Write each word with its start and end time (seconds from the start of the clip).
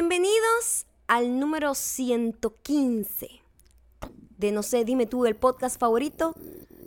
Bienvenidos 0.00 0.86
al 1.08 1.40
número 1.40 1.74
115 1.74 3.42
de 4.36 4.52
No 4.52 4.62
sé, 4.62 4.84
dime 4.84 5.06
tú, 5.06 5.26
el 5.26 5.34
podcast 5.34 5.76
favorito 5.76 6.34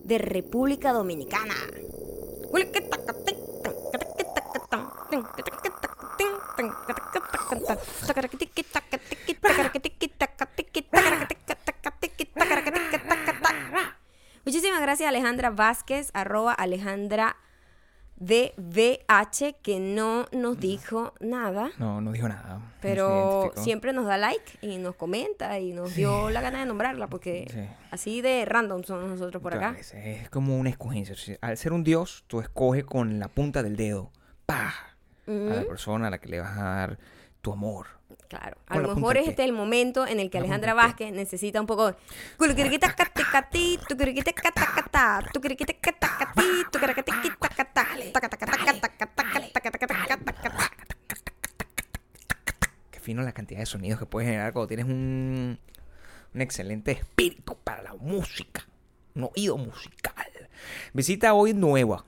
de 0.05 0.17
República 0.17 0.93
Dominicana. 0.93 1.53
Muchísimas 14.45 14.81
gracias 14.81 15.09
Alejandra 15.09 15.49
Vázquez, 15.49 16.11
arroba 16.13 16.53
Alejandra 16.53 17.35
de 18.21 18.53
BH 18.57 19.55
que 19.63 19.79
no 19.79 20.27
nos 20.31 20.59
dijo 20.59 21.13
nada. 21.19 21.71
No, 21.79 22.01
no 22.01 22.11
dijo 22.11 22.29
nada. 22.29 22.61
Pero 22.79 23.51
siempre 23.55 23.93
nos 23.93 24.05
da 24.05 24.17
like 24.17 24.59
y 24.61 24.77
nos 24.77 24.95
comenta 24.95 25.59
y 25.59 25.73
nos 25.73 25.95
dio 25.95 26.29
la 26.29 26.39
gana 26.39 26.59
de 26.59 26.67
nombrarla 26.67 27.07
porque 27.07 27.69
así 27.89 28.21
de 28.21 28.45
random 28.45 28.83
somos 28.83 29.09
nosotros 29.09 29.41
por 29.41 29.55
acá. 29.55 29.75
Es, 29.79 30.29
como 30.29 30.57
una 30.59 30.69
escogencia. 30.69 31.15
Al 31.41 31.57
ser 31.57 31.73
un 31.73 31.83
dios, 31.83 32.23
tú 32.27 32.41
escoges 32.41 32.85
con 32.85 33.17
la 33.17 33.27
punta 33.27 33.63
del 33.63 33.75
dedo, 33.75 34.11
pa, 34.45 34.71
a 35.27 35.31
la 35.31 35.63
persona 35.63 36.07
a 36.07 36.11
la 36.11 36.19
que 36.19 36.29
le 36.29 36.39
vas 36.39 36.57
a 36.57 36.63
dar 36.63 36.99
tu 37.41 37.51
amor 37.51 38.00
Claro, 38.31 38.55
a 38.67 38.79
lo 38.79 38.95
mejor 38.95 39.17
es 39.17 39.27
este 39.27 39.43
el 39.43 39.51
momento 39.51 40.07
en 40.07 40.21
el 40.21 40.29
que 40.29 40.37
Alejandra 40.37 40.73
Vázquez 40.73 41.11
necesita 41.11 41.59
un 41.59 41.67
poco 41.67 41.93
Qué 52.89 53.01
fino 53.01 53.21
la 53.21 53.33
cantidad 53.33 53.59
de 53.59 53.65
sonidos 53.65 53.99
que 53.99 54.05
puedes 54.05 54.29
generar 54.29 54.53
cuando 54.53 54.69
tienes 54.69 54.85
un, 54.85 55.59
un 56.33 56.41
excelente 56.41 56.91
espíritu 56.93 57.57
para 57.61 57.81
la 57.81 57.95
música, 57.95 58.65
un 59.13 59.29
oído 59.35 59.57
musical. 59.57 60.49
Visita 60.93 61.33
hoy 61.33 61.53
nueva 61.53 62.05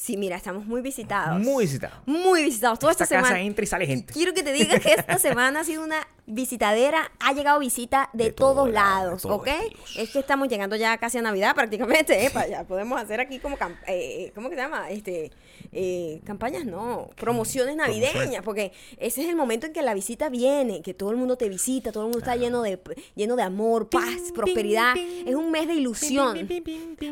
Sí, 0.00 0.16
mira, 0.16 0.36
estamos 0.36 0.64
muy 0.64 0.80
visitados. 0.80 1.40
muy 1.40 1.64
visitada. 1.64 2.00
Muy 2.06 2.44
visitados. 2.44 2.78
Toda 2.78 2.92
esta, 2.92 3.02
Esta 3.02 3.16
casa 3.16 3.26
semana. 3.30 3.44
entra 3.44 3.64
y 3.64 3.66
sale 3.66 3.84
gente. 3.84 4.12
Quiero 4.12 4.32
que 4.32 4.44
te 4.44 4.52
diga 4.52 4.78
que 4.78 4.92
esta 4.94 5.18
semana 5.18 5.58
ha 5.60 5.64
sido 5.64 5.82
una 5.82 6.06
visitadera. 6.28 7.10
Ha 7.20 7.32
llegado 7.32 7.58
visita 7.58 8.10
de, 8.12 8.24
De 8.24 8.32
todos 8.32 8.54
todos 8.56 8.70
lados, 8.70 9.22
lados, 9.22 9.22
de 9.22 9.28
todos 9.28 9.40
¿ok? 9.40 9.48
estilos. 9.48 9.96
Es 9.96 10.10
que 10.10 10.18
estamos 10.20 10.48
llegando 10.48 10.76
ya 10.76 10.96
casi 10.98 11.18
a 11.18 11.22
Navidad 11.22 11.54
prácticamente. 11.54 12.26
¿eh? 12.26 12.30
Ya 12.50 12.64
podemos 12.64 13.00
hacer 13.00 13.20
aquí 13.20 13.38
como. 13.38 13.56
cam- 13.56 13.76
eh, 13.86 14.30
¿Cómo 14.34 14.48
que 14.48 14.56
se 14.56 14.62
llama? 14.62 14.90
Este, 14.90 15.30
eh, 15.72 16.20
campañas, 16.24 16.64
no. 16.64 17.10
Promociones 17.16 17.76
navideñas. 17.76 18.42
Porque 18.44 18.72
ese 18.98 19.22
es 19.22 19.28
el 19.28 19.36
momento 19.36 19.66
en 19.66 19.72
que 19.72 19.82
la 19.82 19.94
visita 19.94 20.28
viene. 20.28 20.82
Que 20.82 20.94
todo 20.94 21.10
el 21.10 21.16
mundo 21.16 21.36
te 21.36 21.48
visita. 21.48 21.92
Todo 21.92 22.04
el 22.04 22.06
mundo 22.08 22.18
está 22.18 22.36
lleno 22.36 22.62
de, 22.62 22.78
lleno 23.14 23.36
de 23.36 23.42
amor, 23.42 23.88
paz, 23.88 24.32
prosperidad. 24.34 24.94
Es 24.96 25.34
un 25.34 25.50
mes 25.50 25.66
de 25.66 25.74
ilusión. 25.74 26.36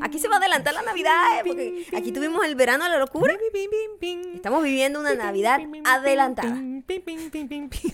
Aquí 0.02 0.18
se 0.18 0.28
va 0.28 0.36
a 0.36 0.38
adelantar 0.38 0.74
la 0.74 0.82
Navidad, 0.82 1.38
¿eh? 1.38 1.42
porque 1.46 1.86
aquí 1.96 2.12
tuvimos 2.12 2.44
el 2.44 2.54
verano 2.54 2.84
de 2.84 2.90
la 2.90 2.98
locura. 2.98 3.36
Estamos 4.34 4.62
viviendo 4.62 5.00
una 5.00 5.14
Navidad 5.14 5.60
adelantada. 5.84 6.60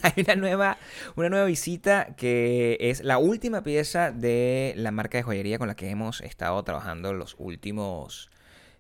Hay 0.03 0.23
una 0.25 0.34
nueva, 0.37 0.78
una 1.16 1.28
nueva 1.28 1.44
visita 1.46 2.14
que 2.16 2.77
es 2.80 3.02
la 3.02 3.18
última 3.18 3.62
pieza 3.62 4.10
de 4.12 4.74
la 4.77 4.91
marca 4.91 5.19
de 5.19 5.22
joyería 5.24 5.58
con 5.58 5.69
la 5.69 5.74
que 5.77 5.91
hemos 5.91 6.20
estado 6.20 6.62
trabajando 6.62 7.12
los 7.12 7.34
últimos. 7.38 8.30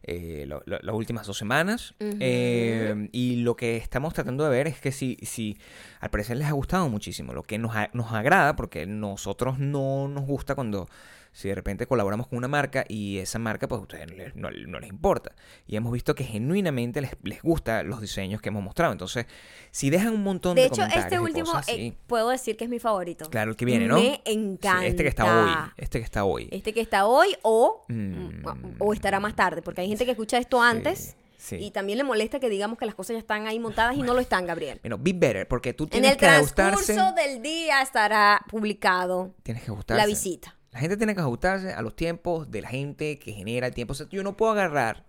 eh, 0.04 0.46
lo- 0.48 0.62
lo- 0.66 0.80
las 0.80 0.94
últimas 0.96 1.28
dos 1.28 1.38
semanas 1.38 1.94
Eh, 2.18 3.08
y 3.12 3.36
lo 3.36 3.54
que 3.54 3.76
estamos 3.76 4.12
tratando 4.12 4.42
de 4.42 4.50
ver 4.50 4.66
es 4.66 4.80
que 4.80 4.90
si, 4.90 5.16
si 5.22 5.58
al 6.00 6.10
parecer 6.10 6.36
les 6.38 6.48
ha 6.48 6.52
gustado 6.52 6.88
muchísimo 6.88 7.32
lo 7.32 7.44
que 7.44 7.56
nos, 7.56 7.76
a- 7.76 7.88
nos 7.92 8.10
agrada 8.12 8.56
porque 8.56 8.84
nosotros 8.84 9.60
no 9.60 10.08
nos 10.08 10.26
gusta 10.26 10.56
cuando 10.56 10.88
si 11.32 11.48
de 11.48 11.54
repente 11.54 11.86
colaboramos 11.86 12.26
con 12.28 12.36
una 12.36 12.48
marca 12.48 12.84
y 12.88 13.16
esa 13.18 13.38
marca 13.38 13.66
pues 13.66 13.78
a 13.78 13.82
ustedes 13.82 14.06
no 14.10 14.16
les, 14.16 14.36
no- 14.36 14.50
no 14.50 14.80
les 14.80 14.90
importa. 14.90 15.32
Y 15.66 15.76
hemos 15.76 15.90
visto 15.92 16.14
que 16.14 16.24
genuinamente 16.24 17.00
les, 17.00 17.12
les 17.22 17.40
gusta 17.42 17.82
los 17.82 18.00
diseños 18.02 18.42
que 18.42 18.50
hemos 18.50 18.62
mostrado. 18.62 18.92
Entonces, 18.92 19.26
si 19.70 19.88
dejan 19.88 20.12
un 20.14 20.22
montón 20.22 20.54
de, 20.56 20.60
De 20.62 20.66
hecho, 20.68 20.76
comentarios 20.76 21.04
este 21.06 21.18
último 21.20 21.46
cosas 21.52 21.68
eh, 21.70 21.94
puedo 22.06 22.28
decir 22.28 22.56
que 22.58 22.64
es 22.64 22.70
mi 22.70 22.78
favorito. 22.78 23.30
claro, 23.30 23.50
el 23.52 23.56
que 23.56 23.64
viene, 23.64 23.86
¿no? 23.86 23.94
Me 23.96 24.02
Sí, 24.02 24.20
encanta. 24.26 24.84
este 24.86 25.02
que 25.02 25.08
está 25.08 25.24
hoy. 25.42 25.50
Este 25.78 25.98
que 25.98 26.04
está 26.04 26.24
hoy. 26.24 26.48
Este 26.52 26.72
que 26.74 26.80
está 26.82 27.06
hoy 27.06 27.34
o, 27.42 27.84
Mm. 27.88 28.76
o 28.78 28.92
estará 28.92 29.18
más 29.18 29.34
tarde, 29.34 29.62
porque 29.62 29.80
hay 29.80 29.88
gente 29.88 30.04
que 30.04 30.10
escucha 30.12 30.36
esto 30.38 30.60
antes 30.60 31.16
sí. 31.38 31.56
y 31.56 31.70
también 31.70 31.96
le 31.98 32.04
molesta 32.04 32.40
que 32.40 32.48
digamos 32.50 32.78
que 32.78 32.84
las 32.86 32.94
cosas 32.94 33.14
ya 33.14 33.18
están 33.20 33.46
ahí 33.46 33.58
montadas 33.58 33.96
y 33.96 34.02
no 34.02 34.12
lo 34.14 34.20
están, 34.20 34.46
Gabriel. 34.46 34.80
Bueno, 34.82 34.98
be 34.98 35.12
better, 35.14 35.48
porque 35.48 35.72
tú 35.72 35.84
En 35.84 35.90
tienes 35.90 36.10
el 36.12 36.16
que 36.18 36.26
transcurso 36.26 36.62
ajustarse. 36.92 37.22
del 37.30 37.42
día 37.42 37.80
estará 37.82 38.42
publicado 38.48 39.34
Tienes 39.42 39.62
que 39.64 39.70
ajustarse. 39.70 40.00
la 40.00 40.06
visita. 40.06 40.56
La 40.72 40.80
gente 40.80 40.96
tiene 40.96 41.14
que 41.14 41.20
ajustarse 41.20 41.72
a 41.72 41.82
los 41.82 41.94
tiempos 41.94 42.50
de 42.50 42.62
la 42.62 42.68
gente 42.68 43.18
que 43.18 43.32
genera 43.32 43.66
el 43.66 43.74
tiempo. 43.74 43.92
O 43.92 43.94
sea, 43.94 44.08
yo 44.08 44.22
no 44.22 44.36
puedo 44.36 44.52
agarrar, 44.52 45.04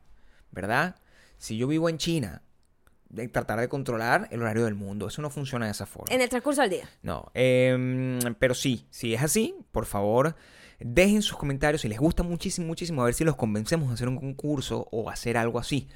¿verdad? 0.51 0.97
Si 1.38 1.57
yo 1.57 1.68
vivo 1.68 1.90
en 1.90 1.97
China, 1.97 2.41
de 3.13 3.28
tratar 3.28 3.59
de 3.59 3.69
controlar 3.69 4.28
el 4.31 4.41
horario 4.41 4.66
del 4.66 4.75
mundo. 4.75 5.07
Eso 5.07 5.22
no 5.22 5.29
funciona 5.29 5.66
de 5.66 5.72
esa 5.72 5.85
forma. 5.85 6.13
En 6.13 6.22
el 6.22 6.29
transcurso 6.29 6.62
del 6.62 6.72
día. 6.72 6.90
No, 7.03 7.31
em, 7.34 8.19
pero 8.40 8.56
sí, 8.56 8.88
si 8.90 9.13
es 9.13 9.22
así, 9.22 9.56
por 9.72 9.85
favor, 9.85 10.35
dejen 10.79 11.22
sus 11.22 11.38
comentarios 11.38 11.81
si 11.81 11.88
les 11.88 12.00
gusta 12.00 12.24
muchísimo, 12.24 12.68
muchísimo, 12.68 13.03
a 13.03 13.06
ver 13.06 13.13
si 13.13 13.24
los 13.24 13.35
convencemos 13.35 13.88
de 13.90 13.94
hacer 13.94 14.07
un 14.07 14.18
concurso 14.18 14.88
o 14.91 15.09
hacer 15.09 15.38
algo 15.38 15.59
así. 15.59 15.88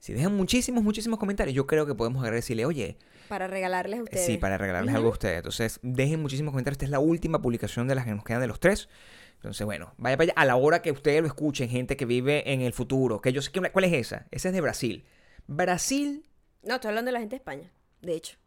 Si 0.00 0.12
dejan 0.12 0.36
muchísimos, 0.36 0.82
muchísimos 0.82 1.18
comentarios, 1.18 1.54
yo 1.54 1.66
creo 1.66 1.86
que 1.86 1.94
podemos 1.94 2.20
agarrar 2.20 2.38
y 2.38 2.40
decirle, 2.40 2.66
oye, 2.66 2.98
Para 3.28 3.46
regalarles 3.46 4.00
a 4.00 4.02
ustedes. 4.02 4.26
sí, 4.26 4.36
para 4.36 4.58
regalarles 4.58 4.94
algo 4.94 5.08
a 5.08 5.12
ustedes. 5.12 5.38
Entonces, 5.38 5.80
dejen 5.82 6.20
muchísimos 6.20 6.52
comentarios. 6.52 6.76
Esta 6.76 6.84
es 6.84 6.90
la 6.90 6.98
última 6.98 7.40
publicación 7.40 7.88
de 7.88 7.94
las 7.94 8.04
que 8.04 8.14
nos 8.14 8.24
quedan 8.24 8.40
de 8.40 8.46
los 8.46 8.60
tres. 8.60 8.88
Entonces, 9.36 9.64
bueno, 9.66 9.92
vaya 9.98 10.16
para 10.16 10.24
allá 10.24 10.32
a 10.36 10.44
la 10.46 10.56
hora 10.56 10.80
que 10.80 10.90
ustedes 10.90 11.20
lo 11.20 11.26
escuchen, 11.26 11.68
gente 11.68 11.96
que 11.98 12.06
vive 12.06 12.50
en 12.50 12.62
el 12.62 12.72
futuro. 12.72 13.20
Que 13.20 13.32
yo 13.32 13.42
sé 13.42 13.52
que, 13.52 13.60
¿Cuál 13.70 13.84
es 13.84 13.92
esa? 13.92 14.26
Esa 14.30 14.48
es 14.48 14.54
de 14.54 14.60
Brasil. 14.60 15.04
Brasil 15.46 16.24
No, 16.62 16.76
estoy 16.76 16.88
hablando 16.88 17.10
de 17.10 17.12
la 17.12 17.20
gente 17.20 17.34
de 17.34 17.38
España, 17.38 17.70
de 18.00 18.14
hecho. 18.14 18.38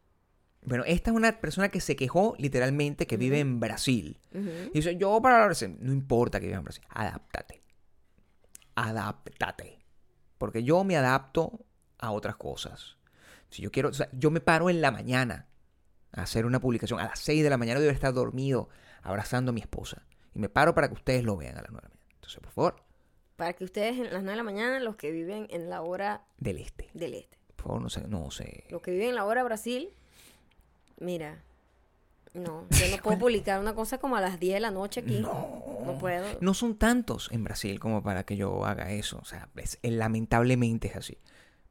Bueno, 0.62 0.82
esta 0.86 1.10
es 1.10 1.16
una 1.16 1.40
persona 1.40 1.68
que 1.68 1.80
se 1.80 1.94
quejó 1.94 2.34
literalmente 2.38 3.06
que 3.06 3.16
vive 3.16 3.38
en 3.38 3.60
Brasil. 3.60 4.18
Y 4.32 4.70
dice, 4.74 4.96
yo 4.96 5.22
para 5.22 5.44
hablar, 5.44 5.56
no 5.78 5.92
importa 5.92 6.40
que 6.40 6.46
viva 6.46 6.58
en 6.58 6.64
Brasil, 6.64 6.82
adáptate. 6.88 7.62
Adáptate. 8.74 9.78
Porque 10.36 10.64
yo 10.64 10.82
me 10.82 10.96
adapto 10.96 11.64
a 11.98 12.10
otras 12.10 12.36
cosas. 12.36 12.97
Si 13.50 13.62
yo 13.62 13.70
quiero, 13.70 13.88
o 13.90 13.92
sea, 13.94 14.08
yo 14.12 14.30
me 14.30 14.40
paro 14.40 14.68
en 14.70 14.80
la 14.80 14.90
mañana 14.90 15.46
a 16.12 16.22
hacer 16.22 16.46
una 16.46 16.60
publicación. 16.60 17.00
A 17.00 17.04
las 17.04 17.18
6 17.20 17.42
de 17.42 17.50
la 17.50 17.56
mañana 17.58 17.80
debo 17.80 17.92
estar 17.92 18.12
dormido 18.12 18.68
abrazando 19.02 19.50
a 19.50 19.52
mi 19.54 19.60
esposa. 19.60 20.02
Y 20.34 20.38
me 20.38 20.48
paro 20.48 20.74
para 20.74 20.88
que 20.88 20.94
ustedes 20.94 21.24
lo 21.24 21.36
vean 21.36 21.56
a 21.58 21.62
las 21.62 21.70
9 21.70 21.86
de 21.86 21.88
la 21.88 21.94
mañana. 21.94 22.10
Entonces, 22.14 22.40
por 22.40 22.52
favor, 22.52 22.82
Para 23.36 23.52
que 23.52 23.64
ustedes 23.64 23.96
en 23.96 24.04
las 24.04 24.22
9 24.22 24.30
de 24.30 24.36
la 24.36 24.42
mañana, 24.42 24.80
los 24.80 24.96
que 24.96 25.10
viven 25.12 25.46
en 25.50 25.70
la 25.70 25.80
hora 25.82 26.22
del 26.38 26.58
este. 26.58 26.90
del 26.92 27.14
este. 27.14 27.38
Por 27.56 27.66
favor, 27.66 27.82
no 27.82 27.88
sé, 27.90 28.06
no 28.08 28.30
sé. 28.30 28.64
Los 28.70 28.82
que 28.82 28.90
viven 28.90 29.10
en 29.10 29.14
la 29.14 29.24
hora 29.24 29.42
Brasil, 29.44 29.90
mira, 31.00 31.42
no, 32.34 32.66
yo 32.70 32.88
no 32.96 33.02
puedo 33.02 33.18
publicar 33.18 33.60
una 33.60 33.74
cosa 33.74 33.98
como 33.98 34.16
a 34.16 34.20
las 34.20 34.38
10 34.40 34.54
de 34.54 34.60
la 34.60 34.70
noche 34.70 35.00
aquí. 35.00 35.20
No, 35.20 35.96
puedo. 36.00 36.24
No 36.40 36.52
son 36.54 36.76
tantos 36.76 37.28
en 37.32 37.44
Brasil 37.44 37.80
como 37.80 38.02
para 38.02 38.24
que 38.24 38.36
yo 38.36 38.64
haga 38.64 38.90
eso. 38.90 39.18
O 39.22 39.24
sea, 39.24 39.48
es- 39.56 39.78
lamentablemente 39.82 40.88
es 40.88 40.96
así. 40.96 41.18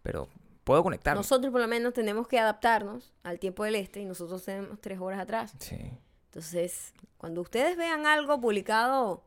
Pero 0.04 0.30
puedo 0.68 0.84
conectarme. 0.84 1.18
Nosotros 1.18 1.52
por 1.52 1.62
lo 1.62 1.68
menos 1.68 1.94
tenemos 1.94 2.28
que 2.28 2.38
adaptarnos 2.40 3.12
al 3.24 3.40
tiempo 3.40 3.64
del 3.64 3.76
este 3.76 4.02
y 4.02 4.06
nosotros 4.06 4.44
tenemos 4.46 4.80
tres 4.80 5.00
horas 5.00 5.20
atrás. 5.20 5.54
Sí. 5.60 5.78
Entonces, 6.26 6.94
cuando 7.18 7.42
ustedes 7.42 7.76
vean 7.78 8.06
algo 8.06 8.40
publicado 8.40 9.24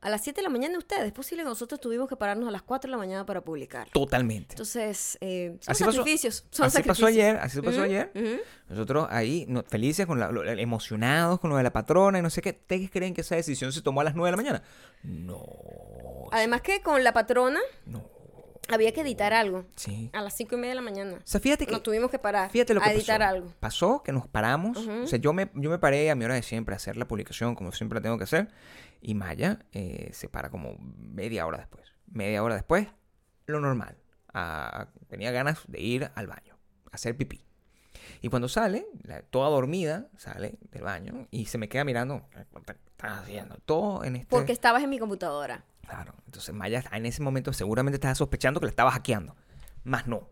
a 0.00 0.10
las 0.10 0.22
7 0.22 0.40
de 0.40 0.42
la 0.44 0.48
mañana 0.50 0.72
de 0.72 0.78
ustedes, 0.78 1.06
es 1.06 1.12
posible 1.12 1.42
que 1.42 1.48
nosotros 1.48 1.80
tuvimos 1.80 2.08
que 2.08 2.14
pararnos 2.16 2.48
a 2.48 2.52
las 2.52 2.62
4 2.62 2.86
de 2.88 2.92
la 2.92 2.98
mañana 2.98 3.26
para 3.26 3.40
publicar. 3.40 3.88
Totalmente. 3.90 4.52
Entonces, 4.54 5.18
eh, 5.20 5.56
son 5.60 5.72
Así 5.72 5.82
pasó- 5.84 5.96
sacrificios. 5.96 6.44
son 6.50 6.66
así 6.66 6.82
pasó 6.82 7.02
sacrificios. 7.02 7.08
ayer, 7.08 7.36
así 7.38 7.60
pasó 7.62 7.82
ayer. 7.82 8.12
Nosotros 8.68 9.08
ahí, 9.10 9.44
no- 9.48 9.64
felices, 9.64 10.06
con 10.06 10.20
la- 10.20 10.30
lo- 10.30 10.44
emocionados 10.44 11.40
con 11.40 11.50
lo 11.50 11.56
de 11.56 11.62
la 11.64 11.72
patrona 11.72 12.18
y 12.18 12.22
no 12.22 12.30
sé 12.30 12.42
qué. 12.42 12.50
¿Ustedes 12.50 12.90
creen 12.90 13.12
que 13.14 13.22
esa 13.22 13.34
decisión 13.34 13.72
se 13.72 13.82
tomó 13.82 14.02
a 14.02 14.04
las 14.04 14.14
9 14.14 14.28
de 14.28 14.30
la 14.32 14.36
mañana? 14.36 14.62
No. 15.02 15.42
Además 16.30 16.60
que 16.62 16.80
con 16.82 17.02
la 17.02 17.12
patrona 17.12 17.58
No. 17.86 18.04
Había 18.68 18.92
que 18.92 19.00
editar 19.00 19.32
algo 19.32 19.64
Sí. 19.76 20.10
a 20.12 20.20
las 20.22 20.34
5 20.36 20.54
y 20.54 20.58
media 20.58 20.70
de 20.70 20.74
la 20.76 20.82
mañana. 20.82 21.14
O 21.16 21.20
sea, 21.24 21.40
fíjate 21.40 21.66
que. 21.66 21.72
Nos 21.72 21.82
tuvimos 21.82 22.10
que 22.10 22.18
parar 22.18 22.50
Fíjate 22.50 22.74
lo 22.74 22.80
que 22.80 22.88
a 22.88 22.92
editar 22.92 23.18
pasó. 23.20 23.28
algo. 23.34 23.52
Pasó 23.60 24.02
que 24.02 24.12
nos 24.12 24.26
paramos. 24.28 24.76
O 24.78 25.06
sea, 25.06 25.18
yo 25.18 25.32
me, 25.32 25.50
yo 25.54 25.70
me 25.70 25.78
paré 25.78 26.10
a 26.10 26.14
mi 26.14 26.24
hora 26.24 26.34
de 26.34 26.42
siempre 26.42 26.74
a 26.74 26.76
hacer 26.76 26.96
la 26.96 27.06
publicación, 27.08 27.54
como 27.54 27.72
siempre 27.72 27.98
la 27.98 28.02
tengo 28.02 28.18
que 28.18 28.24
hacer. 28.24 28.48
Y 29.00 29.14
Maya 29.14 29.60
eh, 29.72 30.10
se 30.12 30.28
para 30.28 30.50
como 30.50 30.76
media 30.96 31.46
hora 31.46 31.58
después. 31.58 31.84
Media 32.06 32.42
hora 32.42 32.54
después, 32.54 32.88
lo 33.46 33.60
normal. 33.60 33.96
Ah, 34.34 34.88
tenía 35.08 35.30
ganas 35.30 35.60
de 35.68 35.80
ir 35.80 36.10
al 36.14 36.26
baño, 36.26 36.56
a 36.90 36.96
hacer 36.96 37.16
pipí. 37.16 37.44
Y 38.20 38.28
cuando 38.28 38.48
sale, 38.48 38.86
la- 39.04 39.22
toda 39.22 39.48
dormida, 39.50 40.08
sale 40.16 40.58
del 40.72 40.82
baño 40.82 41.28
y 41.30 41.46
se 41.46 41.58
me 41.58 41.68
queda 41.68 41.84
mirando. 41.84 42.26
¿Qué 42.32 42.40
estás 42.40 43.18
haciendo? 43.20 43.56
Todo 43.64 44.02
en 44.04 44.16
este. 44.16 44.28
Porque 44.28 44.52
estabas 44.52 44.82
en 44.82 44.90
mi 44.90 44.98
computadora. 44.98 45.64
Claro. 45.88 46.14
Entonces 46.26 46.54
Maya 46.54 46.84
en 46.92 47.06
ese 47.06 47.22
momento 47.22 47.52
seguramente 47.52 47.96
estaba 47.96 48.14
sospechando 48.14 48.60
que 48.60 48.66
la 48.66 48.70
estaba 48.70 48.90
hackeando. 48.90 49.34
Más 49.84 50.06
no. 50.06 50.28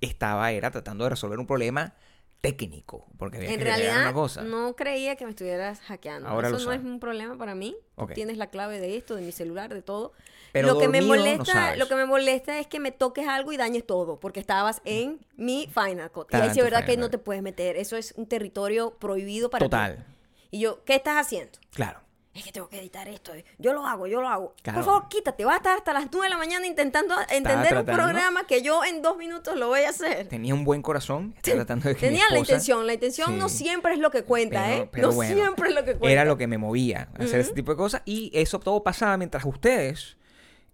Estaba, 0.00 0.50
era 0.52 0.70
tratando 0.70 1.04
de 1.04 1.10
resolver 1.10 1.38
un 1.38 1.46
problema 1.46 1.94
técnico, 2.40 3.06
porque 3.18 3.38
había 3.38 3.50
En 3.50 3.58
que 3.58 3.64
realidad, 3.64 4.02
una 4.02 4.12
cosa. 4.12 4.42
no 4.42 4.76
creía 4.76 5.16
que 5.16 5.24
me 5.24 5.30
estuvieras 5.30 5.80
hackeando. 5.80 6.28
Ahora 6.28 6.48
Eso 6.48 6.64
no 6.64 6.72
es 6.72 6.80
un 6.80 7.00
problema 7.00 7.36
para 7.36 7.54
mí. 7.54 7.74
Tú 7.96 8.02
Ok. 8.04 8.12
Tienes 8.12 8.36
la 8.36 8.48
clave 8.50 8.78
de 8.78 8.96
esto, 8.96 9.16
de 9.16 9.22
mi 9.22 9.32
celular, 9.32 9.72
de 9.74 9.82
todo. 9.82 10.12
Pero 10.52 10.68
lo 10.68 10.78
que 10.78 10.88
me 10.88 11.00
no 11.00 11.08
molesta, 11.08 11.76
lo 11.76 11.88
que 11.88 11.96
me 11.96 12.06
molesta 12.06 12.58
es 12.60 12.66
que 12.66 12.78
me 12.78 12.92
toques 12.92 13.26
algo 13.26 13.52
y 13.52 13.56
dañes 13.56 13.84
todo, 13.86 14.20
porque 14.20 14.38
estabas 14.38 14.80
en 14.84 15.18
mi 15.36 15.68
Final 15.72 16.10
Cut. 16.12 16.32
Y 16.32 16.36
ahí 16.36 16.50
sí 16.50 16.60
es 16.60 16.64
verdad 16.64 16.84
que 16.86 16.96
no 16.96 17.10
te 17.10 17.18
puedes 17.18 17.42
meter. 17.42 17.76
Eso 17.76 17.96
es 17.96 18.12
un 18.16 18.26
territorio 18.26 18.96
prohibido 18.98 19.50
para 19.50 19.64
ti. 19.64 19.70
Total, 19.70 20.04
Y 20.50 20.60
yo, 20.60 20.84
¿qué 20.84 20.94
estás 20.94 21.16
haciendo? 21.16 21.58
claro. 21.72 22.05
Es 22.36 22.44
que 22.44 22.52
tengo 22.52 22.68
que 22.68 22.78
editar 22.78 23.08
esto. 23.08 23.34
eh. 23.34 23.44
Yo 23.58 23.72
lo 23.72 23.86
hago, 23.86 24.06
yo 24.06 24.20
lo 24.20 24.28
hago. 24.28 24.54
Claro. 24.62 24.78
Por 24.78 24.84
favor, 24.84 25.08
quítate. 25.08 25.44
Vas 25.44 25.54
a 25.54 25.56
estar 25.58 25.78
hasta 25.78 25.92
las 25.92 26.06
9 26.12 26.26
de 26.26 26.30
la 26.30 26.36
mañana 26.36 26.66
intentando 26.66 27.14
entender 27.30 27.78
un 27.78 27.84
programa 27.86 28.46
que 28.46 28.62
yo 28.62 28.84
en 28.84 29.00
dos 29.02 29.16
minutos 29.16 29.56
lo 29.56 29.68
voy 29.68 29.80
a 29.80 29.90
hacer. 29.90 30.28
Tenía 30.28 30.54
un 30.54 30.64
buen 30.64 30.82
corazón, 30.82 31.32
estaba 31.36 31.56
tratando 31.64 31.88
de 31.88 31.96
que 31.96 32.06
mi 32.06 32.08
Tenía 32.12 32.24
la 32.30 32.38
intención. 32.38 32.86
La 32.86 32.94
intención 32.94 33.38
no 33.38 33.48
siempre 33.48 33.94
es 33.94 33.98
lo 33.98 34.10
que 34.10 34.22
cuenta, 34.22 34.64
Pero- 34.66 34.82
¿eh? 34.84 34.88
pero 34.92 35.08
no 35.08 35.14
bueno, 35.14 35.34
siempre 35.34 35.68
es 35.70 35.74
lo 35.74 35.84
que 35.84 35.92
cuenta. 35.96 36.10
Era 36.12 36.24
lo 36.24 36.36
que 36.36 36.46
me 36.46 36.58
movía 36.58 37.08
hacer 37.18 37.40
ese 37.40 37.52
tipo 37.54 37.72
de 37.72 37.76
cosas. 37.76 38.02
Y 38.04 38.30
eso 38.34 38.60
todo 38.60 38.82
pasaba 38.82 39.16
mientras 39.16 39.44
ustedes 39.44 40.16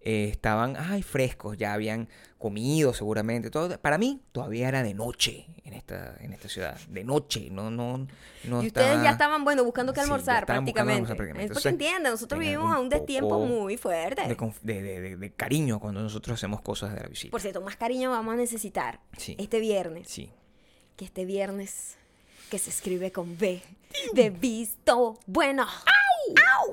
eh, 0.04 0.28
estaban, 0.30 0.76
ay, 0.78 1.02
frescos, 1.02 1.56
ya 1.56 1.72
habían 1.74 2.08
comido 2.38 2.92
seguramente. 2.92 3.50
Todo. 3.50 3.78
Para 3.80 3.98
mí 3.98 4.20
todavía 4.32 4.66
era 4.68 4.82
de 4.82 4.94
noche 4.94 5.46
en 5.64 5.74
esta, 5.74 6.16
en 6.20 6.32
esta 6.32 6.48
ciudad. 6.48 6.76
De 6.88 7.04
noche, 7.04 7.48
no, 7.50 7.70
no, 7.70 7.98
no 8.44 8.62
Y 8.62 8.66
ustedes 8.66 8.88
estaba- 8.88 9.04
ya 9.04 9.10
estaban, 9.10 9.44
bueno, 9.44 9.62
buscando 9.64 9.92
qué 9.92 10.00
Sí, 10.00 10.06
ya 10.08 10.12
almorzar 10.12 10.40
buscando 10.42 10.46
prácticamente. 10.64 10.94
almorzar 10.94 11.16
prácticamente. 11.16 11.52
Es 11.52 11.56
porque 11.56 11.68
Entonces, 11.68 11.88
entienden, 11.88 12.12
nosotros 12.12 12.40
vivimos 12.40 12.74
a 12.74 12.80
un 12.80 12.88
destiempo 12.88 13.38
muy 13.46 13.76
fuerte. 13.76 14.22
de, 14.62 14.82
de- 14.82 15.16
de- 15.16 15.32
cariño 15.32 15.78
cuando 15.78 16.02
nosotros 16.02 16.34
hacemos 16.34 16.60
cosas 16.62 16.92
de 16.94 17.00
la 17.00 17.06
visita. 17.06 17.30
Por 17.30 17.40
cierto, 17.40 17.60
más 17.60 17.76
cariño 17.76 18.10
vamos 18.10 18.34
a 18.34 18.36
necesitar 18.36 18.98
Sí. 19.16 19.36
este 19.38 19.60
viernes. 19.60 20.08
Sí. 20.08 20.30
Que 20.96 21.04
este 21.04 21.24
viernes 21.24 21.96
que 22.50 22.58
se 22.58 22.70
escribe 22.70 23.12
con 23.12 23.38
B. 23.38 23.62
De 24.14 24.30
visto 24.30 25.18
bueno. 25.26 25.66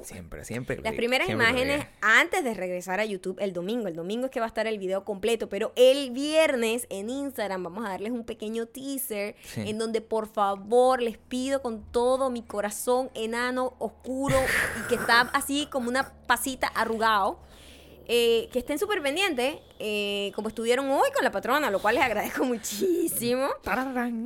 Siempre, 0.03 0.45
siempre. 0.45 0.77
lo 0.77 0.83
Las 0.83 0.93
primeras 0.95 1.25
siempre 1.27 1.47
imágenes 1.49 1.85
antes 2.01 2.43
de 2.43 2.53
regresar 2.53 2.99
a 2.99 3.05
YouTube 3.05 3.37
el 3.39 3.53
domingo. 3.53 3.87
El 3.87 3.95
domingo 3.95 4.25
es 4.25 4.31
que 4.31 4.39
va 4.39 4.45
a 4.45 4.49
estar 4.49 4.67
el 4.67 4.77
video 4.79 5.03
completo, 5.03 5.49
pero 5.49 5.73
el 5.75 6.11
viernes 6.11 6.87
en 6.89 7.09
Instagram 7.09 7.63
vamos 7.63 7.85
a 7.85 7.89
darles 7.89 8.11
un 8.11 8.23
pequeño 8.23 8.65
teaser 8.67 9.35
Sí. 9.43 9.61
en 9.69 9.77
donde 9.77 10.01
por 10.01 10.27
favor 10.27 11.01
les 11.01 11.17
pido 11.17 11.61
con 11.61 11.83
todo 11.91 12.29
mi 12.29 12.43
corazón 12.43 13.09
enano, 13.13 13.73
oscuro 13.79 14.37
y 14.83 14.87
que 14.87 14.95
está 14.95 15.21
así 15.33 15.67
como 15.71 15.89
una 15.89 16.13
pasita 16.27 16.67
arrugado. 16.67 17.39
eh, 18.11 18.49
que 18.51 18.57
estén 18.57 18.79
súper 18.79 19.03
pendientes, 19.03 19.57
eh, 19.79 20.31
como 20.35 20.49
estuvieron 20.49 20.89
hoy 20.91 21.09
con 21.15 21.23
la 21.23 21.31
patrona, 21.31 21.71
lo 21.71 21.79
cual 21.79 21.95
les 21.95 22.03
agradezco 22.03 22.43
muchísimo. 22.45 23.47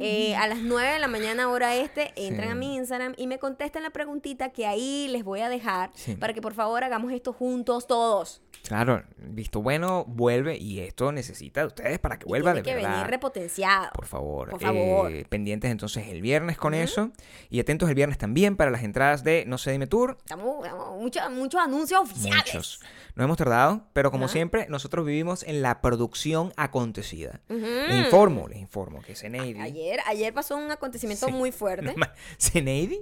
Eh, 0.01 0.35
a 0.35 0.47
las 0.47 0.59
9 0.59 0.93
de 0.93 0.99
la 0.99 1.07
mañana 1.07 1.49
hora 1.49 1.75
este, 1.75 2.11
entran 2.15 2.47
Sí. 2.47 2.51
a 2.51 2.55
mi 2.55 2.75
Instagram 2.75 3.13
y 3.17 3.27
me 3.27 3.39
contestan 3.39 3.83
la 3.83 3.89
preguntita 3.91 4.49
que 4.51 4.65
ahí 4.67 5.07
les 5.09 5.23
voy 5.23 5.41
a 5.41 5.49
dejar 5.49 5.91
Sí. 5.95 6.15
para 6.15 6.33
que 6.33 6.41
por 6.41 6.53
favor 6.53 6.83
hagamos 6.83 7.11
esto 7.11 7.33
juntos 7.33 7.87
todos. 7.87 8.41
Claro, 8.67 9.03
visto 9.17 9.61
bueno, 9.61 10.05
vuelve 10.07 10.57
y 10.57 10.79
esto 10.79 11.11
necesita 11.11 11.61
de 11.61 11.67
ustedes 11.67 11.99
para 11.99 12.17
que 12.17 12.25
vuelva 12.25 12.53
Tiene 12.53 12.61
de 12.61 12.69
que 12.69 12.75
verdad. 12.75 12.91
venir 12.99 13.07
repotenciado. 13.11 13.89
Por 13.93 14.05
favor. 14.05 14.49
Por 14.51 14.61
favor. 14.61 15.11
Eh, 15.11 15.25
pendientes 15.27 15.69
entonces 15.69 16.07
el 16.07 16.21
viernes 16.21 16.57
con 16.57 16.73
eso. 16.73 17.11
Y 17.49 17.59
atentos 17.59 17.89
el 17.89 17.95
viernes 17.95 18.17
también 18.17 18.55
para 18.55 18.71
las 18.71 18.83
entradas 18.83 19.23
de 19.23 19.43
No 19.45 19.57
sé, 19.57 19.71
dime 19.71 19.87
tour. 19.87 20.17
Estamos, 20.19 20.63
estamos- 20.65 20.97
muchos, 21.01 21.29
muchos 21.31 21.61
anuncios 21.61 22.01
oficiales. 22.01 22.45
Muchos. 22.53 22.79
No 23.15 23.23
hemos 23.25 23.37
tardado, 23.37 23.85
pero 23.93 24.11
como 24.11 24.27
siempre, 24.29 24.65
nosotros 24.69 25.05
vivimos 25.05 25.42
en 25.47 25.61
la 25.61 25.81
producción 25.81 26.53
acontecida. 26.57 27.41
Les 27.49 28.05
informo, 28.05 28.47
les 28.47 28.59
informo 28.59 29.01
que 29.01 29.15
Zeneidi... 29.15 29.59
Ayer, 29.59 29.99
ayer 30.07 30.33
pasó 30.33 30.55
un 30.57 30.69
acontecimiento 30.71 31.25
Sí. 31.27 31.31
muy 31.31 31.51
fuerte. 31.51 31.93
No, 31.95 32.05
Zeneidi, 32.39 32.99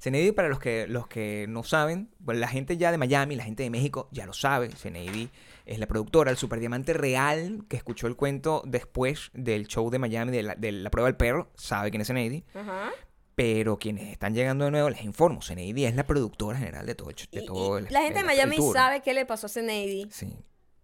Zeneidi, 0.00 0.32
para 0.32 0.48
los 0.48 0.58
que, 0.58 0.86
los 0.88 1.06
que 1.08 1.46
no 1.48 1.62
saben, 1.62 2.10
pues 2.24 2.38
la 2.38 2.48
gente 2.48 2.76
ya 2.76 2.90
de 2.90 2.98
Miami, 2.98 3.36
la 3.36 3.44
gente 3.44 3.62
de 3.62 3.70
México 3.70 4.08
ya 4.12 4.24
lo 4.26 4.32
sabe. 4.32 4.70
Zeneidi 4.70 5.28
es 5.66 5.78
la 5.78 5.86
productora, 5.86 6.30
el 6.30 6.36
superdiamante 6.36 6.92
real 6.94 7.64
que 7.68 7.76
escuchó 7.76 8.06
el 8.06 8.16
cuento 8.16 8.62
después 8.66 9.30
del 9.34 9.66
show 9.66 9.90
de 9.90 9.98
Miami, 9.98 10.32
de 10.32 10.42
la, 10.42 10.54
de 10.54 10.72
la 10.72 10.90
prueba 10.90 11.06
del 11.08 11.16
perro, 11.16 11.50
sabe 11.54 11.90
quién 11.90 12.00
es 12.00 12.06
Zeneidi. 12.08 12.44
Ajá. 12.54 12.90
Pero 13.36 13.78
quienes 13.78 14.10
están 14.10 14.34
llegando 14.34 14.64
de 14.66 14.70
nuevo, 14.70 14.90
les 14.90 15.02
informo, 15.02 15.40
Zeneidi 15.40 15.84
es 15.86 15.94
la 15.94 16.06
productora 16.06 16.58
general 16.58 16.84
de 16.84 16.94
todo 16.94 17.08
de 17.08 17.14
Y- 17.30 17.46
todo 17.46 17.78
y 17.78 17.84
el 17.86 17.92
la 17.92 18.02
gente 18.02 18.18
de 18.20 18.24
Miami 18.24 18.56
sabe 18.72 19.00
qué 19.02 19.14
le 19.14 19.24
pasó 19.24 19.46
a 19.46 19.48
Zeneidi. 19.50 20.08
Sí. 20.10 20.36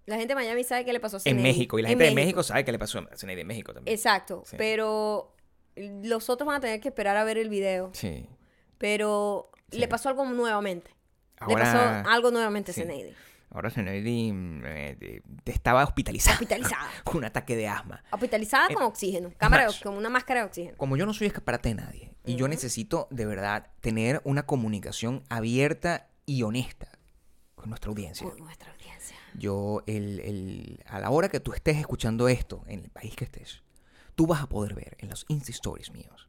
La 0.06 0.16
gente 0.16 0.28
de 0.28 0.34
Miami 0.36 0.62
sabe 0.64 0.84
qué 0.84 0.92
le 0.92 1.00
pasó 1.00 1.16
a 1.16 1.18
En 1.18 1.22
Zeneidi. 1.36 1.42
México. 1.48 1.78
Y 1.78 1.82
la 1.82 1.88
En 1.88 1.92
gente 1.98 2.04
de 2.04 2.14
México 2.14 2.42
sabe 2.42 2.64
qué 2.64 2.72
le 2.72 2.78
pasó 2.78 2.98
a 3.00 3.16
Zeneidi 3.16 3.40
en 3.42 3.46
México 3.46 3.74
también. 3.74 3.94
Exacto. 3.94 4.42
Sí. 4.46 4.56
Pero 4.56 5.34
los 5.76 6.30
otros 6.30 6.46
van 6.46 6.56
a 6.56 6.60
tener 6.60 6.80
que 6.80 6.88
esperar 6.88 7.16
a 7.16 7.24
ver 7.24 7.38
el 7.38 7.48
video. 7.48 7.90
Sí. 7.92 8.28
Pero 8.78 9.50
Sí. 9.70 9.78
le 9.78 9.88
pasó 9.88 10.08
algo 10.08 10.24
nuevamente. 10.24 10.90
Ahora, 11.38 11.54
le 11.64 11.70
pasó 12.00 12.08
algo 12.10 12.30
nuevamente 12.30 12.70
a. 12.70 12.74
Zeneidi. 12.74 13.12
ahora 13.50 13.70
Zeneidi 13.70 14.32
eh, 14.64 15.22
estaba 15.44 15.82
hospitalizada. 15.84 16.34
Hospitalizada. 16.34 16.88
con 17.04 17.16
un 17.18 17.24
ataque 17.24 17.56
de 17.56 17.66
asma. 17.68 18.02
Hospitalizada 18.10 18.66
Eh, 18.70 18.74
con 18.74 18.84
oxígeno. 18.84 19.32
Cámara 19.38 19.62
de- 19.64 19.68
más. 19.70 19.80
con 19.80 19.94
una 19.96 20.08
máscara 20.08 20.40
de 20.40 20.46
oxígeno. 20.46 20.76
Como 20.76 20.96
yo 20.96 21.04
no 21.06 21.12
soy 21.14 21.26
escaparate 21.28 21.70
de 21.70 21.74
nadie, 21.76 22.14
y 22.24 22.36
yo 22.36 22.48
necesito 22.48 23.06
de 23.10 23.26
verdad 23.26 23.66
tener 23.80 24.20
una 24.24 24.44
comunicación 24.46 25.24
abierta 25.28 26.08
y 26.26 26.42
honesta 26.42 26.88
con 27.54 27.68
nuestra 27.70 27.88
audiencia. 27.90 28.26
Con 28.28 28.38
nuestra 28.38 28.70
audiencia. 28.72 28.75
Yo, 29.38 29.82
el, 29.86 30.20
el- 30.20 30.84
a 30.86 30.98
la 31.00 31.10
hora 31.10 31.28
que 31.28 31.40
tú 31.40 31.52
estés 31.52 31.76
escuchando 31.76 32.28
esto, 32.28 32.62
en 32.66 32.80
el 32.80 32.90
país 32.90 33.14
que 33.16 33.24
estés, 33.24 33.62
tú 34.14 34.26
vas 34.26 34.42
a 34.42 34.48
poder 34.48 34.74
ver 34.74 34.96
en 35.00 35.08
los 35.10 35.24
Insta 35.28 35.50
Stories 35.52 35.92
míos 35.92 36.28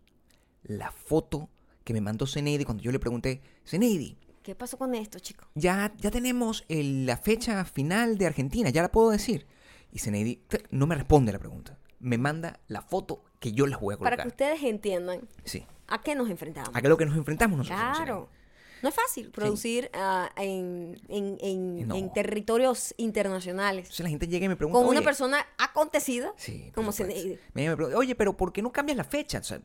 la 0.63 0.91
foto 0.91 1.49
que 1.85 1.93
me 1.93 2.01
mandó 2.01 2.27
Zeneidi 2.27 2.65
cuando 2.65 2.83
yo 2.83 2.91
le 2.91 2.99
pregunté, 2.99 3.41
Zeneidi, 3.65 4.17
¿Qué 4.43 4.55
pasó 4.55 4.77
con 4.77 4.93
esto, 4.95 5.19
chicos? 5.19 5.47
ya, 5.55 5.93
ya 5.97 6.11
tenemos 6.11 6.65
el- 6.67 7.05
la 7.05 7.17
fecha 7.17 7.63
final 7.65 8.17
de 8.17 8.25
Argentina, 8.27 8.69
ya 8.69 8.81
la 8.81 8.91
puedo 8.91 9.09
decir. 9.11 9.45
Y 9.91 9.99
Zeneidi 9.99 10.41
no 10.71 10.85
me 10.87 10.95
responde 10.95 11.31
la 11.31 11.39
pregunta. 11.39 11.77
Me 11.99 12.17
manda 12.17 12.59
la 12.67 12.81
foto 12.81 13.23
que 13.39 13.51
yo 13.53 13.65
les 13.67 13.79
voy 13.79 13.95
a 13.95 13.97
Para 13.97 14.17
colocar. 14.17 14.23
que 14.25 14.27
ustedes 14.29 14.63
entiendan 14.63 15.21
Sí. 15.45 15.65
a 15.87 16.01
qué 16.01 16.13
nos 16.15 16.29
enfrentamos. 16.29 16.69
¿A 16.73 16.81
qué 16.81 16.89
lo 16.89 16.97
que 16.97 17.05
nos 17.05 17.15
enfrentamos 17.17 17.57
nosotros? 17.57 17.97
Claro. 17.97 18.29
No 18.81 18.89
es 18.89 18.95
fácil 18.95 19.31
producir 19.31 19.89
ah, 19.93 20.29
en, 20.37 20.99
en- 21.09 21.37
en- 21.41 21.87
No. 21.87 21.95
en 21.95 22.11
territorios 22.13 22.93
internacionales 22.97 23.85
Entonces 23.85 24.03
la 24.03 24.09
gente 24.09 24.27
llega 24.27 24.45
y 24.45 24.49
me 24.49 24.55
pregunta. 24.55 24.79
con 24.79 24.87
una 24.87 25.01
persona 25.01 25.45
acontecida 25.57 26.33
Sí, 26.37 26.71
como. 26.75 26.91
Me 26.97 27.05
me 27.53 27.75
pregunta, 27.75 27.97
Oye, 27.97 28.15
pero 28.15 28.35
¿por 28.35 28.53
qué 28.53 28.61
no 28.61 28.71
cambias 28.71 28.97
la 28.97 29.03
fecha? 29.03 29.39
O 29.39 29.43
sea, 29.43 29.59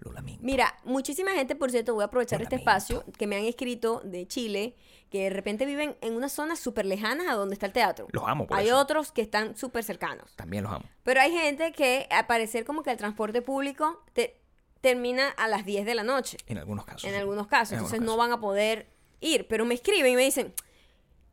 lo 0.00 0.12
lamento. 0.12 0.40
Mira, 0.44 0.74
muchísima 0.84 1.32
gente, 1.32 1.56
por 1.56 1.70
cierto, 1.70 1.94
voy 1.94 2.02
a 2.02 2.06
aprovechar 2.06 2.38
Lo 2.38 2.44
este 2.44 2.56
lamento. 2.56 2.70
espacio 2.70 3.04
que 3.18 3.26
me 3.26 3.36
han 3.36 3.44
escrito 3.44 4.00
de 4.04 4.26
Chile, 4.28 4.76
que 5.10 5.24
de 5.24 5.30
repente 5.30 5.64
viven 5.66 5.96
en 6.02 6.14
unas 6.14 6.32
zonas 6.32 6.58
súper 6.60 6.84
lejanas 6.86 7.26
a 7.28 7.34
donde 7.34 7.54
está 7.54 7.66
el 7.66 7.72
teatro. 7.72 8.06
Los 8.12 8.22
amo 8.26 8.46
por 8.46 8.56
Hay 8.58 8.66
eso. 8.68 8.78
otros 8.78 9.10
que 9.10 9.22
están 9.22 9.56
súper 9.56 9.82
cercanos. 9.82 10.36
También 10.36 10.62
los 10.64 10.72
amo. 10.72 10.84
Pero 11.02 11.20
hay 11.20 11.32
gente 11.32 11.72
que, 11.72 12.06
al 12.10 12.26
parecer, 12.26 12.64
como 12.64 12.82
que 12.82 12.90
el 12.90 12.96
transporte 12.98 13.42
público 13.42 14.02
te- 14.12 14.37
termina 14.80 15.28
a 15.30 15.48
las 15.48 15.64
10 15.64 15.84
de 15.86 15.94
la 15.94 16.02
noche, 16.04 16.36
En 16.46 16.58
algunos 16.58 16.84
casos. 16.84 17.04
en 17.04 17.10
sí. 17.10 17.16
algunos 17.16 17.46
casos. 17.46 17.72
En 17.72 17.78
Entonces 17.78 17.98
algunos 18.00 18.16
no 18.16 18.18
van 18.18 18.32
a 18.32 18.40
poder 18.40 18.86
ir. 19.20 19.46
Pero 19.48 19.64
me 19.64 19.74
escriben 19.74 20.12
y 20.12 20.16
me 20.16 20.22
dicen, 20.24 20.54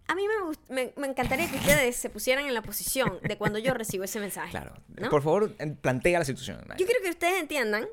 a 0.08 0.16
mí 0.16 0.24
me, 0.28 0.76
me, 0.86 0.94
me 0.98 1.08
encantaría 1.08 1.50
que 1.50 1.58
ustedes 1.58 1.96
se 1.96 2.10
pusieran 2.10 2.46
en 2.46 2.54
la 2.54 2.62
posición 2.62 3.20
de 3.24 3.38
cuando 3.38 3.60
yo 3.60 3.74
recibo 3.74 4.04
ese 4.04 4.20
mensaje. 4.20 4.52
Claro. 4.52 4.74
¿no? 4.88 5.10
Por 5.10 5.22
favor, 5.24 5.52
plantea 5.82 6.20
la 6.20 6.26
situación. 6.26 6.60
Yo 6.78 6.86
quiero 6.86 7.02
que 7.04 7.10
ustedes 7.10 7.40
entiendan 7.42 7.88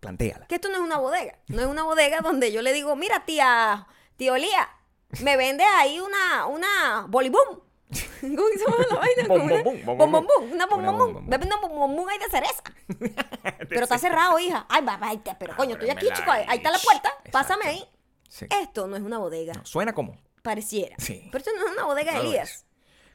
Plantéala. 0.00 0.46
que 0.46 0.56
esto 0.56 0.68
no 0.68 0.74
es 0.76 0.80
una 0.80 0.98
bodega. 0.98 1.38
No 1.48 1.60
es 1.62 1.66
una 1.66 1.82
bodega 1.84 2.20
donde 2.20 2.52
yo 2.52 2.60
le 2.62 2.72
digo, 2.72 2.96
mira, 2.96 3.24
tía, 3.24 3.86
tío 4.16 4.36
Lía, 4.36 4.68
me 5.22 5.36
vende 5.36 5.64
ahí 5.64 6.00
una, 6.00 6.46
una 6.46 7.06
bolibum. 7.08 7.60
¿Cómo 8.20 8.48
se 8.48 8.58
llama 8.58 8.86
la 8.90 8.96
vaina? 8.96 9.28
Bom, 9.28 9.42
una- 9.42 9.62
bom, 9.62 9.74
bom, 9.84 9.96
bom, 9.98 10.10
bom, 10.10 10.12
bom, 10.12 10.26
bom, 10.26 10.52
una 10.52 10.66
bom, 10.66 10.80
una 11.26 12.12
ahí 12.12 12.18
de 12.18 12.28
cereza. 12.30 12.62
Pero 13.68 13.82
está 13.82 13.98
cerrado, 13.98 14.38
hija. 14.38 14.66
Ay, 14.68 14.84
va, 14.84 14.96
va, 14.96 15.12
pero 15.38 15.56
coño, 15.56 15.72
estoy 15.74 15.90
aquí, 15.90 16.06
chico. 16.12 16.30
Ahí 16.30 16.58
está 16.58 16.70
la 16.70 16.78
puerta. 16.78 17.10
Pásame 17.30 17.66
ahí. 17.66 17.84
Esto 18.62 18.86
no 18.86 18.96
es 18.96 19.02
una 19.02 19.18
bodega. 19.18 19.54
Suena 19.64 19.92
como. 19.94 20.16
Pareciera. 20.42 20.96
Sí. 20.98 21.28
Pero 21.30 21.38
esto 21.38 21.50
no 21.58 21.66
es 21.66 21.72
una 21.72 21.84
bodega 21.84 22.12
de 22.12 22.20
Elías. 22.20 22.50
es. 22.50 22.66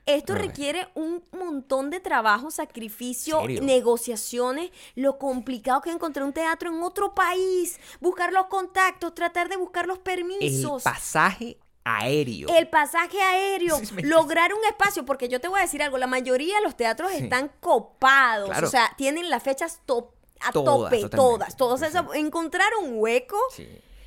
Esto 0.06 0.34
requiere 0.34 0.88
un 0.96 1.24
montón 1.32 1.92
de 1.92 2.00
trabajo, 2.00 2.50
sacrificio, 2.50 3.42
¿Serio? 3.42 3.62
negociaciones, 3.62 4.72
lo 4.96 5.20
complicado 5.20 5.82
que 5.82 5.90
es 5.90 5.96
encontrar 5.96 6.26
un 6.26 6.34
teatro 6.34 6.72
en 6.74 6.82
otro 6.82 7.14
país, 7.14 7.80
buscar 8.00 8.34
los 8.34 8.48
contactos, 8.48 9.14
tratar 9.14 9.50
de 9.50 9.58
buscar 9.58 9.86
los 9.86 9.98
El 9.98 10.04
permisos, 10.04 10.82
pasaje 10.84 11.60
aéreo. 11.98 12.50
el 12.56 12.68
pasaje 12.68 13.22
aéreo, 13.22 13.78
Sí, 13.84 13.94
me- 13.94 14.04
lograr 14.04 14.54
un 14.54 14.64
espacio, 14.66 15.06
porque 15.06 15.28
yo 15.30 15.40
te 15.42 15.48
voy 15.48 15.60
a 15.60 15.64
decir 15.64 15.82
algo, 15.84 15.98
la 15.98 16.08
mayoría 16.08 16.56
de 16.58 16.62
los 16.64 16.76
teatros 16.78 17.12
Sí. 17.12 17.24
están 17.24 17.52
copados, 17.60 18.50
Claro. 18.50 18.68
o 18.68 18.70
sea, 18.70 18.94
tienen 18.98 19.30
las 19.30 19.44
fechas 19.44 19.82
top, 19.86 20.12
a 20.42 20.52
Todas, 20.52 20.66
tope, 20.92 21.02
totalmente. 21.02 21.56
todas, 21.58 21.92
Sí. 21.92 21.98
encontrar 22.20 22.70
un 22.82 22.94
hueco 23.00 23.38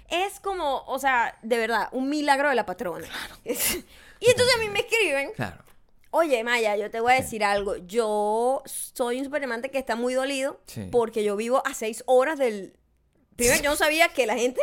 es 0.08 0.40
como, 0.40 0.82
o 0.86 0.98
sea, 0.98 1.38
de 1.42 1.58
verdad, 1.58 1.88
un 1.92 2.08
milagro 2.08 2.48
de 2.48 2.54
la 2.54 2.64
patrona. 2.66 3.06
y 3.44 3.50
entonces 4.30 4.54
a 4.56 4.58
mí 4.58 4.68
me 4.70 4.80
escriben, 4.80 5.32
Claro. 5.34 5.62
oye 6.10 6.42
Maya, 6.44 6.76
yo 6.76 6.90
te 6.90 7.00
voy 7.00 7.12
a 7.12 7.16
decir 7.16 7.44
algo, 7.44 7.76
yo 7.76 8.62
soy 8.66 9.18
un 9.18 9.24
superamante 9.24 9.70
que 9.70 9.78
está 9.78 9.96
muy 9.96 10.14
dolido 10.14 10.60
Sí. 10.66 10.88
porque 10.90 11.24
yo 11.24 11.36
vivo 11.36 11.62
a 11.66 11.74
seis 11.74 12.02
horas 12.06 12.38
del, 12.38 12.74
Primero, 13.42 13.62
yo 13.64 13.70
no 13.70 13.76
sabía 13.76 14.08
que 14.08 14.26
la 14.26 14.34
gente 14.36 14.60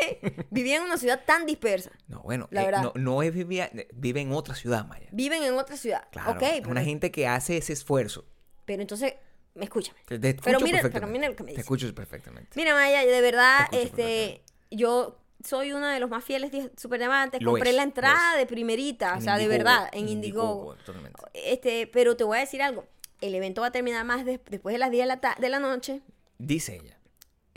vivía 0.49 0.77
en 0.77 0.83
una 0.83 0.97
ciudad 0.97 1.21
tan 1.25 1.45
dispersa. 1.45 1.91
No, 2.07 2.21
bueno, 2.21 2.47
La 2.51 2.61
eh, 2.63 2.65
verdad. 2.65 2.81
no, 2.83 2.93
no 2.95 3.23
es 3.23 3.33
vivía, 3.33 3.71
vive 3.93 4.21
en 4.21 4.31
otra 4.31 4.55
ciudad, 4.55 4.85
Maya. 4.85 5.07
Viven 5.11 5.43
en 5.43 5.53
otra 5.55 5.77
ciudad. 5.77 6.07
Claro, 6.11 6.39
una 6.67 6.83
gente 6.83 7.11
que 7.11 7.27
hace 7.27 7.57
ese 7.57 7.73
esfuerzo. 7.73 8.25
pero 8.65 8.81
entonces, 8.81 9.13
escúchame. 9.55 9.99
Te, 10.05 10.19
te 10.19 10.33
Pero 10.35 10.59
mira- 10.59 10.81
pero 10.91 11.07
mira 11.07 11.27
lo 11.27 11.35
que 11.35 11.43
me 11.43 11.47
Te 11.47 11.53
dice. 11.53 11.61
escucho 11.61 11.93
perfectamente. 11.95 12.51
Mira, 12.55 12.73
Maya, 12.75 13.05
de 13.05 13.21
verdad, 13.21 13.67
Te 13.71 13.81
este, 13.81 14.43
yo 14.71 15.19
soy 15.43 15.71
uno 15.73 15.87
de 15.87 15.99
los 15.99 16.09
más 16.09 16.23
fieles 16.23 16.51
Superdiamantes. 16.77 17.41
Lo 17.41 17.51
Compré 17.51 17.69
es, 17.71 17.75
la 17.75 17.83
entrada 17.83 18.35
de 18.37 18.45
primerita, 18.45 19.15
o 19.17 19.21
sea, 19.21 19.37
de 19.37 19.47
verdad, 19.47 19.89
en 19.93 20.07
Indiegogo. 20.09 20.75
Totalmente. 20.85 21.19
Este, 21.33 21.87
pero 21.87 22.15
te 22.17 22.23
voy 22.23 22.37
a 22.37 22.41
decir 22.41 22.61
algo. 22.61 22.85
El 23.21 23.33
evento 23.35 23.61
va 23.61 23.67
a 23.67 23.71
terminar 23.71 24.05
más 24.05 24.23
des- 24.25 24.39
después 24.49 24.73
de 24.73 24.79
las 24.79 24.91
10 24.91 25.03
de 25.03 25.07
la, 25.07 25.19
ta- 25.19 25.35
de 25.39 25.49
la 25.49 25.59
noche. 25.59 26.01
Dice 26.37 26.75
ella. 26.75 26.98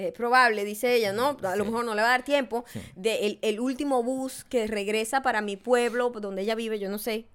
Es 0.08 0.12
probable, 0.12 0.64
dice 0.64 0.94
ella, 0.94 1.12
¿no? 1.12 1.36
A 1.42 1.56
lo 1.56 1.64
Sí. 1.64 1.70
mejor 1.70 1.84
no 1.84 1.94
le 1.94 2.02
va 2.02 2.08
a 2.08 2.10
dar 2.12 2.22
tiempo. 2.24 2.64
Sí. 2.72 2.80
De 2.96 3.26
el, 3.26 3.38
el 3.42 3.60
último 3.60 4.02
bus 4.02 4.44
que 4.44 4.66
regresa 4.66 5.22
para 5.22 5.40
mi 5.40 5.56
pueblo, 5.56 6.10
donde 6.10 6.42
ella 6.42 6.54
vive, 6.54 6.78
yo 6.78 6.88
no 6.90 6.98
sé, 6.98 7.26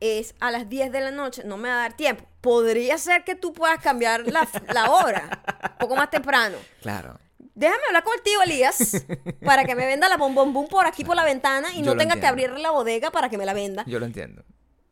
es 0.00 0.34
a 0.40 0.50
las 0.50 0.68
10 0.68 0.92
de 0.92 1.00
la 1.00 1.10
noche. 1.10 1.42
No 1.44 1.56
me 1.56 1.68
va 1.68 1.74
a 1.76 1.78
dar 1.82 1.96
tiempo. 1.96 2.24
Podría 2.40 2.96
ser 2.98 3.24
que 3.24 3.34
tú 3.34 3.52
puedas 3.52 3.78
cambiar 3.82 4.26
la, 4.26 4.48
la 4.72 4.90
hora, 4.90 5.42
un 5.72 5.78
poco 5.78 5.96
más 5.96 6.10
temprano. 6.10 6.56
Claro. 6.80 7.18
Déjame 7.54 7.82
hablar 7.88 8.02
con 8.04 8.14
el 8.14 8.22
tío 8.22 8.40
Elías 8.42 9.04
para 9.44 9.64
que 9.64 9.74
me 9.74 9.84
venda 9.84 10.08
la 10.08 10.16
bombón 10.16 10.52
por 10.68 10.86
aquí 10.86 11.04
por 11.04 11.16
la 11.16 11.24
ventana 11.24 11.74
y 11.74 11.78
Yo 11.82 11.84
no 11.92 11.96
tenga 11.96 12.18
que 12.18 12.26
abrir 12.26 12.50
la 12.58 12.70
bodega 12.70 13.10
para 13.10 13.28
que 13.28 13.36
me 13.36 13.44
la 13.44 13.52
venda. 13.52 13.84
Yo 13.86 13.98
lo 13.98 14.06
entiendo. 14.06 14.44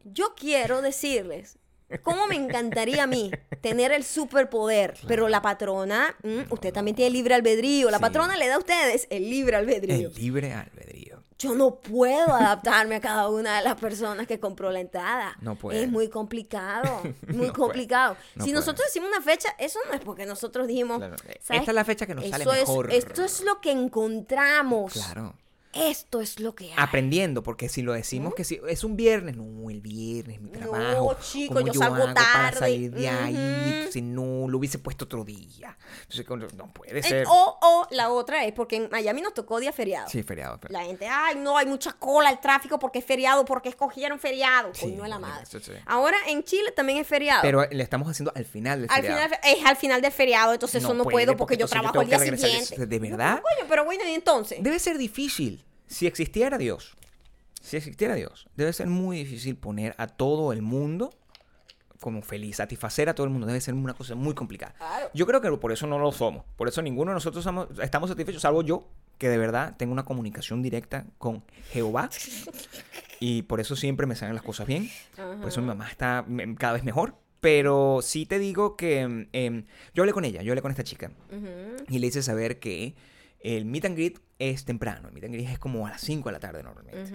Yo 0.04 0.34
quiero 0.34 0.82
decirles 0.82 1.58
cómo 2.02 2.26
me 2.26 2.36
encantaría 2.36 3.04
a 3.04 3.06
mí 3.06 3.30
tener 3.60 3.92
el 3.92 4.04
superpoder, 4.04 4.94
pero 5.06 5.28
la 5.28 5.42
patrona, 5.42 6.14
mm, 6.22 6.50
usted 6.52 6.72
también 6.72 6.94
tiene 6.96 7.10
libre 7.10 7.34
albedrío, 7.34 7.90
la 7.90 7.98
Sí. 7.98 8.02
patrona 8.02 8.36
le 8.36 8.46
da 8.48 8.56
a 8.56 8.58
ustedes 8.58 9.06
el 9.10 9.28
libre 9.30 9.56
albedrío. 9.56 10.08
El 10.08 10.14
libre 10.14 10.52
albedrío. 10.52 11.22
Yo 11.40 11.54
no 11.54 11.76
puedo 11.76 12.34
adaptarme 12.34 12.96
a 12.96 13.00
cada 13.00 13.28
una 13.28 13.58
de 13.58 13.62
las 13.62 13.76
personas 13.76 14.26
que 14.26 14.40
compró 14.40 14.72
la 14.72 14.80
entrada. 14.80 15.36
No 15.40 15.54
puede. 15.54 15.84
Es 15.84 15.88
muy 15.88 16.08
complicado, 16.08 17.00
muy 17.28 17.46
No 17.46 17.52
complicado. 17.52 18.16
No 18.34 18.44
si 18.44 18.50
puede. 18.50 18.52
nosotros 18.54 18.86
decimos 18.88 19.08
una 19.08 19.22
fecha, 19.22 19.48
eso 19.56 19.78
no 19.88 19.94
es 19.94 20.00
porque 20.00 20.26
nosotros 20.26 20.66
dijimos, 20.66 20.98
Claro. 20.98 21.14
Esta 21.28 21.54
es 21.56 21.74
la 21.74 21.84
fecha 21.84 22.06
que 22.06 22.14
nos 22.16 22.28
sale 22.28 22.42
es- 22.44 22.50
mejor. 22.68 22.92
esto 22.92 23.24
es 23.24 23.42
lo 23.44 23.60
que 23.60 23.70
encontramos. 23.70 24.92
Claro. 24.94 25.34
Esto 25.74 26.20
es 26.22 26.40
lo 26.40 26.54
que 26.54 26.64
hay. 26.66 26.74
Aprendiendo, 26.76 27.42
porque 27.42 27.68
si 27.68 27.82
lo 27.82 27.92
decimos 27.92 28.34
que 28.34 28.42
si 28.42 28.58
es 28.68 28.84
un 28.84 28.96
viernes, 28.96 29.36
no, 29.36 29.68
el 29.68 29.80
viernes, 29.82 30.40
mi 30.40 30.50
No, 30.50 30.58
trabajo. 30.58 31.16
chico, 31.20 31.54
¿cómo 31.54 31.66
yo 31.66 31.74
salgo 31.74 31.96
hago 31.96 32.14
para 32.14 32.14
tarde? 32.14 32.58
salir 32.58 32.90
de 32.90 33.08
ahí? 33.08 33.34
Ujú. 33.34 33.74
Entonces, 33.76 34.02
no, 34.02 34.48
lo 34.48 34.58
hubiese 34.58 34.78
puesto 34.78 35.04
otro 35.04 35.24
día. 35.24 35.76
Entonces, 36.10 36.54
no 36.56 36.72
puede 36.72 36.98
Eh, 36.98 37.02
ser. 37.02 37.26
o, 37.28 37.58
o 37.60 37.86
la 37.90 38.08
otra 38.10 38.44
es 38.46 38.52
porque 38.54 38.76
en 38.76 38.88
Miami 38.90 39.20
nos 39.20 39.34
tocó 39.34 39.60
día 39.60 39.72
feriado. 39.72 40.08
Sí, 40.08 40.22
feriado. 40.22 40.58
pero- 40.58 40.72
La 40.72 40.84
gente, 40.84 41.06
ay, 41.06 41.36
no, 41.36 41.58
hay 41.58 41.66
mucha 41.66 41.92
cola, 41.92 42.30
el 42.30 42.40
tráfico 42.40 42.78
porque 42.78 43.00
es 43.00 43.04
feriado, 43.04 43.44
porque 43.44 43.68
escogieron 43.68 44.18
feriado. 44.18 44.70
Sí, 44.74 44.86
Coño 44.86 45.02
de 45.02 45.08
la 45.10 45.18
madre. 45.18 45.44
sí. 45.46 45.58
Ahora 45.86 46.16
en 46.28 46.42
Chile 46.44 46.72
también 46.72 46.98
es 46.98 47.06
feriado. 47.06 47.42
Pero 47.42 47.66
le 47.70 47.82
estamos 47.82 48.08
haciendo 48.08 48.32
al 48.34 48.46
final 48.46 48.80
del 48.80 48.90
al 48.90 48.96
feriado. 49.02 49.22
final, 49.26 49.40
es 49.44 49.64
al 49.66 49.76
final 49.76 50.00
del 50.00 50.12
feriado, 50.12 50.54
entonces 50.54 50.82
eso 50.82 50.94
no 50.94 51.04
puede, 51.04 51.26
puedo 51.26 51.36
porque, 51.36 51.56
yo 51.58 51.68
trabajo 51.68 52.00
el 52.00 52.08
día 52.08 52.18
siguiente. 52.18 52.86
¿De 52.86 52.98
verdad? 52.98 53.36
No, 53.36 53.42
coño, 53.42 53.66
pero 53.68 53.84
bueno, 53.84 54.02
y 54.08 54.14
entonces. 54.14 54.62
Debe 54.62 54.78
ser 54.78 54.96
difícil. 54.98 55.64
Si 55.88 56.06
existiera 56.06 56.58
Dios, 56.58 56.96
si 57.60 57.76
existiera 57.76 58.14
Dios, 58.14 58.48
debe 58.56 58.72
ser 58.72 58.86
muy 58.86 59.18
difícil 59.18 59.56
poner 59.56 59.94
a 59.98 60.06
todo 60.06 60.52
el 60.52 60.62
mundo 60.62 61.10
como 62.00 62.22
feliz, 62.22 62.56
satisfacer 62.56 63.08
a 63.08 63.14
todo 63.14 63.24
el 63.26 63.32
mundo. 63.32 63.46
Debe 63.48 63.60
ser 63.60 63.74
una 63.74 63.94
cosa 63.94 64.14
muy 64.14 64.32
complicada. 64.34 64.72
Claro. 64.78 65.10
Yo 65.14 65.26
creo 65.26 65.40
que 65.40 65.50
por 65.56 65.72
eso 65.72 65.86
no 65.88 65.98
lo 65.98 66.12
somos. 66.12 66.44
Por 66.56 66.68
eso 66.68 66.80
ninguno 66.82 67.10
de 67.10 67.14
nosotros 67.14 67.42
somos- 67.42 67.68
estamos 67.82 68.08
satisfechos, 68.10 68.42
salvo 68.42 68.62
yo, 68.62 68.86
que 69.18 69.28
de 69.28 69.36
verdad 69.36 69.74
tengo 69.76 69.92
una 69.92 70.04
comunicación 70.04 70.62
directa 70.62 71.06
con 71.18 71.42
Jehová. 71.72 72.08
Y 73.20 73.42
por 73.42 73.58
eso 73.58 73.74
siempre 73.74 74.06
me 74.06 74.14
salen 74.14 74.36
las 74.36 74.44
cosas 74.44 74.66
bien. 74.68 74.88
Por 75.40 75.48
eso 75.48 75.60
mi 75.60 75.66
mamá 75.66 75.88
está 75.90 76.24
mm, 76.24 76.54
cada 76.54 76.74
vez 76.74 76.84
mejor. 76.84 77.16
Pero 77.40 77.98
sí 78.00 78.26
te 78.26 78.38
digo 78.38 78.76
que 78.76 79.26
em, 79.32 79.64
yo 79.92 80.02
hablé 80.04 80.12
con 80.12 80.24
ella, 80.24 80.42
yo 80.42 80.52
hablé 80.52 80.62
con 80.62 80.70
esta 80.70 80.84
chica. 80.84 81.10
Y 81.88 81.98
le 81.98 82.06
hice 82.06 82.22
saber 82.22 82.60
que 82.60 82.94
el 83.40 83.64
meet 83.64 83.84
and 83.84 83.94
greet 83.96 84.18
es 84.38 84.64
temprano. 84.64 85.08
El 85.08 85.14
meet 85.14 85.24
and 85.24 85.34
greet 85.34 85.48
es 85.50 85.58
como 85.58 85.86
a 85.86 85.90
las 85.90 86.00
5 86.00 86.28
de 86.28 86.32
la 86.32 86.40
tarde 86.40 86.62
normalmente. 86.62 87.12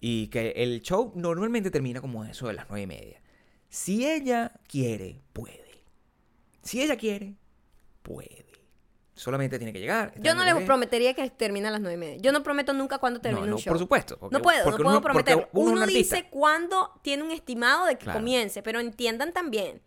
Y 0.00 0.28
que 0.28 0.50
el 0.56 0.80
show 0.82 1.12
normalmente 1.14 1.70
termina 1.70 2.00
como 2.00 2.24
eso 2.24 2.46
de 2.48 2.54
las 2.54 2.66
9 2.68 2.82
y 2.82 2.86
media. 2.86 3.20
Si 3.68 4.08
ella 4.08 4.52
quiere, 4.66 5.20
puede. 5.32 5.82
Si 6.62 6.82
ella 6.82 6.96
quiere, 6.96 7.34
puede. 8.02 8.46
Solamente 9.14 9.58
tiene 9.58 9.72
que 9.72 9.80
llegar. 9.80 10.12
Yo 10.20 10.34
no 10.36 10.44
les 10.44 10.54
prometería 10.64 11.12
que 11.12 11.28
termine 11.30 11.66
a 11.66 11.72
las 11.72 11.80
nueve 11.80 11.94
y 11.94 11.98
media. 11.98 12.16
Yo 12.18 12.30
no 12.30 12.44
prometo 12.44 12.72
nunca 12.72 12.98
cuándo 12.98 13.20
termina 13.20 13.46
no, 13.46 13.56
un 13.56 13.60
show. 13.60 13.72
por 13.72 13.78
supuesto. 13.80 14.16
porque- 14.16 14.32
no 14.32 14.40
puedo, 14.40 14.70
no 14.70 14.76
puedo 14.78 15.00
prometer. 15.02 15.48
uno 15.52 15.84
dice 15.86 16.28
cuándo 16.30 16.92
tiene 17.02 17.24
un 17.24 17.32
estimado 17.32 17.86
de 17.86 17.96
que 17.98 18.04
Claro. 18.04 18.20
comience, 18.20 18.62
pero 18.62 18.78
entiendan 18.78 19.32
también, 19.32 19.82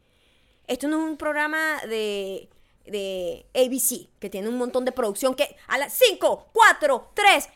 esto 0.68 0.90
no 0.90 1.02
es 1.06 1.12
un 1.12 1.18
programa 1.18 1.78
de, 1.88 2.50
de 2.86 3.46
ABC, 3.54 4.10
que 4.20 4.30
tiene 4.30 4.50
un 4.50 4.58
montón 4.58 4.86
de 4.86 4.92
producción 4.92 5.36
que 5.36 5.56
a 5.68 5.78
las 5.78 5.94
5, 5.94 6.50
4, 6.54 7.12
3, 7.14 7.50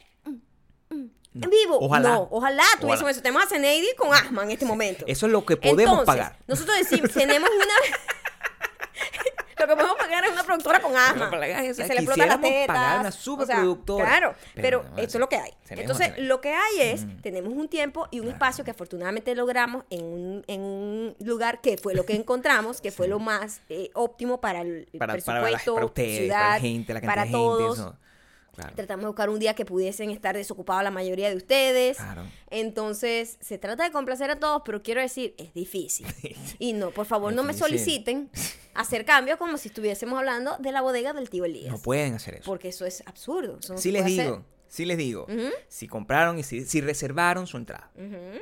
en 1.41 1.49
vivo. 1.49 1.77
Ojalá. 1.81 2.09
No, 2.09 2.27
ojalá 2.31 2.63
tuviésemos 2.79 3.11
eso. 3.11 3.21
Tenemos 3.21 3.43
a 3.43 3.47
Zeneidi 3.47 3.93
con 3.97 4.13
asma 4.13 4.43
en 4.43 4.51
este 4.51 4.65
momento. 4.65 5.03
Eso 5.07 5.25
es 5.25 5.31
lo 5.31 5.45
que 5.45 5.57
podemos 5.57 5.99
Entonces, 5.99 6.05
pagar. 6.05 6.39
Nosotros 6.47 6.77
decimos, 6.77 7.11
tenemos 7.11 7.49
una... 7.49 7.65
Lo 9.59 9.67
que 9.67 9.75
podemos 9.75 9.97
pagar 9.97 10.25
es 10.25 10.31
una 10.31 10.43
productora 10.43 10.81
con 10.81 10.95
asma. 10.95 11.29
Que 11.31 11.73
se 11.73 11.87
le 11.87 11.95
explotan 11.95 12.27
las 12.27 12.41
tetas. 12.41 12.67
pagar 12.67 12.99
una 12.99 13.09
o 13.09 13.11
sea, 13.11 13.21
superproductora. 13.21 14.05
claro, 14.05 14.35
Pero 14.53 14.81
pero, 14.81 14.97
esto 14.97 15.17
es 15.17 15.19
lo 15.19 15.29
que 15.29 15.37
hay. 15.37 15.51
Entonces, 15.69 16.13
lo 16.17 16.41
que 16.41 16.53
hay 16.53 16.81
es, 16.81 17.05
tenemos 17.21 17.53
un 17.53 17.67
tiempo 17.69 18.07
y 18.11 18.19
un 18.19 18.27
espacio 18.27 18.63
que 18.63 18.71
afortunadamente 18.71 19.33
logramos 19.35 19.83
en 19.89 20.03
un, 20.03 20.43
en 20.47 20.61
un 20.61 21.15
lugar 21.19 21.61
que 21.61 21.77
fue 21.77 21.93
lo 21.95 22.05
que 22.05 22.15
encontramos, 22.15 22.81
que 22.81 22.91
fue 22.91 23.07
lo 23.07 23.19
más 23.19 23.61
eh, 23.69 23.89
óptimo 23.93 24.41
para 24.41 24.61
el 24.61 24.87
Para, 24.97 25.13
presupuesto, 25.13 25.73
para 25.75 25.85
ustedes, 25.85 26.17
ciudad, 26.17 26.35
para 26.39 26.53
la 26.55 26.59
gente, 26.59 26.93
la 26.93 27.01
cantidad 27.01 27.15
para 27.15 27.25
de 27.25 27.31
todos. 27.31 27.77
gente. 27.77 27.89
eso. 27.91 27.99
Claro. 28.55 28.73
Tratamos 28.73 29.03
de 29.03 29.07
buscar 29.07 29.29
un 29.29 29.39
día 29.39 29.53
que 29.53 29.65
pudiesen 29.65 30.11
estar 30.11 30.33
desocupados 30.35 30.81
la 30.81 30.91
mayoría 30.91 31.29
de 31.29 31.35
ustedes. 31.35 31.97
Claro. 31.97 32.23
Entonces, 32.49 33.37
se 33.41 33.57
trata 33.57 33.83
de 33.83 33.91
complacer 33.91 34.31
a 34.31 34.37
todos, 34.39 34.61
pero 34.65 34.81
quiero 34.81 35.01
decir, 35.01 35.35
es 35.37 35.53
difícil. 35.53 36.07
Y 36.59 36.71
no, 36.73 36.91
por 36.91 37.05
favor, 37.05 37.33
no 37.33 37.43
me 37.43 37.53
soliciten 37.53 38.29
hacer 38.75 39.05
cambios 39.05 39.37
como 39.37 39.57
si 39.57 39.69
estuviésemos 39.69 40.17
hablando 40.19 40.57
de 40.59 40.71
la 40.71 40.81
bodega 40.81 41.13
del 41.13 41.29
tío 41.29 41.45
Elías. 41.45 41.71
No 41.71 41.79
pueden 41.79 42.13
hacer 42.15 42.35
eso. 42.35 42.43
Porque 42.45 42.69
eso 42.69 42.85
es 42.85 43.01
absurdo. 43.07 43.57
eso 43.59 43.73
no 43.73 43.79
Sí 43.79 43.91
les 43.91 44.05
digo, 44.05 44.45
sí 44.67 44.85
les 44.85 44.97
digo. 44.97 45.25
Si 45.67 45.87
compraron 45.87 46.37
y 46.39 46.43
si, 46.43 46.65
si 46.65 46.81
reservaron 46.81 47.47
su 47.47 47.57
entrada, 47.57 47.91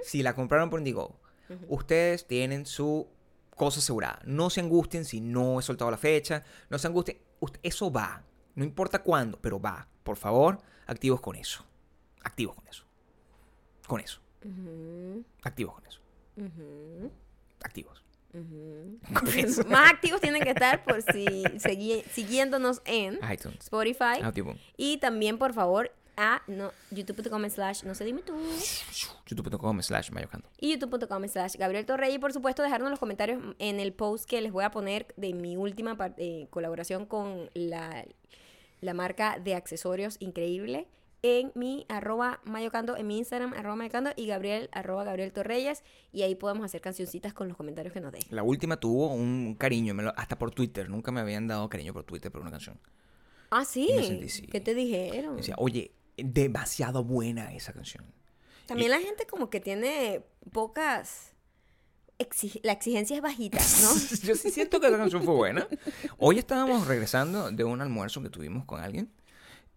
si 0.04 0.24
la 0.24 0.34
compraron 0.36 0.70
por 0.70 0.80
Indigo, 0.80 1.20
ustedes 1.68 2.26
tienen 2.28 2.66
su 2.66 3.08
cosa 3.56 3.80
asegurada. 3.80 4.20
No 4.26 4.50
se 4.50 4.60
angustien 4.62 5.06
si 5.06 5.22
no 5.22 5.60
he 5.60 5.64
soltado 5.64 5.92
la 5.92 5.98
fecha. 5.98 6.44
No 6.70 6.78
se 6.80 6.88
angustien. 6.88 7.20
Ust- 7.40 7.60
Eso 7.62 7.92
va. 7.92 8.24
No 8.56 8.64
importa 8.64 9.04
cuándo, 9.04 9.38
pero 9.42 9.60
va. 9.60 9.88
Por 10.04 10.18
favor, 10.18 10.60
activos 10.88 11.22
con 11.22 11.36
eso. 11.36 11.64
Activos 12.24 12.56
con 12.56 12.68
eso. 12.68 12.84
Con 13.88 14.00
eso. 14.00 14.20
Activos 15.44 15.76
con 15.76 15.86
eso. 15.86 16.00
Activos. 17.62 18.04
Más 19.68 19.92
activos 19.92 20.22
tienen 20.22 20.42
que 20.44 20.50
estar 20.52 20.84
por 20.84 21.02
si 21.02 21.26
segui- 21.60 22.04
siguiéndonos 22.12 22.82
en 22.86 23.20
iTunes. 23.32 23.60
Spotify. 23.62 24.22
Audioboom. 24.24 24.58
Y 24.78 24.98
también, 24.98 25.38
por 25.38 25.54
favor, 25.54 25.92
a 26.18 26.42
no, 26.48 26.72
youtube.com 26.92 27.50
slash 27.50 27.84
no 27.84 27.96
sé 27.96 28.06
dime 28.06 28.22
tú. 28.22 28.34
youtube.com 29.28 29.82
slash 29.82 30.12
mayocando. 30.12 30.48
y 30.60 30.72
youtube.com 30.72 31.28
slash 31.28 31.56
Gabriel 31.58 31.86
Torrey 31.88 32.14
y 32.14 32.20
por 32.20 32.32
supuesto 32.34 32.62
dejarnos 32.62 32.92
los 32.92 33.00
comentarios 33.00 33.42
en 33.58 33.80
el 33.80 33.94
post 33.94 34.26
que 34.30 34.40
les 34.42 34.52
voy 34.52 34.64
a 34.64 34.70
poner 34.70 35.08
de 35.18 35.34
mi 35.34 35.58
última 35.58 35.98
eh, 36.18 36.46
colaboración 36.52 37.08
con 37.08 37.50
la, 37.56 38.06
la 38.82 38.94
marca 38.94 39.40
de 39.40 39.56
accesorios 39.56 40.18
increíble 40.20 40.88
en 41.26 41.52
mi 41.56 41.86
arroba 41.88 42.42
mayocando, 42.44 42.98
en 42.98 43.08
mi 43.08 43.18
Instagram 43.18 43.54
arroba 43.54 43.76
mayocando 43.78 44.12
y 44.18 44.28
Gabriel 44.28 44.70
arroba 44.74 45.06
Gabriel 45.06 45.32
Torreyes 45.32 45.82
y 46.12 46.22
ahí 46.24 46.36
podemos 46.36 46.66
hacer 46.66 46.82
cancioncitas 46.82 47.34
con 47.34 47.48
los 47.48 47.56
comentarios 47.58 47.94
que 47.94 48.02
nos 48.02 48.12
den. 48.12 48.22
La 48.30 48.44
última 48.44 48.78
tuvo 48.78 49.08
un 49.14 49.56
cariño, 49.58 49.94
me 49.94 50.04
lo- 50.04 50.14
hasta 50.18 50.38
por 50.38 50.52
Twitter. 50.52 50.90
Nunca 50.90 51.12
me 51.14 51.22
habían 51.22 51.48
dado 51.48 51.70
cariño 51.70 51.94
por 51.94 52.04
Twitter 52.04 52.30
por 52.32 52.42
una 52.42 52.52
canción. 52.52 52.78
Ah, 53.50 53.64
sí. 53.66 53.88
Sentí. 54.02 54.48
¿Qué 54.48 54.60
te 54.60 54.74
dijeron? 54.76 55.38
Decía, 55.38 55.56
oye, 55.58 55.94
demasiado 56.18 57.04
buena 57.06 57.54
esa 57.54 57.72
canción. 57.72 58.04
También 58.66 58.92
la 58.92 59.00
gente 59.00 59.26
como 59.26 59.50
que 59.50 59.60
tiene 59.62 60.24
pocas... 60.52 61.34
la 62.64 62.72
exigencia 62.74 63.16
es 63.16 63.22
bajita, 63.22 63.60
¿no? 63.82 63.90
Yo 64.24 64.36
sí 64.36 64.52
siento 64.52 64.80
que 64.82 64.88
esa 64.88 64.98
canción 64.98 65.24
fue 65.24 65.36
buena. 65.36 65.68
Hoy 66.18 66.38
estábamos 66.38 66.86
regresando 66.88 67.50
de 67.52 67.64
un 67.64 67.80
almuerzo 67.82 68.22
que 68.22 68.30
tuvimos 68.30 68.66
con 68.66 68.82
alguien 68.82 69.10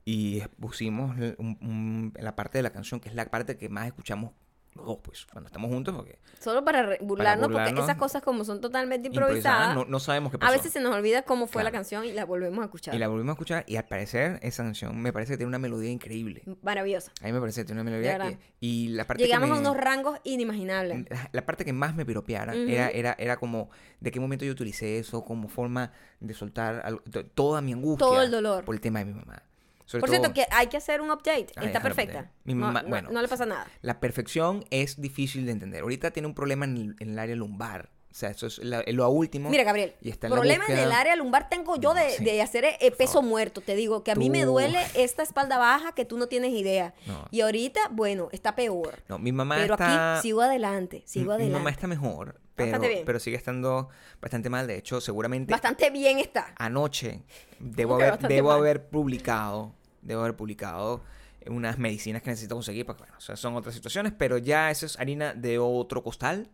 y 0.09 0.41
pusimos 0.61 1.19
l- 1.19 1.35
un- 1.39 1.59
un- 1.61 2.13
la 2.19 2.35
parte 2.37 2.59
de 2.59 2.63
la 2.63 2.71
canción 2.71 3.01
que 3.01 3.09
es 3.09 3.15
la 3.17 3.27
parte 3.29 3.59
que 3.59 3.69
más 3.69 3.87
escuchamos 3.89 4.31
los 4.77 4.85
dos, 4.85 4.99
pues, 5.03 5.25
cuando 5.33 5.47
estamos 5.49 5.71
juntos, 5.71 5.95
porque 5.97 6.19
Solo 6.39 6.63
para 6.63 6.99
burlarnos, 7.01 7.49
porque 7.51 7.71
esas 7.71 7.97
cosas 7.97 8.21
como 8.23 8.45
son 8.45 8.61
totalmente 8.61 9.09
improvisada, 9.09 9.71
improvisadas, 9.71 9.75
no, 9.75 9.91
no 9.91 9.99
sabemos 9.99 10.31
qué 10.31 10.37
a 10.37 10.41
pasó. 10.41 10.53
veces 10.53 10.71
se 10.75 10.81
nos 10.81 10.95
olvida 10.95 11.23
cómo 11.23 11.47
fue 11.47 11.65
la 11.65 11.73
canción 11.73 12.05
y 12.05 12.13
la 12.13 12.27
volvemos 12.27 12.61
a 12.61 12.67
escuchar. 12.67 12.95
Y 12.95 12.99
la 12.99 13.09
volvimos 13.09 13.31
a 13.31 13.33
escuchar 13.33 13.65
y 13.67 13.77
al 13.77 13.87
parecer 13.87 14.39
esa 14.43 14.63
canción 14.65 15.01
me 15.01 15.15
parece 15.15 15.33
que 15.33 15.39
tiene 15.39 15.49
una 15.49 15.59
melodía 15.59 15.89
increíble. 15.91 16.43
Maravillosa. 16.63 17.11
A 17.23 17.25
mí 17.25 17.33
me 17.33 17.41
parece 17.41 17.63
que 17.63 17.65
tiene 17.65 17.81
una 17.81 17.91
melodía 17.91 18.19
que- 18.19 18.39
y 18.61 18.89
la 18.89 19.07
parte 19.07 19.25
Llegamos 19.25 19.49
que 19.49 19.57
a 19.57 19.59
unos 19.61 19.77
rangos 19.79 20.21
inimaginables. 20.25 21.07
la- 21.11 21.31
la 21.33 21.47
parte 21.47 21.65
que 21.65 21.73
más 21.73 21.97
me 21.97 22.05
piropeara 22.05 22.55
era, 22.55 22.89
era, 22.91 23.17
era 23.19 23.39
como 23.39 23.71
de 24.01 24.11
qué 24.13 24.21
momento 24.21 24.45
yo 24.45 24.53
utilicé 24.53 24.99
eso 24.99 25.25
como 25.25 25.49
forma 25.49 25.91
de 26.21 26.35
soltar 26.35 26.83
algo- 26.85 27.01
to- 27.11 27.25
toda 27.25 27.63
mi 27.63 27.73
angustia 27.73 28.07
Todo 28.07 28.23
el 28.23 28.31
dolor. 28.31 28.65
por 28.67 28.75
el 28.75 28.83
tema 28.83 28.99
de 28.99 29.07
mi 29.07 29.15
mamá. 29.15 29.43
Sobre 29.87 30.01
Por 30.01 30.11
todo, 30.11 30.19
cierto, 30.19 30.35
que 30.35 30.47
hay 30.51 30.67
que 30.67 30.77
hacer 30.77 31.01
un 31.01 31.11
update. 31.11 31.47
Está 31.63 31.81
perfecta. 31.81 32.31
No, 32.45 32.73
no- 32.73 32.83
bueno. 32.89 33.11
no 33.11 33.23
le 33.23 33.29
pasa 33.29 33.47
nada. 33.47 33.67
la 33.83 34.01
perfección 34.01 34.65
es 34.71 35.01
difícil 35.01 35.47
de 35.47 35.53
entender. 35.53 35.83
Ahorita 35.83 36.11
tiene 36.11 36.27
un 36.27 36.35
problema 36.35 36.65
en 36.65 36.77
el, 36.77 36.97
en 36.99 37.11
el 37.11 37.19
área 37.19 37.37
lumbar. 37.37 37.91
O 38.17 38.19
sea, 38.19 38.31
eso 38.31 38.47
es 38.47 38.57
la- 38.61 38.83
lo 38.87 39.11
último. 39.11 39.51
Mira, 39.51 39.63
Gabriel, 39.63 39.93
y 40.01 40.09
está 40.09 40.29
en 40.29 40.33
problemas 40.33 40.71
en 40.71 40.77
búsqueda. 40.77 40.87
el 40.87 40.93
área 40.93 41.17
lumbar 41.17 41.51
tengo 41.51 41.77
yo 41.77 41.93
de, 41.93 42.09
Sí. 42.13 42.25
de 42.25 42.41
hacer 42.41 42.65
eh, 42.65 42.91
peso 42.97 43.21
muerto. 43.21 43.61
Te 43.61 43.75
digo 43.77 44.03
que 44.03 44.11
a 44.11 44.15
mí 44.15 44.31
me 44.31 44.41
Tú- 44.45 44.53
duele 44.53 44.79
esta 44.95 45.23
espalda 45.23 45.59
baja 45.59 45.93
que 45.93 46.07
tú 46.07 46.17
no 46.17 46.27
tienes 46.27 46.53
idea. 46.53 46.95
No. 47.07 47.27
Y 47.31 47.43
ahorita, 47.43 47.79
bueno, 47.91 48.31
está 48.33 48.55
peor. 48.57 49.03
No, 49.09 49.19
mi 49.19 49.33
mamá 49.33 49.57
Pero 49.57 49.75
está... 49.75 50.15
aquí 50.15 50.23
sigo 50.23 50.41
adelante, 50.41 51.03
sigo 51.05 51.27
mi- 51.27 51.31
adelante. 51.33 51.53
Mi 51.53 51.59
mamá 51.59 51.69
está 51.71 51.87
mejor, 51.89 52.41
pero, 52.55 52.81
bien. 52.81 53.03
pero 53.05 53.21
sigue 53.21 53.37
estando 53.37 53.91
bastante 54.23 54.49
mal. 54.49 54.67
De 54.67 54.77
hecho, 54.79 54.99
seguramente 55.03 55.53
Bastante 55.53 55.91
bien 55.91 56.19
está. 56.19 56.55
anoche 56.59 57.21
debo 57.59 57.97
haber, 57.97 58.19
debo 58.21 58.49
mal? 58.49 58.61
haber 58.61 58.89
publicado, 58.89 59.75
debo 60.01 60.23
haber 60.23 60.37
publicado 60.37 61.03
unas 61.49 61.77
medicinas 61.79 62.23
que 62.23 62.31
necesito 62.31 62.55
conseguir, 62.55 62.87
porque 62.87 63.03
bueno, 63.03 63.15
o 63.19 63.21
sea, 63.21 63.37
son 63.37 63.57
otras 63.57 63.75
situaciones, 63.75 64.15
pero 64.17 64.39
ya 64.39 64.71
eso 64.71 64.87
es 64.87 64.99
harina 64.99 65.35
de 65.35 65.59
otro 65.59 66.03
costal. 66.03 66.49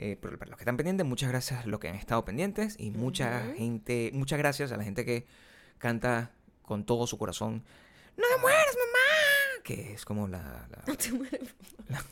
Eh, 0.00 0.16
pero 0.20 0.38
para 0.38 0.48
los 0.50 0.58
que 0.58 0.62
están 0.62 0.76
pendientes, 0.76 1.04
muchas 1.04 1.28
gracias 1.28 1.64
a 1.64 1.66
los 1.66 1.80
que 1.80 1.88
han 1.88 1.96
estado 1.96 2.24
pendientes 2.24 2.76
y 2.78 2.90
mucha 2.90 3.42
gente, 3.56 4.10
muchas 4.14 4.38
gracias 4.38 4.70
a 4.72 4.76
la 4.76 4.84
gente 4.84 5.04
que 5.04 5.26
canta 5.78 6.30
con 6.62 6.84
todo 6.84 7.06
su 7.06 7.18
corazón, 7.18 7.64
¡No 8.16 8.24
me 8.36 8.40
mueras, 8.42 8.76
mamá! 8.76 9.62
Que 9.64 9.92
es 9.94 10.04
como 10.04 10.28
la, 10.28 10.68
la- 10.70 12.02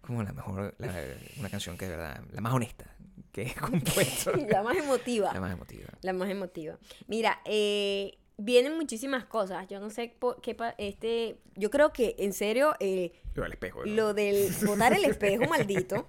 como 0.00 0.22
la 0.22 0.32
mejor, 0.32 0.74
la- 0.78 1.04
una 1.38 1.48
canción 1.50 1.76
que 1.76 1.86
de 1.86 1.96
verdad, 1.96 2.22
la 2.32 2.40
más 2.40 2.52
honesta 2.54 2.86
que 3.32 3.42
he 3.42 3.54
compuesto. 3.54 4.32
la 4.50 4.62
más 4.62 4.76
emotiva. 4.76 5.32
la 5.32 5.40
más 5.40 5.52
emotiva. 5.52 5.88
La 6.02 6.12
más 6.12 6.28
emotiva. 6.30 6.78
Mira, 7.06 7.40
eh, 7.44 8.18
vienen 8.36 8.76
muchísimas 8.76 9.24
cosas. 9.26 9.68
Yo 9.68 9.78
no 9.80 9.90
sé 9.90 10.14
por 10.18 10.40
qué 10.40 10.56
este. 10.78 11.38
Yo 11.54 11.70
creo 11.70 11.92
que 11.92 12.16
en 12.18 12.32
serio 12.32 12.74
eh, 12.80 13.12
Yo 13.34 13.44
al 13.44 13.52
espejo. 13.52 13.84
¿no? 13.84 13.92
lo 13.92 14.14
del 14.14 14.50
botar 14.66 14.92
el 14.92 15.04
espejo 15.04 15.44
maldito 15.44 16.08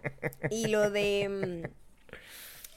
y 0.50 0.68
lo 0.68 0.90
de 0.90 1.64
mm, 1.68 1.72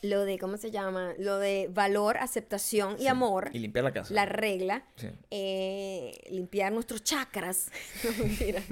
lo 0.06 0.26
de 0.26 0.38
cómo 0.38 0.58
se 0.58 0.70
llama 0.70 1.14
lo 1.18 1.38
de 1.38 1.68
valor, 1.72 2.18
aceptación 2.18 2.96
y 2.98 3.02
Sí. 3.02 3.06
amor, 3.06 3.48
Y 3.54 3.58
limpiar 3.58 3.84
la 3.86 3.92
casa. 3.94 4.12
la 4.12 4.26
regla, 4.26 4.84
Sí. 4.96 5.08
eh, 5.30 6.12
limpiar 6.30 6.72
nuestros 6.72 7.02
chakras. 7.02 7.70
No, 8.04 8.10
mentira. 8.18 8.62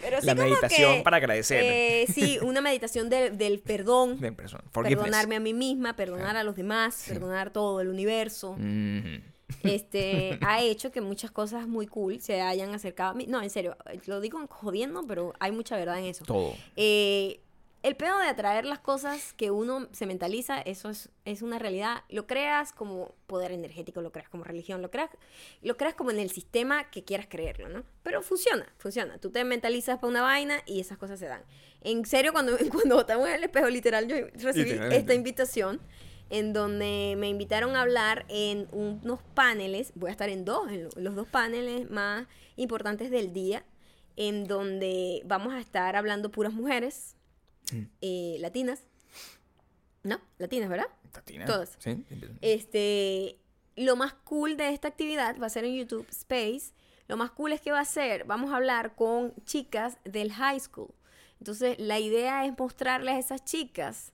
Pero 0.00 0.20
sí 0.20 0.26
La 0.26 0.34
como 0.36 0.48
meditación 0.48 0.96
que, 0.98 1.02
para 1.02 1.16
agradecer. 1.16 1.62
eh, 1.64 2.06
sí, 2.12 2.38
una 2.42 2.60
meditación 2.60 3.08
del- 3.10 3.36
del 3.36 3.58
perdón. 3.60 4.20
De. 4.20 4.30
Perdonarme 4.32 5.36
a 5.36 5.40
mí 5.40 5.52
misma, 5.54 5.96
perdonar 5.96 6.36
a 6.36 6.44
los 6.44 6.54
demás, 6.56 7.04
perdonar 7.08 7.52
todo 7.52 7.80
el 7.80 7.88
universo. 7.88 8.54
Mhm. 8.58 9.31
Este 9.62 10.38
ha 10.42 10.60
hecho 10.60 10.90
que 10.90 11.00
muchas 11.00 11.30
cosas 11.30 11.66
muy 11.66 11.86
cool 11.86 12.20
se 12.20 12.40
hayan 12.40 12.74
acercado 12.74 13.10
a 13.10 13.14
mí. 13.14 13.26
No, 13.26 13.42
en 13.42 13.50
serio, 13.50 13.76
lo 14.06 14.20
digo 14.20 14.38
jodiendo, 14.48 15.04
pero 15.06 15.32
hay 15.40 15.52
mucha 15.52 15.76
verdad 15.76 15.98
en 15.98 16.06
eso. 16.06 16.24
Todo. 16.24 16.54
Eh, 16.76 17.40
el 17.82 17.96
pedo 17.96 18.16
de 18.20 18.26
atraer 18.26 18.64
las 18.64 18.78
cosas 18.78 19.32
que 19.32 19.50
uno 19.50 19.88
se 19.90 20.06
mentaliza, 20.06 20.60
eso 20.60 20.90
es, 20.90 21.08
es 21.24 21.42
una 21.42 21.58
realidad. 21.58 22.04
Lo 22.08 22.28
creas 22.28 22.72
como 22.72 23.12
poder 23.26 23.50
energético, 23.50 24.00
lo 24.02 24.12
creas 24.12 24.28
como 24.28 24.44
religión, 24.44 24.82
lo 24.82 24.90
creas, 24.90 25.10
lo 25.62 25.76
creas 25.76 25.94
como 25.94 26.12
en 26.12 26.20
el 26.20 26.30
sistema 26.30 26.90
que 26.90 27.02
quieras 27.02 27.26
creerlo, 27.28 27.68
¿no? 27.68 27.82
Pero 28.04 28.22
funciona, 28.22 28.72
funciona. 28.78 29.18
Tú 29.18 29.30
te 29.30 29.42
mentalizas 29.42 29.98
para 29.98 30.08
una 30.08 30.22
vaina 30.22 30.62
y 30.64 30.78
esas 30.78 30.96
cosas 30.96 31.18
se 31.18 31.26
dan. 31.26 31.42
En 31.80 32.04
serio, 32.06 32.32
cuando, 32.32 32.56
cuando 32.72 33.00
estamos 33.00 33.26
en 33.28 33.34
el 33.34 33.44
espejo, 33.44 33.68
literal, 33.68 34.06
yo 34.06 34.16
recibí 34.36 34.70
esta 34.70 35.14
invitación 35.14 35.80
en 36.30 36.52
donde 36.52 37.14
me 37.18 37.28
invitaron 37.28 37.76
a 37.76 37.82
hablar 37.82 38.24
en 38.28 38.66
unos 38.72 39.20
paneles, 39.34 39.92
voy 39.94 40.08
a 40.08 40.12
estar 40.12 40.28
en 40.28 40.44
dos, 40.44 40.70
en 40.70 40.84
lo- 40.84 40.90
los 40.96 41.14
dos 41.14 41.28
paneles 41.28 41.90
más 41.90 42.26
importantes 42.56 43.10
del 43.10 43.32
día, 43.32 43.64
en 44.16 44.44
donde 44.46 45.22
vamos 45.24 45.52
a 45.54 45.60
estar 45.60 45.96
hablando 45.96 46.30
puras 46.30 46.52
mujeres 46.52 47.16
Mm. 47.72 47.82
eh, 48.00 48.36
latinas. 48.40 48.80
¿No? 50.02 50.20
Latinas, 50.38 50.68
¿verdad? 50.68 50.88
Tatina. 51.12 51.44
Todas. 51.44 51.76
Sí. 51.78 52.04
Este, 52.40 53.38
lo 53.76 53.94
más 53.96 54.14
cool 54.24 54.56
de 54.56 54.70
esta 54.70 54.88
actividad 54.88 55.38
va 55.40 55.46
a 55.46 55.50
ser 55.50 55.64
en 55.64 55.74
YouTube 55.76 56.06
Space. 56.10 56.72
Lo 57.08 57.16
más 57.16 57.30
cool 57.30 57.52
es 57.52 57.60
que 57.60 57.70
va 57.72 57.80
a 57.80 57.84
ser, 57.84 58.24
vamos 58.24 58.52
a 58.52 58.56
hablar 58.56 58.94
con 58.96 59.32
chicas 59.44 59.98
del 60.04 60.32
high 60.32 60.58
school. 60.58 60.92
Entonces, 61.38 61.78
la 61.78 61.98
idea 62.00 62.44
es 62.46 62.52
mostrarles 62.58 63.14
a 63.14 63.18
esas 63.18 63.44
chicas. 63.44 64.12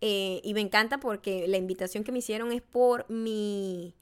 Eh, 0.00 0.40
y 0.44 0.54
me 0.54 0.60
encanta 0.60 0.98
porque 0.98 1.48
la 1.48 1.56
invitación 1.56 2.04
que 2.04 2.12
me 2.12 2.18
hicieron 2.18 2.52
es 2.52 2.62
por 2.62 3.08
mi, 3.10 3.94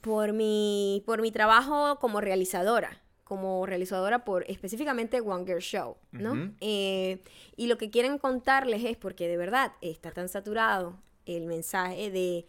por 0.00 0.32
mi, 0.32 1.02
por 1.06 1.20
mi 1.20 1.32
trabajo 1.32 1.98
como 2.00 2.20
realizadora. 2.20 3.02
Como 3.24 3.64
realizadora 3.64 4.24
por 4.24 4.44
específicamente 4.50 5.20
One 5.20 5.44
Girl 5.46 5.60
Show, 5.60 5.96
¿no? 6.10 6.52
Eh, 6.60 7.22
y 7.56 7.68
lo 7.68 7.78
que 7.78 7.88
quieren 7.88 8.18
contarles 8.18 8.84
es 8.84 8.96
porque 8.96 9.28
de 9.28 9.36
verdad 9.36 9.72
está 9.82 10.10
tan 10.10 10.28
saturado 10.28 10.98
el 11.26 11.46
mensaje 11.46 12.10
de 12.10 12.46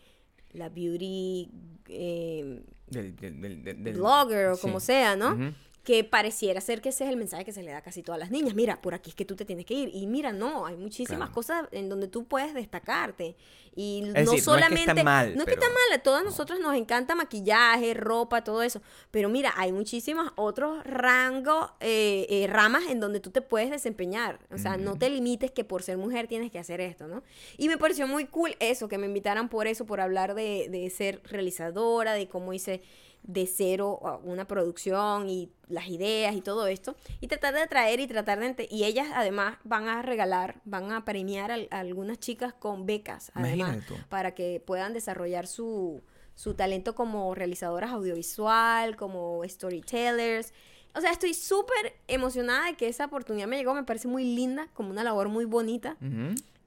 la 0.54 0.70
beauty 0.70 1.52
eh, 1.88 2.64
Del, 2.88 3.94
blogger 3.94 4.48
o 4.48 4.56
sí. 4.56 4.62
como 4.62 4.80
sea, 4.80 5.16
¿no? 5.16 5.54
Que 5.84 6.04
pareciera 6.04 6.62
ser 6.62 6.80
que 6.80 6.90
ese 6.90 7.06
es 7.06 7.10
el 7.10 7.18
mensaje 7.18 7.44
que 7.44 7.52
se 7.52 7.64
le 7.64 7.72
da 7.72 7.78
a 7.80 7.82
casi 7.82 8.04
todas 8.04 8.20
las 8.20 8.30
niñas. 8.30 8.54
Mira, 8.54 8.82
por 8.82 8.94
aquí 8.94 9.10
es 9.10 9.16
que 9.16 9.26
tú 9.26 9.36
te 9.36 9.46
tienes 9.46 9.66
que 9.66 9.74
ir. 9.74 9.90
Y 9.94 10.06
mira, 10.06 10.32
no, 10.32 10.68
hay 10.68 10.76
muchísimas 10.78 11.30
Claro. 11.30 11.34
cosas 11.34 11.68
en 11.72 11.90
donde 11.90 12.08
tú 12.08 12.26
puedes 12.26 12.54
destacarte. 12.54 13.36
Y 13.76 14.02
Es 14.04 14.08
no 14.08 14.14
decir, 14.14 14.26
no 14.26 14.32
es 14.34 14.36
que 14.36 14.42
solamente. 14.42 14.92
está 14.92 15.04
mal, 15.04 15.34
no 15.36 15.42
es 15.42 15.46
que 15.48 15.54
está 15.54 15.66
mal, 15.68 16.00
a 16.00 16.04
todas 16.04 16.24
nosotros 16.24 16.60
nos 16.60 16.76
encanta 16.76 17.16
maquillaje, 17.16 17.94
ropa, 17.96 18.44
todo 18.44 18.62
eso. 18.62 18.82
Pero 19.10 19.30
mira, 19.30 19.54
hay 19.56 19.72
muchísimos 19.72 20.32
otros 20.36 20.84
rangos, 20.84 21.72
eh, 21.80 22.28
eh, 22.30 22.48
ramas 22.48 22.84
en 22.90 23.00
donde 23.00 23.20
tú 23.20 23.32
te 23.32 23.42
puedes 23.42 23.72
desempeñar. 23.72 24.40
O 24.54 24.58
sea, 24.60 24.78
no 24.78 24.98
te 25.00 25.10
limites 25.10 25.50
que 25.52 25.64
por 25.64 25.82
ser 25.84 25.98
mujer 25.98 26.28
tienes 26.28 26.52
que 26.52 26.60
hacer 26.60 26.80
esto, 26.82 27.08
¿no? 27.08 27.24
Y 27.58 27.70
me 27.70 27.78
pareció 27.78 28.06
muy 28.08 28.26
cool 28.26 28.56
eso, 28.60 28.88
que 28.88 28.98
me 29.00 29.08
invitaran 29.08 29.50
por 29.50 29.66
eso, 29.68 29.86
por 29.86 30.00
hablar 30.02 30.36
de, 30.36 30.68
de 30.70 30.90
ser 30.92 31.22
realizadora, 31.24 32.14
de 32.14 32.28
cómo 32.28 32.54
hice 32.54 32.82
de 33.24 33.46
cero 33.46 34.00
una 34.24 34.46
producción 34.46 35.30
y 35.30 35.52
las 35.68 35.88
ideas 35.88 36.36
y 36.36 36.42
todo 36.42 36.68
esto 36.68 36.96
y 37.20 37.28
tratar 37.28 37.54
de 37.54 37.62
atraer 37.62 38.00
y 38.00 38.08
tratar 38.08 38.40
de 38.40 38.68
y 38.70 38.84
ellas 38.84 39.08
además 39.14 39.58
van 39.64 39.88
a 39.88 40.02
regalar 40.02 40.60
van 40.66 40.92
a 40.92 41.06
premiar 41.06 41.52
a, 41.52 41.80
algunas 41.80 42.20
chicas 42.20 42.54
con 42.54 42.86
becas 42.86 43.32
además 43.34 43.78
para 44.10 44.34
que 44.34 44.62
puedan 44.66 44.94
desarrollar 44.94 45.48
su, 45.48 46.02
su 46.36 46.56
talento 46.56 46.96
como 46.96 47.34
realizadoras 47.36 47.92
audiovisual 47.92 48.96
como 48.96 49.42
storytellers. 49.48 50.54
O 50.94 51.00
sea 51.00 51.12
estoy 51.12 51.34
súper 51.34 51.96
emocionada 52.08 52.66
de 52.66 52.76
que 52.76 52.88
esa 52.88 53.06
oportunidad 53.06 53.48
me 53.48 53.58
llegó 53.58 53.74
me 53.74 53.84
parece 53.84 54.08
muy 54.08 54.36
linda 54.36 54.68
como 54.74 54.90
una 54.90 55.04
labor 55.04 55.30
muy 55.30 55.46
bonita. 55.46 55.96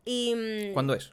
Y 0.07 0.35
mm, 0.35 0.73
¿Cuándo 0.73 0.95
es? 0.95 1.13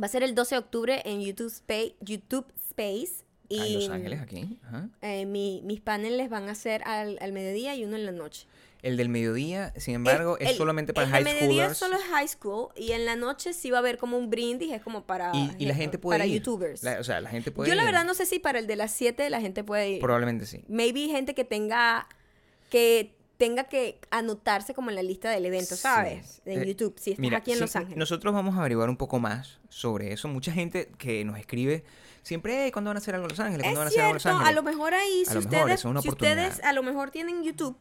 va 0.00 0.06
a 0.06 0.08
ser 0.08 0.22
el 0.22 0.34
12 0.34 0.54
de 0.54 0.58
octubre 0.58 1.02
en 1.04 1.20
YouTube 1.20 1.48
Space 1.48 1.96
YouTube 2.00 2.46
Space 2.68 3.24
y 3.48 3.58
Ah, 3.60 3.66
en 3.66 3.74
Los 3.74 3.88
Ángeles, 3.90 4.20
aquí. 4.20 4.58
Ajá. 4.64 4.88
eh, 5.02 5.26
mi- 5.26 5.62
mis 5.64 5.80
paneles 5.80 6.28
van 6.30 6.48
a 6.48 6.54
ser 6.54 6.82
al, 6.84 7.18
al 7.20 7.32
mediodía 7.32 7.74
y 7.74 7.84
uno 7.84 7.96
en 7.96 8.06
la 8.06 8.12
noche. 8.12 8.46
El 8.82 8.96
del 8.96 9.08
mediodía, 9.08 9.72
sin 9.76 9.94
embargo, 9.94 10.36
es, 10.38 10.50
el- 10.50 10.56
solamente 10.56 10.92
para 10.92 11.06
el 11.06 11.12
high 11.12 11.24
del 11.24 11.34
mediodía 11.34 11.74
schoolers. 11.74 11.78
solo 11.78 11.96
es 11.96 12.02
high 12.04 12.28
school 12.28 12.68
y 12.76 12.92
en 12.92 13.04
la 13.04 13.16
noche 13.16 13.52
sí 13.52 13.70
va 13.70 13.78
a 13.78 13.80
haber 13.80 13.96
como 13.98 14.16
un 14.16 14.30
brindis, 14.30 14.70
es 14.72 14.82
como 14.82 15.04
para, 15.04 15.32
Y, 15.34 15.50
y 15.58 15.66
la 15.66 15.74
gen- 15.74 15.82
gente 15.84 15.98
puede 15.98 16.18
para 16.18 16.26
ir. 16.26 16.34
youtubers. 16.34 16.82
La- 16.84 17.00
o 17.00 17.04
sea, 17.04 17.20
la 17.20 17.30
gente 17.30 17.50
puede 17.50 17.68
Yo 17.70 17.74
la 17.74 17.82
ir. 17.82 17.86
verdad 17.86 18.04
no 18.04 18.14
sé 18.14 18.26
si 18.26 18.38
para 18.38 18.58
el 18.58 18.66
de 18.66 18.76
las 18.76 18.92
7 18.92 19.28
la 19.30 19.40
gente 19.40 19.64
puede 19.64 19.90
ir. 19.92 20.00
Probablemente 20.00 20.46
sí. 20.46 20.62
Maybe 20.68 21.08
gente 21.08 21.34
que 21.34 21.44
tenga 21.44 22.06
que 22.70 23.12
tenga 23.38 23.64
que 23.64 23.98
anotarse 24.10 24.72
como 24.72 24.88
en 24.90 24.96
la 24.96 25.02
lista 25.02 25.28
del 25.30 25.44
evento, 25.44 25.74
Sí. 25.76 25.82
¿sabes? 25.82 26.40
En 26.46 26.62
Eh, 26.62 26.66
YouTube, 26.66 26.94
si 26.98 27.10
estás 27.10 27.20
Mira, 27.20 27.38
aquí 27.38 27.50
en 27.50 27.58
sí, 27.58 27.60
Los 27.60 27.76
Ángeles. 27.76 27.98
Nosotros 27.98 28.32
vamos 28.32 28.54
a 28.56 28.60
averiguar 28.60 28.88
un 28.88 28.96
poco 28.96 29.18
más 29.18 29.58
sobre 29.68 30.12
eso. 30.14 30.26
Mucha 30.28 30.52
gente 30.52 30.88
que 30.96 31.22
nos 31.24 31.38
escribe 31.38 31.84
siempre, 32.26 32.64
"Hey, 32.64 32.70
¿cuándo 32.72 32.88
van 32.90 32.96
a 32.96 32.98
hacer 32.98 33.14
algo 33.14 33.26
en 33.26 33.30
Los 33.30 33.40
Ángeles? 33.40 33.62
¿Cuándo 33.64 33.80
van 33.80 33.86
a 33.86 33.90
Es 33.90 33.94
hacer 33.94 34.00
algo 34.04 34.10
en 34.10 34.14
Los 34.16 34.26
Ángeles? 34.26 34.48
a 34.48 34.52
lo 34.52 34.62
mejor 34.62 34.94
ahí, 34.94 35.24
si 35.24 35.34
mejor, 35.34 35.44
ustedes, 35.44 35.84
es 35.84 36.02
si 36.02 36.08
ustedes 36.08 36.60
a 36.64 36.72
lo 36.72 36.82
mejor 36.82 37.10
tienen 37.10 37.42
YouTube, 37.44 37.76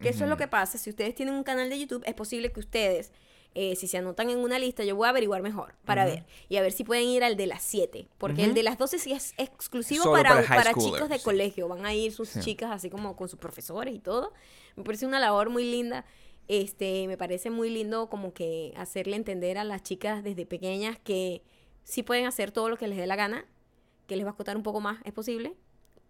que 0.00 0.08
eso 0.10 0.24
es 0.24 0.30
lo 0.30 0.36
que 0.36 0.48
pasa, 0.48 0.78
si 0.78 0.90
ustedes 0.90 1.14
tienen 1.14 1.34
un 1.34 1.42
canal 1.44 1.68
de 1.68 1.78
YouTube, 1.78 2.02
es 2.06 2.14
posible 2.14 2.52
que 2.52 2.60
ustedes, 2.60 3.12
eh, 3.54 3.74
si 3.76 3.88
se 3.88 3.98
anotan 3.98 4.30
en 4.30 4.38
una 4.38 4.58
lista, 4.58 4.84
yo 4.84 4.94
voy 4.94 5.06
a 5.06 5.10
averiguar 5.10 5.42
mejor 5.42 5.74
para 5.84 6.04
ver 6.04 6.24
y 6.48 6.56
a 6.56 6.62
ver 6.62 6.70
si 6.70 6.84
pueden 6.84 7.04
ir 7.08 7.24
al 7.24 7.36
de 7.36 7.46
las 7.46 7.62
7, 7.62 8.06
porque 8.18 8.44
el 8.44 8.54
de 8.54 8.62
las 8.62 8.78
12 8.78 8.98
sí 8.98 9.12
es 9.12 9.34
exclusivo 9.38 10.04
Solo 10.04 10.16
para, 10.16 10.42
para 10.46 10.74
chicos 10.74 11.08
de 11.08 11.18
sí. 11.18 11.24
colegio, 11.24 11.66
van 11.66 11.84
a 11.84 11.92
ir 11.94 12.12
sus 12.12 12.28
Sí. 12.28 12.40
chicas 12.40 12.70
así 12.70 12.90
como 12.90 13.16
con 13.16 13.28
sus 13.28 13.38
profesores 13.38 13.94
y 13.94 13.98
todo. 13.98 14.32
Me 14.76 14.84
parece 14.84 15.06
una 15.06 15.18
labor 15.18 15.50
muy 15.50 15.64
linda. 15.68 16.04
este, 16.50 17.06
me 17.08 17.18
parece 17.18 17.50
muy 17.50 17.68
lindo 17.68 18.08
como 18.08 18.32
que 18.32 18.72
hacerle 18.76 19.16
entender 19.16 19.58
a 19.58 19.64
las 19.64 19.82
chicas 19.82 20.24
desde 20.24 20.46
pequeñas 20.46 20.98
que 20.98 21.42
sí 21.84 22.02
pueden 22.02 22.24
hacer 22.24 22.52
todo 22.52 22.70
lo 22.70 22.78
que 22.78 22.88
les 22.88 22.96
dé 22.96 23.06
la 23.06 23.16
gana, 23.16 23.44
que 24.08 24.16
les 24.16 24.26
va 24.26 24.30
a 24.30 24.34
costar 24.34 24.56
un 24.56 24.64
poco 24.64 24.80
más, 24.80 24.98
es 25.04 25.12
posible, 25.12 25.54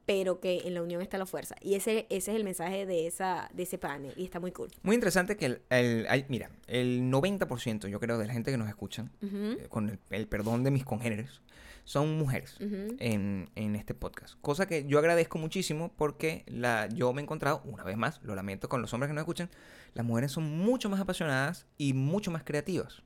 pero 0.07 0.41
que 0.41 0.63
en 0.65 0.73
la 0.73 0.83
unión 0.83 1.03
está 1.03 1.19
la 1.19 1.27
fuerza. 1.27 1.55
Y 1.61 1.75
ese, 1.75 2.07
ese 2.09 2.31
es 2.31 2.37
el 2.39 2.45
mensaje 2.45 2.87
de, 2.87 3.07
esa, 3.07 3.51
de 3.53 3.65
ese 3.65 3.77
panel 3.77 4.15
y 4.17 4.25
está 4.25 4.41
muy 4.41 4.53
cool. 4.53 4.71
Muy 4.83 4.95
interesante 4.95 5.37
que 5.37 5.45
el, 5.47 5.63
el- 5.69 6.07
hay- 6.09 6.25
mira, 6.31 6.51
el 6.67 7.03
90% 7.11 7.89
yo 7.89 8.01
creo 8.01 8.17
de 8.17 8.27
la 8.27 8.33
gente 8.33 8.51
que 8.51 8.57
nos 8.57 8.69
escuchan, 8.71 9.11
eh, 9.21 9.67
con 9.69 9.91
el, 9.91 9.99
el 10.09 10.27
perdón 10.27 10.65
de 10.65 10.71
mis 10.71 10.85
congéneres, 10.85 11.43
son 11.85 12.19
mujeres 12.19 12.57
en, 12.61 13.49
en 13.55 13.75
este 13.77 13.95
podcast. 13.95 14.35
Cosa 14.43 14.67
que 14.67 14.85
yo 14.87 14.99
agradezco 14.99 15.39
muchísimo 15.39 15.91
porque 15.97 16.45
la, 16.47 16.87
yo 16.89 17.13
me 17.15 17.21
he 17.21 17.25
encontrado, 17.25 17.63
una 17.65 17.83
vez 17.85 17.97
más, 17.97 18.21
lo 18.23 18.35
lamento 18.35 18.69
con 18.69 18.81
los 18.83 18.93
hombres 18.95 19.09
que 19.09 19.15
nos 19.15 19.23
escuchan, 19.23 19.51
las 19.95 20.05
mujeres 20.07 20.31
son 20.33 20.45
mucho 20.59 20.89
más 20.91 21.01
apasionadas 21.01 21.67
y 21.79 21.95
mucho 21.95 22.31
más 22.31 22.45
creativas. 22.45 23.03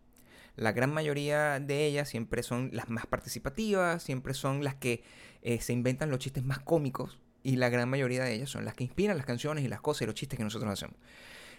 La 0.56 0.72
gran 0.72 0.92
mayoría 0.92 1.58
de 1.60 1.86
ellas 1.86 2.08
siempre 2.08 2.42
son 2.42 2.70
las 2.72 2.88
más 2.90 3.06
participativas, 3.06 4.02
siempre 4.02 4.34
son 4.34 4.62
las 4.64 4.74
que 4.74 5.02
eh, 5.42 5.60
se 5.60 5.72
inventan 5.72 6.10
los 6.10 6.18
chistes 6.18 6.44
más 6.44 6.58
cómicos 6.58 7.18
y 7.42 7.56
la 7.56 7.68
gran 7.70 7.88
mayoría 7.88 8.22
de 8.24 8.34
ellas 8.34 8.50
son 8.50 8.64
las 8.64 8.74
que 8.74 8.84
inspiran 8.84 9.16
las 9.16 9.26
canciones 9.26 9.64
y 9.64 9.68
las 9.68 9.80
cosas 9.80 10.02
y 10.02 10.06
los 10.06 10.14
chistes 10.14 10.36
que 10.36 10.44
nosotros 10.44 10.70
hacemos. 10.70 10.96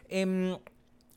Em, 0.09 0.53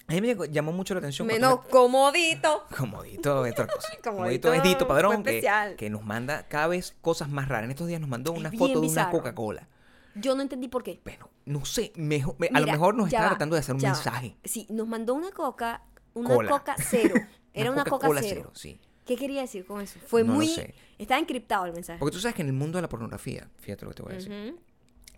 a 0.08 0.12
mí 0.12 0.20
me 0.20 0.36
llamó 0.50 0.72
mucho 0.72 0.94
la 0.94 0.98
atención. 0.98 1.26
Menos 1.28 1.60
comodito. 1.66 2.64
me- 2.70 2.76
Comodito 2.76 3.44
es 3.46 3.52
otra 3.52 3.66
cosa. 3.66 3.88
Comodito 4.02 4.48
Comodito 4.48 4.52
es 4.54 4.62
Dito 4.62 4.88
Padrón 4.88 5.22
que, 5.22 5.90
nos 5.90 6.02
manda 6.04 6.48
cada 6.48 6.68
vez 6.68 6.96
cosas 7.02 7.28
más 7.28 7.48
raras. 7.48 7.64
En 7.64 7.70
estos 7.72 7.88
días 7.88 8.00
nos 8.00 8.08
mandó 8.08 8.32
Es 8.32 8.38
una 8.40 8.50
bien 8.50 8.58
foto 8.58 8.80
de 8.80 8.88
una. 8.88 9.10
Coca-Cola. 9.10 9.68
Yo 10.14 10.34
no 10.34 10.40
entendí 10.42 10.68
por 10.68 10.82
qué. 10.82 11.00
Bueno, 11.04 11.28
no 11.44 11.64
sé, 11.66 11.92
mejor- 11.96 12.36
a 12.54 12.60
lo 12.60 12.66
mejor 12.66 12.94
nos 12.94 13.08
está 13.08 13.20
va, 13.22 13.28
tratando 13.30 13.54
de 13.54 13.60
hacer 13.60 13.74
un 13.74 13.82
va. 13.84 13.88
mensaje. 13.88 14.36
Sí, 14.44 14.66
nos 14.70 14.88
mandó 14.88 15.12
una 15.14 15.30
coca, 15.30 15.82
una 16.14 16.34
Cola. 16.34 16.50
coca 16.50 16.74
cero. 16.78 17.14
Era 17.60 17.70
una, 17.70 17.84
coca 17.84 17.90
Coca-Cola 18.08 18.20
cero. 18.22 18.50
sí. 18.54 18.78
¿Qué 19.04 19.16
quería 19.16 19.42
decir 19.42 19.64
con 19.64 19.80
eso? 19.80 20.00
Fue 20.06 20.22
No 20.24 20.32
lo 20.32 20.34
muy... 20.38 20.48
sé. 20.48 20.74
Estaba 20.98 21.20
encriptado 21.20 21.64
el 21.66 21.72
mensaje. 21.72 21.98
Porque 22.00 22.14
tú 22.16 22.20
sabes 22.20 22.34
que 22.34 22.42
en 22.42 22.48
el 22.48 22.54
mundo 22.54 22.78
de 22.78 22.82
la 22.82 22.88
pornografía, 22.88 23.48
fíjate 23.60 23.84
lo 23.84 23.90
que 23.92 23.94
te 23.94 24.02
voy 24.02 24.12
a 24.12 24.16
decir, 24.16 24.32
Ujú. 24.32 24.58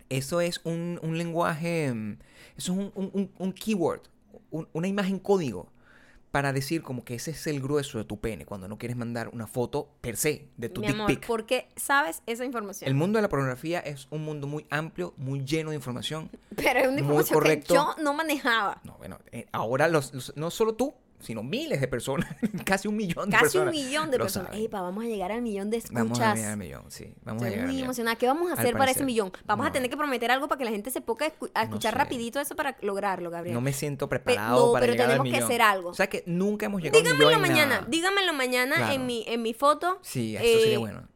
eso 0.09 0.41
es 0.41 0.61
un, 0.63 0.99
un 1.01 1.17
lenguaje, 1.17 1.91
mm, 1.91 2.17
eso 2.57 2.73
es 2.73 2.77
un, 2.77 2.91
un- 3.13 3.31
un- 3.37 3.51
keyword, 3.53 4.01
un- 4.51 4.67
una 4.73 4.87
imagen 4.87 5.17
código 5.17 5.71
para 6.29 6.53
decir 6.53 6.83
como 6.83 7.03
que 7.03 7.15
ese 7.15 7.31
es 7.31 7.47
el 7.47 7.59
grueso 7.59 7.97
de 7.97 8.03
tu 8.03 8.19
pene 8.19 8.45
cuando 8.45 8.67
no 8.67 8.77
quieres 8.77 8.95
mandar 8.95 9.29
una 9.29 9.47
foto 9.47 9.89
per 10.01 10.15
se 10.17 10.49
de 10.57 10.69
tu 10.69 10.81
Mi 10.81 10.87
dick 10.87 10.95
amor, 10.95 11.07
pic. 11.07 11.25
¿por 11.25 11.47
qué 11.47 11.69
sabes 11.75 12.21
esa 12.27 12.45
información? 12.45 12.87
El 12.87 12.93
mundo 12.93 13.17
de 13.17 13.23
la 13.23 13.29
pornografía 13.29 13.79
es 13.79 14.07
un 14.11 14.23
mundo 14.23 14.45
muy 14.45 14.67
amplio, 14.69 15.15
muy 15.17 15.43
lleno 15.43 15.71
de 15.71 15.77
información. 15.77 16.29
Pero 16.55 16.79
es 16.81 16.87
una 16.87 16.91
muy 16.91 17.01
información 17.01 17.33
correcto. 17.39 17.67
que 17.69 17.73
yo 17.73 17.95
no 18.03 18.13
manejaba. 18.13 18.79
No, 18.83 18.93
bueno, 18.99 19.17
eh, 19.31 19.47
ahora 19.51 19.87
los, 19.87 20.13
los- 20.13 20.33
no 20.37 20.51
solo 20.51 20.75
tú, 20.75 20.93
sino 21.19 21.43
miles 21.43 21.81
de 21.81 21.87
personas, 21.87 22.27
casi 22.65 22.87
un 22.87 22.95
millón 22.95 23.29
de 23.29 23.37
Casi 23.37 23.57
un 23.57 23.65
personas. 23.65 23.73
millón 23.73 24.11
de 24.11 24.17
lo 24.17 24.23
personas. 24.25 24.49
saben. 24.51 24.65
Epa, 24.65 24.81
vamos 24.81 25.03
a 25.03 25.07
llegar 25.07 25.31
al 25.31 25.41
millón 25.41 25.69
de 25.69 25.77
escuchas. 25.77 25.95
Vamos 26.03 26.19
a 26.19 26.33
llegar 26.35 26.51
al 26.51 26.57
millón, 26.57 26.83
sí. 26.89 27.13
Vamos 27.23 27.43
a 27.43 27.45
Estoy 27.45 27.49
llegar 27.49 27.59
al 27.59 27.65
muy 27.67 27.73
millón. 27.75 27.85
emocionada. 27.85 28.15
¿Qué 28.17 28.27
vamos 28.27 28.51
a 28.51 28.53
hacer 28.53 28.77
para 28.77 28.91
ese 28.91 29.03
millón? 29.03 29.31
Vamos 29.45 29.65
a 29.65 29.69
no. 29.69 29.73
tener 29.73 29.89
que 29.89 29.97
prometer 29.97 30.31
algo 30.31 30.47
para 30.47 30.57
que 30.59 30.65
la 30.65 30.71
gente 30.71 30.91
se 30.91 31.01
ponga 31.01 31.25
a 31.25 31.29
escu- 31.29 31.51
a 31.53 31.59
No 31.59 31.63
escuchar 31.65 31.93
sé. 31.93 31.97
rapidito 31.99 32.39
eso 32.39 32.55
para 32.55 32.77
lograrlo, 32.81 33.29
Gabriel. 33.29 33.53
No 33.53 33.61
me 33.61 33.73
siento 33.73 34.07
preparado 34.09 34.67
no, 34.67 34.71
para 34.73 34.81
pero 34.83 34.93
llegar 34.93 35.05
al 35.07 35.11
tenemos 35.17 35.25
que 35.25 35.31
millón. 35.31 35.43
hacer 35.45 35.61
algo. 35.61 35.89
O 35.89 35.93
sea 35.93 36.07
que 36.07 36.23
nunca 36.25 36.65
hemos 36.67 36.81
llegado 36.81 36.99
Díganmelo 37.01 37.27
al 37.29 37.35
millón 37.35 37.45
en 37.45 37.51
mañana, 37.53 37.75
nada. 37.75 37.87
díganmelo 37.89 38.33
mañana 38.33 38.75
Claro. 38.77 38.93
en 38.93 39.05
mi 39.05 39.23
en 39.27 39.41
mi 39.41 39.53
foto. 39.53 39.99
Sí, 40.01 40.35
esto 40.35 40.59
sería 40.59 40.75
eh, 40.75 40.77
bueno. 40.77 41.07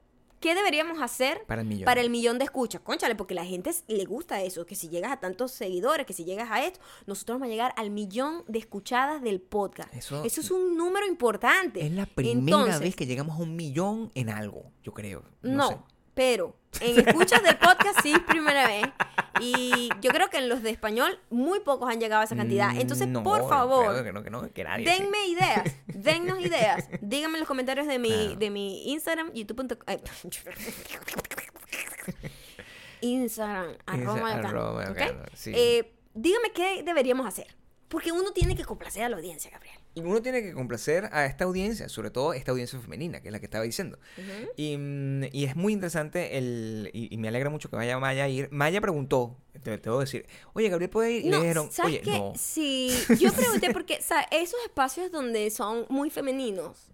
¿Qué 0.44 0.56
deberíamos 0.56 1.02
hacer 1.02 1.46
Para 1.48 1.62
el 1.62 1.68
millón. 1.70 1.86
para 1.86 2.02
el 2.02 2.10
millón 2.10 2.38
de 2.38 2.44
escuchas? 2.44 2.82
Conchale, 2.82 3.16
porque 3.16 3.34
la 3.34 3.46
gente 3.46 3.72
le 3.88 4.04
gusta 4.04 4.42
eso, 4.42 4.66
que 4.66 4.76
si 4.76 4.90
llegas 4.90 5.14
a 5.14 5.18
tantos 5.22 5.52
seguidores, 5.54 6.06
que 6.06 6.12
si 6.12 6.26
llegas 6.26 6.52
a 6.52 6.66
esto, 6.66 6.82
nosotros 7.06 7.36
vamos 7.40 7.48
a 7.48 7.50
llegar 7.50 7.74
al 7.78 7.92
millón 7.92 8.44
de 8.50 8.60
escuchadas 8.60 9.22
del 9.22 9.40
podcast. 9.40 9.94
Eso- 9.96 10.22
es 10.26 10.52
un 10.52 10.76
número 10.76 11.06
importante. 11.08 11.86
Es 11.86 11.94
la 11.94 12.06
primera 12.06 12.40
Entonces, 12.40 12.80
vez 12.82 12.96
que 12.98 13.06
llegamos 13.06 13.40
a 13.40 13.42
un 13.42 13.56
millón 13.56 14.12
en 14.16 14.30
algo, 14.30 14.66
yo 14.84 14.94
creo. 14.94 15.24
No, 15.42 15.52
No, 15.56 15.68
sé. 15.70 15.78
Pero 16.14 16.56
en 16.82 17.00
escuchas 17.08 17.44
del 17.44 17.58
podcast 17.58 18.00
sí 18.02 18.12
es 18.14 18.20
primera 18.22 18.68
vez. 18.68 18.86
Y 19.40 19.90
yo 20.02 20.12
creo 20.12 20.30
que 20.30 20.38
en 20.38 20.48
los 20.48 20.62
de 20.62 20.70
español 20.70 21.20
muy 21.30 21.60
pocos 21.60 21.90
han 21.92 22.00
llegado 22.00 22.22
a 22.22 22.26
esa 22.26 22.36
cantidad. 22.36 22.76
Entonces, 22.78 23.08
Mm, 23.08 23.14
No, 23.14 23.24
por 23.24 23.48
favor, 23.50 24.04
que 24.04 24.14
no, 24.14 24.24
que 24.24 24.30
no, 24.30 24.52
que 24.54 24.64
nadie, 24.64 24.86
denme 24.86 25.18
sí. 25.26 25.32
ideas, 25.34 25.76
dennos 25.88 26.40
ideas. 26.40 26.88
Díganme 27.02 27.38
en 27.38 27.42
los 27.42 27.48
comentarios 27.48 27.88
de 27.88 28.00
mi, 28.00 28.10
Claro. 28.10 28.36
de 28.36 28.50
mi 28.50 28.92
Instagram, 28.92 29.32
youtube.com. 29.34 29.84
ay, 29.88 30.00
Instagram, 33.02 33.76
arroba 33.86 34.20
Insta- 34.20 34.40
acá, 34.40 34.48
arroba 34.50 34.84
¿ok? 34.84 34.90
acá, 35.02 35.26
sí. 35.34 35.52
Eh, 35.54 35.94
dígame 36.14 36.52
qué 36.54 36.84
deberíamos 36.84 37.28
hacer. 37.28 37.56
Porque 37.90 38.12
uno 38.12 38.32
tiene 38.32 38.56
que 38.56 38.64
complacer 38.66 39.04
a 39.04 39.10
la 39.10 39.18
audiencia, 39.18 39.52
Gabriel. 39.52 39.78
Y 39.96 40.02
uno 40.02 40.22
tiene 40.24 40.42
que 40.42 40.54
complacer 40.54 41.08
a 41.12 41.26
esta 41.26 41.44
audiencia, 41.44 41.88
sobre 41.88 42.10
todo 42.10 42.34
esta 42.34 42.52
audiencia 42.52 42.80
femenina, 42.80 43.22
que 43.22 43.28
es 43.28 43.32
la 43.32 43.40
que 43.40 43.46
estaba 43.46 43.64
diciendo. 43.64 44.00
Y, 44.58 44.76
mm, 44.78 45.26
y 45.32 45.46
es 45.46 45.56
muy 45.56 45.72
interesante 45.74 46.38
el, 46.38 46.90
y, 46.94 47.14
y 47.14 47.18
me 47.18 47.28
alegra 47.28 47.50
mucho 47.52 47.70
que 47.70 47.76
vaya 47.76 48.00
Maya 48.00 48.24
a 48.24 48.28
ir. 48.30 48.50
Maya 48.52 48.82
preguntó, 48.82 49.38
te, 49.64 49.78
te 49.78 49.90
voy 49.90 49.98
a 49.98 50.00
decir, 50.02 50.26
oye, 50.54 50.70
Gabriel 50.70 50.90
puede 50.90 51.12
ir. 51.12 51.26
Y 51.26 51.30
No, 51.30 51.38
le 51.38 51.44
dijeron, 51.44 51.72
¿sabes 51.72 51.92
oye, 51.94 52.02
qué? 52.02 52.12
no. 52.18 52.34
Sí, 52.36 52.92
yo 53.20 53.32
pregunté 53.34 53.72
porque, 53.72 54.02
¿sabes? 54.02 54.26
Esos 54.32 54.60
espacios 54.66 55.12
donde 55.12 55.52
son 55.52 55.86
muy 55.90 56.10
femeninos, 56.10 56.90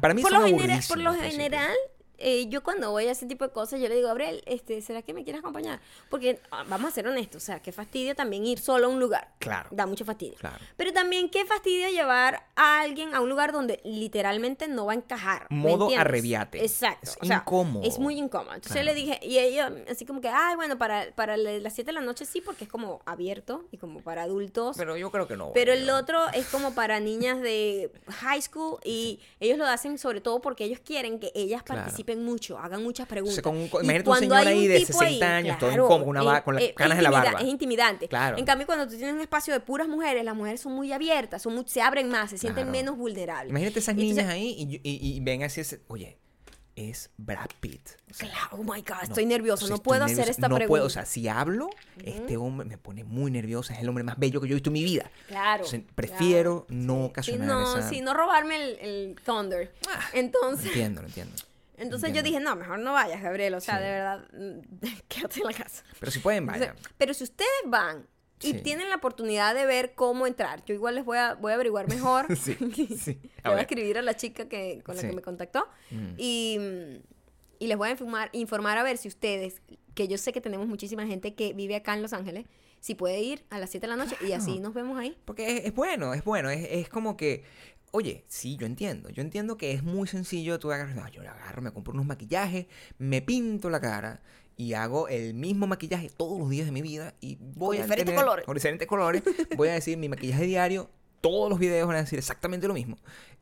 Para 0.00 0.14
mí 0.14 0.22
por 0.22 0.30
son 0.30 0.42
lo, 0.42 0.46
genera- 0.46 0.80
por 0.86 0.98
lo 0.98 1.10
principio. 1.10 1.30
general, 1.32 1.74
eh, 2.20 2.46
yo 2.48 2.62
cuando 2.62 2.90
voy 2.90 3.06
a 3.06 3.10
ese 3.12 3.26
tipo 3.26 3.44
de 3.46 3.52
cosas, 3.52 3.80
yo 3.80 3.88
le 3.88 3.96
digo, 3.96 4.08
Gabriel, 4.08 4.42
este, 4.46 4.80
¿será 4.82 5.02
que 5.02 5.12
me 5.14 5.24
quieres 5.24 5.40
acompañar? 5.40 5.80
Porque, 6.08 6.38
ah, 6.50 6.64
vamos 6.68 6.88
a 6.92 6.94
ser 6.94 7.06
honestos, 7.08 7.42
o 7.42 7.46
sea, 7.46 7.60
qué 7.60 7.72
fastidio 7.72 8.14
también 8.14 8.46
ir 8.46 8.58
solo 8.58 8.86
a 8.86 8.88
un 8.90 9.00
lugar. 9.00 9.32
Claro. 9.38 9.68
Da 9.72 9.86
mucho 9.86 10.04
fastidio. 10.04 10.34
Claro. 10.38 10.58
Pero 10.76 10.92
también 10.92 11.28
qué 11.30 11.44
fastidio 11.44 11.88
llevar 11.88 12.46
a 12.56 12.80
alguien 12.80 13.14
a 13.14 13.20
un 13.20 13.28
lugar 13.28 13.52
donde 13.52 13.80
literalmente 13.84 14.68
no 14.68 14.86
va 14.86 14.92
a 14.92 14.96
encajar. 14.96 15.46
¿me 15.50 15.56
Modo 15.56 15.88
arrebiate. 15.96 16.62
Exacto. 16.62 17.10
Es 17.10 17.16
o 17.20 17.24
sea, 17.26 17.38
incómodo. 17.38 17.84
Es 17.86 17.98
muy 17.98 18.18
incómodo. 18.18 18.54
Entonces 18.54 18.72
Claro. 18.82 18.86
le 18.86 18.94
dije, 18.94 19.18
y 19.22 19.38
ella 19.38 19.72
así 19.90 20.04
como 20.06 20.20
que, 20.20 20.28
ay, 20.28 20.56
bueno, 20.56 20.78
para, 20.78 21.10
para 21.14 21.36
la- 21.36 21.58
las 21.58 21.74
7 21.74 21.88
de 21.88 21.92
la 21.94 22.00
noche 22.00 22.24
sí, 22.24 22.40
porque 22.40 22.64
es 22.64 22.70
como 22.70 23.00
abierto 23.06 23.64
y 23.70 23.78
como 23.78 24.00
para 24.02 24.22
adultos. 24.24 24.76
Pero 24.76 24.96
yo 24.96 25.10
creo 25.10 25.26
que 25.26 25.36
no. 25.36 25.52
Pero 25.52 25.74
yo- 25.74 25.80
el 25.80 25.90
otro 25.90 26.28
es 26.34 26.46
como 26.48 26.74
para 26.74 27.00
niñas 27.00 27.40
de 27.40 27.90
high 28.08 28.42
school 28.42 28.78
y 28.84 29.20
ellos 29.38 29.58
lo 29.58 29.66
hacen 29.66 29.98
sobre 29.98 30.20
todo 30.20 30.40
porque 30.40 30.64
ellos 30.64 30.80
quieren 30.84 31.18
que 31.20 31.30
ellas 31.34 31.62
Claro. 31.62 31.82
participen 31.82 32.09
mucho, 32.18 32.58
hagan 32.58 32.82
muchas 32.82 33.06
O 33.06 33.08
preguntas. 33.08 33.34
sea, 33.34 33.42
con 33.42 33.56
un- 33.56 33.66
imagínate 33.82 34.10
un 34.10 34.16
señor 34.16 34.46
ahí 34.46 34.66
de 34.66 34.78
tipo 34.80 34.98
60 34.98 35.36
años, 35.36 35.58
todo 35.58 35.70
incómodo, 35.72 35.98
con 36.00 36.08
una 36.08 36.22
va- 36.22 36.42
con 36.42 36.54
las 36.54 36.64
es 36.64 36.72
canas 36.74 36.98
en 36.98 37.04
la 37.04 37.10
barba. 37.10 37.40
Es 37.40 37.46
intimidante. 37.46 38.08
Claro. 38.08 38.38
En 38.38 38.44
cambio, 38.44 38.66
cuando 38.66 38.86
tú 38.88 38.96
tienes 38.96 39.14
un 39.14 39.20
espacio 39.20 39.52
de 39.54 39.60
puras 39.60 39.88
mujeres, 39.88 40.24
las 40.24 40.34
mujeres 40.36 40.60
son 40.60 40.72
muy 40.72 40.92
abiertas, 40.92 41.42
son 41.42 41.54
muy- 41.54 41.64
se 41.66 41.82
abren 41.82 42.08
más, 42.08 42.30
se 42.30 42.38
sienten 42.38 42.64
Claro. 42.64 42.78
menos 42.78 42.96
vulnerables. 42.96 43.50
Imagínate 43.50 43.78
esas 43.78 43.94
Entonces, 43.94 44.16
niñas 44.16 44.32
ahí 44.32 44.54
y, 44.58 44.76
y, 44.88 45.16
y- 45.16 45.20
ven 45.20 45.42
así, 45.42 45.60
ese- 45.60 45.80
oye, 45.88 46.18
es 46.76 47.10
Brad 47.18 47.48
Pitt. 47.60 47.90
O 48.10 48.14
sea, 48.14 48.28
Claro, 48.30 48.48
oh 48.52 48.62
my 48.62 48.80
God, 48.80 48.94
no, 48.96 49.02
estoy 49.02 49.26
nervioso, 49.26 49.64
o 49.64 49.68
sea, 49.68 49.76
no 49.76 49.82
puedo 49.82 50.02
hacer 50.04 50.30
esta 50.30 50.48
no 50.48 50.54
pregunta. 50.54 50.68
Puedo, 50.68 50.86
o 50.86 50.90
sea, 50.90 51.04
si 51.04 51.28
hablo, 51.28 51.68
este 52.04 52.38
hombre 52.38 52.66
me 52.66 52.78
pone 52.78 53.04
muy 53.04 53.30
nerviosa, 53.30 53.74
es 53.74 53.80
el 53.80 53.88
hombre 53.88 54.02
más 54.02 54.18
bello 54.18 54.40
que 54.40 54.48
yo 54.48 54.52
he 54.52 54.54
visto 54.54 54.70
en 54.70 54.74
mi 54.74 54.84
vida. 54.84 55.10
Claro. 55.28 55.64
Entonces, 55.64 55.82
prefiero 55.94 56.64
claro, 56.66 56.80
no 56.82 56.94
sí. 56.94 57.02
ocasionar 57.10 57.48
Sí, 57.48 57.52
no, 57.54 57.78
esa... 57.78 57.88
sí, 57.90 58.00
no 58.00 58.14
robarme 58.14 58.56
el, 58.56 58.78
el 58.80 59.16
thunder. 59.24 59.74
Ah, 59.92 60.00
Entonces, 60.14 60.66
Entiendo, 60.68 61.02
lo 61.02 61.08
entiendo. 61.08 61.34
Entonces 61.80 62.12
yo 62.12 62.22
dije, 62.22 62.38
no, 62.40 62.54
mejor 62.56 62.78
no 62.78 62.92
vayas, 62.92 63.22
Gabriel. 63.22 63.54
O 63.54 63.60
sea, 63.60 63.76
Sí. 63.78 63.82
de 63.84 63.90
verdad, 63.90 64.28
mm, 64.32 64.60
quédate 65.08 65.40
en 65.40 65.46
la 65.46 65.52
casa. 65.52 65.82
Pero 65.98 66.12
si 66.12 66.18
pueden, 66.20 66.44
Entonces, 66.44 66.68
vaya. 66.68 66.80
pero 66.98 67.14
si 67.14 67.24
ustedes 67.24 67.50
van 67.66 68.06
y 68.42 68.52
Sí. 68.52 68.60
tienen 68.62 68.88
la 68.88 68.96
oportunidad 68.96 69.54
de 69.54 69.66
ver 69.66 69.94
cómo 69.94 70.26
entrar, 70.26 70.64
yo 70.64 70.74
igual 70.74 70.94
les 70.94 71.04
voy 71.04 71.18
a, 71.18 71.34
voy 71.34 71.52
a 71.52 71.54
averiguar 71.56 71.88
mejor. 71.88 72.26
Sí, 72.36 72.54
sí. 72.98 73.18
Le 73.22 73.30
A 73.42 73.50
voy 73.50 73.58
a 73.58 73.62
escribir 73.62 73.98
a 73.98 74.02
la 74.02 74.14
chica 74.16 74.48
que, 74.48 74.80
con 74.84 74.96
la 74.96 75.02
que 75.02 75.12
me 75.12 75.22
contactó 75.22 75.68
Mm. 75.90 76.14
y, 76.16 76.58
y 77.58 77.66
les 77.66 77.76
voy 77.76 77.88
a 77.88 77.90
informar, 77.92 78.30
informar 78.32 78.78
a 78.78 78.82
ver 78.82 78.96
si 78.96 79.08
ustedes, 79.08 79.60
que 79.94 80.08
yo 80.08 80.16
sé 80.18 80.32
que 80.32 80.40
tenemos 80.40 80.66
muchísima 80.66 81.06
gente 81.06 81.34
que 81.34 81.52
vive 81.52 81.76
acá 81.76 81.94
en 81.94 82.00
Los 82.02 82.12
Ángeles, 82.14 82.46
si 82.80 82.94
puede 82.94 83.20
ir 83.20 83.44
a 83.50 83.58
las 83.58 83.68
7 83.68 83.86
de 83.86 83.94
la 83.94 83.96
noche 84.02 84.16
y 84.26 84.32
así 84.32 84.58
nos 84.60 84.72
vemos 84.72 84.98
ahí. 84.98 85.14
Porque 85.26 85.58
es, 85.58 85.64
es 85.66 85.74
bueno, 85.74 86.14
es 86.14 86.24
bueno. 86.24 86.48
Es, 86.48 86.66
es 86.70 86.88
como 86.88 87.14
que, 87.18 87.44
oye, 87.92 88.24
sí, 88.28 88.56
yo 88.56 88.66
entiendo. 88.66 89.08
Yo 89.10 89.22
entiendo 89.22 89.56
que 89.56 89.72
es 89.72 89.82
muy 89.82 90.06
sencillo. 90.08 90.58
Tú 90.58 90.70
agarras, 90.72 90.94
no, 90.94 91.06
yo 91.08 91.22
le 91.22 91.28
agarro, 91.28 91.62
me 91.62 91.72
compro 91.72 91.92
unos 91.92 92.06
maquillajes, 92.06 92.66
me 92.98 93.22
pinto 93.22 93.70
la 93.70 93.80
cara 93.80 94.22
y 94.56 94.74
hago 94.74 95.08
el 95.08 95.34
mismo 95.34 95.66
maquillaje 95.66 96.10
todos 96.14 96.38
los 96.38 96.50
días 96.50 96.66
de 96.66 96.72
mi 96.72 96.82
vida 96.82 97.14
y 97.20 97.36
voy 97.40 97.76
Con 97.76 97.82
a 97.82 97.86
diferentes 97.86 98.04
tener- 98.14 98.20
colores. 98.24 98.44
Con 98.46 98.54
diferentes 98.54 98.86
colores. 98.88 99.22
voy 99.56 99.68
a 99.68 99.72
decir 99.72 99.96
mi 99.98 100.08
maquillaje 100.08 100.44
diario. 100.44 100.90
Todos 101.20 101.50
los 101.50 101.58
videos 101.58 101.86
van 101.86 101.96
a 101.96 102.00
decir 102.00 102.18
exactamente 102.18 102.66
lo 102.68 102.74
mismo. 102.74 102.96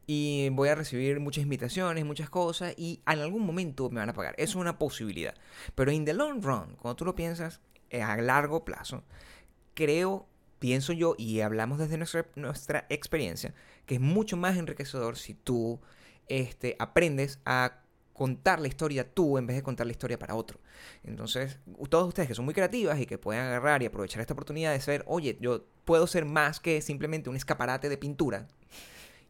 Y 0.07 0.49
voy 0.51 0.69
a 0.69 0.75
recibir 0.75 1.21
muchas 1.21 1.43
invitaciones, 1.43 2.05
muchas 2.05 2.29
cosas. 2.31 2.75
Y 2.77 3.01
en 3.07 3.19
algún 3.21 3.45
momento 3.47 3.89
me 3.91 4.01
van 4.01 4.09
a 4.09 4.15
pagar. 4.15 4.35
Eso 4.39 4.53
es 4.53 4.57
una 4.63 4.79
posibilidad. 4.79 5.35
Pero 5.75 5.93
in 5.93 6.05
the 6.05 6.13
long 6.15 6.43
run, 6.43 6.75
cuando 6.77 6.97
tú 6.97 7.05
lo 7.05 7.15
piensas 7.15 7.61
eh, 7.91 8.03
a 8.03 8.17
largo 8.17 8.65
plazo, 8.65 9.05
creo, 9.75 10.27
pienso 10.59 10.93
yo, 10.93 11.15
y 11.19 11.41
hablamos 11.41 11.79
desde 11.79 11.97
nuestra, 11.97 12.27
nuestra 12.35 12.87
experiencia, 12.89 13.55
que 13.87 13.97
es 13.97 14.01
mucho 14.01 14.37
más 14.37 14.57
enriquecedor 14.57 15.17
si 15.17 15.35
tú 15.35 15.81
este, 16.29 16.77
aprendes 16.79 17.41
a 17.45 17.81
contar 18.13 18.61
la 18.61 18.69
historia 18.69 19.09
tú 19.09 19.39
en 19.39 19.47
vez 19.47 19.57
de 19.57 19.63
contar 19.63 19.87
la 19.87 19.93
historia 19.93 20.19
para 20.19 20.35
otro. 20.35 20.59
Entonces, 21.05 21.59
todos 21.89 22.09
ustedes 22.09 22.29
que 22.29 22.35
son 22.35 22.45
muy 22.45 22.53
creativas 22.53 22.99
y 23.01 23.07
que 23.07 23.17
pueden 23.17 23.43
agarrar 23.43 23.83
y 23.83 23.87
aprovechar 23.87 24.21
esta 24.21 24.35
oportunidad 24.35 24.73
de 24.73 24.81
ser, 24.81 25.05
oye, 25.07 25.39
yo 25.41 25.65
puedo 25.85 26.07
ser 26.07 26.25
más 26.25 26.59
que 26.59 26.83
simplemente 26.83 27.31
un 27.31 27.37
escaparate 27.37 27.89
de 27.89 27.97
pintura 27.97 28.49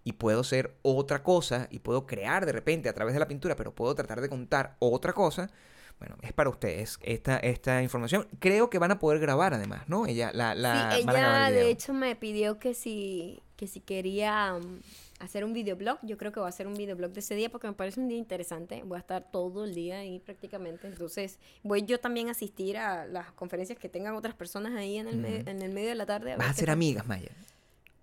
y 0.05 0.13
puedo 0.13 0.43
ser 0.43 0.75
otra 0.81 1.23
cosa 1.23 1.69
y 1.71 1.81
puedo 1.81 2.07
crear 2.07 2.47
de 2.47 2.53
repente 2.53 2.89
a 2.89 2.95
través 2.95 3.13
de 3.13 3.21
la 3.21 3.29
pintura, 3.29 3.57
pero 3.57 3.75
puedo 3.75 3.95
tratar 3.95 4.23
de 4.23 4.31
contar 4.31 4.77
otra 4.79 5.13
cosa. 5.13 5.51
Bueno, 5.99 6.17
es 6.23 6.33
para 6.33 6.49
ustedes 6.51 6.99
esta, 7.03 7.39
esta 7.39 7.83
información. 7.83 8.27
Creo 8.39 8.71
que 8.71 8.79
van 8.79 8.93
a 8.93 8.99
poder 9.01 9.19
grabar 9.21 9.53
además, 9.55 9.89
¿no? 9.89 10.07
Ella, 10.07 10.31
la, 10.33 10.55
la, 10.55 10.73
Sí, 10.73 10.79
a 10.79 11.13
ella 11.13 11.49
el 11.49 11.55
de 11.55 11.71
hecho 11.71 11.93
me 11.93 12.15
pidió 12.15 12.59
que 12.61 12.73
si, 12.75 13.43
que 13.57 13.67
si 13.67 13.81
quería 13.81 14.55
um, 14.55 14.79
hacer 15.19 15.45
un 15.45 15.53
videoblog, 15.53 15.99
yo 16.03 16.17
creo 16.17 16.31
que 16.31 16.39
voy 16.39 16.47
a 16.47 16.51
hacer 16.51 16.69
un 16.69 16.75
videoblog 16.75 17.11
de 17.11 17.19
ese 17.19 17.35
día 17.35 17.51
porque 17.51 17.67
me 17.67 17.73
parece 17.73 17.99
un 17.99 18.09
día 18.09 18.17
interesante. 18.19 18.83
Voy 18.85 18.95
a 18.97 19.01
estar 19.01 19.29
todo 19.33 19.65
el 19.65 19.75
día 19.75 19.99
ahí 19.99 20.21
prácticamente. 20.21 20.87
Entonces, 20.87 21.41
voy 21.65 21.83
yo 21.83 21.99
también 21.99 22.29
a 22.29 22.31
asistir 22.31 22.77
a 22.79 23.05
las 23.05 23.33
conferencias 23.33 23.77
que 23.77 23.89
tengan 23.89 24.15
otras 24.15 24.35
personas 24.37 24.77
ahí 24.77 24.99
en 24.99 25.09
el, 25.09 25.17
me- 25.17 25.39
en 25.51 25.63
el 25.63 25.73
medio 25.73 25.89
de 25.89 25.95
la 25.97 26.07
tarde. 26.07 26.37
Vas 26.37 26.45
a 26.45 26.49
ver 26.49 26.55
qué 26.55 26.61
ser 26.61 26.71
amigas, 26.71 27.07
Maya. 27.09 27.31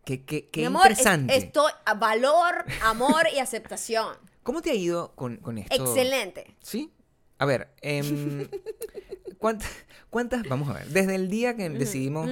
Qué, 0.04 0.24
qué, 0.26 0.50
qué 0.50 0.60
Mi 0.60 0.66
amor, 0.66 0.92
es- 0.92 1.00
interesante. 1.00 1.38
estoy 1.38 1.72
a 1.86 1.94
valor, 1.94 2.66
amor 2.84 3.24
y 3.34 3.40
aceptación. 3.40 4.18
¿Cómo 4.44 4.62
te 4.62 4.70
ha 4.72 4.76
ido 4.76 5.14
con, 5.16 5.38
con 5.38 5.58
esto? 5.58 5.74
Excelente. 5.74 6.54
¿Sí? 6.62 6.92
A 7.38 7.46
ver, 7.46 7.70
em, 7.82 8.48
¿cuántas, 9.38 9.70
¿cuántas? 10.10 10.44
Vamos 10.48 10.70
a 10.70 10.74
ver. 10.74 10.88
Desde 10.88 11.16
el 11.16 11.30
día 11.30 11.56
que 11.56 11.70
decidimos 11.70 12.30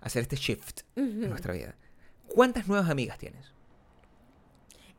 hacer 0.00 0.22
este 0.22 0.36
shift 0.36 0.80
en 0.96 1.28
nuestra 1.28 1.52
vida, 1.52 1.74
¿cuántas 2.28 2.66
nuevas 2.68 2.88
amigas 2.90 3.18
tienes? 3.18 3.52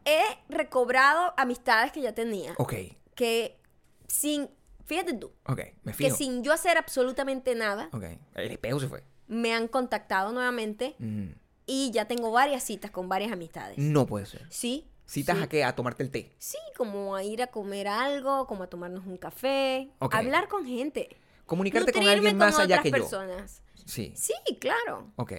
He 0.05 0.21
recobrado 0.49 1.33
amistades 1.37 1.91
que 1.91 2.01
ya 2.01 2.13
tenía. 2.13 2.53
Ok, 2.57 2.73
Que 3.15 3.59
sin, 4.07 4.49
fíjate 4.85 5.13
tú, 5.13 5.31
ok, 5.45 5.59
me 5.83 5.93
que 5.93 6.09
sin 6.11 6.43
yo 6.43 6.51
hacer 6.53 6.77
absolutamente 6.77 7.53
nada, 7.53 7.89
Ok, 7.91 8.03
el 8.35 8.51
espejo 8.51 8.79
se 8.79 8.87
fue. 8.87 9.03
me 9.27 9.53
han 9.53 9.67
contactado 9.67 10.31
nuevamente 10.31 10.95
Mm, 10.99 11.31
y 11.67 11.91
ya 11.91 12.05
tengo 12.05 12.31
varias 12.31 12.63
citas 12.63 12.89
con 12.91 13.07
varias 13.09 13.31
amistades. 13.31 13.77
No 13.77 14.07
puede 14.07 14.25
ser. 14.25 14.47
Sí. 14.49 14.87
¿Citas 15.09 15.37
sí. 15.37 15.43
a 15.43 15.49
qué? 15.49 15.63
A 15.63 15.75
tomarte 15.75 16.03
el 16.03 16.11
té. 16.11 16.31
Sí, 16.37 16.57
como 16.77 17.15
a 17.15 17.23
ir 17.23 17.41
a 17.41 17.47
comer 17.47 17.87
algo, 17.87 18.45
como 18.47 18.63
a 18.63 18.67
tomarnos 18.67 19.05
un 19.05 19.17
café, 19.17 19.89
Ok. 19.99 20.13
hablar 20.15 20.47
con 20.47 20.65
gente. 20.65 21.09
Comunicarte 21.45 21.91
con 21.91 22.07
alguien 22.07 22.37
más 22.37 22.53
con 22.53 22.61
allá 22.63 22.75
otras 22.75 22.83
que 22.83 22.91
personas. 22.91 23.61
yo. 23.75 23.83
Sí. 23.87 24.13
Sí, 24.15 24.33
claro. 24.59 25.11
Ok. 25.15 25.33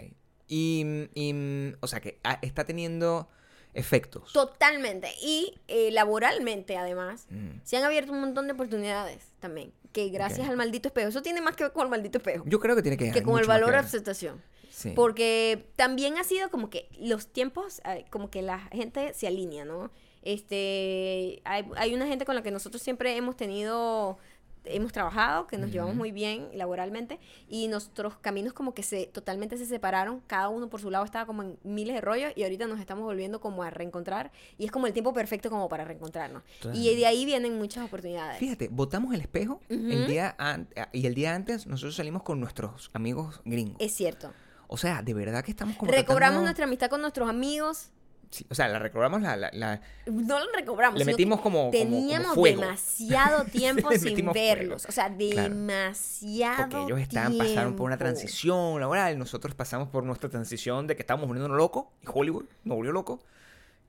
Y, 0.48 1.08
y, 1.14 1.74
o 1.80 1.86
sea, 1.86 2.00
que 2.00 2.18
ah, 2.24 2.38
está 2.42 2.64
teniendo 2.64 3.28
efectos. 3.72 4.32
Totalmente. 4.32 5.08
Y 5.22 5.54
eh, 5.68 5.90
laboralmente, 5.92 6.76
además, 6.76 7.26
Mm. 7.30 7.60
se 7.62 7.76
han 7.76 7.84
abierto 7.84 8.10
un 8.12 8.20
montón 8.20 8.48
de 8.48 8.54
oportunidades 8.54 9.22
también. 9.38 9.72
Que 9.92 10.08
gracias 10.08 10.40
Ok. 10.46 10.50
al 10.50 10.56
maldito 10.56 10.88
espejo. 10.88 11.08
Eso 11.08 11.22
tiene 11.22 11.40
más 11.40 11.54
que 11.54 11.64
ver 11.64 11.72
con 11.72 11.84
el 11.84 11.88
maldito 11.90 12.18
espejo. 12.18 12.42
Yo 12.46 12.58
creo 12.58 12.74
que 12.74 12.82
tiene 12.82 12.96
que 12.96 13.12
que 13.12 13.22
con 13.22 13.38
el 13.38 13.46
valor 13.46 13.70
de 13.70 13.76
ver. 13.76 13.84
aceptación. 13.84 14.42
Sí. 14.70 14.92
Porque 14.94 15.66
también 15.76 16.16
ha 16.16 16.24
sido 16.24 16.48
como 16.50 16.70
que 16.70 16.88
los 16.98 17.26
tiempos, 17.26 17.82
eh, 17.84 18.04
como 18.08 18.30
que 18.30 18.40
la 18.40 18.58
gente 18.72 19.12
se 19.12 19.26
alinea, 19.26 19.64
¿no? 19.64 19.90
Este, 20.22 21.40
hay, 21.44 21.64
hay 21.76 21.94
una 21.94 22.06
gente 22.06 22.24
con 22.24 22.34
la 22.34 22.42
que 22.42 22.50
nosotros 22.50 22.82
siempre 22.82 23.16
hemos 23.16 23.36
tenido, 23.36 24.18
hemos 24.64 24.92
trabajado, 24.92 25.46
que 25.46 25.56
nos 25.58 25.70
llevamos 25.72 25.94
muy 25.96 26.12
bien 26.12 26.48
laboralmente, 26.54 27.18
y 27.48 27.68
nuestros 27.68 28.16
caminos 28.18 28.52
como 28.52 28.74
que 28.74 28.82
se 28.82 29.06
totalmente 29.06 29.56
se 29.56 29.66
separaron, 29.66 30.20
cada 30.26 30.48
uno 30.50 30.68
por 30.68 30.80
su 30.80 30.90
lado 30.90 31.04
estaba 31.04 31.26
como 31.26 31.42
en 31.42 31.58
miles 31.62 31.94
de 31.94 32.00
rollos, 32.00 32.32
y 32.36 32.42
ahorita 32.42 32.66
nos 32.66 32.78
estamos 32.80 33.04
volviendo 33.04 33.40
como 33.40 33.62
a 33.62 33.70
reencontrar, 33.70 34.30
y 34.58 34.66
es 34.66 34.70
como 34.70 34.86
el 34.86 34.92
tiempo 34.92 35.12
perfecto 35.14 35.50
como 35.50 35.68
para 35.68 35.84
reencontrarnos. 35.84 36.42
Claro. 36.60 36.76
Y 36.78 36.94
de 36.94 37.06
ahí 37.06 37.24
vienen 37.24 37.56
muchas 37.58 37.84
oportunidades. 37.86 38.38
Fíjate, 38.38 38.68
botamos 38.68 39.14
el 39.14 39.20
espejo 39.22 39.60
el 39.68 40.00
Ujú. 40.02 40.06
día 40.10 40.34
an- 40.38 40.68
y 40.92 41.06
el 41.06 41.14
día 41.14 41.34
antes 41.34 41.66
nosotros 41.66 41.96
salimos 41.96 42.22
con 42.22 42.38
nuestros 42.40 42.90
amigos 42.92 43.40
gringos. 43.44 43.76
Es 43.80 43.94
cierto. 43.94 44.32
O 44.72 44.76
sea, 44.76 45.02
de 45.02 45.14
verdad 45.14 45.42
que 45.44 45.50
estamos 45.50 45.76
como 45.76 45.90
Recobramos 45.90 46.18
tratando- 46.20 46.42
nuestra 46.42 46.64
amistad 46.66 46.88
con 46.90 47.00
nuestros 47.00 47.28
amigos. 47.28 47.90
Sí, 48.30 48.46
o 48.48 48.54
sea, 48.54 48.68
la 48.68 48.78
recobramos 48.78 49.20
la, 49.22 49.36
la, 49.36 49.50
la- 49.52 49.80
No 50.06 50.38
lo 50.38 50.52
recobramos. 50.52 50.96
Le 50.96 51.04
metimos 51.04 51.40
como- 51.40 51.70
como- 51.70 51.72
como 51.72 51.72
Teníamos 51.72 52.34
fuego. 52.36 52.60
demasiado 52.60 53.44
tiempo 53.52 53.90
sin 53.90 54.14
fuego. 54.14 54.32
verlos. 54.32 54.86
O 54.88 54.92
sea, 54.92 55.06
Claro. 55.12 55.48
demasiado 55.54 56.68
porque 56.68 56.84
ellos 56.84 57.00
estaban 57.00 57.36
pasaron 57.36 57.74
por 57.74 57.86
una 57.86 57.98
transición 57.98 58.78
laboral, 58.78 59.18
nosotros 59.18 59.56
pasamos 59.56 59.88
por 59.88 60.04
nuestra 60.04 60.30
transición 60.30 60.86
de 60.86 60.94
que 60.94 61.02
estábamos 61.02 61.26
volviéndonos 61.26 61.56
locos 61.56 61.86
y 62.02 62.06
Hollywood 62.12 62.44
nos 62.62 62.76
volvió 62.76 62.92
loco 62.92 63.20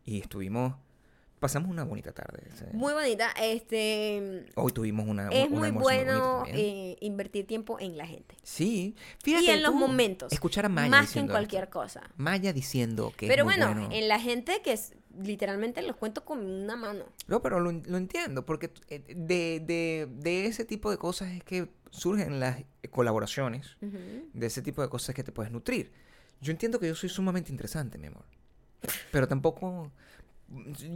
y 0.05 0.19
estuvimos 0.21 0.73
pasamos 1.41 1.71
una 1.71 1.83
bonita 1.83 2.13
tarde. 2.13 2.43
sí. 2.55 2.65
Muy 2.71 2.93
bonita. 2.93 3.31
Este. 3.41 4.45
Hoy 4.55 4.71
tuvimos 4.71 5.07
una 5.07 5.27
Es 5.29 5.49
un 5.49 5.57
muy 5.59 5.71
bueno 5.71 6.43
eh, 6.47 6.95
invertir 7.01 7.47
tiempo 7.47 7.79
en 7.79 7.97
la 7.97 8.05
gente. 8.05 8.37
Sí, 8.43 8.95
fíjate 9.23 9.45
y 9.45 9.49
en 9.49 9.63
los 9.63 9.73
momentos. 9.73 10.31
Escuchar 10.31 10.67
a 10.67 10.69
Maya 10.69 10.89
Más 10.89 11.11
que 11.11 11.19
en 11.19 11.27
cualquier 11.27 11.63
esto. 11.63 11.79
cosa. 11.79 12.01
Maya 12.15 12.53
diciendo 12.53 13.11
que 13.17 13.25
es 13.25 13.29
Pero 13.31 13.43
muy 13.43 13.55
bueno, 13.55 13.89
en 13.91 14.07
la 14.07 14.19
gente 14.19 14.61
que 14.63 14.73
es, 14.73 14.93
literalmente 15.19 15.81
los 15.81 15.95
cuento 15.95 16.23
con 16.23 16.45
una 16.45 16.75
mano. 16.75 17.05
No, 17.27 17.41
pero 17.41 17.59
lo, 17.59 17.71
lo 17.71 17.97
entiendo, 17.97 18.45
porque 18.45 18.71
eh, 18.89 18.99
de, 19.15 19.59
de, 19.65 20.07
de 20.11 20.45
ese 20.45 20.63
tipo 20.63 20.91
de 20.91 20.97
cosas 20.97 21.31
es 21.31 21.43
que 21.43 21.67
surgen 21.89 22.39
las 22.39 22.63
colaboraciones, 22.91 23.77
de 23.81 24.45
ese 24.45 24.61
tipo 24.61 24.83
de 24.83 24.89
cosas 24.89 25.15
que 25.15 25.23
te 25.23 25.31
puedes 25.31 25.51
nutrir. 25.51 25.91
Yo 26.39 26.51
entiendo 26.51 26.79
que 26.79 26.87
yo 26.87 26.95
soy 26.95 27.09
sumamente 27.09 27.51
interesante, 27.51 27.97
mi 27.97 28.07
amor. 28.07 28.25
Pero 29.11 29.27
tampoco... 29.27 29.91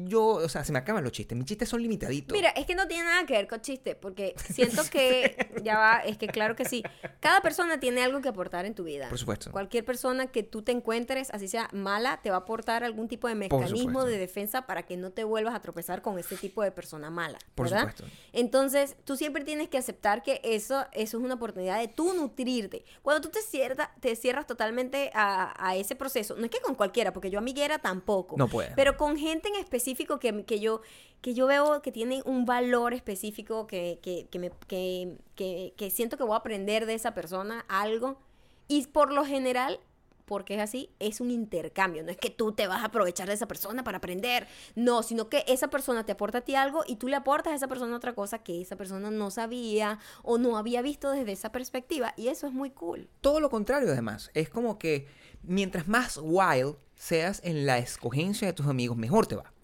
Yo, 0.05 0.25
o 0.25 0.49
sea, 0.49 0.63
se 0.63 0.71
me 0.71 0.79
acaban 0.79 1.03
los 1.03 1.11
chistes. 1.13 1.37
Mis 1.37 1.47
chistes 1.47 1.69
son 1.69 1.81
limitaditos. 1.81 2.35
Mira, 2.35 2.49
es 2.49 2.65
que 2.65 2.75
no 2.75 2.87
tiene 2.87 3.05
nada 3.05 3.25
que 3.25 3.33
ver 3.33 3.47
con 3.47 3.61
chiste, 3.61 3.95
porque 3.95 4.35
siento 4.37 4.83
que, 4.91 5.35
ya 5.63 5.77
va, 5.77 5.99
es 5.99 6.17
que 6.17 6.27
claro 6.27 6.55
que 6.55 6.65
sí, 6.65 6.83
cada 7.19 7.41
persona 7.41 7.79
tiene 7.79 8.03
algo 8.03 8.21
que 8.21 8.29
aportar 8.29 8.65
en 8.65 8.75
tu 8.75 8.83
vida. 8.83 9.07
Por 9.09 9.17
supuesto. 9.17 9.51
Cualquier 9.51 9.85
persona 9.85 10.27
que 10.27 10.43
tú 10.43 10.61
te 10.61 10.71
encuentres, 10.71 11.29
así 11.31 11.47
sea 11.47 11.69
mala, 11.71 12.19
te 12.21 12.29
va 12.29 12.37
a 12.37 12.39
aportar 12.39 12.83
algún 12.83 13.07
tipo 13.07 13.27
de 13.27 13.35
mecanismo 13.35 14.03
de 14.05 14.17
defensa 14.17 14.65
para 14.65 14.83
que 14.83 14.97
no 14.97 15.11
te 15.11 15.23
vuelvas 15.23 15.55
a 15.55 15.61
tropezar 15.61 16.01
con 16.01 16.19
ese 16.19 16.35
tipo 16.35 16.61
de 16.61 16.71
persona 16.71 17.09
mala. 17.09 17.39
Por 17.55 17.69
¿verdad? 17.69 17.91
supuesto. 17.95 18.05
Entonces, 18.33 18.95
tú 19.05 19.15
siempre 19.15 19.43
tienes 19.43 19.69
que 19.69 19.77
aceptar 19.77 20.21
que 20.21 20.41
eso, 20.43 20.85
eso 20.91 21.17
es 21.17 21.23
una 21.23 21.35
oportunidad 21.35 21.79
de 21.79 21.87
tú 21.87 22.13
nutrirte. 22.13 22.83
Cuando 23.01 23.21
tú 23.21 23.29
te, 23.29 23.41
cierra- 23.41 23.93
te 23.99 24.15
cierras 24.15 24.45
totalmente 24.45 25.11
a, 25.13 25.53
a 25.57 25.75
ese 25.75 25.95
proceso, 25.95 26.35
no 26.35 26.45
es 26.45 26.51
que 26.51 26.59
con 26.59 26.75
cualquiera, 26.75 27.13
porque 27.13 27.29
yo 27.29 27.39
amiguera 27.39 27.79
tampoco. 27.79 28.35
No 28.37 28.47
puede. 28.47 28.71
Pero 28.75 28.97
con 28.97 29.17
gente 29.17 29.44
en 29.47 29.55
específico 29.55 30.19
que, 30.19 30.45
que 30.45 30.59
yo 30.59 30.81
que 31.21 31.33
yo 31.33 31.47
veo 31.47 31.81
que 31.81 31.91
tiene 31.91 32.21
un 32.23 32.45
valor 32.45 32.93
específico 32.93 33.65
que, 33.65 33.97
que, 34.03 34.27
que, 34.29 35.73
que 35.75 35.89
siento 35.89 36.17
que 36.17 36.23
voy 36.23 36.33
a 36.33 36.37
aprender 36.37 36.85
de 36.85 36.93
esa 36.93 37.15
persona 37.15 37.65
algo. 37.67 38.19
Y 38.67 38.85
por 38.85 39.11
lo 39.11 39.25
general, 39.25 39.79
porque 40.25 40.55
es 40.55 40.61
así, 40.61 40.89
es 40.99 41.21
un 41.21 41.31
intercambio. 41.31 42.03
No 42.03 42.11
es 42.11 42.17
que 42.17 42.29
tú 42.29 42.51
te 42.51 42.67
vas 42.67 42.81
a 42.81 42.85
aprovechar 42.85 43.27
de 43.27 43.33
esa 43.33 43.47
persona 43.47 43.83
para 43.83 43.97
aprender. 43.97 44.47
No, 44.75 45.03
sino 45.03 45.29
que 45.29 45.43
esa 45.47 45.69
persona 45.69 46.05
te 46.05 46.11
aporta 46.11 46.39
a 46.39 46.41
ti 46.41 46.55
algo 46.55 46.83
y 46.87 46.97
tú 46.97 47.07
le 47.07 47.15
aportas 47.15 47.53
a 47.53 47.55
esa 47.55 47.67
persona 47.67 47.95
otra 47.95 48.13
cosa 48.13 48.39
que 48.39 48.61
esa 48.61 48.75
persona 48.75 49.11
no 49.11 49.31
sabía 49.31 49.99
o 50.23 50.37
no 50.37 50.57
había 50.57 50.81
visto 50.81 51.11
desde 51.11 51.31
esa 51.31 51.51
perspectiva. 51.51 52.13
Y 52.17 52.27
eso 52.27 52.47
es 52.47 52.53
muy 52.53 52.71
cool. 52.71 53.07
Todo 53.21 53.39
lo 53.39 53.49
contrario, 53.49 53.91
además. 53.91 54.31
Es 54.33 54.49
como 54.49 54.77
que 54.77 55.07
mientras 55.43 55.87
más 55.87 56.19
wild 56.21 56.75
seas 56.95 57.41
en 57.43 57.65
la 57.65 57.77
escogencia 57.77 58.47
de 58.47 58.53
tus 58.53 58.67
amigos, 58.67 58.97
mejor 58.97 59.27
te 59.27 59.35
va. 59.35 59.54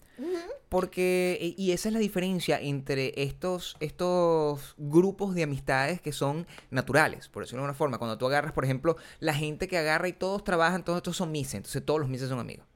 Porque, 0.68 1.38
y- 1.40 1.54
y 1.62 1.72
esa 1.72 1.88
es 1.88 1.92
la 1.92 1.98
diferencia 2.00 2.58
entre 2.60 3.12
estos, 3.22 3.76
estos 3.80 4.74
grupos 4.78 5.34
de 5.34 5.42
amistades 5.42 6.00
que 6.00 6.12
son 6.12 6.46
naturales, 6.70 7.28
por 7.28 7.42
decirlo 7.42 7.60
de 7.62 7.66
alguna 7.66 7.78
forma. 7.78 7.98
Cuando 7.98 8.16
tú 8.18 8.26
agarras, 8.26 8.52
por 8.52 8.64
ejemplo, 8.64 8.96
la 9.20 9.34
gente 9.34 9.68
que 9.68 9.76
agarra 9.78 10.08
y 10.08 10.12
todos 10.12 10.44
trabajan, 10.44 10.84
todos 10.84 10.98
estos 10.98 11.16
son 11.16 11.30
mises, 11.32 11.54
entonces 11.54 11.84
todos 11.84 12.00
los 12.00 12.08
mises 12.08 12.28
son 12.28 12.38
amigos. 12.38 12.66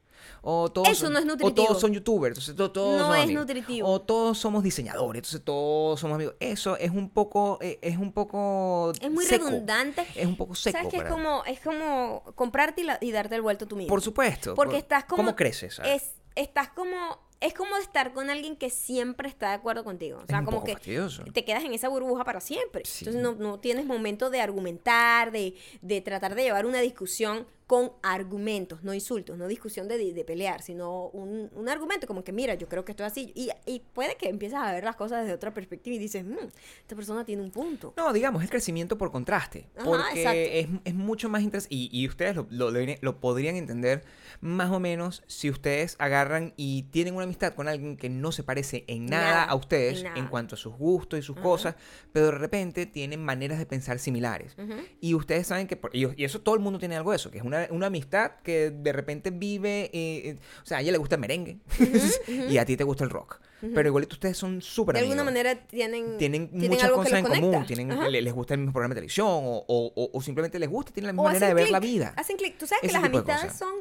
O 0.43 0.71
todos 0.71 0.89
Eso 0.89 1.07
son- 1.07 1.13
no 1.15 1.19
es 1.19 1.25
O 1.25 1.29
nutritivo. 1.29 1.67
todos 1.67 1.81
son 1.81 1.93
youtubers, 1.93 2.33
entonces 2.37 2.55
to- 2.57 2.71
todos 2.71 2.99
No 3.01 3.07
son 3.07 3.17
es 3.17 3.23
amigos. 3.25 3.47
nutritivo. 3.47 3.89
O 3.89 4.01
todos 4.03 4.39
somos 4.39 4.63
diseñadores, 4.63 5.21
entonces 5.21 5.43
todos 5.45 5.99
somos 6.01 6.17
amigos. 6.17 6.35
Eso 6.41 6.77
es 6.77 6.91
un 6.91 7.11
poco, 7.11 7.59
eh, 7.63 7.79
es 7.83 7.97
un 7.97 8.13
poco 8.13 8.93
Es 9.01 9.11
muy 9.11 9.25
seco. 9.25 9.47
redundante. 9.49 10.05
Es 10.15 10.27
un 10.27 10.37
poco 10.37 10.55
seco. 10.55 10.77
¿Sabes 10.77 10.91
qué? 10.93 10.99
Es 10.99 11.05
como, 11.05 11.45
es 11.47 11.61
como 11.61 12.23
comprarte 12.35 12.83
y, 12.83 12.85
la- 12.85 12.99
y 13.01 13.11
darte 13.13 13.35
el 13.37 13.43
vuelto 13.43 13.67
tú 13.67 13.77
mismo. 13.77 13.89
Por 13.89 14.03
supuesto. 14.03 14.55
Porque 14.55 14.73
por- 14.73 14.79
estás 14.81 15.05
como... 15.05 15.17
¿Cómo 15.23 15.37
creces? 15.37 15.81
Es, 15.85 16.13
estás 16.35 16.69
como... 16.71 17.25
Es 17.41 17.53
como 17.53 17.77
estar 17.77 18.13
con 18.13 18.31
alguien 18.31 18.57
que 18.57 18.71
siempre 18.71 19.29
está 19.29 19.49
de 19.51 19.55
acuerdo 19.55 19.85
contigo. 19.85 20.21
O 20.23 20.27
sea, 20.27 20.43
como 20.43 20.65
que 20.65 20.73
fastidioso. 20.73 21.23
te 21.33 21.45
quedas 21.45 21.65
en 21.65 21.75
esa 21.75 21.89
burbuja 21.89 22.25
para 22.25 22.41
siempre. 22.41 22.83
Sí. 22.87 23.05
Entonces 23.05 23.23
no, 23.23 23.35
no 23.35 23.59
tienes 23.61 23.85
momento 23.85 24.31
de 24.31 24.41
argumentar, 24.41 25.33
de, 25.33 25.55
de 25.83 26.01
tratar 26.01 26.35
de 26.35 26.45
llevar 26.45 26.65
una 26.65 26.81
discusión 26.81 27.47
con 27.67 27.91
argumentos, 28.03 28.85
no 28.85 28.95
insultos, 28.95 29.37
no 29.37 29.49
discusión 29.49 29.89
de, 29.89 29.99
de 30.13 30.25
pelear, 30.25 30.63
sino 30.63 31.09
un, 31.09 31.51
un 31.53 31.69
argumento 31.69 32.07
como 32.07 32.23
que, 32.23 32.31
mira, 32.33 32.55
yo 32.55 32.69
creo 32.69 32.85
que 32.85 32.93
esto 32.93 33.05
es 33.05 33.11
así. 33.11 33.33
Y, 33.35 33.51
y 33.67 33.81
puede 33.81 34.17
que 34.17 34.29
empieces 34.29 34.57
a 34.57 34.71
ver 34.73 34.85
las 34.85 34.95
cosas 34.95 35.23
desde 35.23 35.35
otra 35.35 35.53
perspectiva 35.53 35.97
y 35.97 35.99
dices, 35.99 36.25
"Mm, 36.25 36.37
esta 36.83 36.95
persona 36.95 37.25
tiene 37.25 37.43
un 37.43 37.51
punto. 37.51 37.93
No, 37.97 38.13
digamos, 38.13 38.45
es 38.45 38.51
crecimiento 38.51 38.97
por 38.97 39.11
contraste. 39.11 39.67
Ajá, 39.77 39.85
porque 39.85 40.61
es, 40.61 40.69
es 40.85 40.95
mucho 40.95 41.29
más 41.29 41.43
interesante. 41.43 41.75
Y, 41.75 41.89
y 41.93 42.07
ustedes 42.07 42.37
lo, 42.37 42.47
lo- 42.51 42.71
lo 43.01 43.21
podrían 43.21 43.57
entender 43.57 44.05
más 44.41 44.71
o 44.71 44.79
menos 44.79 45.25
si 45.27 45.51
ustedes 45.51 45.97
agarran 45.99 46.53
y 46.57 46.85
tienen 46.85 47.15
una 47.15 47.25
amistad 47.25 47.55
con 47.55 47.67
alguien 47.67 47.97
que 47.97 48.09
no 48.11 48.31
se 48.31 48.45
parece 48.45 48.85
en 48.87 49.07
nada, 49.07 49.17
Nada, 49.27 49.45
a 49.45 49.55
ustedes 49.57 50.01
en 50.01 50.07
en, 50.07 50.15
nada. 50.15 50.31
cuanto 50.31 50.55
a 50.55 50.59
sus 50.59 50.75
gustos 50.77 51.19
y 51.19 51.23
sus 51.23 51.37
cosas, 51.37 51.75
pero 52.13 52.27
de 52.27 52.33
repente 52.33 52.87
tienen 52.87 53.25
maneras 53.25 53.59
de 53.59 53.67
pensar 53.67 53.99
similares. 53.99 54.55
Ujú. 54.57 54.75
Y 55.01 55.15
ustedes 55.15 55.47
saben 55.49 55.67
que, 55.67 55.77
por- 55.77 55.95
y, 55.97 56.07
y 56.17 56.25
eso 56.25 56.41
todo 56.43 56.55
el 56.55 56.61
mundo 56.61 56.79
tiene 56.79 56.97
algo 56.97 57.11
de 57.11 57.17
eso, 57.17 57.31
que 57.31 57.39
es 57.39 57.45
una, 57.45 57.56
una 57.71 57.87
amistad 57.87 58.33
que 58.43 58.71
de 58.71 58.93
repente 58.93 59.31
vive, 59.31 59.91
eh, 59.93 60.29
eh, 60.31 60.39
o 60.63 60.67
sea, 60.67 60.79
a 60.79 60.81
ella 60.81 60.93
le 60.93 60.99
gusta 60.99 61.15
el 61.17 61.21
merengue 61.21 61.59
y 62.49 62.59
a 62.59 62.65
ti 62.65 62.77
te 62.77 62.85
gusta 62.85 63.05
el 63.05 63.11
rock. 63.11 63.41
Pero 63.75 63.89
igualito 63.89 64.15
ustedes 64.15 64.37
son 64.37 64.61
súper 64.61 64.95
De 64.95 65.01
amigos 65.01 65.15
alguna 65.19 65.25
manera 65.25 65.55
tienen, 65.67 66.19
tienen, 66.19 66.51
muchas 66.53 66.85
algo 66.85 66.99
que 67.03 67.05
cosas 67.11 67.19
en 67.21 67.25
común, 67.41 67.67
tienen, 67.67 67.89
les 68.13 68.33
gusta 68.35 68.53
el 68.55 68.61
mismo 68.61 68.73
programa 68.75 68.95
de 68.95 68.99
televisión 68.99 69.27
o, 69.29 69.65
o- 69.67 69.93
o- 69.97 70.11
o 70.13 70.23
simplemente 70.23 70.59
les 70.59 70.69
gusta, 70.69 70.93
tienen 70.93 71.07
la 71.09 71.13
misma 71.15 71.25
manera 71.25 71.49
de 71.49 71.55
ver 71.55 71.71
la 71.71 71.81
vida. 71.81 72.13
Hacen 72.17 72.37
clic. 72.37 72.59
Tú 72.59 72.67
sabes 72.67 72.83
que 72.83 72.89
Ese 72.89 72.95
las 72.99 73.03
tipo 73.05 73.23
de 73.23 73.33
amistades 73.33 73.59
son 73.59 73.75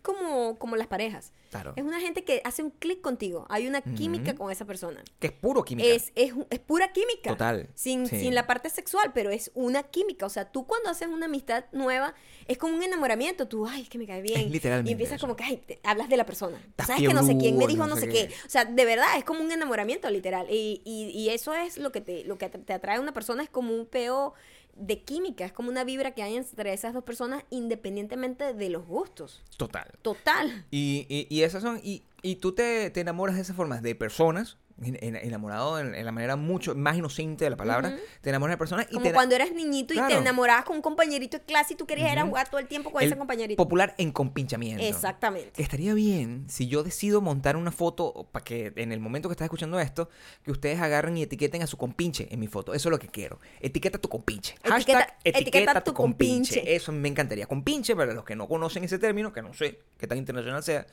como, 0.00 0.58
como 0.58 0.76
las 0.76 0.86
parejas. 0.86 1.32
Claro. 1.50 1.72
Es 1.76 1.82
una 1.82 1.98
gente 2.00 2.24
que 2.24 2.42
hace 2.44 2.62
un 2.62 2.70
clic 2.70 3.00
contigo. 3.00 3.46
Hay 3.48 3.66
una 3.66 3.80
química 3.80 4.34
con 4.34 4.50
esa 4.52 4.66
persona. 4.66 5.02
Que 5.18 5.28
es 5.28 5.32
puro 5.32 5.64
química. 5.64 5.88
Es, 5.88 6.12
es, 6.14 6.34
es 6.50 6.58
pura 6.58 6.92
química. 6.92 7.30
Total, 7.30 7.68
Sin, 7.74 8.06
sí. 8.06 8.20
sin 8.20 8.34
la 8.34 8.46
parte 8.46 8.68
sexual, 8.68 9.12
pero 9.14 9.30
es 9.30 9.50
una 9.54 9.82
química. 9.84 10.26
O 10.26 10.28
sea, 10.28 10.52
tú 10.52 10.66
cuando 10.66 10.90
haces 10.90 11.08
una 11.08 11.24
amistad 11.26 11.64
nueva, 11.72 12.14
es 12.48 12.58
como 12.58 12.74
un 12.76 12.82
enamoramiento. 12.82 13.48
Tú, 13.48 13.66
ay, 13.66 13.82
es 13.82 13.88
que 13.88 13.96
me 13.96 14.06
cae 14.06 14.20
bien. 14.20 14.50
literalmente 14.52 14.90
Y 14.90 14.92
empiezas 14.92 15.16
eso. 15.16 15.26
como 15.26 15.36
que, 15.36 15.44
ay, 15.44 15.56
te- 15.56 15.80
hablas 15.84 16.10
de 16.10 16.18
la 16.18 16.26
persona. 16.26 16.60
Sabes 16.86 17.08
que 17.08 17.14
no 17.14 17.24
sé 17.24 17.36
quién 17.38 17.56
me 17.56 17.66
dijo 17.66 17.86
no 17.86 17.96
sé 17.96 18.08
qué. 18.08 18.28
qué. 18.28 18.34
O 18.46 18.50
sea, 18.50 18.66
de 18.66 18.84
verdad, 18.84 19.16
es 19.16 19.24
como 19.24 19.40
un 19.40 19.50
enamoramiento 19.50 20.10
literal. 20.10 20.46
Y, 20.50 20.82
y, 20.84 21.04
y 21.18 21.30
eso 21.30 21.54
es 21.54 21.78
lo 21.78 21.92
que, 21.92 22.02
te, 22.02 22.24
lo 22.24 22.36
que 22.36 22.50
te 22.50 22.72
atrae 22.74 22.96
a 22.98 23.00
una 23.00 23.12
persona, 23.12 23.42
es 23.42 23.48
como 23.48 23.74
un 23.74 23.86
peo 23.86 24.34
de 24.78 25.02
química. 25.02 25.44
Es 25.44 25.52
como 25.52 25.70
una 25.70 25.84
vibra 25.84 26.12
que 26.12 26.22
hay 26.22 26.36
entre 26.36 26.72
esas 26.72 26.94
dos 26.94 27.04
personas 27.04 27.44
independientemente 27.50 28.54
de 28.54 28.70
los 28.70 28.86
gustos. 28.86 29.42
Total. 29.56 29.90
Total. 30.02 30.64
Y, 30.70 31.06
y, 31.08 31.26
y 31.34 31.42
esas 31.42 31.62
son. 31.62 31.80
Y, 31.82 32.02
y 32.22 32.36
tú 32.36 32.52
te, 32.52 32.90
te 32.90 33.00
enamoras 33.00 33.36
de 33.36 33.42
esas 33.42 33.56
formas 33.56 33.82
de 33.82 33.94
personas. 33.94 34.56
En- 34.82 34.96
en- 35.02 35.16
enamorado 35.16 35.78
en, 35.80 35.94
en 35.94 36.04
la 36.04 36.12
manera 36.12 36.36
mucho 36.36 36.74
más 36.74 36.96
inocente 36.96 37.44
de 37.44 37.50
la 37.50 37.56
palabra. 37.56 37.96
Te 38.20 38.30
enamoras 38.30 38.54
de 38.54 38.58
personas 38.58 38.86
y 38.90 38.94
Como 38.94 39.06
te 39.06 39.12
cuando 39.12 39.34
eras 39.34 39.50
niñito 39.52 39.94
y 39.94 40.00
te 40.00 40.14
enamorabas 40.14 40.64
con 40.64 40.76
un 40.76 40.82
compañerito 40.82 41.38
de 41.38 41.44
clase 41.44 41.74
y 41.74 41.76
tú 41.76 41.86
querías 41.86 42.12
era 42.12 42.22
Ujú. 42.22 42.30
jugar 42.30 42.48
todo 42.48 42.60
el 42.60 42.68
tiempo 42.68 42.90
con 42.92 43.02
el 43.02 43.08
ese 43.08 43.18
compañerito. 43.18 43.62
popular 43.62 43.94
encompinchamiento. 43.98 44.82
Exactamente. 44.84 45.50
Que 45.52 45.62
estaría 45.62 45.94
bien 45.94 46.44
si 46.48 46.68
yo 46.68 46.82
decido 46.82 47.20
montar 47.20 47.56
una 47.56 47.72
foto 47.72 48.28
para 48.32 48.44
que 48.44 48.72
en 48.76 48.92
el 48.92 49.00
momento 49.00 49.28
que 49.28 49.32
estás 49.32 49.46
escuchando 49.46 49.78
esto, 49.80 50.08
que 50.44 50.50
ustedes 50.50 50.80
agarren 50.80 51.16
y 51.16 51.22
etiqueten 51.22 51.62
a 51.62 51.66
su 51.66 51.76
compinche 51.76 52.28
en 52.30 52.38
mi 52.40 52.46
foto. 52.46 52.74
Eso 52.74 52.88
es 52.88 52.90
lo 52.90 52.98
que 52.98 53.08
quiero. 53.08 53.40
Etiqueta 53.60 53.98
tu 53.98 54.08
compinche. 54.08 54.54
Etiqueta- 54.62 54.72
Hashtag 54.72 55.16
etiqueta, 55.24 55.38
etiqueta 55.58 55.80
tu 55.84 55.90
tu 55.90 55.94
compinche. 55.94 56.54
compinche. 56.56 56.74
Eso 56.76 56.92
me 56.92 57.08
encantaría. 57.08 57.46
Compinche, 57.46 57.96
para 57.96 58.12
los 58.14 58.24
que 58.24 58.36
no 58.36 58.46
conocen 58.48 58.84
ese 58.84 58.98
término, 58.98 59.32
que 59.32 59.42
no 59.42 59.52
sé 59.54 59.78
qué 59.98 60.06
tan 60.06 60.18
internacional 60.18 60.62
sea, 60.62 60.86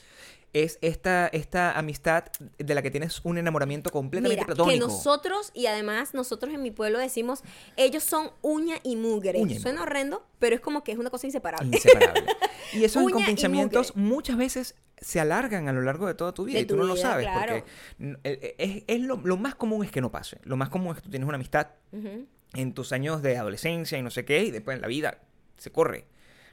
es 0.54 0.80
esta, 0.82 1.28
esta 1.28 1.78
amistad 1.78 2.26
de 2.58 2.76
la 2.76 2.82
que 2.82 2.90
tienes 2.92 3.20
un 3.24 3.38
enamoramiento 3.38 3.90
completamente 3.90 4.36
Mira, 4.36 4.46
que 4.48 4.56
platónico. 4.56 4.88
nosotros, 4.88 5.52
y 5.54 5.66
además 5.66 6.14
nosotros 6.14 6.54
en 6.54 6.62
mi 6.62 6.72
pueblo 6.72 6.98
decimos, 7.00 7.44
ellos 7.76 8.04
son 8.04 8.32
uña 8.42 8.76
y 8.84 8.96
mugre. 8.96 9.40
Uña 9.42 9.56
y 9.56 9.60
Suena 9.60 9.80
mugre. 9.80 9.92
horrendo, 9.92 10.26
pero 10.40 10.56
es 10.56 10.62
como 10.62 10.84
que 10.84 10.94
es 10.94 10.98
una 10.98 11.10
cosa 11.10 11.28
inseparable. 11.28 11.76
Inseparable. 11.76 12.24
Y 12.74 12.84
esos 12.84 13.04
mugre. 13.04 13.36
muchas 13.96 14.38
veces 14.38 14.76
se 14.98 15.20
alargan 15.20 15.68
a 15.68 15.74
lo 15.74 15.82
largo 15.82 16.08
de 16.08 16.14
toda 16.14 16.34
tu 16.34 16.46
vida 16.46 16.58
De 16.58 16.64
y 16.64 16.66
tú 16.66 16.78
no 16.78 16.84
lo 16.86 16.96
sabes 16.96 17.26
claro. 17.26 17.64
porque 18.00 18.18
eh, 18.24 18.56
es, 18.58 18.84
es 18.88 19.02
lo, 19.02 19.18
lo 19.18 19.38
más 19.38 19.56
común 19.56 19.84
es 19.84 19.92
que 19.92 20.00
no 20.02 20.12
pase. 20.12 20.40
Lo 20.44 20.56
más 20.56 20.70
común 20.70 20.92
es 20.92 20.96
que 20.96 21.02
tú 21.02 21.10
tienes 21.10 21.28
una 21.28 21.36
amistad 21.36 21.68
en 22.54 22.74
tus 22.74 22.92
años 22.94 23.22
de 23.22 23.38
adolescencia 23.38 23.98
y 23.98 24.02
no 24.02 24.10
sé 24.10 24.24
qué 24.26 24.44
y 24.44 24.52
después 24.52 24.76
en 24.76 24.82
la 24.82 24.88
vida 24.88 25.20
se 25.58 25.72
corre, 25.72 26.06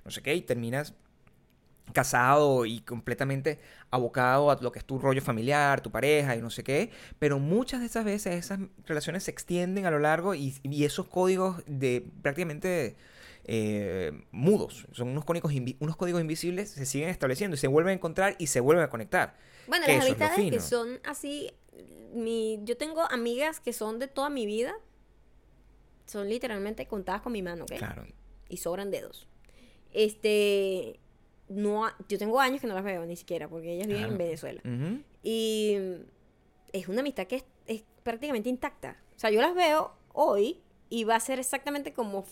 no 0.05 0.11
sé 0.11 0.23
qué 0.23 0.35
y 0.35 0.43
terminas 0.43 0.95
casado 1.93 2.65
y 2.65 2.81
completamente 2.81 3.61
abocado 3.91 4.51
a 4.51 4.59
lo 4.61 4.73
que 4.73 4.79
es 4.79 4.85
tu 4.85 4.99
rollo 4.99 5.21
familiar, 5.21 5.81
tu 5.81 5.91
pareja 5.91 6.37
y 6.37 6.41
no 6.41 6.51
sé 6.51 6.65
qué, 6.65 6.91
pero 7.19 7.39
muchas 7.39 7.81
de 7.81 7.87
esas 7.87 8.05
veces 8.05 8.37
esas 8.37 8.61
relaciones 8.87 9.25
se 9.25 9.31
extienden 9.31 9.87
a 9.87 9.91
lo 9.91 9.99
largo 9.99 10.35
y, 10.35 10.55
y 10.63 10.85
esos 10.85 11.09
códigos 11.09 11.63
de 11.67 12.07
prácticamente 12.23 12.97
eh, 13.45 14.13
mudos, 14.31 14.87
son 14.93 15.09
unos 15.09 15.25
códigos, 15.25 15.53
unos 15.81 15.97
códigos 15.97 16.21
invisibles, 16.21 16.71
se 16.71 16.87
siguen 16.87 17.09
estableciendo 17.09 17.57
y 17.57 17.59
se 17.59 17.67
vuelven 17.67 17.91
a 17.91 17.95
encontrar 17.95 18.37
y 18.39 18.47
se 18.47 18.61
vuelven 18.61 18.85
a 18.85 18.89
conectar. 18.89 19.37
Bueno, 19.67 19.85
Que 19.85 19.97
las 19.97 20.05
es 20.05 20.11
amistades 20.11 20.51
que 20.51 20.61
son 20.61 21.01
así, 21.05 21.53
mi, 22.15 22.61
yo 22.63 22.77
tengo 22.77 23.03
amigas 23.11 23.61
que 23.61 23.73
son 23.73 23.99
de 23.99 24.07
toda 24.07 24.31
mi 24.31 24.47
vida, 24.47 24.75
son 26.07 26.29
literalmente 26.29 26.87
contadas 26.87 27.23
con 27.23 27.33
mi 27.33 27.43
mano, 27.43 27.65
¿ok? 27.65 27.75
Claro. 27.79 28.07
Y 28.49 28.59
sobran 28.59 28.91
dedos. 28.91 29.27
Este, 29.93 31.01
no, 31.49 31.87
ha- 31.87 31.97
yo 32.09 32.19
tengo 32.19 32.41
años 32.41 32.61
que 32.61 32.67
no 32.67 32.75
las 32.75 32.85
veo 32.85 33.05
ni 33.07 33.17
siquiera, 33.17 33.49
porque 33.49 33.73
ellas 33.75 33.87
viven 33.87 34.01
Claro. 34.03 34.13
en 34.13 34.19
Venezuela. 34.19 34.61
Y 35.23 35.77
es 36.73 36.89
una 36.89 37.01
amistad 37.01 37.27
que 37.27 37.37
es, 37.37 37.45
es 37.67 37.85
prácticamente 38.03 38.49
intacta. 38.49 38.97
O 39.17 39.19
sea, 39.19 39.31
yo 39.31 39.41
las 39.41 39.55
veo 39.55 39.93
hoy 40.13 40.61
y 40.89 41.05
va 41.05 41.17
a 41.17 41.21
ser 41.21 41.39
exactamente 41.39 41.93
como 41.93 42.25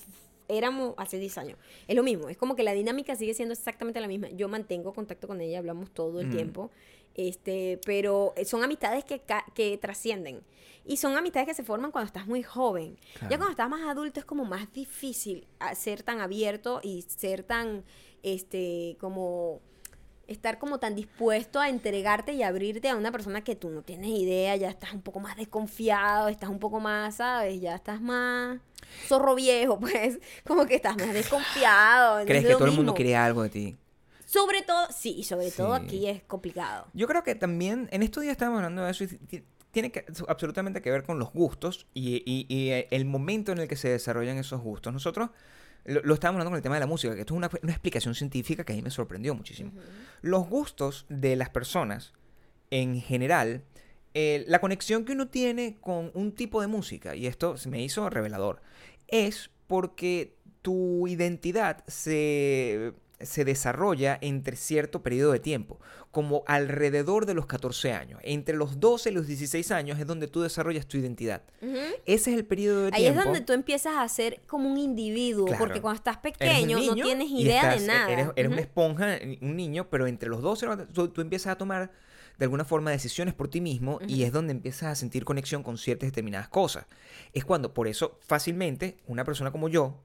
éramos 0.48 0.94
hace 0.96 1.18
10 1.18 1.38
años. 1.38 1.58
Es 1.86 1.94
lo 1.94 2.02
mismo, 2.02 2.28
es 2.28 2.36
como 2.36 2.56
que 2.56 2.64
la 2.64 2.72
dinámica 2.72 3.14
sigue 3.14 3.34
siendo 3.34 3.52
exactamente 3.52 4.00
la 4.00 4.08
misma. 4.08 4.28
Yo 4.30 4.48
mantengo 4.48 4.92
contacto 4.92 5.28
con 5.28 5.40
ella, 5.40 5.58
hablamos 5.58 5.90
todo 5.92 6.20
el 6.20 6.30
tiempo, 6.30 6.70
este, 7.14 7.80
pero 7.84 8.34
son 8.44 8.62
amistades 8.64 9.04
que, 9.04 9.20
ca- 9.20 9.44
que 9.54 9.76
trascienden. 9.78 10.42
Y 10.84 10.96
son 10.96 11.16
amistades 11.16 11.46
que 11.46 11.54
se 11.54 11.62
forman 11.62 11.92
cuando 11.92 12.06
estás 12.06 12.26
muy 12.26 12.42
joven. 12.42 12.98
Claro. 13.14 13.30
Ya 13.30 13.36
cuando 13.36 13.50
estás 13.50 13.68
más 13.68 13.82
adulto 13.88 14.18
es 14.18 14.26
como 14.26 14.44
más 14.44 14.72
difícil 14.72 15.46
ser 15.76 16.02
tan 16.02 16.20
abierto 16.20 16.80
y 16.82 17.02
ser 17.02 17.42
tan, 17.44 17.84
este, 18.22 18.96
como 19.00 19.60
estar 20.26 20.58
como 20.60 20.78
tan 20.78 20.94
dispuesto 20.94 21.58
a 21.60 21.68
entregarte 21.68 22.32
y 22.34 22.44
abrirte 22.44 22.88
a 22.88 22.94
una 22.96 23.10
persona 23.10 23.42
que 23.42 23.56
tú 23.56 23.68
no 23.68 23.82
tienes 23.82 24.10
idea, 24.10 24.54
ya 24.54 24.68
estás 24.70 24.92
un 24.94 25.02
poco 25.02 25.18
más 25.18 25.36
desconfiado, 25.36 26.28
estás 26.28 26.48
un 26.48 26.60
poco 26.60 26.78
más, 26.78 27.16
¿sabes? 27.16 27.60
Ya 27.60 27.74
estás 27.74 28.00
más 28.00 28.60
zorro 29.08 29.34
viejo, 29.34 29.78
pues, 29.80 30.20
como 30.46 30.66
que 30.66 30.76
estás 30.76 30.96
más 30.96 31.12
desconfiado. 31.12 32.24
Crees 32.26 32.44
es 32.44 32.50
que 32.50 32.54
todo 32.56 32.66
el 32.66 32.72
mundo 32.74 32.94
quiere 32.94 33.16
algo 33.16 33.42
de 33.42 33.50
ti. 33.50 33.76
Sobre 34.30 34.62
todo, 34.62 34.86
sí, 34.96 35.14
y 35.18 35.24
sobre 35.24 35.50
todo 35.50 35.74
aquí 35.74 36.06
es 36.06 36.22
complicado. 36.22 36.86
Yo 36.92 37.08
creo 37.08 37.24
que 37.24 37.34
también, 37.34 37.88
en 37.90 38.02
estos 38.04 38.22
días 38.22 38.32
estábamos 38.32 38.58
hablando 38.58 38.84
de 38.84 38.90
eso 38.92 39.02
y 39.04 39.08
ti- 39.08 39.42
tiene 39.72 39.90
que, 39.90 40.04
absolutamente 40.28 40.80
que 40.82 40.90
ver 40.90 41.02
con 41.02 41.18
los 41.18 41.32
gustos 41.32 41.86
y, 41.94 42.22
y- 42.24 42.46
y, 42.48 42.70
eh, 42.70 42.86
el 42.92 43.06
momento 43.06 43.50
en 43.52 43.58
el 43.58 43.66
que 43.68 43.74
se 43.76 43.88
desarrollan 43.88 44.36
esos 44.38 44.60
gustos. 44.60 44.92
Nosotros 44.92 45.30
lo, 45.84 46.00
lo 46.02 46.14
estábamos 46.14 46.36
hablando 46.38 46.50
con 46.50 46.56
el 46.58 46.62
tema 46.62 46.76
de 46.76 46.80
la 46.80 46.86
música, 46.86 47.14
que 47.14 47.20
esto 47.22 47.34
es 47.34 47.38
una, 47.38 47.50
una 47.62 47.72
explicación 47.72 48.14
científica 48.14 48.62
que 48.64 48.72
a 48.72 48.76
mí 48.76 48.82
me 48.82 48.90
sorprendió 48.90 49.34
muchísimo. 49.34 49.72
Los 50.22 50.48
gustos 50.48 51.06
de 51.08 51.34
las 51.34 51.50
personas, 51.50 52.12
en 52.70 53.00
general, 53.00 53.64
eh, 54.14 54.44
la 54.46 54.60
conexión 54.60 55.04
que 55.04 55.12
uno 55.12 55.26
tiene 55.28 55.78
con 55.80 56.12
un 56.14 56.32
tipo 56.36 56.60
de 56.60 56.66
música, 56.68 57.16
y 57.16 57.26
esto 57.26 57.56
se 57.56 57.68
me 57.68 57.82
hizo 57.82 58.08
revelador, 58.10 58.60
es 59.08 59.50
porque 59.66 60.36
tu 60.62 61.06
identidad 61.08 61.82
se, 61.86 62.92
se 63.20 63.44
desarrolla 63.44 64.18
entre 64.20 64.56
cierto 64.56 65.02
periodo 65.02 65.32
de 65.32 65.40
tiempo, 65.40 65.78
como 66.10 66.42
alrededor 66.46 67.26
de 67.26 67.34
los 67.34 67.46
14 67.46 67.92
años. 67.92 68.20
Entre 68.24 68.56
los 68.56 68.80
12 68.80 69.10
y 69.10 69.12
los 69.12 69.26
16 69.26 69.70
años 69.70 69.98
es 70.00 70.06
donde 70.06 70.26
tú 70.26 70.40
desarrollas 70.42 70.86
tu 70.86 70.96
identidad. 70.98 71.42
Ese 72.06 72.30
es 72.32 72.36
el 72.36 72.44
periodo 72.44 72.82
de 72.86 72.90
Ahí 72.94 73.02
tiempo. 73.02 73.20
es 73.20 73.24
donde 73.26 73.40
tú 73.42 73.52
empiezas 73.52 73.94
a 73.96 74.08
ser 74.08 74.40
como 74.46 74.70
un 74.70 74.78
individuo, 74.78 75.46
Claro. 75.46 75.58
porque 75.64 75.80
cuando 75.80 75.96
estás 75.98 76.16
pequeño 76.18 76.78
no 76.80 76.94
tienes 76.94 77.30
idea 77.30 77.74
estás- 77.74 77.80
de 77.82 77.86
nada. 77.86 78.10
Eres, 78.10 78.28
eres 78.36 78.52
una 78.52 78.60
esponja, 78.60 79.18
un 79.40 79.56
niño, 79.56 79.88
pero 79.90 80.06
entre 80.06 80.28
los 80.28 80.42
12 80.42 80.66
y 80.66 80.68
los- 80.68 80.88
tú, 80.88 81.08
tú 81.08 81.20
empiezas 81.20 81.52
a 81.52 81.56
tomar 81.58 81.90
de 82.38 82.44
alguna 82.44 82.64
forma 82.64 82.90
decisiones 82.90 83.34
por 83.34 83.48
ti 83.48 83.60
mismo 83.60 83.98
y 84.08 84.22
es 84.22 84.32
donde 84.32 84.52
empiezas 84.52 84.84
a 84.90 84.94
sentir 84.94 85.24
conexión 85.26 85.62
con 85.62 85.76
ciertas 85.76 86.06
determinadas 86.08 86.48
cosas. 86.48 86.86
Es 87.34 87.44
cuando, 87.44 87.74
por 87.74 87.86
eso, 87.86 88.18
fácilmente, 88.26 88.96
una 89.06 89.24
persona 89.24 89.52
como 89.52 89.68
yo, 89.68 90.00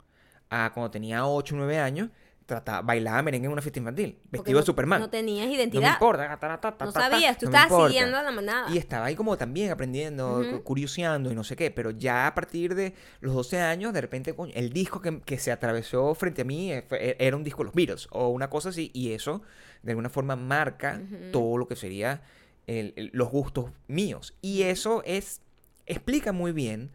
ah, 0.49 0.69
cuando 0.73 0.91
tenía 0.91 1.25
8 1.25 1.55
o 1.55 1.57
9 1.57 1.79
años, 1.79 2.09
trataba, 2.45 2.81
bailaba 2.81 3.21
merengue 3.23 3.47
en 3.47 3.51
una 3.53 3.61
fiesta 3.61 3.79
infantil, 3.79 4.17
vestido 4.29 4.53
no- 4.53 4.59
de 4.61 4.65
Superman. 4.65 4.99
No 5.01 5.09
tenías 5.09 5.45
No 5.45 5.51
me 5.51 5.57
identidad. 5.57 5.93
importa. 5.93 6.27
ta, 6.27 6.37
ta, 6.39 6.61
ta, 6.61 6.77
ta, 6.77 6.85
No 6.85 6.91
sabías, 6.91 7.37
tú 7.37 7.47
no 7.49 7.57
estabas 7.57 7.87
siguiendo 7.87 8.17
a 8.17 8.23
la 8.23 8.31
manada. 8.31 8.71
Y 8.73 8.77
estaba 8.77 9.05
ahí 9.07 9.15
como 9.15 9.35
también 9.37 9.71
aprendiendo, 9.71 10.43
curioseando 10.63 11.31
y 11.31 11.35
no 11.35 11.43
sé 11.43 11.55
qué, 11.55 11.71
pero 11.71 11.91
ya 11.91 12.27
a 12.27 12.35
partir 12.35 12.75
de 12.75 12.93
los 13.19 13.33
12 13.33 13.59
años, 13.61 13.93
de 13.93 14.01
repente, 14.01 14.33
coño, 14.35 14.53
el 14.55 14.71
disco 14.71 15.01
que, 15.01 15.21
que 15.21 15.39
se 15.39 15.51
atravesó 15.51 16.13
frente 16.15 16.43
a 16.43 16.45
mí 16.45 16.71
eh, 16.71 16.83
fue- 16.87 17.03
e- 17.11 17.17
era 17.19 17.35
un 17.35 17.43
disco 17.43 17.59
de 17.63 17.65
los 17.65 17.73
Beatles 17.73 18.07
o 18.11 18.29
una 18.29 18.49
cosa 18.49 18.69
así, 18.69 18.91
y 18.93 19.11
eso 19.13 19.41
de 19.81 19.91
alguna 19.91 20.09
forma 20.09 20.35
marca 20.35 21.01
todo 21.31 21.57
lo 21.57 21.67
que 21.67 21.75
sería 21.75 22.21
el- 22.67 22.93
el- 22.95 23.09
los 23.13 23.29
gustos 23.29 23.71
míos. 23.87 24.35
Y 24.41 24.63
eso 24.63 25.01
es, 25.05 25.41
explica 25.87 26.31
muy 26.31 26.51
bien, 26.51 26.91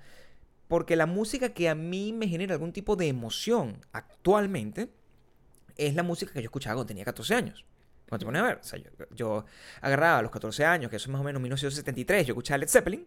porque 0.68 0.94
la 0.94 1.06
música 1.06 1.48
que 1.48 1.68
a 1.68 1.74
mí 1.74 2.12
me 2.12 2.28
genera 2.28 2.54
algún 2.54 2.72
tipo 2.72 2.94
de 2.94 3.08
emoción 3.08 3.78
actualmente, 3.92 4.90
es 5.76 5.94
la 5.94 6.02
música 6.02 6.32
que 6.32 6.40
yo 6.40 6.46
escuchaba 6.46 6.74
cuando 6.74 6.88
tenía 6.88 7.04
14 7.04 7.34
años. 7.34 7.64
Cuando 8.08 8.24
te 8.24 8.26
pones 8.26 8.42
a 8.42 8.46
ver, 8.46 8.58
o 8.58 8.64
sea, 8.64 8.78
yo, 8.78 8.90
yo 9.14 9.44
agarraba 9.80 10.18
a 10.18 10.22
los 10.22 10.32
14 10.32 10.64
años, 10.64 10.90
que 10.90 10.96
eso 10.96 11.04
es 11.04 11.12
más 11.12 11.20
o 11.20 11.24
menos 11.24 11.40
1973, 11.40 12.26
yo 12.26 12.32
escuchaba 12.32 12.58
Led 12.58 12.68
Zeppelin, 12.68 13.06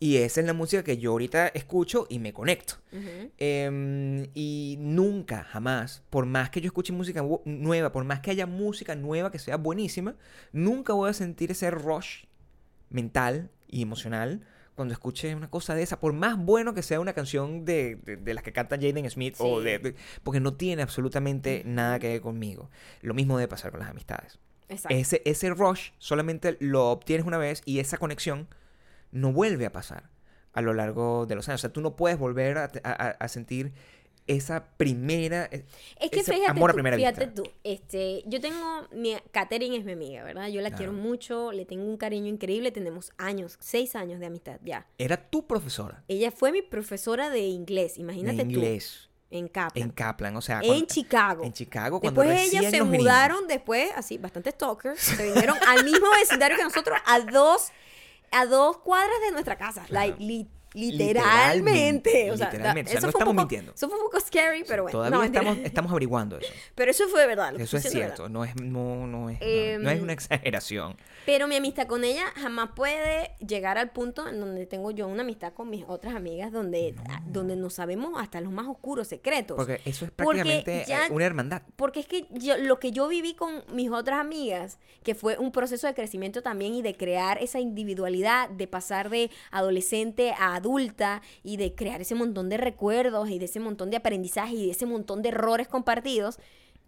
y 0.00 0.16
esa 0.16 0.40
es 0.40 0.46
la 0.46 0.52
música 0.52 0.82
que 0.82 0.96
yo 0.96 1.10
ahorita 1.10 1.48
escucho 1.48 2.06
y 2.08 2.18
me 2.18 2.32
conecto. 2.32 2.74
Ujú. 2.92 3.30
Em, 3.36 4.26
y 4.34 4.76
nunca, 4.78 5.44
jamás, 5.44 6.02
por 6.08 6.24
más 6.24 6.50
que 6.50 6.60
yo 6.60 6.66
escuche 6.68 6.92
música 6.92 7.22
nueva, 7.44 7.92
por 7.92 8.04
más 8.04 8.20
que 8.20 8.30
haya 8.30 8.46
música 8.46 8.94
nueva 8.94 9.30
que 9.30 9.38
sea 9.38 9.56
buenísima, 9.56 10.14
nunca 10.52 10.92
voy 10.92 11.10
a 11.10 11.12
sentir 11.12 11.50
ese 11.50 11.70
rush 11.70 12.24
mental 12.90 13.50
y 13.66 13.82
emocional 13.82 14.46
cuando 14.78 14.94
escuche 14.94 15.34
una 15.34 15.50
cosa 15.50 15.74
de 15.74 15.82
esa, 15.82 16.00
por 16.00 16.14
más 16.14 16.38
bueno 16.38 16.72
que 16.72 16.82
sea 16.82 16.98
una 17.00 17.12
canción 17.12 17.66
de, 17.66 17.96
de, 17.96 18.16
de 18.16 18.32
las 18.34 18.42
que 18.42 18.54
canta 18.54 18.76
Jaden 18.76 19.10
Smith, 19.10 19.34
o 19.40 19.60
de, 19.60 19.78
de- 19.78 19.94
porque 20.22 20.40
no 20.40 20.54
tiene 20.54 20.80
absolutamente 20.80 21.62
nada 21.66 21.98
que 21.98 22.08
ver 22.08 22.20
conmigo. 22.22 22.70
Lo 23.02 23.12
mismo 23.12 23.36
debe 23.36 23.48
pasar 23.48 23.70
con 23.70 23.80
las 23.80 23.90
amistades. 23.90 24.38
Exacto. 24.70 24.96
Ese, 24.96 25.22
ese 25.26 25.50
rush 25.50 25.90
solamente 25.98 26.56
lo 26.60 26.90
obtienes 26.90 27.26
una 27.26 27.36
vez 27.38 27.60
y 27.66 27.80
esa 27.80 27.98
conexión 27.98 28.48
no 29.12 29.32
vuelve 29.32 29.66
a 29.66 29.72
pasar 29.72 30.08
a 30.54 30.62
lo 30.62 30.72
largo 30.74 31.26
de 31.26 31.34
los 31.34 31.48
años. 31.48 31.60
O 31.60 31.62
sea, 31.62 31.72
tú 31.72 31.80
no 31.82 31.96
puedes 31.96 32.18
volver 32.18 32.56
a, 32.58 32.64
a- 32.84 32.90
a- 32.92 33.10
a 33.10 33.28
sentir 33.28 33.72
esa 34.28 34.64
primera... 34.76 35.48
eh, 35.50 35.64
Es 35.98 36.10
que 36.10 36.20
ese 36.20 36.32
fíjate, 36.34 36.50
amor 36.50 36.70
a 36.70 36.72
tú, 36.72 36.76
primera 36.76 36.96
fíjate 36.96 37.26
vista. 37.26 37.42
tú, 37.42 37.50
este, 37.64 38.22
yo 38.26 38.40
tengo, 38.40 38.86
mi, 38.92 39.16
Katherine 39.32 39.76
es 39.76 39.84
mi 39.84 39.92
amiga, 39.92 40.22
¿verdad? 40.22 40.48
Yo 40.48 40.60
la 40.60 40.70
quiero 40.70 40.92
mucho, 40.92 41.50
le 41.50 41.64
tengo 41.64 41.84
un 41.84 41.96
cariño 41.96 42.28
increíble, 42.28 42.70
tenemos 42.70 43.10
años, 43.18 43.56
seis 43.60 43.96
años 43.96 44.20
de 44.20 44.26
amistad 44.26 44.60
ya. 44.62 44.86
Era 44.98 45.16
tu 45.16 45.46
profesora 45.46 46.04
Ella 46.08 46.30
fue 46.30 46.52
mi 46.52 46.62
profesora 46.62 47.30
de 47.30 47.40
inglés, 47.48 47.94
de 47.96 48.02
imagínate 48.02 48.42
inglés 48.42 49.08
tú, 49.30 49.36
en 49.36 49.48
Kaplan, 49.48 49.84
en 49.84 49.90
Kaplan. 49.90 50.36
O 50.36 50.40
sea, 50.40 50.60
en 50.60 50.66
cuando- 50.68 50.86
Chicago. 50.86 51.44
en 51.44 51.52
Chicago, 51.52 52.00
cuando 52.00 52.20
Después 52.22 52.52
ellas 52.54 52.70
se 52.70 52.82
mudaron, 52.82 53.46
después, 53.48 53.90
así, 53.96 54.18
bastante 54.18 54.50
stalkers, 54.52 55.00
se 55.00 55.22
vinieron 55.24 55.56
al 55.66 55.84
mismo 55.84 56.06
vecindario 56.20 56.56
que 56.56 56.64
nosotros, 56.64 56.98
a 57.06 57.20
dos, 57.20 57.70
a 58.30 58.46
dos 58.46 58.78
cuadras 58.78 59.20
de 59.26 59.32
nuestra 59.32 59.56
casa. 59.56 59.84
Claro. 59.86 60.10
Like, 60.18 60.22
li- 60.78 60.92
literalmente. 60.92 62.30
O 62.30 62.36
sea, 62.36 62.46
Literalmente, 62.50 62.90
o 62.90 62.92
sea, 62.92 62.98
eso 62.98 63.06
no 63.06 63.12
fue 63.12 63.18
un 63.18 63.22
estamos 63.22 63.34
poco- 63.34 63.42
mintiendo. 63.42 63.72
Eso 63.74 63.88
fue 63.88 63.98
un 63.98 64.04
poco 64.04 64.20
scary, 64.20 64.64
pero 64.66 64.82
bueno. 64.84 64.92
Todavía 64.98 65.18
no, 65.18 65.24
estamos, 65.24 65.58
estamos 65.58 65.90
averiguando 65.90 66.38
eso. 66.38 66.52
Pero 66.74 66.90
eso 66.90 67.08
fue 67.08 67.26
verdad. 67.26 67.52
lo 67.52 67.58
que 67.58 67.64
Eso 67.64 67.76
es 67.76 67.90
cierto, 67.90 68.28
no 68.28 68.44
es, 68.44 68.54
no, 68.56 69.06
no 69.06 69.30
es, 69.30 69.40
no- 69.40 69.46
Em, 69.46 69.82
no 69.82 69.90
es 69.90 70.00
una 70.00 70.12
exageración. 70.12 70.96
Pero 71.26 71.46
mi 71.48 71.56
amistad 71.56 71.86
con 71.86 72.04
ella 72.04 72.24
jamás 72.36 72.70
puede 72.74 73.32
llegar 73.46 73.76
al 73.78 73.90
punto 73.90 74.26
en 74.28 74.40
donde 74.40 74.66
tengo 74.66 74.90
yo 74.90 75.08
una 75.08 75.22
amistad 75.22 75.52
con 75.52 75.68
mis 75.70 75.84
otras 75.86 76.14
amigas 76.14 76.52
donde, 76.52 76.94
a- 77.10 77.22
donde 77.26 77.56
nos 77.56 77.74
sabemos 77.74 78.14
hasta 78.20 78.40
los 78.40 78.52
más 78.52 78.66
oscuros 78.66 79.08
secretos. 79.08 79.56
Porque 79.56 79.80
eso 79.84 80.04
es 80.04 80.10
prácticamente 80.10 80.84
ya- 80.86 81.06
eh, 81.06 81.10
una 81.10 81.24
hermandad. 81.26 81.62
Porque 81.76 82.00
es 82.00 82.06
que 82.06 82.26
yo, 82.30 82.56
lo 82.56 82.78
que 82.78 82.92
yo 82.92 83.08
viví 83.08 83.34
con 83.34 83.62
mis 83.72 83.90
otras 83.90 84.20
amigas, 84.20 84.78
que 85.02 85.14
fue 85.14 85.36
un 85.38 85.52
proceso 85.52 85.86
de 85.86 85.94
crecimiento 85.94 86.42
también 86.42 86.74
y 86.74 86.82
de 86.82 86.94
crear 86.96 87.38
esa 87.42 87.60
individualidad, 87.60 88.48
de 88.50 88.66
pasar 88.66 89.10
de 89.10 89.30
adolescente 89.50 90.34
a 90.38 90.54
adulta 90.72 91.22
y 91.42 91.56
de 91.56 91.74
crear 91.74 92.00
ese 92.00 92.14
montón 92.14 92.48
de 92.48 92.58
recuerdos 92.58 93.30
y 93.30 93.38
de 93.38 93.46
ese 93.46 93.60
montón 93.60 93.90
de 93.90 93.96
aprendizaje 93.96 94.54
y 94.54 94.66
de 94.66 94.72
ese 94.72 94.86
montón 94.86 95.22
de 95.22 95.30
errores 95.30 95.66
compartidos. 95.68 96.38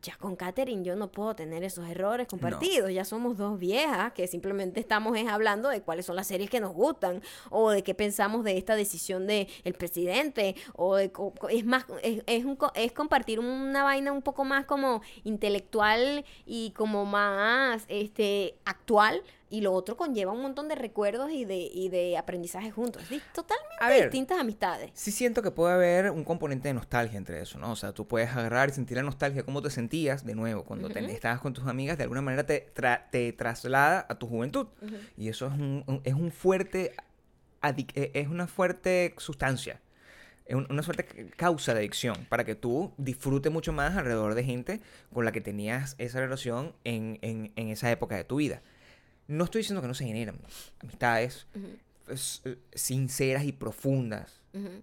Ya 0.02 0.16
con 0.16 0.34
Katherine 0.34 0.82
yo 0.82 0.96
no 0.96 1.12
puedo 1.12 1.36
tener 1.36 1.62
esos 1.62 1.86
errores 1.86 2.26
compartidos. 2.26 2.90
Ya 2.90 3.04
somos 3.04 3.36
dos 3.36 3.58
viejas 3.58 4.12
que 4.14 4.26
simplemente 4.26 4.80
estamos 4.80 5.14
es 5.18 5.28
hablando 5.28 5.68
de 5.68 5.82
cuáles 5.82 6.06
son 6.06 6.16
las 6.16 6.26
series 6.26 6.48
que 6.48 6.58
nos 6.58 6.72
gustan 6.72 7.20
o 7.50 7.68
de 7.70 7.82
qué 7.82 7.94
pensamos 7.94 8.42
de 8.44 8.56
esta 8.56 8.76
decisión 8.76 9.26
de 9.26 9.46
el 9.62 9.74
presidente 9.74 10.56
o 10.74 10.96
de 10.96 11.12
es 11.50 11.66
más 11.66 11.84
es, 12.02 12.22
es 12.26 12.46
un 12.46 12.56
co- 12.56 12.72
es 12.74 12.92
compartir 12.92 13.40
una 13.40 13.82
vaina 13.84 14.10
un 14.10 14.22
poco 14.22 14.44
más 14.44 14.64
como 14.64 15.02
intelectual 15.24 16.24
y 16.46 16.70
como 16.70 17.04
más 17.04 17.84
este 17.88 18.54
actual 18.64 19.22
y 19.50 19.60
lo 19.62 19.72
otro 19.72 19.96
conlleva 19.96 20.32
un 20.32 20.40
montón 20.42 20.68
de 20.68 20.76
recuerdos 20.76 21.30
y 21.32 21.44
de 21.44 21.58
y 21.58 21.88
de 21.88 22.16
aprendizaje 22.16 22.70
juntos. 22.70 23.02
Di- 23.10 23.20
Totalmente 23.34 23.74
A 23.80 23.88
ver. 23.88 24.04
distintas 24.04 24.38
amistades. 24.38 24.90
Sí 24.94 25.10
siento 25.10 25.42
que 25.42 25.50
puede 25.50 25.74
haber 25.74 26.10
un 26.12 26.24
componente 26.24 26.68
de 26.68 26.74
nostalgia 26.74 27.18
entre 27.18 27.40
eso, 27.42 27.58
¿no? 27.58 27.72
O 27.72 27.76
sea, 27.76 27.92
tú 27.92 28.06
puedes 28.06 28.30
agarrar 28.30 28.68
y 28.68 28.72
sentir 28.72 28.96
la 28.96 29.02
nostalgia, 29.02 29.42
cómo 29.42 29.60
te 29.60 29.70
sentías 29.70 30.24
de 30.24 30.34
nuevo 30.34 30.64
cuando 30.64 30.88
te- 30.88 31.04
estabas 31.12 31.40
con 31.40 31.52
tus 31.52 31.66
amigas, 31.66 31.98
de 31.98 32.04
alguna 32.04 32.22
manera 32.22 32.46
te, 32.46 32.72
tra- 32.74 33.10
te 33.10 33.32
traslada 33.32 34.06
a 34.08 34.14
tu 34.18 34.26
juventud. 34.28 34.68
Y 35.16 35.28
eso 35.28 35.46
es 35.48 35.52
un, 35.52 35.84
un- 35.86 36.00
es 36.04 36.14
un 36.14 36.30
fuerte, 36.30 36.94
eh, 37.62 38.10
es 38.14 38.28
una 38.28 38.46
fuerte 38.46 39.14
sustancia. 39.18 39.80
Una 40.68 40.82
fuerte 40.82 41.06
c- 41.08 41.30
causa 41.36 41.74
de 41.74 41.78
adicción 41.80 42.26
para 42.28 42.44
que 42.44 42.56
tú 42.56 42.92
disfrutes 42.96 43.52
mucho 43.52 43.72
más 43.72 43.96
alrededor 43.96 44.34
de 44.34 44.42
gente 44.42 44.80
con 45.12 45.24
la 45.24 45.30
que 45.30 45.40
tenías 45.40 45.94
esa 45.98 46.18
relación 46.18 46.72
en, 46.82 47.18
en- 47.22 47.52
en 47.54 47.68
esa 47.68 47.88
época 47.92 48.16
de 48.16 48.24
tu 48.24 48.36
vida. 48.36 48.60
No 49.30 49.44
estoy 49.44 49.60
diciendo 49.60 49.80
que 49.80 49.88
no 49.88 49.94
se 49.94 50.04
generan 50.04 50.38
amistades 50.80 51.46
eh, 52.44 52.56
sinceras 52.74 53.44
y 53.44 53.52
profundas 53.52 54.42
en, 54.52 54.78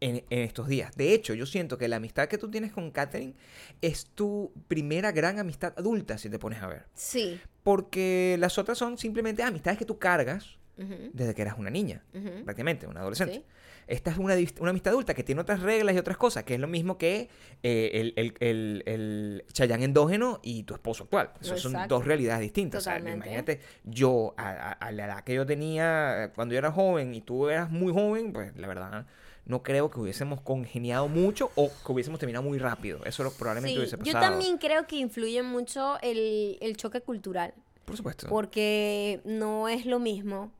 en 0.00 0.24
estos 0.28 0.68
días. 0.68 0.94
De 0.96 1.14
hecho, 1.14 1.32
yo 1.34 1.46
siento 1.46 1.78
que 1.78 1.88
la 1.88 1.96
amistad 1.96 2.28
que 2.28 2.38
tú 2.38 2.50
tienes 2.50 2.72
con 2.72 2.90
Katherine 2.90 3.34
es 3.80 4.06
tu 4.06 4.52
primera 4.68 5.12
gran 5.12 5.38
amistad 5.38 5.72
adulta, 5.76 6.18
si 6.18 6.28
te 6.28 6.38
pones 6.38 6.62
a 6.62 6.66
ver. 6.66 6.84
Sí. 6.94 7.40
Porque 7.62 8.36
las 8.38 8.58
otras 8.58 8.76
son 8.76 8.98
simplemente 8.98 9.42
amistades 9.42 9.78
que 9.78 9.86
tú 9.86 9.98
cargas 9.98 10.58
desde 10.76 11.34
que 11.34 11.40
eras 11.40 11.56
una 11.58 11.70
niña, 11.70 12.04
prácticamente, 12.44 12.86
una 12.86 13.00
adolescente. 13.00 13.36
Sí. 13.36 13.44
Esta 13.86 14.10
es 14.10 14.18
una, 14.18 14.34
una 14.60 14.70
amistad 14.70 14.92
adulta 14.92 15.14
que 15.14 15.22
tiene 15.22 15.40
otras 15.40 15.60
reglas 15.60 15.94
y 15.94 15.98
otras 15.98 16.16
cosas, 16.16 16.42
que 16.42 16.54
es 16.54 16.60
lo 16.60 16.66
mismo 16.66 16.98
que 16.98 17.28
eh, 17.62 17.90
el, 17.94 18.12
el, 18.16 18.34
el, 18.40 18.82
el 18.86 19.44
Chayanne 19.52 19.84
endógeno 19.84 20.40
y 20.42 20.64
tu 20.64 20.74
esposo 20.74 21.04
actual. 21.04 21.30
Esas 21.40 21.60
son 21.60 21.76
dos 21.86 22.04
realidades 22.04 22.40
distintas. 22.40 22.80
O 22.80 22.84
sea, 22.84 22.94
Totalmente. 22.94 23.26
imagínate, 23.28 23.60
yo, 23.84 24.34
a, 24.36 24.48
a- 24.50 24.72
a 24.72 24.90
la 24.92 25.04
edad 25.04 25.20
que 25.24 25.34
yo 25.34 25.46
tenía 25.46 26.24
eh, 26.24 26.30
cuando 26.34 26.52
yo 26.54 26.58
era 26.58 26.72
joven 26.72 27.14
y 27.14 27.20
tú 27.20 27.48
eras 27.48 27.70
muy 27.70 27.92
joven, 27.92 28.32
pues 28.32 28.56
la 28.56 28.66
verdad 28.66 29.06
no 29.44 29.62
creo 29.62 29.88
que 29.88 30.00
hubiésemos 30.00 30.40
congeniado 30.40 31.06
mucho 31.06 31.52
o 31.54 31.68
que 31.68 31.92
hubiésemos 31.92 32.18
terminado 32.18 32.42
muy 32.44 32.58
rápido. 32.58 33.04
Eso 33.04 33.22
lo- 33.22 33.30
probablemente 33.30 33.74
Sí, 33.74 33.78
hubiese 33.78 33.96
yo 33.98 34.12
pasado. 34.12 34.32
también 34.32 34.58
creo 34.58 34.88
que 34.88 34.96
influye 34.96 35.40
mucho 35.44 36.00
el, 36.02 36.58
el 36.60 36.76
choque 36.76 37.00
cultural. 37.02 37.54
Por 37.84 37.96
supuesto. 37.96 38.26
Porque 38.28 39.20
no 39.24 39.68
es 39.68 39.86
lo 39.86 40.00
mismo. 40.00 40.50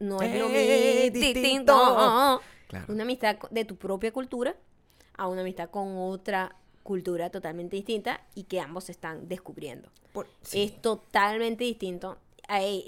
No 0.00 0.22
es 0.22 0.38
lo 0.38 0.48
mismo. 0.48 1.12
distinto. 1.12 2.40
Claro. 2.68 2.92
Una 2.92 3.02
amistad 3.02 3.36
de 3.50 3.64
tu 3.64 3.76
propia 3.76 4.12
cultura 4.12 4.56
a 5.16 5.28
una 5.28 5.42
amistad 5.42 5.70
con 5.70 5.96
otra 5.96 6.56
cultura 6.82 7.30
totalmente 7.30 7.76
distinta 7.76 8.20
y 8.34 8.44
que 8.44 8.60
ambos 8.60 8.90
están 8.90 9.28
descubriendo. 9.28 9.88
Por- 10.12 10.28
sí. 10.42 10.62
Es 10.62 10.82
totalmente 10.82 11.64
distinto. 11.64 12.18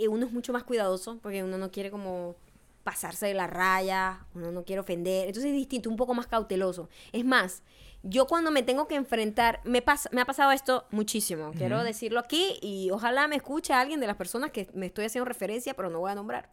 Uno 0.09 0.27
es 0.27 0.33
mucho 0.33 0.53
más 0.53 0.65
cuidadoso 0.65 1.19
porque 1.23 1.43
uno 1.43 1.57
no 1.57 1.71
quiere 1.71 1.91
como 1.91 2.37
pasarse 2.85 3.27
de 3.27 3.35
la 3.35 3.47
raya, 3.49 4.27
uno 4.35 4.53
no 4.53 4.65
quiere 4.65 4.81
ofender. 4.81 5.27
Entonces 5.29 5.51
es 5.51 5.57
distinto, 5.57 5.91
un 5.91 5.97
poco 5.97 6.15
más 6.15 6.27
cauteloso. 6.29 6.89
Es 7.13 7.25
más, 7.25 7.63
yo 8.03 8.27
cuando 8.29 8.51
me 8.53 8.63
tengo 8.63 8.87
que 8.87 8.95
enfrentar, 8.95 9.61
me, 9.65 9.83
pasa, 9.83 10.09
me 10.13 10.21
ha 10.21 10.25
pasado 10.25 10.53
esto 10.53 10.85
muchísimo. 10.91 11.53
Quiero 11.57 11.83
decirlo 11.83 12.21
aquí 12.21 12.59
y 12.63 12.91
ojalá 12.93 13.27
me 13.27 13.37
escuche 13.37 13.73
alguien 13.73 13.99
de 13.99 14.07
las 14.07 14.17
personas 14.17 14.53
que 14.53 14.69
me 14.75 14.87
estoy 14.87 15.07
haciendo 15.07 15.25
referencia, 15.25 15.75
pero 15.75 15.91
no 15.91 15.99
voy 16.01 16.13
a 16.13 16.15
nombrar. 16.15 16.49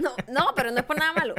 No, 0.00 0.14
no, 0.28 0.52
pero 0.54 0.70
no 0.70 0.78
es 0.78 0.84
por 0.84 0.98
nada 0.98 1.12
malo. 1.12 1.34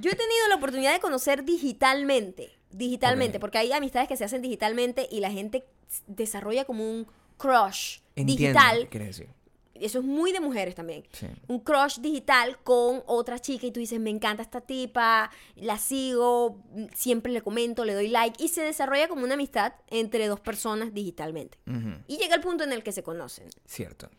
Yo 0.00 0.10
he 0.10 0.14
tenido 0.16 0.48
la 0.48 0.56
oportunidad 0.56 0.92
de 0.92 1.00
conocer 1.00 1.44
digitalmente, 1.44 2.52
digitalmente, 2.70 3.38
porque 3.40 3.58
hay 3.58 3.72
amistades 3.72 4.08
que 4.08 4.16
se 4.16 4.24
hacen 4.24 4.42
digitalmente 4.42 5.08
y 5.10 5.20
la 5.20 5.30
gente 5.30 5.64
desarrolla 6.06 6.64
como 6.64 6.88
un 6.88 7.06
crush 7.36 7.98
Entiendo 8.16 8.42
digital. 8.42 8.88
quieres 8.90 9.16
decir. 9.16 9.28
Eso 9.74 9.98
es 9.98 10.04
muy 10.04 10.30
de 10.30 10.38
mujeres 10.40 10.76
también. 10.76 11.02
Sí. 11.10 11.26
Un 11.48 11.58
crush 11.58 11.98
digital 11.98 12.58
con 12.62 13.02
otra 13.06 13.40
chica 13.40 13.66
y 13.66 13.72
tú 13.72 13.80
dices, 13.80 13.98
me 13.98 14.10
encanta 14.10 14.40
esta 14.42 14.60
tipa, 14.60 15.30
la 15.56 15.78
sigo, 15.78 16.62
siempre 16.94 17.32
le 17.32 17.42
comento, 17.42 17.84
le 17.84 17.94
doy 17.94 18.06
like 18.08 18.42
y 18.42 18.48
se 18.48 18.62
desarrolla 18.62 19.08
como 19.08 19.24
una 19.24 19.34
amistad 19.34 19.72
entre 19.88 20.28
dos 20.28 20.38
personas 20.38 20.94
digitalmente. 20.94 21.58
Y 22.06 22.18
llega 22.18 22.36
el 22.36 22.40
punto 22.40 22.62
en 22.62 22.72
el 22.72 22.84
que 22.84 22.92
se 22.92 23.02
conocen. 23.02 23.48
Cierto. 23.66 24.10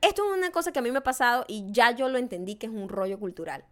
Esto 0.00 0.30
es 0.30 0.38
una 0.38 0.50
cosa 0.50 0.72
que 0.72 0.78
a 0.78 0.82
mí 0.82 0.90
me 0.90 0.98
ha 0.98 1.04
pasado 1.04 1.44
y 1.48 1.66
ya 1.70 1.90
yo 1.90 2.08
lo 2.08 2.18
entendí 2.18 2.56
que 2.56 2.66
es 2.66 2.72
un 2.72 2.88
rollo 2.88 3.18
cultural. 3.18 3.64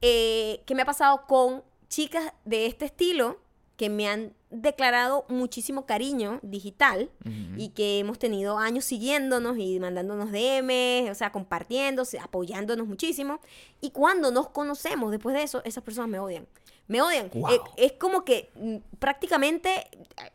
Eh, 0.00 0.62
que 0.66 0.74
me 0.74 0.82
ha 0.82 0.86
pasado 0.86 1.26
con 1.26 1.62
chicas 1.88 2.32
de 2.44 2.66
este 2.66 2.84
estilo 2.84 3.38
que 3.76 3.88
me 3.88 4.08
han 4.08 4.34
declarado 4.50 5.24
muchísimo 5.28 5.86
cariño 5.86 6.40
digital 6.42 7.10
y 7.56 7.68
que 7.70 8.00
hemos 8.00 8.18
tenido 8.18 8.58
años 8.58 8.84
siguiéndonos 8.84 9.56
y 9.56 9.78
mandándonos 9.78 10.32
DMs, 10.32 11.10
o 11.10 11.14
sea, 11.14 11.30
compartiéndose, 11.30 12.18
apoyándonos 12.18 12.88
muchísimo. 12.88 13.40
Y 13.80 13.90
cuando 13.90 14.32
nos 14.32 14.48
conocemos 14.48 15.12
después 15.12 15.36
de 15.36 15.44
eso, 15.44 15.62
esas 15.64 15.84
personas 15.84 16.10
me 16.10 16.18
odian. 16.18 16.48
Me 16.88 17.00
odian. 17.00 17.30
Wow. 17.32 17.50
Eh, 17.52 17.60
es 17.76 17.92
como 17.92 18.24
que 18.24 18.50
mm, 18.56 18.76
prácticamente 18.98 19.86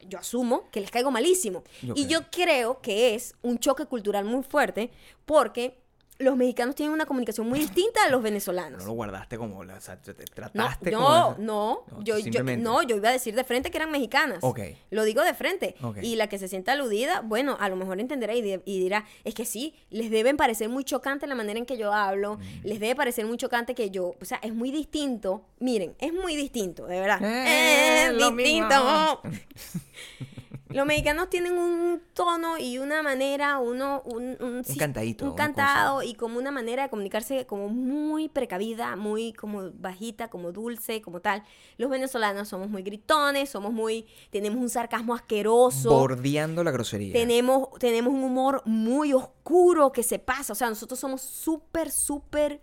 yo 0.08 0.20
asumo 0.20 0.70
que 0.72 0.82
les 0.82 0.92
caigo 0.92 1.12
malísimo. 1.12 1.64
Y 1.96 2.08
yo 2.08 2.30
creo 2.32 2.82
que 2.82 3.16
es 3.16 3.36
un 3.42 3.60
choque 3.60 3.86
cultural 3.86 4.26
muy 4.26 4.44
fuerte 4.44 4.92
porque 5.26 5.83
los 6.24 6.36
mexicanos 6.36 6.76
tienen 6.76 6.94
una 6.94 7.06
comunicación 7.06 7.48
muy 7.48 7.60
distinta 7.60 8.04
a 8.06 8.10
los 8.10 8.24
venezolanos. 8.24 8.80
No 8.80 8.88
lo 8.88 8.94
guardaste 8.94 9.38
como, 9.38 9.60
o 9.60 9.80
sea, 9.80 10.02
te- 10.02 10.14
te 10.14 10.24
No, 10.24 10.32
trataste 10.34 10.92
no, 10.92 10.98
como... 11.00 11.36
no, 11.40 11.84
No, 11.92 12.04
yo, 12.04 12.18
yo, 12.18 12.24
simplemente. 12.24 12.64
no, 12.64 12.82
yo 12.84 12.96
iba 12.96 13.10
a 13.10 13.12
decir 13.12 13.36
de 13.36 13.44
frente 13.44 13.70
que 13.72 13.78
eran 13.78 13.92
mexicanas. 13.92 14.40
Ok. 14.42 14.60
Lo 14.90 15.04
digo 15.04 15.22
de 15.24 15.34
frente. 15.34 15.76
Ok. 15.82 15.98
Y 16.02 16.16
la 16.16 16.28
que 16.28 16.38
se 16.40 16.48
sienta 16.48 16.72
aludida, 16.74 17.22
bueno, 17.22 17.58
a 17.60 17.70
lo 17.70 17.76
mejor 17.76 18.00
entenderá 18.00 18.34
y, 18.34 18.42
di- 18.42 18.62
y 18.66 18.80
dirá, 18.80 19.06
es 19.24 19.34
que 19.36 19.46
sí, 19.46 19.76
les 19.90 20.10
deben 20.10 20.38
parecer 20.38 20.70
muy 20.70 20.84
chocante 20.84 21.28
la 21.28 21.36
manera 21.36 21.60
en 21.60 21.66
que 21.66 21.78
yo 21.78 21.94
hablo, 21.94 22.38
Mm. 22.38 22.66
les 22.68 22.80
debe 22.80 22.96
parecer 22.96 23.26
muy 23.26 23.38
chocante 23.38 23.76
que 23.76 23.90
yo, 23.92 24.16
o 24.22 24.26
sea, 24.26 24.40
es 24.42 24.54
muy 24.54 24.72
distinto. 24.72 25.46
Miren, 25.60 25.96
es 26.00 26.14
muy 26.14 26.36
distinto, 26.36 26.86
de 26.88 27.00
verdad. 27.00 27.20
Eh, 27.24 28.08
es 28.08 28.18
distinto. 28.18 29.22
Los 30.74 30.86
mexicanos 30.86 31.30
tienen 31.30 31.58
un 31.58 32.02
tono 32.14 32.58
y 32.58 32.78
una 32.78 33.02
manera, 33.02 33.60
uno, 33.60 34.02
un, 34.06 34.38
un, 34.40 34.64
cantadito, 34.78 35.32
un 35.32 36.04
y 36.06 36.16
como 36.16 36.40
una 36.40 36.52
manera 36.52 36.84
de 36.84 36.90
comunicarse 36.90 37.46
como 37.46 37.70
muy 37.70 38.30
precavida, 38.30 38.96
muy 38.96 39.34
como 39.34 39.72
bajita, 39.74 40.30
como 40.30 40.52
dulce, 40.52 41.02
como 41.02 41.20
tal. 41.20 41.44
Los 41.78 41.90
venezolanos 41.90 42.48
somos 42.48 42.70
muy 42.70 42.84
gritones, 42.84 43.50
somos 43.50 43.72
muy, 43.72 44.06
tenemos 44.32 44.60
un 44.60 44.70
sarcasmo 44.70 45.14
asqueroso. 45.14 45.90
Bordeando 45.90 46.64
la 46.64 46.72
grosería. 46.72 47.14
Tenemos, 47.14 47.70
tenemos 47.80 48.14
un 48.14 48.24
humor 48.24 48.62
muy 48.66 49.14
oscuro 49.14 49.92
que 49.92 50.04
se 50.04 50.20
pasa. 50.20 50.54
O 50.54 50.56
sea, 50.56 50.70
nosotros 50.70 51.00
somos 51.00 51.22
súper, 51.22 51.92
súper 51.92 52.62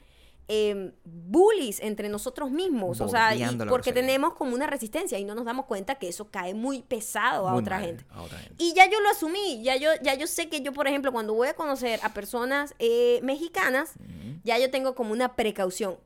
eh, 0.53 0.93
bullies 1.05 1.79
entre 1.81 2.09
nosotros 2.09 2.51
mismos. 2.51 3.01
O 3.01 3.09
sea, 3.09 3.31
porque 3.69 3.93
tenemos 3.93 4.35
como 4.35 4.53
una 4.55 4.67
resistencia 4.67 5.17
y 5.19 5.25
no 5.25 5.37
nos 5.37 5.45
damos 5.45 5.67
cuenta 5.67 5.95
que 5.95 6.09
eso 6.09 6.29
cae 6.31 6.55
muy 6.55 6.83
pesado 6.83 7.49
a 7.49 7.53
Muy 7.53 7.61
otra 7.63 7.77
mal, 7.77 7.87
gente. 7.87 8.05
a 8.11 8.23
otra 8.23 8.39
gente. 8.39 8.57
Y 8.59 8.75
ya 8.75 8.91
yo 8.91 9.01
lo 9.01 9.09
asumí, 9.11 9.63
ya 9.63 9.77
yo, 9.77 9.91
ya 10.03 10.15
yo 10.15 10.27
sé 10.27 10.49
que 10.49 10.61
yo, 10.61 10.73
por 10.73 10.89
ejemplo, 10.89 11.13
cuando 11.13 11.35
voy 11.35 11.47
a 11.47 11.55
conocer 11.55 12.01
a 12.03 12.13
personas 12.13 12.75
eh, 12.81 13.21
mexicanas, 13.23 13.93
ya 14.43 14.59
yo 14.59 14.71
tengo 14.73 14.95
como 14.97 15.13
una 15.13 15.37
precaución. 15.37 15.99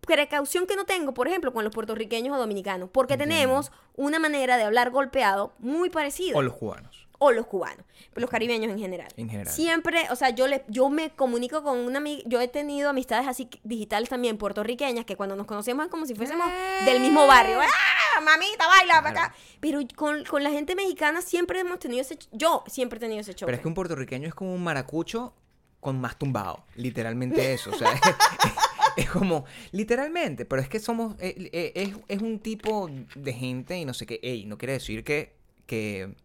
Precaución 0.00 0.66
que 0.66 0.74
no 0.74 0.84
tengo, 0.84 1.14
por 1.14 1.28
ejemplo, 1.28 1.52
con 1.52 1.62
los 1.62 1.72
puertorriqueños 1.72 2.34
o 2.36 2.40
dominicanos, 2.40 2.90
porque 2.90 3.16
tenemos 3.16 3.70
una 3.94 4.18
manera 4.18 4.56
de 4.56 4.64
hablar 4.64 4.90
golpeado 4.90 5.52
muy 5.60 5.90
parecida 5.90 6.36
O 6.36 6.42
los 6.42 6.54
cubanos. 6.54 7.01
O 7.24 7.30
los 7.30 7.46
cubanos, 7.46 7.86
los 8.16 8.28
caribeños 8.28 8.72
en 8.72 8.78
general. 8.80 9.06
En 9.16 9.30
general. 9.30 9.54
Siempre, 9.54 10.06
o 10.10 10.16
sea, 10.16 10.30
yo 10.30 10.48
le, 10.48 10.64
yo 10.66 10.90
me 10.90 11.10
comunico 11.10 11.62
con 11.62 11.78
una 11.78 11.98
amiga, 11.98 12.24
yo 12.26 12.40
he 12.40 12.48
tenido 12.48 12.90
amistades 12.90 13.28
así 13.28 13.48
digitales 13.62 14.08
también 14.08 14.38
puertorriqueñas 14.38 15.04
que 15.04 15.14
cuando 15.14 15.36
nos 15.36 15.46
conocemos 15.46 15.84
es 15.86 15.90
como 15.90 16.04
si 16.04 16.16
fuésemos 16.16 16.50
del 16.84 17.00
mismo 17.00 17.28
barrio. 17.28 17.60
¡Ah, 17.60 18.20
mamita, 18.22 18.66
baila 18.66 19.02
para 19.02 19.10
acá! 19.10 19.34
Pero 19.60 19.78
con, 19.94 20.24
con 20.24 20.42
la 20.42 20.50
gente 20.50 20.74
mexicana 20.74 21.22
siempre 21.22 21.60
hemos 21.60 21.78
tenido 21.78 22.00
ese, 22.00 22.18
yo 22.32 22.64
siempre 22.66 22.96
he 22.96 23.00
tenido 23.00 23.20
ese 23.20 23.34
choque. 23.34 23.46
Pero 23.46 23.56
es 23.56 23.62
que 23.62 23.68
un 23.68 23.74
puertorriqueño 23.74 24.26
es 24.26 24.34
como 24.34 24.52
un 24.52 24.64
maracucho 24.64 25.32
con 25.78 26.00
más 26.00 26.18
tumbado. 26.18 26.64
Literalmente 26.74 27.52
eso. 27.52 27.70
O 27.70 27.74
sea, 27.74 27.92
es, 28.96 29.08
como, 29.08 29.44
literalmente. 29.70 30.44
Pero 30.44 30.60
es 30.60 30.68
que 30.68 30.80
somos, 30.80 31.14
eh, 31.20 31.50
eh, 31.52 31.72
es, 31.76 31.94
es 32.08 32.20
un 32.20 32.40
tipo 32.40 32.90
de 33.14 33.32
gente 33.32 33.78
y 33.78 33.84
no 33.84 33.94
sé 33.94 34.06
qué. 34.06 34.18
Ey, 34.24 34.44
no 34.44 34.58
quiere 34.58 34.72
decir 34.72 35.04
que, 35.04 35.36
que 35.66 36.16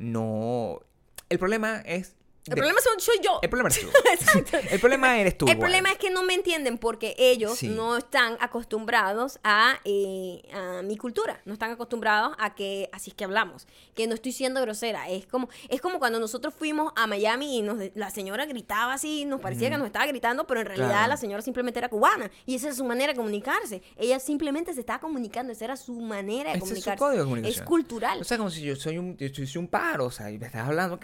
no... 0.00 0.80
El 1.28 1.38
problema 1.38 1.80
es... 1.82 2.16
el 2.46 2.54
de- 2.54 2.56
problema 2.56 2.80
soy 2.98 3.18
yo. 3.22 3.38
el 3.42 3.48
problema 3.50 3.68
eres 3.68 3.80
tú. 3.80 3.88
Exacto. 4.12 4.58
El 4.70 4.80
problema 4.80 5.18
eres 5.18 5.36
tú. 5.38 5.44
El 5.46 5.52
igual. 5.52 5.60
problema 5.70 5.92
es 5.92 5.98
que 5.98 6.10
no 6.10 6.22
me 6.22 6.34
entienden 6.34 6.78
porque 6.78 7.14
ellos 7.18 7.58
Sí. 7.58 7.68
no 7.68 7.96
están 7.96 8.36
acostumbrados 8.40 9.38
a, 9.44 9.78
eh, 9.84 10.42
a 10.52 10.82
mi 10.82 10.96
cultura, 10.96 11.40
no 11.44 11.52
están 11.52 11.70
acostumbrados 11.70 12.34
a 12.38 12.54
que 12.54 12.88
así 12.92 13.10
es 13.10 13.16
que 13.16 13.24
hablamos, 13.24 13.66
que 13.94 14.06
no 14.06 14.14
estoy 14.14 14.32
siendo 14.32 14.60
grosera, 14.62 15.08
es 15.08 15.26
como 15.26 15.48
es 15.68 15.80
como 15.80 15.98
cuando 15.98 16.18
nosotros 16.20 16.54
fuimos 16.54 16.92
a 16.96 17.06
Miami 17.06 17.58
y 17.58 17.62
nos, 17.62 17.78
la 17.94 18.10
señora 18.10 18.46
gritaba 18.46 18.94
así, 18.94 19.24
nos 19.24 19.40
parecía 19.40 19.70
que 19.70 19.76
nos 19.78 19.86
estaba 19.86 20.06
gritando, 20.06 20.46
pero 20.46 20.60
en 20.60 20.66
realidad 20.66 20.88
Claro. 20.90 21.08
la 21.08 21.16
señora 21.16 21.42
simplemente 21.42 21.78
era 21.78 21.88
cubana 21.88 22.30
y 22.46 22.54
esa 22.56 22.68
es 22.70 22.76
su 22.76 22.84
manera 22.84 23.12
de 23.12 23.16
comunicarse. 23.16 23.82
Ella 23.96 24.18
simplemente 24.18 24.72
se 24.74 24.80
estaba 24.80 24.98
comunicando, 25.00 25.52
esa 25.52 25.64
era 25.66 25.76
su 25.76 25.92
manera 26.00 26.52
de 26.52 26.58
Ese 26.58 26.58
es 26.58 26.60
su 26.60 26.66
comunicarse. 26.84 26.98
código 26.98 27.18
de 27.18 27.24
comunicación. 27.24 27.62
Es 27.62 27.68
cultural. 27.68 28.20
O 28.20 28.24
sea, 28.24 28.38
como 28.38 28.50
si 28.50 28.62
yo 28.62 28.76
soy 28.76 28.98
un, 28.98 29.16
yo 29.16 29.28
soy 29.46 29.56
un 29.58 29.68
pájaro, 29.68 30.06
o 30.06 30.10
sea, 30.10 30.30
y 30.30 30.38
me 30.38 30.46
estás 30.46 30.66
hablando. 30.66 30.98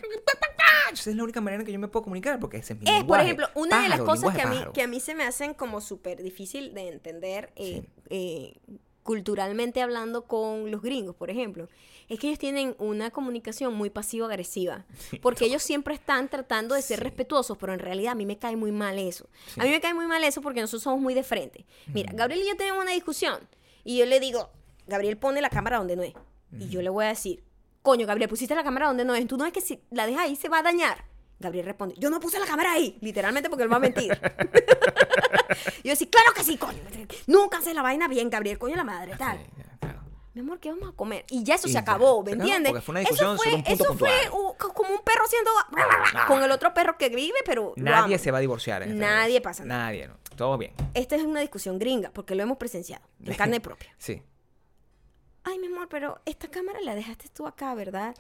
Esa 0.92 1.10
es 1.10 1.16
la 1.16 1.24
única 1.24 1.40
manera 1.40 1.62
en 1.62 1.66
que 1.66 1.72
yo 1.72 1.78
me 1.78 1.88
puedo 1.88 2.04
comunicar, 2.04 2.38
porque 2.40 2.58
ese 2.58 2.72
es 2.74 2.78
mi 2.80 2.84
Es, 2.86 2.90
por 2.90 2.98
lenguaje. 3.00 3.24
ejemplo, 3.24 3.48
una 3.54 3.82
de 3.82 3.88
las 3.88 3.98
Pájaro, 4.00 4.04
cosas 4.20 4.34
que 4.36 4.42
a, 4.42 4.46
mí, 4.46 4.54
pájaro. 4.56 4.72
que 4.72 4.82
a 4.82 4.86
mí 4.86 5.00
se 5.00 5.14
me 5.14 5.24
hacen 5.24 5.54
como 5.54 5.80
súper 5.80 6.22
difícil 6.22 6.74
de 6.74 6.88
entender 6.88 7.52
eh, 7.56 7.82
Sí. 7.82 7.88
eh, 8.10 8.54
culturalmente 9.02 9.82
hablando 9.82 10.24
con 10.24 10.70
los 10.70 10.82
gringos, 10.82 11.14
por 11.14 11.30
ejemplo, 11.30 11.68
es 12.08 12.18
que 12.18 12.26
ellos 12.28 12.38
tienen 12.40 12.74
una 12.78 13.10
comunicación 13.12 13.72
muy 13.74 13.88
pasivo-agresiva, 13.88 14.84
porque 15.22 15.44
ellos 15.44 15.62
siempre 15.62 15.94
están 15.94 16.28
tratando 16.28 16.74
de 16.74 16.82
ser 16.82 16.98
Sí. 16.98 17.04
respetuosos, 17.04 17.56
pero 17.56 17.72
en 17.72 17.78
realidad 17.78 18.12
a 18.12 18.14
mí 18.16 18.26
me 18.26 18.36
cae 18.38 18.56
muy 18.56 18.72
mal 18.72 18.98
eso. 18.98 19.28
A 19.58 19.62
mí 19.64 19.70
me 19.70 19.80
cae 19.80 19.94
muy 19.94 20.06
mal 20.06 20.22
eso 20.24 20.42
porque 20.42 20.60
nosotros 20.60 20.82
somos 20.82 21.00
muy 21.00 21.14
de 21.14 21.22
frente. 21.22 21.64
Mira, 21.92 22.12
Gabriel 22.14 22.42
y 22.44 22.48
yo 22.48 22.56
tenemos 22.56 22.82
una 22.82 22.92
discusión 22.92 23.38
y 23.84 23.98
yo 23.98 24.06
le 24.06 24.18
digo, 24.18 24.50
Gabriel 24.88 25.16
pone 25.16 25.40
la 25.40 25.50
cámara 25.50 25.78
donde 25.78 25.94
no 25.96 26.02
es. 26.02 26.14
Y 26.58 26.68
yo 26.68 26.80
le 26.82 26.88
voy 26.90 27.04
a 27.04 27.08
decir, 27.08 27.42
coño, 27.86 28.04
Gabriel, 28.04 28.28
pusiste 28.28 28.52
la 28.56 28.64
cámara 28.64 28.88
donde 28.88 29.04
no 29.04 29.14
es. 29.14 29.24
Tú 29.28 29.36
no 29.36 29.46
es 29.46 29.52
que 29.52 29.60
si 29.60 29.80
la 29.92 30.06
dejas 30.06 30.22
ahí 30.24 30.34
se 30.34 30.48
va 30.48 30.58
a 30.58 30.62
dañar. 30.62 31.04
Gabriel 31.38 31.66
responde, 31.66 31.94
yo 31.98 32.10
no 32.10 32.18
puse 32.18 32.40
la 32.40 32.46
cámara 32.46 32.72
ahí. 32.72 32.98
Literalmente 33.00 33.48
porque 33.48 33.62
él 33.62 33.72
va 33.72 33.76
a 33.76 33.78
mentir. 33.78 34.10
yo 35.84 35.90
decía, 35.90 36.08
claro 36.10 36.32
que 36.34 36.42
sí, 36.42 36.56
coño. 36.56 36.80
Nunca 37.28 37.58
hace 37.58 37.74
la 37.74 37.82
vaina 37.82 38.08
bien, 38.08 38.28
Gabriel, 38.28 38.58
coño 38.58 38.74
la 38.74 38.82
madre, 38.82 39.14
tal. 39.16 39.38
Sí, 39.38 39.44
ya, 39.56 39.78
claro. 39.78 40.00
Mi 40.34 40.40
amor, 40.40 40.58
¿qué 40.58 40.70
vamos 40.70 40.88
a 40.88 40.92
comer? 40.96 41.24
Y 41.30 41.44
ya 41.44 41.54
eso 41.54 41.68
Y 41.68 41.70
se 41.70 41.74
ya, 41.74 41.80
acabó, 41.82 42.24
¿me 42.24 42.32
entiendes? 42.32 42.72
fue 42.82 42.92
una 42.92 43.00
discusión 43.00 43.36
eso 43.36 43.42
fue, 43.44 43.52
sobre 43.52 43.56
un 43.56 43.62
punto 43.62 43.84
eso 43.84 43.94
fue 43.94 44.30
uh, 44.32 44.72
como 44.74 44.90
un 44.90 45.00
perro 45.04 45.22
haciendo 45.24 45.50
con 46.26 46.42
el 46.42 46.50
otro 46.50 46.74
perro 46.74 46.98
que 46.98 47.08
vive, 47.10 47.38
pero 47.44 47.72
Nadie 47.76 48.18
se 48.18 48.32
va 48.32 48.38
a 48.38 48.40
divorciar. 48.40 48.82
en 48.82 48.94
esta 48.94 49.06
Nadie 49.06 49.40
pasa 49.40 49.64
nada. 49.64 49.84
Nadie, 49.84 50.08
no. 50.08 50.16
Todo 50.34 50.58
bien. 50.58 50.72
Esta 50.94 51.14
es 51.14 51.22
una 51.22 51.40
discusión 51.40 51.78
gringa 51.78 52.10
porque 52.10 52.34
lo 52.34 52.42
hemos 52.42 52.56
presenciado 52.58 53.06
en 53.24 53.34
carne 53.36 53.60
propia. 53.60 53.94
Sí. 53.96 54.22
Ay, 55.48 55.60
mi 55.60 55.68
amor, 55.68 55.88
pero 55.88 56.20
esta 56.24 56.48
cámara 56.48 56.80
la 56.80 56.96
dejaste 56.96 57.28
tú 57.28 57.46
acá, 57.46 57.72
¿verdad? 57.76 58.16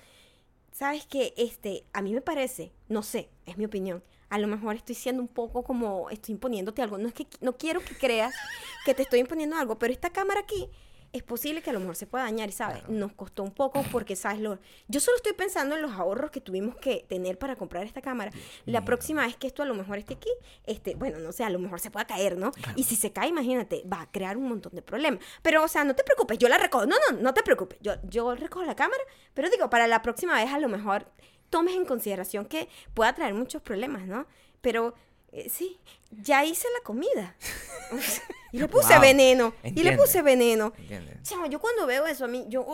Sabes 0.70 1.06
que 1.06 1.34
este, 1.36 1.84
a 1.92 2.00
mí 2.00 2.14
me 2.14 2.20
parece, 2.20 2.72
no 2.88 3.02
sé, 3.02 3.30
es 3.46 3.58
mi 3.58 3.64
opinión. 3.64 4.04
A 4.28 4.38
lo 4.38 4.46
mejor 4.46 4.76
estoy 4.76 4.94
siendo 4.94 5.22
un 5.22 5.28
poco 5.28 5.64
como 5.64 6.08
estoy 6.10 6.34
imponiéndote 6.34 6.82
algo. 6.82 6.98
No 6.98 7.08
es 7.08 7.14
que 7.14 7.26
no 7.40 7.56
quiero 7.56 7.80
que 7.80 7.96
creas 7.96 8.32
que 8.84 8.94
te 8.94 9.02
estoy 9.02 9.18
imponiendo 9.18 9.56
algo, 9.56 9.76
pero 9.76 9.92
esta 9.92 10.10
cámara 10.10 10.38
aquí 10.38 10.70
es 11.16 11.22
posible 11.22 11.62
que 11.62 11.70
a 11.70 11.72
lo 11.72 11.80
mejor 11.80 11.96
se 11.96 12.06
pueda 12.06 12.24
dañar 12.24 12.48
y 12.48 12.52
sabes, 12.52 12.86
nos 12.88 13.12
costó 13.12 13.42
un 13.42 13.50
poco 13.50 13.82
porque 13.92 14.16
sabes 14.16 14.40
lo 14.40 14.58
yo 14.88 15.00
solo 15.00 15.16
estoy 15.16 15.32
pensando 15.32 15.74
en 15.74 15.82
los 15.82 15.92
ahorros 15.92 16.30
que 16.30 16.40
tuvimos 16.40 16.76
que 16.76 17.04
tener 17.08 17.38
para 17.38 17.56
comprar 17.56 17.84
esta 17.84 18.02
cámara. 18.02 18.30
La 18.64 18.84
próxima 18.84 19.26
vez 19.26 19.36
que 19.36 19.46
esto 19.46 19.62
a 19.62 19.66
lo 19.66 19.74
mejor 19.74 19.98
esté 19.98 20.14
aquí, 20.14 20.30
este, 20.64 20.94
bueno, 20.94 21.18
no 21.18 21.32
sé, 21.32 21.44
a 21.44 21.50
lo 21.50 21.58
mejor 21.58 21.80
se 21.80 21.90
pueda 21.90 22.06
caer, 22.06 22.36
¿no? 22.36 22.52
Y 22.76 22.84
si 22.84 22.96
se 22.96 23.12
cae, 23.12 23.28
imagínate, 23.28 23.82
va 23.90 24.02
a 24.02 24.10
crear 24.10 24.36
un 24.36 24.48
montón 24.48 24.74
de 24.74 24.82
problemas. 24.82 25.20
Pero 25.42 25.64
o 25.64 25.68
sea, 25.68 25.84
no 25.84 25.94
te 25.94 26.04
preocupes, 26.04 26.38
yo 26.38 26.48
la 26.48 26.58
recojo. 26.58 26.86
No, 26.86 26.96
no, 27.10 27.18
no 27.18 27.34
te 27.34 27.42
preocupes. 27.42 27.78
Yo 27.80 27.94
yo 28.04 28.34
recojo 28.34 28.64
la 28.64 28.76
cámara, 28.76 29.02
pero 29.34 29.50
digo, 29.50 29.70
para 29.70 29.86
la 29.86 30.02
próxima 30.02 30.34
vez 30.34 30.52
a 30.52 30.58
lo 30.58 30.68
mejor 30.68 31.06
tomes 31.50 31.74
en 31.74 31.84
consideración 31.84 32.46
que 32.46 32.68
pueda 32.94 33.14
traer 33.14 33.34
muchos 33.34 33.62
problemas, 33.62 34.06
¿no? 34.06 34.26
Pero 34.60 34.94
eh, 35.32 35.48
sí, 35.48 35.78
ya 36.10 36.44
hice 36.44 36.66
la 36.78 36.84
comida. 36.84 37.34
y 38.52 38.58
le 38.58 38.68
puse 38.68 38.94
Wow. 38.94 39.00
veneno. 39.02 39.54
Y 39.64 39.82
le 39.82 39.96
puse 39.96 40.22
veneno. 40.22 40.72
Chamo, 41.22 41.46
yo 41.46 41.58
cuando 41.60 41.86
veo 41.86 42.06
eso 42.06 42.24
a 42.24 42.28
mí, 42.28 42.46
yo. 42.48 42.66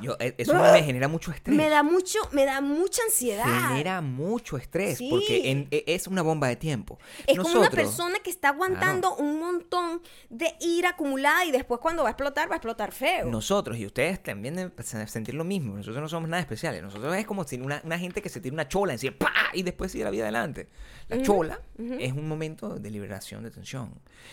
Yo, 0.00 0.16
eh, 0.20 0.34
eso 0.38 0.54
me 0.54 0.82
genera 0.82 1.08
mucho 1.08 1.30
estrés. 1.32 1.56
me 1.56 1.68
da 1.68 1.82
mucho, 1.82 2.18
me 2.32 2.44
da 2.46 2.60
mucha 2.60 3.02
ansiedad. 3.02 3.44
genera 3.68 4.00
mucho 4.00 4.56
estrés 4.56 4.98
Sí. 4.98 5.08
porque 5.10 5.50
en- 5.50 5.68
e- 5.70 5.84
es 5.88 6.06
una 6.06 6.22
bomba 6.22 6.48
de 6.48 6.56
tiempo. 6.56 6.98
Es 7.26 7.38
como 7.38 7.58
una 7.60 7.70
persona 7.70 8.18
que 8.20 8.30
está 8.30 8.50
aguantando 8.50 9.14
un 9.16 9.38
montón 9.40 10.02
de 10.30 10.54
ira 10.60 10.90
acumulada 10.90 11.44
y 11.44 11.50
después 11.52 11.80
cuando 11.80 12.02
va 12.04 12.10
a 12.10 12.12
explotar, 12.12 12.48
va 12.48 12.54
a 12.54 12.56
explotar 12.56 12.92
feo. 12.92 13.26
Nosotros 13.26 13.76
y 13.78 13.86
ustedes 13.86 14.22
también 14.22 14.54
deben 14.56 14.72
sentir 15.08 15.34
lo 15.34 15.44
mismo. 15.44 15.76
Nosotros 15.76 16.00
no 16.00 16.08
somos 16.08 16.28
nada 16.28 16.40
especiales. 16.40 16.82
Nosotros 16.82 17.14
es 17.16 17.26
como 17.26 17.44
si 17.44 17.56
una, 17.56 17.80
una 17.84 17.98
gente 17.98 18.22
que 18.22 18.28
se 18.28 18.40
tira 18.40 18.54
una 18.54 18.68
chola 18.68 18.92
encima 18.92 19.16
¡pa! 19.18 19.32
y 19.52 19.62
después 19.62 19.92
sigue 19.92 20.04
la 20.04 20.10
vida 20.10 20.22
adelante. 20.24 20.68
La 21.08 21.20
chola 21.22 21.60
es 21.98 22.12
un 22.12 22.28
momento 22.28 22.59
de 22.68 22.90
liberación 22.90 23.42
de 23.42 23.50
tensión. 23.50 23.90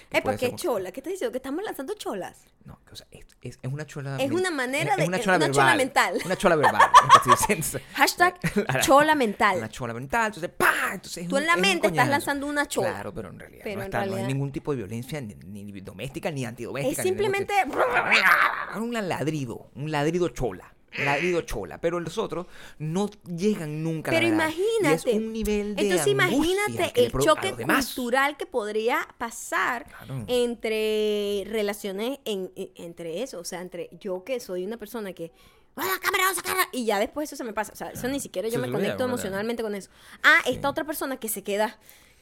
que 0.10 0.22
puede 0.22 0.38
¿por 0.38 0.40
qué 0.40 0.48
ser- 0.50 0.56
chola? 0.56 0.92
¿Qué 0.92 1.02
te 1.02 1.10
diciendo? 1.10 1.32
Que 1.32 1.38
estamos 1.38 1.64
lanzando 1.64 1.94
cholas. 1.94 2.46
No, 2.66 2.80
o 2.92 2.96
sea, 2.96 3.08
es, 3.12 3.26
es- 3.42 3.60
es 3.62 3.72
una 3.72 3.86
chola. 3.86 4.18
Es 4.18 4.30
una 4.32 4.52
manera 4.52 4.92
es- 4.92 4.98
de- 4.98 5.06
una 5.06 5.20
chola 5.20 5.38
una 5.38 5.52
chola 5.52 5.66
verbal. 5.66 5.78
mental. 5.78 6.22
Una 6.26 6.36
chola 6.36 6.56
verbal. 6.58 6.82
Hashtag 7.94 8.36
La- 8.74 8.80
chola 8.82 9.16
mental. 9.16 9.58
Una 9.58 9.70
chola 9.70 9.94
mental. 9.94 10.28
Entonces, 10.28 10.50
¡pa! 10.58 10.74
Entonces 10.94 11.24
es 11.24 11.30
Tú 11.30 11.38
en 11.38 11.46
la 11.48 11.56
mente 11.56 11.88
estás 11.88 12.08
lanzando 12.10 12.46
una 12.48 12.66
chola. 12.68 12.90
Claro, 12.92 13.14
pero 13.14 13.30
en 13.30 13.40
realidad, 13.40 13.62
Pero 13.64 13.76
no, 13.78 13.82
en 13.82 13.88
está, 13.88 13.98
no 14.00 14.04
realidad- 14.06 14.28
hay 14.28 14.34
ningún 14.34 14.52
tipo 14.52 14.72
de 14.72 14.78
violencia 14.78 15.22
ni, 15.22 15.36
ni 15.36 15.80
doméstica 15.82 16.30
ni 16.32 16.46
antidoméstica. 16.46 17.02
Es 17.02 17.06
ni 17.06 17.12
ningún 17.12 17.34
simplemente... 17.36 17.54
tipo- 17.64 18.78
Un 18.82 18.94
ladrido. 19.08 19.70
Un 19.76 19.92
ladrido 19.92 20.30
chola. 20.30 20.74
Ladrido 21.04 21.42
chola. 21.42 21.80
Pero 21.80 22.00
los 22.00 22.18
otros 22.18 22.48
no 22.80 23.10
llegan 23.26 23.84
nunca 23.84 24.12
a 24.12 24.14
la 24.14 24.20
Pero 24.20 24.32
verdad. 24.32 24.50
Y 24.50 24.62
imagínate. 24.80 25.12
es 25.12 25.16
un 25.18 25.34
nivel 25.34 25.76
de 25.76 25.82
Entonces 25.84 26.08
imagínate 26.08 26.92
el 27.06 27.12
choque 27.12 27.54
cultural 27.54 28.38
que 28.38 28.46
podría 28.46 29.08
pasar 29.18 29.86
Claro. 29.88 30.26
entre 30.28 31.44
relaciones 31.48 32.20
en, 32.26 32.52
en- 32.56 32.72
entre 32.76 33.24
eso. 33.24 33.40
O 33.40 33.46
sea, 33.46 33.62
entre 33.62 33.90
yo 34.00 34.24
que 34.24 34.40
soy 34.40 34.66
una 34.66 34.78
persona 34.78 35.14
que. 35.14 35.32
¡Ah, 35.76 35.86
la 35.86 36.00
cámara, 36.00 36.24
vamos 36.24 36.40
a 36.40 36.42
sacarla! 36.42 36.68
Y 36.72 36.86
ya 36.86 36.98
después 37.00 37.30
eso 37.30 37.36
se 37.36 37.44
me 37.44 37.54
pasa. 37.54 37.72
O 37.72 37.76
sea, 37.76 37.90
eso 37.92 38.08
ni 38.08 38.20
siquiera 38.20 38.48
yo 38.48 38.60
Se 38.60 38.66
me 38.66 38.72
conecto 38.72 39.04
emocionalmente 39.04 39.62
con 39.62 39.76
eso. 39.76 39.92
Ah, 40.24 40.40
esta 40.48 40.70
otra 40.70 40.84
persona 40.86 41.18
que 41.18 41.30
se 41.30 41.44
queda. 41.44 41.78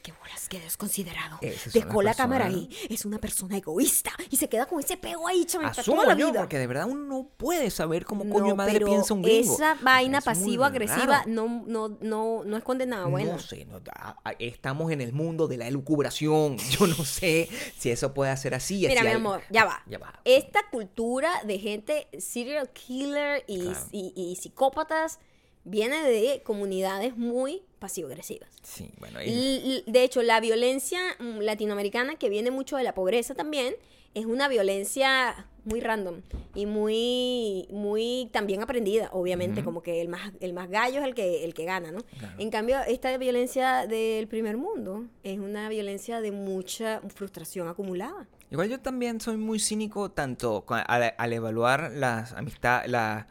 Qué 0.06 0.12
bolas, 0.20 0.48
qué 0.48 0.60
desconsiderado. 0.60 1.38
Dejó 1.72 2.00
la 2.00 2.14
cámara 2.14 2.46
ahí. 2.46 2.68
Es 2.88 3.04
una 3.04 3.18
persona 3.18 3.56
egoísta. 3.56 4.12
Y 4.30 4.36
se 4.36 4.48
queda 4.48 4.66
con 4.66 4.78
ese 4.78 4.96
pego 4.96 5.26
ahí, 5.26 5.44
chaval, 5.44 5.70
para 5.70 5.80
Asumo 5.82 6.02
toda 6.02 6.14
la 6.14 6.20
yo, 6.20 6.28
vida. 6.30 6.40
porque 6.40 6.58
de 6.58 6.66
verdad 6.68 6.86
uno 6.88 7.02
no 7.06 7.28
puede 7.36 7.70
saber 7.70 8.04
cómo 8.04 8.22
coño 8.28 8.50
No, 8.50 8.56
madre 8.56 8.74
pero 8.74 8.86
piensa 8.86 9.14
un 9.14 9.22
gringo. 9.22 9.54
esa 9.54 9.74
vaina 9.82 10.18
Es 10.18 10.24
pasivo-agresiva 10.24 11.24
no, 11.26 11.64
no, 11.66 11.88
no, 12.00 12.44
no 12.44 12.56
es 12.56 12.62
condenada, 12.62 13.06
buena. 13.06 13.32
No 13.32 13.38
sé, 13.40 13.64
no, 13.64 13.80
a- 13.94 14.16
a- 14.22 14.32
estamos 14.38 14.92
en 14.92 15.00
el 15.00 15.12
mundo 15.12 15.48
de 15.48 15.56
la 15.56 15.66
elucubración. 15.66 16.56
Yo 16.70 16.86
no 16.86 17.04
sé 17.04 17.48
si 17.76 17.90
eso 17.90 18.14
puede 18.14 18.36
ser 18.36 18.54
así. 18.54 18.86
Mira, 18.86 18.94
si 19.00 19.00
mi 19.02 19.08
hay- 19.08 19.14
amor, 19.16 19.42
ya 19.50 19.64
va. 19.64 19.82
Ya 19.86 19.98
va. 19.98 20.20
Esta 20.24 20.60
cultura 20.70 21.30
de 21.44 21.58
gente 21.58 22.06
serial 22.18 22.70
killer 22.70 23.42
y, 23.48 23.62
Claro. 23.62 23.86
y- 23.90 24.12
y 24.14 24.36
psicópatas 24.36 25.18
viene 25.66 26.02
de 26.02 26.42
comunidades 26.44 27.16
muy 27.16 27.62
pasivo-agresivas. 27.80 28.48
Sí, 28.62 28.90
bueno, 28.98 29.18
y- 29.22 29.82
De 29.86 30.02
hecho, 30.02 30.22
la 30.22 30.40
violencia 30.40 31.00
mm, 31.18 31.40
latinoamericana, 31.40 32.16
que 32.16 32.28
viene 32.30 32.50
mucho 32.50 32.76
de 32.76 32.84
la 32.84 32.94
pobreza 32.94 33.34
también, 33.34 33.74
es 34.14 34.24
una 34.24 34.48
violencia 34.48 35.46
muy 35.64 35.80
random 35.80 36.22
y 36.54 36.64
muy, 36.64 37.66
muy 37.70 38.30
también 38.32 38.62
aprendida, 38.62 39.10
obviamente, 39.12 39.62
como 39.64 39.82
que 39.82 40.00
el 40.00 40.08
más, 40.08 40.32
el 40.40 40.52
más 40.54 40.70
gallo 40.70 41.00
es 41.00 41.04
el 41.04 41.14
que, 41.14 41.44
el 41.44 41.52
que 41.52 41.64
gana, 41.64 41.90
¿no? 41.92 42.00
Claro. 42.18 42.34
En 42.38 42.50
cambio, 42.50 42.78
esta 42.86 43.14
violencia 43.18 43.86
del 43.86 44.26
primer 44.28 44.56
mundo 44.56 45.04
es 45.22 45.38
una 45.38 45.68
violencia 45.68 46.20
de 46.20 46.30
mucha 46.32 47.02
frustración 47.14 47.68
acumulada. 47.68 48.26
Igual 48.50 48.68
yo 48.70 48.80
también 48.80 49.20
soy 49.20 49.36
muy 49.36 49.58
cínico 49.58 50.10
tanto 50.12 50.64
al, 50.68 51.14
al 51.18 51.32
evaluar 51.32 51.90
las 51.92 52.32
amistades, 52.32 52.88
la, 52.90 53.26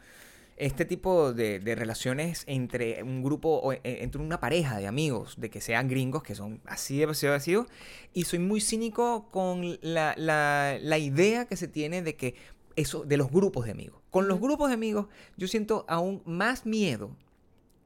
este 0.56 0.84
tipo 0.84 1.32
de, 1.34 1.58
de 1.60 1.74
relaciones 1.74 2.44
entre 2.46 3.02
un 3.02 3.22
grupo, 3.22 3.60
o 3.62 3.72
e- 3.72 3.80
entre 3.84 4.20
una 4.22 4.40
pareja 4.40 4.78
de 4.78 4.86
amigos, 4.86 5.34
de 5.38 5.50
que 5.50 5.60
sean 5.60 5.88
gringos, 5.88 6.22
que 6.22 6.34
son 6.34 6.60
así 6.64 6.96
de 6.98 7.04
agresivo, 7.04 7.66
y 8.14 8.24
soy 8.24 8.38
muy 8.38 8.60
cínico 8.60 9.28
con 9.30 9.78
la, 9.82 10.14
la, 10.16 10.78
la 10.80 10.98
idea 10.98 11.44
que 11.46 11.56
se 11.56 11.68
tiene 11.68 12.02
de 12.02 12.16
que 12.16 12.34
eso, 12.74 13.04
de 13.04 13.16
los 13.16 13.30
grupos 13.30 13.64
de 13.66 13.72
amigos. 13.72 14.00
Con 14.10 14.28
los 14.28 14.40
grupos 14.40 14.68
de 14.68 14.74
amigos 14.74 15.06
yo 15.36 15.46
siento 15.48 15.84
aún 15.88 16.22
más 16.24 16.64
miedo 16.66 17.10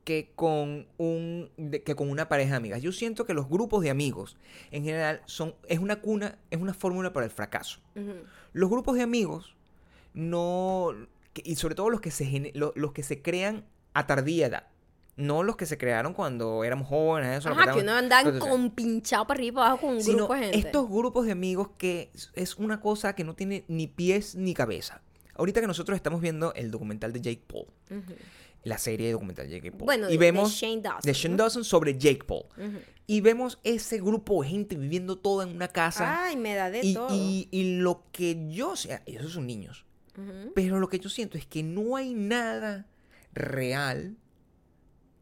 que 0.05 0.31
con 0.35 0.87
un 0.97 1.51
de- 1.57 1.83
que 1.83 1.95
con 1.95 2.09
una 2.11 2.29
pareja 2.29 2.53
de 2.53 2.57
amigas. 2.57 2.83
Yo 2.83 2.91
siento 2.93 3.27
que 3.27 3.35
los 3.35 3.49
grupos 3.49 3.83
de 3.83 3.91
amigos 3.91 4.37
en 4.71 4.83
general 4.85 5.23
son 5.27 5.55
es 5.69 5.79
una 5.79 6.01
cuna, 6.01 6.39
es 6.51 6.61
una 6.61 6.73
fórmula 6.75 7.13
para 7.13 7.27
el 7.27 7.31
fracaso. 7.33 7.81
Ujú. 7.95 8.15
Los 8.53 8.71
grupos 8.71 8.97
de 8.97 9.03
amigos 9.03 9.55
no 10.15 10.93
que- 11.33 11.43
y 11.45 11.57
sobre 11.57 11.75
todo 11.75 11.91
los 11.91 12.01
que 12.01 12.11
se 12.11 12.25
gene- 12.27 12.53
lo- 12.55 12.73
los 12.77 12.93
que 12.93 13.03
se 13.03 13.23
crean 13.23 13.65
a 13.95 14.07
tardía 14.07 14.47
edad. 14.47 14.67
No 15.17 15.43
los 15.43 15.57
que 15.57 15.67
se 15.67 15.77
crearon 15.77 16.15
cuando 16.15 16.65
éramos 16.65 16.89
jóvenes, 16.89 17.39
eso, 17.41 17.51
Ajá, 17.51 17.73
que 17.75 17.81
uno 17.81 17.93
andan 17.93 18.39
con 18.39 18.71
pinchado 18.71 19.27
para 19.27 19.39
arriba 19.39 19.49
y 19.51 19.55
para 19.55 19.67
abajo 19.69 19.87
con 19.87 19.97
un 19.97 20.03
sino 20.03 20.17
grupo 20.19 20.35
de 20.35 20.41
gente. 20.45 20.59
estos 20.59 20.89
grupos 20.89 21.27
de 21.27 21.33
amigos 21.33 21.71
que 21.77 22.11
es- 22.35 22.57
una 22.57 22.81
cosa 22.81 23.15
que 23.15 23.25
no 23.25 23.35
tiene 23.35 23.65
ni 23.69 23.87
pies 23.87 24.35
ni 24.35 24.55
cabeza. 24.55 25.03
Ahorita 25.35 25.61
que 25.61 25.67
nosotros 25.67 25.97
estamos 25.97 26.21
viendo 26.23 26.55
el 26.55 26.71
documental 26.71 27.13
de 27.13 27.21
Jake 27.21 27.43
Paul, 27.47 27.67
Ujú. 27.91 28.15
la 28.65 28.79
serie 28.79 29.13
documental 29.13 29.49
de 29.49 29.57
Jake 29.57 29.73
Paul, 29.73 29.85
Bueno, 29.85 30.07
de- 30.07 30.15
y 30.15 30.17
de 30.17 30.21
vemos 30.21 30.53
Shane 30.53 30.81
Dawson, 30.81 31.03
de 31.03 31.13
Shane. 31.13 31.37
Dawson 31.37 31.65
sobre 31.65 31.99
Jake 31.99 32.25
Paul, 32.25 32.45
Ujú. 32.57 32.79
y 33.07 33.21
vemos 33.21 33.59
ese 33.65 33.99
grupo 34.01 34.43
de 34.43 34.49
gente 34.49 34.77
viviendo 34.77 35.19
toda 35.19 35.45
en 35.47 35.55
una 35.55 35.69
casa, 35.69 36.25
Ay, 36.25 36.37
me 36.37 36.55
da 36.55 36.71
de 36.71 36.81
y, 36.83 36.95
todo. 36.95 37.09
y- 37.15 37.49
y 37.51 37.79
lo 37.79 38.05
que 38.13 38.49
yo 38.49 38.75
sé, 38.77 39.03
esos 39.07 39.33
son 39.33 39.47
niños, 39.47 39.85
Pero 40.55 40.79
lo 40.81 40.89
que 40.89 40.99
yo 40.99 41.09
siento 41.09 41.39
es 41.39 41.47
que 41.47 41.63
no 41.63 41.97
hay 41.97 42.15
nada 42.15 42.87
real 43.33 44.17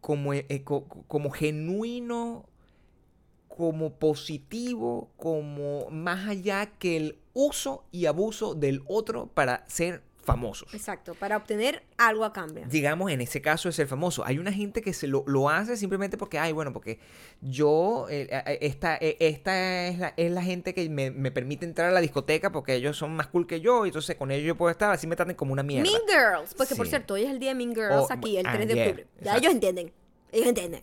como, 0.00 0.32
eh, 0.34 0.46
eh, 0.48 0.62
co- 0.64 0.86
co- 0.88 1.04
como 1.06 1.30
genuino, 1.30 2.48
como 3.48 3.94
positivo, 3.98 5.10
como 5.16 5.90
más 5.90 6.28
allá 6.28 6.66
que 6.78 6.96
el 6.96 7.18
uso 7.34 7.84
y 7.90 8.06
abuso 8.06 8.54
del 8.54 8.82
otro 8.86 9.28
para 9.34 9.64
ser 9.68 10.02
famosos. 10.32 10.72
Exacto, 10.74 11.14
para 11.14 11.36
obtener 11.36 11.82
algo 11.96 12.24
a 12.24 12.32
cambio. 12.32 12.64
Digamos, 12.68 13.10
en 13.10 13.20
ese 13.20 13.40
caso 13.42 13.68
de 13.68 13.72
ser 13.72 13.86
famoso. 13.86 14.24
Hay 14.24 14.38
una 14.38 14.52
gente 14.52 14.82
que 14.82 14.92
se 14.92 15.06
lo, 15.06 15.24
lo 15.26 15.48
hace 15.48 15.76
simplemente 15.76 16.16
porque, 16.16 16.38
ay, 16.38 16.52
bueno, 16.52 16.72
porque 16.72 16.98
yo, 17.40 18.06
eh, 18.10 18.28
eh, 18.30 18.58
esta, 18.62 18.96
eh, 18.96 19.16
esta 19.20 19.86
es, 19.88 19.98
la, 19.98 20.14
es 20.16 20.30
la 20.30 20.42
gente 20.42 20.74
que 20.74 20.88
me, 20.88 21.10
me 21.10 21.30
permite 21.30 21.64
entrar 21.64 21.88
a 21.88 21.92
la 21.92 22.00
discoteca 22.00 22.52
porque 22.52 22.74
ellos 22.74 22.96
son 22.96 23.16
más 23.16 23.26
cool 23.28 23.46
que 23.46 23.60
yo 23.60 23.84
y 23.84 23.88
entonces 23.88 24.16
con 24.16 24.30
ellos 24.30 24.46
yo 24.46 24.56
puedo 24.56 24.70
estar, 24.70 24.90
así 24.90 25.06
me 25.06 25.16
traten 25.16 25.34
como 25.36 25.52
una 25.52 25.62
mierda. 25.62 25.90
Mean 25.90 26.02
Girls, 26.06 26.54
porque 26.54 26.74
por 26.74 26.86
Sí. 26.86 26.90
cierto, 26.90 27.14
hoy 27.14 27.22
es 27.24 27.30
el 27.30 27.38
día 27.38 27.50
de 27.50 27.54
Mean 27.54 27.74
Girls 27.74 28.06
Oh, 28.10 28.12
aquí, 28.12 28.36
el 28.36 28.46
ah, 28.46 28.52
3 28.54 28.68
de 28.68 28.74
yeah, 28.74 28.84
octubre. 28.84 29.06
Ya 29.06 29.18
exacto. 29.20 29.38
ellos 29.40 29.52
entienden, 29.54 29.92
ellos 30.32 30.46
entienden. 30.48 30.82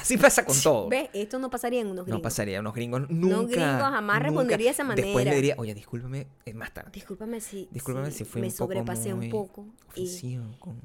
Así 0.00 0.16
pasa 0.18 0.44
con 0.44 0.60
todo. 0.60 0.88
¿Ves? 0.88 1.08
Esto 1.12 1.38
no 1.38 1.50
pasaría 1.50 1.80
en 1.80 1.86
unos 1.88 2.04
gringos. 2.04 2.18
No 2.18 2.22
pasaría, 2.22 2.60
unos 2.60 2.74
gringos 2.74 3.08
nunca. 3.10 3.46
gringos 3.52 3.80
jamás 3.80 4.16
nunca. 4.16 4.18
respondería 4.20 4.66
de 4.66 4.70
esa 4.72 4.84
Después 4.84 5.14
manera. 5.14 5.30
le 5.30 5.36
diría, 5.36 5.54
oye, 5.58 5.74
discúlpeme, 5.74 6.26
es 6.44 6.54
más 6.54 6.72
tarde. 6.74 6.90
Discúlpame 6.92 7.40
si, 7.40 7.68
Discúlpame 7.70 8.10
si, 8.10 8.24
fui 8.24 8.40
me 8.40 8.48
un 8.48 8.52
poco 8.52 8.64
sobrepasé 8.64 9.14
muy 9.14 9.26
un 9.26 9.30
poco. 9.30 9.66
Y, 9.94 10.38
con- 10.58 10.80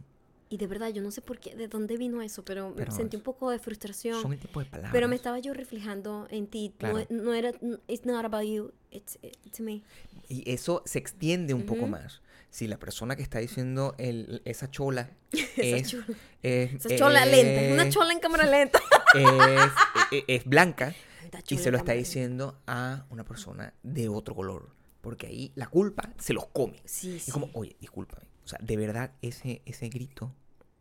y 0.52 0.58
de 0.58 0.68
verdad, 0.68 0.90
yo 0.90 1.02
no 1.02 1.12
sé 1.12 1.22
por 1.22 1.38
qué, 1.40 1.56
de 1.56 1.68
dónde 1.68 1.96
vino 1.98 2.22
eso, 2.22 2.44
pero, 2.44 2.74
Pero 2.76 2.92
sentí 2.92 3.16
un 3.18 3.24
poco 3.24 3.52
de 3.52 3.60
frustración. 3.60 4.22
Son 4.22 4.34
el 4.34 4.40
tipo 4.40 4.60
de 4.60 4.66
palabras. 4.66 4.92
Pero 4.94 5.08
me 5.08 5.16
estaba 5.16 5.40
yo 5.40 5.54
reflejando 5.54 6.28
en 6.32 6.48
ti. 6.48 6.70
No- 6.80 6.90
Claro. 6.94 7.06
No, 7.10 7.34
era, 7.34 7.52
it's 7.88 8.06
not 8.06 8.26
about 8.26 8.44
you, 8.44 8.72
it's, 8.92 9.20
it's 9.22 9.60
me. 9.60 9.84
Y 10.28 10.50
eso 10.52 10.82
se 10.86 10.98
extiende 11.00 11.54
un 11.54 11.64
poco 11.66 11.82
Ujú. 11.82 11.90
más. 11.92 12.22
Si 12.52 12.68
la 12.68 12.78
persona 12.78 13.16
que 13.16 13.22
está 13.22 13.40
diciendo 13.40 13.94
el, 13.98 14.42
esa 14.46 14.70
chola 14.72 15.12
Esa 15.32 15.78
es, 15.78 15.88
chola. 15.90 16.06
es, 16.42 16.74
Esa 16.86 16.96
chola 16.96 17.26
lenta, 17.26 17.62
es 17.62 17.72
una 17.74 17.90
chola 17.90 18.14
en 18.14 18.20
cámara 18.20 18.46
lenta. 18.46 18.80
es, 19.16 19.72
es- 20.12 20.24
es 20.28 20.46
blanca 20.46 20.94
y 21.32 21.42
chola 21.44 21.62
se 21.64 21.72
lo 21.72 21.78
está 21.78 21.92
diciendo 21.94 22.60
a 22.66 23.06
una 23.10 23.24
persona 23.24 23.74
de 23.84 24.10
otro 24.10 24.34
color. 24.36 24.70
Porque 25.02 25.28
ahí 25.28 25.52
la 25.56 25.68
culpa 25.68 26.10
se 26.18 26.34
los 26.34 26.48
come. 26.48 26.82
Sí, 26.86 27.16
Es 27.18 27.24
sí. 27.24 27.32
como, 27.32 27.50
oye, 27.54 27.76
discúlpame. 27.80 28.28
O 28.44 28.48
sea, 28.48 28.60
de 28.62 28.76
verdad, 28.78 29.12
ese, 29.22 29.62
ese 29.66 29.88
grito 29.90 30.34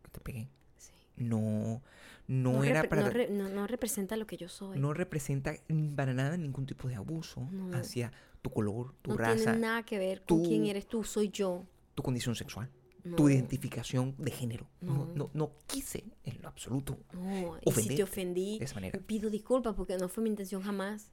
que 0.03 0.09
te 0.09 0.19
pegué 0.19 0.49
sí. 0.75 0.91
no, 1.17 1.81
no, 2.27 2.63
era 2.63 2.83
para... 2.89 3.03
no, 3.03 3.09
re- 3.11 3.29
no- 3.29 3.47
no 3.49 3.65
representa 3.67 4.17
lo 4.17 4.25
que 4.27 4.37
yo 4.37 4.49
soy. 4.49 4.77
no 4.79 4.93
representa 4.93 5.53
para 5.95 6.13
nada 6.13 6.35
ningún 6.35 6.65
tipo 6.65 6.87
de 6.87 6.95
abuso 6.95 7.47
hacia 7.73 8.11
tu 8.41 8.49
color, 8.51 8.93
tu 9.01 9.11
No 9.11 9.17
raza, 9.17 9.43
tiene 9.51 9.59
nada 9.59 9.83
que 9.83 9.97
ver 9.99 10.19
con 10.23 10.41
tú- 10.41 10.47
quién 10.47 10.65
eres 10.65 10.87
tú, 10.87 11.03
soy 11.03 11.29
yo. 11.29 11.65
tu 11.95 12.03
condición 12.03 12.35
sexual, 12.35 12.69
No, 13.03 13.15
tu 13.17 13.29
identificación 13.29 14.15
de 14.17 14.31
género. 14.31 14.67
No, 14.81 14.93
No. 15.05 15.11
no, 15.15 15.29
no 15.33 15.51
quise 15.67 16.03
en 16.23 16.41
lo 16.41 16.47
absoluto 16.47 16.97
No, 17.13 17.57
y 17.65 17.71
si 17.71 17.95
te 17.95 18.03
ofendí, 18.03 18.59
de 18.59 18.65
esa 18.65 18.75
manera. 18.75 18.99
pido 19.05 19.29
disculpas 19.29 19.73
porque 19.75 19.97
no 19.97 20.07
fue 20.09 20.23
mi 20.23 20.29
intención 20.29 20.61
jamás. 20.61 21.11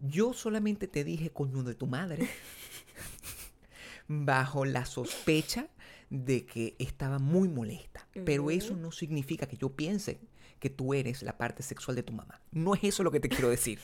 Yo 0.00 0.32
solamente 0.32 0.88
te 0.88 1.04
dije 1.04 1.30
coño 1.30 1.62
de 1.62 1.74
tu 1.74 1.86
madre 1.86 2.28
bajo 4.08 4.64
la 4.64 4.84
sospecha 4.84 5.68
de 6.10 6.44
que 6.46 6.76
estaba 6.78 7.18
muy 7.18 7.48
molesta. 7.48 8.06
Pero 8.24 8.50
eso 8.50 8.76
no 8.76 8.92
significa 8.92 9.46
que 9.46 9.56
yo 9.56 9.70
piense 9.70 10.20
que 10.60 10.70
tú 10.70 10.94
eres 10.94 11.22
la 11.22 11.36
parte 11.36 11.62
sexual 11.62 11.96
de 11.96 12.02
tu 12.02 12.12
mamá. 12.12 12.40
No 12.52 12.74
es 12.74 12.84
eso 12.84 13.02
lo 13.02 13.10
que 13.10 13.20
te 13.20 13.28
quiero 13.28 13.50
decir. 13.50 13.80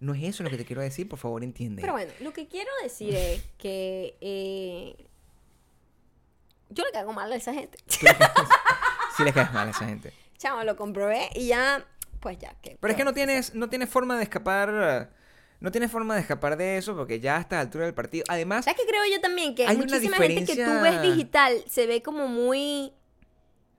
No 0.00 0.14
es 0.14 0.22
eso 0.22 0.42
lo 0.42 0.50
que 0.50 0.56
te 0.56 0.64
quiero 0.64 0.82
decir, 0.82 1.08
por 1.08 1.18
favor 1.18 1.42
entiende. 1.44 1.80
Pero 1.80 1.92
bueno, 1.94 2.12
lo 2.20 2.32
que 2.32 2.48
quiero 2.48 2.70
decir 2.82 3.14
es 3.14 3.42
que 3.58 4.16
eh, 4.20 5.06
yo 6.70 6.84
le 6.84 6.90
cago 6.92 7.12
mal 7.12 7.32
a 7.32 7.36
esa 7.36 7.54
gente. 7.54 7.78
Sí 9.16 9.22
le 9.22 9.32
caes 9.32 9.52
mal 9.52 9.68
a 9.68 9.70
esa 9.70 9.86
gente. 9.86 10.12
Chamo, 10.38 10.64
lo 10.64 10.76
comprobé 10.76 11.30
y 11.36 11.46
ya, 11.46 11.86
pues 12.18 12.36
ya. 12.38 12.52
que 12.60 12.76
Pero 12.80 12.90
es 12.90 12.96
que 12.96 13.04
no 13.04 13.14
tienes, 13.14 13.54
no 13.54 13.68
tienes 13.68 13.88
forma 13.88 14.16
de 14.16 14.24
escapar. 14.24 15.12
No 15.60 15.70
tienes 15.70 15.90
forma 15.90 16.16
de 16.16 16.20
escapar 16.20 16.56
de 16.56 16.76
eso 16.78 16.96
porque 16.96 17.20
ya 17.20 17.36
a 17.36 17.40
esta 17.40 17.60
altura 17.60 17.84
del 17.84 17.94
partido. 17.94 18.24
Además, 18.28 18.64
¿Sabes 18.64 18.80
qué 18.80 18.86
creo 18.88 19.02
yo 19.10 19.20
también? 19.20 19.54
Que 19.54 19.66
Hay 19.66 19.76
muchísima 19.76 20.16
gente 20.16 20.44
que 20.44 20.64
tú 20.64 20.70
ves 20.82 21.00
digital 21.00 21.64
se 21.68 21.86
ve 21.86 22.02
como 22.02 22.26
muy 22.26 22.92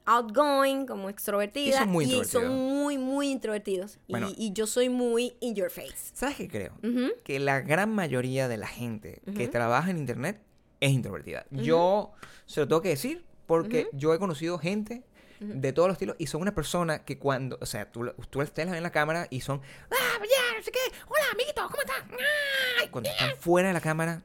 outgoing, 0.05 0.85
como 0.85 1.09
extrovertida. 1.09 1.69
Y 1.69 1.73
son 1.79 1.89
muy 1.89 2.23
son 2.25 2.47
muy, 2.49 2.97
muy 2.97 3.29
introvertidos. 3.31 3.97
Y- 4.07 4.11
Bueno. 4.13 4.29
y, 4.35 4.53
yo 4.53 4.67
soy 4.67 4.89
muy 4.89 5.35
in 5.39 5.55
your 5.55 5.69
face. 5.69 6.11
¿sabes 6.13 6.35
qué 6.37 6.47
creo? 6.47 6.77
Que 7.23 7.39
la 7.39 7.61
gran 7.61 7.93
mayoría 7.93 8.47
de 8.47 8.57
la 8.57 8.67
gente 8.67 9.21
que 9.35 9.47
trabaja 9.47 9.89
en 9.91 9.97
internet 9.97 10.41
es 10.79 10.91
introvertida. 10.91 11.45
Yo 11.51 12.11
se 12.45 12.59
lo 12.61 12.67
tengo 12.67 12.81
que 12.81 12.89
decir 12.89 13.25
porque 13.47 13.87
yo 13.93 14.13
he 14.13 14.19
conocido 14.19 14.57
gente 14.59 15.03
de 15.39 15.73
todos 15.73 15.87
los 15.89 15.95
estilos 15.95 16.15
y 16.17 16.27
son 16.27 16.41
una 16.41 16.55
persona 16.55 17.03
que 17.03 17.19
cuando, 17.19 17.57
o 17.61 17.65
sea, 17.65 17.91
tú, 17.91 18.09
tú 18.29 18.41
ustedes 18.41 18.67
la 18.67 18.71
ven 18.71 18.77
en 18.77 18.83
la 18.83 18.91
cámara 18.91 19.27
y 19.29 19.41
son, 19.41 19.61
ah, 19.91 20.19
ya, 20.21 20.57
no 20.57 20.63
sé 20.63 20.71
qué, 20.71 20.79
hola, 21.07 21.23
amiguito, 21.33 21.61
¿cómo 21.69 21.81
estás? 21.81 21.97
Ah", 22.09 22.83
y 22.85 22.87
cuando 22.87 23.09
están 23.09 23.35
fuera 23.37 23.67
de 23.67 23.73
la 23.73 23.81
cámara, 23.81 24.23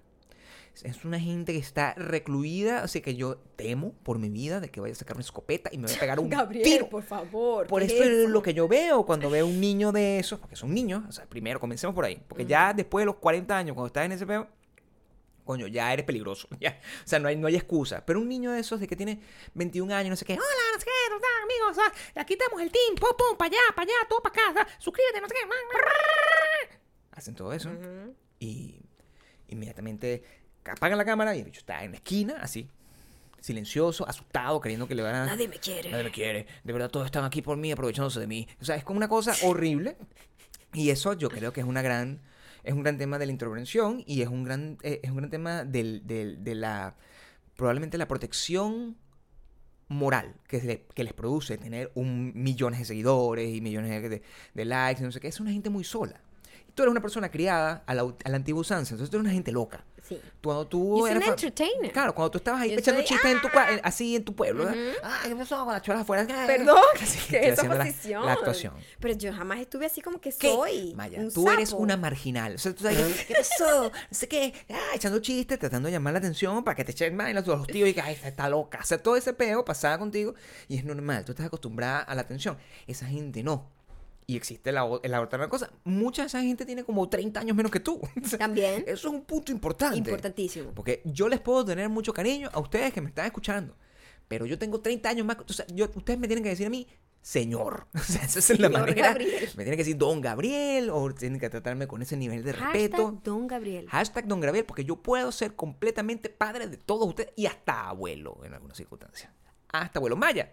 es 0.84 1.04
una 1.04 1.20
gente 1.20 1.52
que 1.52 1.58
está 1.58 1.94
recluida, 1.94 2.82
así 2.82 3.00
que 3.00 3.14
yo 3.14 3.36
temo 3.56 3.92
por 4.02 4.18
mi 4.18 4.28
vida 4.28 4.60
de 4.60 4.70
que 4.70 4.80
vaya 4.80 4.92
a 4.92 4.96
sacar 4.96 5.16
una 5.16 5.24
escopeta 5.24 5.70
y 5.72 5.78
me 5.78 5.84
vaya 5.84 5.96
a 5.96 6.00
pegar 6.00 6.20
un 6.20 6.28
Gabriel, 6.28 6.64
tiro. 6.64 6.88
por 6.88 7.02
favor. 7.02 7.66
Por 7.66 7.86
¿qué 7.86 7.94
eso 7.94 8.02
es 8.02 8.28
lo 8.28 8.42
que 8.42 8.54
yo 8.54 8.68
veo 8.68 9.04
cuando 9.04 9.30
veo 9.30 9.46
un 9.46 9.60
niño 9.60 9.92
de 9.92 10.18
esos, 10.18 10.38
porque 10.38 10.56
son 10.56 10.72
niños, 10.72 11.02
o 11.08 11.12
sea, 11.12 11.26
primero 11.26 11.60
comencemos 11.60 11.94
por 11.94 12.04
ahí, 12.04 12.22
porque 12.28 12.46
ya 12.46 12.72
después 12.72 13.02
de 13.02 13.06
los 13.06 13.16
40 13.16 13.56
años, 13.56 13.74
cuando 13.74 13.88
estás 13.88 14.04
en 14.06 14.12
ese 14.12 14.26
peo, 14.26 14.48
coño, 15.44 15.66
ya 15.66 15.92
eres 15.92 16.04
peligroso, 16.04 16.48
ya, 16.60 16.78
o 17.04 17.08
sea, 17.08 17.18
no 17.18 17.28
hay, 17.28 17.36
no 17.36 17.46
hay 17.46 17.56
excusa, 17.56 18.04
pero 18.04 18.20
un 18.20 18.28
niño 18.28 18.52
de 18.52 18.60
esos 18.60 18.80
de 18.80 18.86
que 18.86 18.96
tiene 18.96 19.20
21 19.54 19.94
años, 19.94 20.10
no 20.10 20.16
sé 20.16 20.24
qué, 20.24 20.34
hola, 20.34 20.44
no 20.74 20.78
sé 20.78 20.86
qué, 20.86 21.10
no 21.10 21.18
sé, 21.18 21.26
amigos, 21.42 21.84
ah, 21.84 22.20
aquí 22.20 22.34
estamos 22.34 22.60
el 22.60 22.70
team, 22.70 22.94
pum, 22.96 23.10
pum, 23.16 23.36
para 23.36 23.48
allá, 23.48 23.74
para 23.74 23.82
allá, 23.82 24.08
todo 24.08 24.20
para 24.20 24.50
acá, 24.50 24.60
ah, 24.62 24.76
suscríbete, 24.78 25.20
no 25.20 25.28
sé 25.28 25.34
qué, 25.34 25.40
hacen 27.12 27.34
todo 27.34 27.52
eso. 27.52 27.70
Y 28.38 28.80
inmediatamente 29.48 30.22
apagan 30.64 30.98
la 30.98 31.04
cámara 31.04 31.34
y 31.36 31.40
el 31.40 31.44
bicho 31.44 31.60
está 31.60 31.82
en 31.84 31.92
la 31.92 31.96
esquina, 31.98 32.36
así, 32.40 32.68
silencioso, 33.40 34.06
asustado, 34.08 34.60
creyendo 34.60 34.86
que 34.86 34.94
le 34.94 35.02
van 35.02 35.14
a... 35.14 35.26
Nadie 35.26 35.48
me 35.48 35.58
quiere. 35.58 35.90
Nadie 35.90 36.04
me 36.04 36.10
quiere. 36.10 36.46
De 36.64 36.72
verdad, 36.72 36.90
todos 36.90 37.06
están 37.06 37.24
aquí 37.24 37.40
por 37.42 37.56
mí, 37.56 37.72
aprovechándose 37.72 38.20
de 38.20 38.26
mí. 38.26 38.46
O 38.60 38.64
sea, 38.64 38.76
es 38.76 38.84
como 38.84 38.98
una 38.98 39.08
cosa 39.08 39.34
horrible. 39.44 39.96
Y 40.74 40.90
eso 40.90 41.14
yo 41.14 41.28
creo 41.30 41.52
que 41.52 41.60
es 41.60 41.66
una 41.66 41.82
gran... 41.82 42.20
Es 42.62 42.74
un 42.74 42.82
gran 42.82 42.98
tema 42.98 43.18
de 43.18 43.24
la 43.24 43.32
intervención 43.32 44.04
y 44.06 44.20
es 44.20 44.28
un 44.28 44.44
gran, 44.44 44.76
eh, 44.82 45.00
es 45.02 45.10
un 45.10 45.16
gran 45.16 45.30
tema 45.30 45.64
del- 45.64 46.06
del- 46.06 46.44
de 46.44 46.54
la... 46.54 46.94
Probablemente 47.56 47.96
la 47.96 48.06
protección 48.06 48.98
moral 49.88 50.34
que, 50.46 50.60
le- 50.62 50.86
que 50.94 51.02
les 51.02 51.14
produce 51.14 51.56
tener 51.58 51.90
un 51.94 52.32
millones 52.34 52.78
de 52.80 52.84
seguidores 52.84 53.48
y 53.54 53.60
millones 53.62 54.02
de, 54.02 54.08
de- 54.10 54.22
de 54.54 54.64
likes 54.66 55.00
y 55.02 55.04
no 55.06 55.10
sé 55.10 55.20
qué. 55.20 55.28
Es 55.28 55.40
una 55.40 55.50
gente 55.52 55.70
muy 55.70 55.84
sola. 55.84 56.20
Tú 56.80 56.84
eres 56.84 56.92
una 56.92 57.02
persona 57.02 57.30
criada 57.30 57.82
a 57.86 57.92
la, 57.94 58.02
a 58.24 58.28
la 58.30 58.36
antigua 58.36 58.62
usanza, 58.62 58.94
entonces 58.94 59.10
tú 59.10 59.18
eres 59.18 59.24
una 59.26 59.34
gente 59.34 59.52
loca. 59.52 59.84
Sí. 60.02 60.18
Cuando 60.42 60.66
tú 60.66 60.96
Yo 60.96 61.02
soy 61.02 61.10
eras 61.10 61.24
fa- 61.24 61.30
entertainer. 61.32 61.92
Claro, 61.92 62.14
cuando 62.14 62.30
tú 62.30 62.38
estabas 62.38 62.62
ahí 62.62 62.70
Yo 62.70 62.78
echando 62.78 63.00
soy, 63.02 63.06
chistes 63.08 63.30
en 63.32 63.40
tu, 63.42 63.48
en- 63.48 63.80
así 63.84 64.16
en 64.16 64.24
tu 64.24 64.34
pueblo. 64.34 64.64
¿verdad? 64.64 64.80
Ujú. 64.80 64.96
Ah, 65.04 65.20
¿qué 65.24 65.36
pasó 65.36 65.64
con 65.64 65.72
las 65.74 65.82
cholas 65.82 66.00
afuera? 66.00 66.26
Perdón, 66.46 66.78
Sí, 67.04 67.18
¿qué 67.28 67.36
estoy 67.36 67.36
es 67.36 67.44
esa 67.44 67.52
haciendo 67.52 67.74
la- 67.78 67.84
posición? 67.84 68.26
La, 68.26 68.32
actuación. 68.32 68.74
Pero 68.98 69.14
yo 69.14 69.32
jamás 69.34 69.60
estuve 69.60 69.84
así 69.86 70.00
como 70.00 70.18
que 70.18 70.30
¿Qué? 70.32 70.52
soy. 70.52 70.94
Maya, 70.96 71.20
un 71.20 71.30
tú 71.30 71.48
eres 71.50 71.68
sapo. 71.68 71.82
una 71.82 71.98
marginal. 71.98 72.54
O 72.54 72.58
sea, 72.58 72.74
tú 72.74 72.82
sabes, 72.82 72.98
¿qué 73.28 73.34
pasó? 73.34 73.82
No 73.84 73.92
sé 74.10 74.26
qué. 74.26 74.54
Ah, 74.70 74.78
echando 74.94 75.18
chistes, 75.20 75.58
tratando 75.58 75.86
de 75.86 75.92
llamar 75.92 76.14
la 76.14 76.18
atención 76.20 76.64
para 76.64 76.74
que 76.74 76.84
te 76.84 76.92
echen 76.92 77.14
más 77.14 77.32
los, 77.34 77.46
los 77.46 77.66
tíos 77.66 77.88
y 77.90 77.92
que 77.94 78.00
ay, 78.00 78.18
está 78.24 78.48
loca. 78.48 78.80
O 78.82 78.86
sea, 78.86 78.98
todo 78.98 79.16
ese 79.16 79.34
peo 79.34 79.64
pasaba 79.66 79.98
contigo 79.98 80.34
y 80.66 80.78
es 80.78 80.84
normal. 80.84 81.24
Tú 81.26 81.32
estás 81.32 81.46
acostumbrada 81.46 82.00
a 82.00 82.14
la 82.14 82.22
atención. 82.22 82.56
Esa 82.88 83.06
gente 83.06 83.42
no. 83.42 83.68
Y 84.26 84.36
existe 84.36 84.70
la, 84.70 84.88
la 85.02 85.20
otra 85.20 85.48
cosa. 85.48 85.70
Mucha 85.84 86.22
de 86.22 86.26
esa 86.28 86.40
gente 86.40 86.64
tiene 86.64 86.84
como 86.84 87.08
30 87.08 87.40
años 87.40 87.56
menos 87.56 87.72
que 87.72 87.80
tú. 87.80 88.00
También. 88.38 88.84
Eso 88.86 89.08
es 89.08 89.14
un 89.14 89.22
punto 89.24 89.50
importante. 89.50 89.98
Importantísimo. 89.98 90.70
Porque 90.72 91.02
yo 91.04 91.28
les 91.28 91.40
puedo 91.40 91.64
tener 91.64 91.88
mucho 91.88 92.12
cariño 92.12 92.48
a 92.52 92.60
ustedes 92.60 92.92
que 92.92 93.00
me 93.00 93.08
están 93.08 93.26
escuchando. 93.26 93.76
Pero 94.28 94.46
yo 94.46 94.56
tengo 94.58 94.80
30 94.80 95.08
años 95.08 95.26
más. 95.26 95.36
O 95.48 95.52
sea, 95.52 95.66
yo- 95.68 95.90
ustedes 95.96 96.18
me 96.18 96.28
tienen 96.28 96.44
que 96.44 96.50
decir 96.50 96.66
a 96.68 96.70
mí, 96.70 96.86
señor. 97.20 97.88
O 97.94 97.98
sea, 97.98 98.22
esa 98.22 98.38
es 98.38 98.50
la 98.60 98.68
Señor 98.68 98.70
manera. 98.80 99.08
Gabriel. 99.08 99.44
Me 99.56 99.64
tienen 99.64 99.72
que 99.72 99.78
decir 99.78 99.96
don 99.98 100.20
Gabriel 100.20 100.90
o 100.90 101.12
tienen 101.12 101.40
que 101.40 101.50
tratarme 101.50 101.88
con 101.88 102.00
ese 102.00 102.16
nivel 102.16 102.44
de 102.44 102.52
respeto. 102.52 102.96
Hashtag 103.06 103.22
Don 103.24 103.46
Gabriel. 103.48 103.86
Hashtag 103.88 104.26
don 104.28 104.40
Gabriel, 104.40 104.64
porque 104.64 104.84
yo 104.84 104.94
puedo 105.02 105.32
ser 105.32 105.56
completamente 105.56 106.28
padre 106.28 106.68
de 106.68 106.76
todos 106.76 107.08
ustedes 107.08 107.32
y 107.34 107.46
hasta 107.46 107.88
abuelo 107.88 108.38
en 108.44 108.54
algunas 108.54 108.76
circunstancias. 108.76 109.32
Hasta 109.72 109.98
abuelo. 109.98 110.14
Maya, 110.16 110.52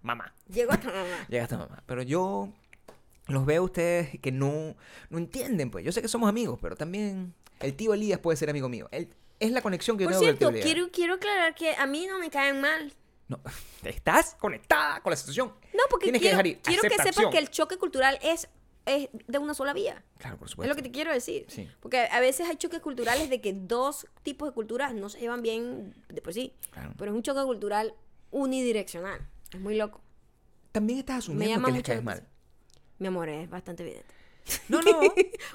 mamá. 0.00 0.34
Llegó 0.48 0.72
hasta 0.72 0.86
mamá. 0.86 1.06
Llega 1.28 1.42
hasta 1.44 1.58
mamá. 1.58 1.82
Pero 1.84 2.02
yo 2.02 2.48
los 3.32 3.46
veo 3.46 3.62
a 3.62 3.64
ustedes 3.64 4.18
que 4.20 4.30
no, 4.32 4.76
no 5.10 5.18
entienden, 5.18 5.70
pues. 5.70 5.84
Yo 5.84 5.92
sé 5.92 6.02
que 6.02 6.08
somos 6.08 6.28
amigos, 6.28 6.58
pero 6.62 6.76
también 6.76 7.34
el 7.60 7.74
tío 7.74 7.94
Elías 7.94 8.18
puede 8.20 8.36
ser 8.36 8.50
amigo 8.50 8.68
mío. 8.68 8.88
Él- 8.92 9.08
es 9.40 9.50
la 9.50 9.60
conexión 9.60 9.96
que 9.98 10.04
yo 10.04 10.10
Por 10.10 10.18
tengo 10.20 10.22
con 10.24 10.32
el 10.32 10.38
tío 10.38 10.50
cierto, 10.50 10.62
quiero, 10.66 10.90
quiero 10.92 11.14
aclarar 11.14 11.54
que 11.56 11.74
a 11.74 11.86
mí 11.86 12.06
no 12.06 12.18
me 12.20 12.30
caen 12.30 12.60
mal. 12.60 12.92
No, 13.28 13.40
estás 13.84 14.36
conectada 14.38 15.00
con 15.02 15.10
la 15.10 15.16
situación. 15.16 15.52
No, 15.74 15.80
porque 15.90 16.04
Tienes 16.06 16.20
quiero, 16.20 16.40
que 16.42 16.60
quiero 16.60 16.82
que 16.82 16.90
sepas 17.02 17.26
que 17.32 17.38
el 17.38 17.50
choque 17.50 17.76
cultural 17.76 18.18
es, 18.22 18.48
es 18.86 19.08
de 19.26 19.38
una 19.38 19.54
sola 19.54 19.72
vía. 19.72 20.04
Claro, 20.18 20.36
por 20.36 20.46
Es 20.46 20.50
supuesto. 20.52 20.68
lo 20.68 20.76
que 20.76 20.82
te 20.82 20.92
quiero 20.92 21.12
decir. 21.12 21.46
Sí. 21.48 21.68
Porque 21.80 21.98
a 22.10 22.20
veces 22.20 22.48
hay 22.48 22.56
choques 22.56 22.80
culturales 22.80 23.30
de 23.30 23.40
que 23.40 23.52
dos 23.52 24.06
tipos 24.22 24.48
de 24.48 24.54
culturas 24.54 24.94
no 24.94 25.08
se 25.08 25.18
llevan 25.18 25.42
bien 25.42 25.94
de 26.08 26.20
por 26.22 26.34
sí. 26.34 26.52
Claro. 26.70 26.92
Pero 26.96 27.10
es 27.10 27.16
un 27.16 27.22
choque 27.22 27.42
cultural 27.42 27.94
unidireccional. 28.30 29.26
Es 29.52 29.60
muy 29.60 29.76
loco. 29.76 30.00
También 30.72 30.98
estás 31.00 31.18
asumiendo 31.18 31.66
que 31.66 31.72
les 31.72 31.82
caes 31.82 32.02
mal. 32.02 32.26
Mi 32.98 33.06
amor, 33.08 33.28
es 33.28 33.48
bastante 33.50 33.82
evidente. 33.82 34.14
No, 34.68 34.80
no. 34.82 35.00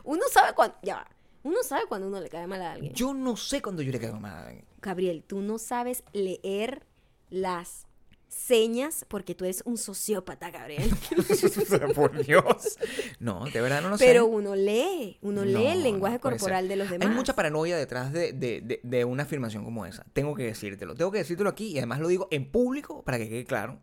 Uno 0.06 0.22
sabe 0.32 0.54
cuando. 0.54 0.76
Ya 0.84 0.96
va. 0.96 1.08
Uno 1.44 1.58
sabe 1.64 1.84
cuando 1.88 2.08
uno 2.08 2.20
le 2.20 2.30
cae 2.30 2.48
mal 2.48 2.62
a 2.62 2.74
alguien. 2.74 2.94
Yo 2.94 3.14
no 3.14 3.36
sé 3.38 3.62
cuándo 3.62 3.82
yo 3.82 3.92
le 3.92 4.00
caigo 4.00 4.20
mal 4.20 4.32
a 4.34 4.48
alguien. 4.48 4.66
Gabriel, 4.82 5.24
tú 5.26 5.42
no 5.42 5.58
sabes 5.58 6.04
leer 6.14 6.86
las 7.30 7.86
señas 8.28 9.06
porque 9.08 9.36
tú 9.36 9.46
eres 9.46 9.62
un 9.66 9.78
sociópata, 9.78 10.52
Gabriel. 10.52 10.90
por 11.96 12.26
Dios. 12.26 12.78
No, 13.20 13.46
de 13.46 13.62
verdad 13.62 13.82
no 13.82 13.90
lo 13.90 13.98
sé. 13.98 14.06
Pero 14.06 14.26
uno 14.26 14.56
lee, 14.56 15.18
uno 15.22 15.46
lee 15.46 15.68
el 15.68 15.84
lenguaje 15.84 16.16
no 16.16 16.22
corporal 16.22 16.64
ser. 16.64 16.70
de 16.70 16.76
los 16.76 16.90
demás. 16.90 17.08
Hay 17.08 17.14
mucha 17.16 17.36
paranoia 17.36 17.78
detrás 17.78 18.12
de, 18.12 18.34
de- 18.34 18.62
de- 18.62 18.80
de 18.84 19.06
una 19.06 19.24
afirmación 19.24 19.64
como 19.64 19.86
esa. 19.86 20.06
Tengo 20.14 20.36
que 20.36 20.44
decírtelo. 20.44 20.96
Tengo 20.96 21.12
que 21.12 21.20
decírtelo 21.20 21.50
aquí 21.50 21.68
y 21.68 21.78
además 21.78 22.00
lo 22.00 22.08
digo 22.10 22.28
en 22.32 22.50
público 22.52 23.04
para 23.04 23.18
que 23.18 23.30
quede 23.30 23.46
claro 23.46 23.80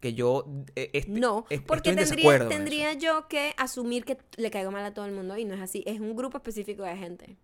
que 0.00 0.14
yo 0.14 0.44
eh, 0.76 0.90
est- 0.92 1.08
No, 1.08 1.44
porque 1.66 1.92
tendría, 1.94 2.48
tendría 2.48 2.92
yo 2.94 3.26
que 3.28 3.54
asumir 3.56 4.04
que 4.04 4.18
le 4.36 4.50
caigo 4.50 4.70
mal 4.70 4.84
a 4.84 4.94
todo 4.94 5.06
el 5.06 5.12
mundo 5.12 5.36
y 5.36 5.44
no 5.44 5.54
es 5.54 5.60
así. 5.60 5.82
Es 5.86 6.00
un 6.00 6.14
grupo 6.16 6.36
específico 6.38 6.82
de 6.84 6.96
gente 6.96 7.36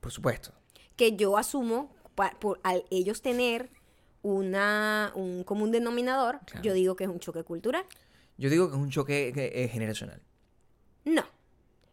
Por 0.00 0.12
supuesto. 0.12 0.52
que 0.96 1.16
yo 1.16 1.36
asumo 1.36 1.94
pa- 2.14 2.36
por 2.38 2.60
al 2.62 2.84
ellos 2.90 3.20
tener 3.22 3.70
una 4.22 5.12
un 5.14 5.44
común 5.44 5.70
denominador, 5.70 6.40
Claro. 6.46 6.62
yo 6.64 6.72
digo 6.72 6.96
que 6.96 7.04
es 7.04 7.10
un 7.10 7.20
choque 7.20 7.44
cultural. 7.44 7.84
Yo 8.36 8.50
digo 8.50 8.68
que 8.70 8.76
es 8.76 8.82
un 8.82 8.90
choque 8.90 9.32
que 9.34 9.64
es 9.64 9.70
generacional. 9.72 10.20
No. 11.04 11.22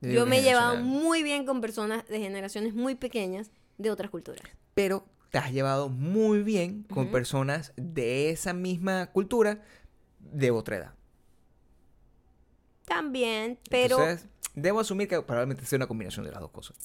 Yo 0.01 0.11
Yo 0.11 0.25
me 0.25 0.39
he 0.39 0.43
llevado 0.43 0.77
muy 0.77 1.23
bien 1.23 1.45
con 1.45 1.61
personas 1.61 2.05
de 2.07 2.19
generaciones 2.19 2.73
muy 2.73 2.95
pequeñas 2.95 3.49
de 3.77 3.89
otras 3.91 4.11
culturas. 4.11 4.43
Pero 4.73 5.05
te 5.35 5.39
has 5.39 5.51
llevado 5.51 5.89
muy 5.89 6.43
bien 6.43 6.83
con 6.83 7.11
personas 7.11 7.73
de 7.75 8.29
esa 8.29 8.53
misma 8.53 9.07
cultura 9.07 9.61
de 10.17 10.49
otra 10.49 10.77
edad. 10.77 10.93
También, 12.85 13.59
pero 13.69 13.99
Entonces, 13.99 14.29
debo 14.53 14.79
asumir 14.79 15.09
que 15.09 15.21
probablemente 15.21 15.65
sea 15.65 15.75
una 15.75 15.87
combinación 15.87 16.23
de 16.23 16.31
las 16.31 16.39
dos 16.39 16.51
cosas. 16.51 16.77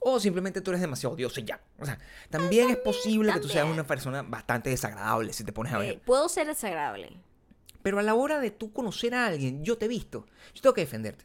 O 0.00 0.20
simplemente 0.20 0.60
tú 0.60 0.70
eres 0.70 0.82
demasiado 0.82 1.14
odioso 1.14 1.40
y 1.40 1.44
ya. 1.44 1.62
O 1.78 1.86
sea, 1.86 1.98
también, 2.28 2.68
es 2.68 2.76
posible 2.76 3.32
que 3.32 3.40
tú 3.40 3.48
seas 3.48 3.64
una 3.66 3.86
persona 3.86 4.20
bastante 4.20 4.68
desagradable 4.68 5.32
si 5.32 5.44
te 5.44 5.52
pones 5.54 5.72
a 5.72 5.78
ver. 5.78 5.92
eh, 5.94 6.00
puedo 6.04 6.28
ser 6.28 6.46
desagradable. 6.46 7.10
Pero 7.82 8.00
a 8.00 8.02
la 8.02 8.14
hora 8.14 8.38
de 8.38 8.50
tú 8.50 8.70
conocer 8.70 9.14
a 9.14 9.24
alguien, 9.24 9.64
yo 9.64 9.78
te 9.78 9.86
he 9.86 9.88
visto. 9.88 10.26
Yo 10.52 10.60
tengo 10.60 10.74
que 10.74 10.82
defenderte. 10.82 11.24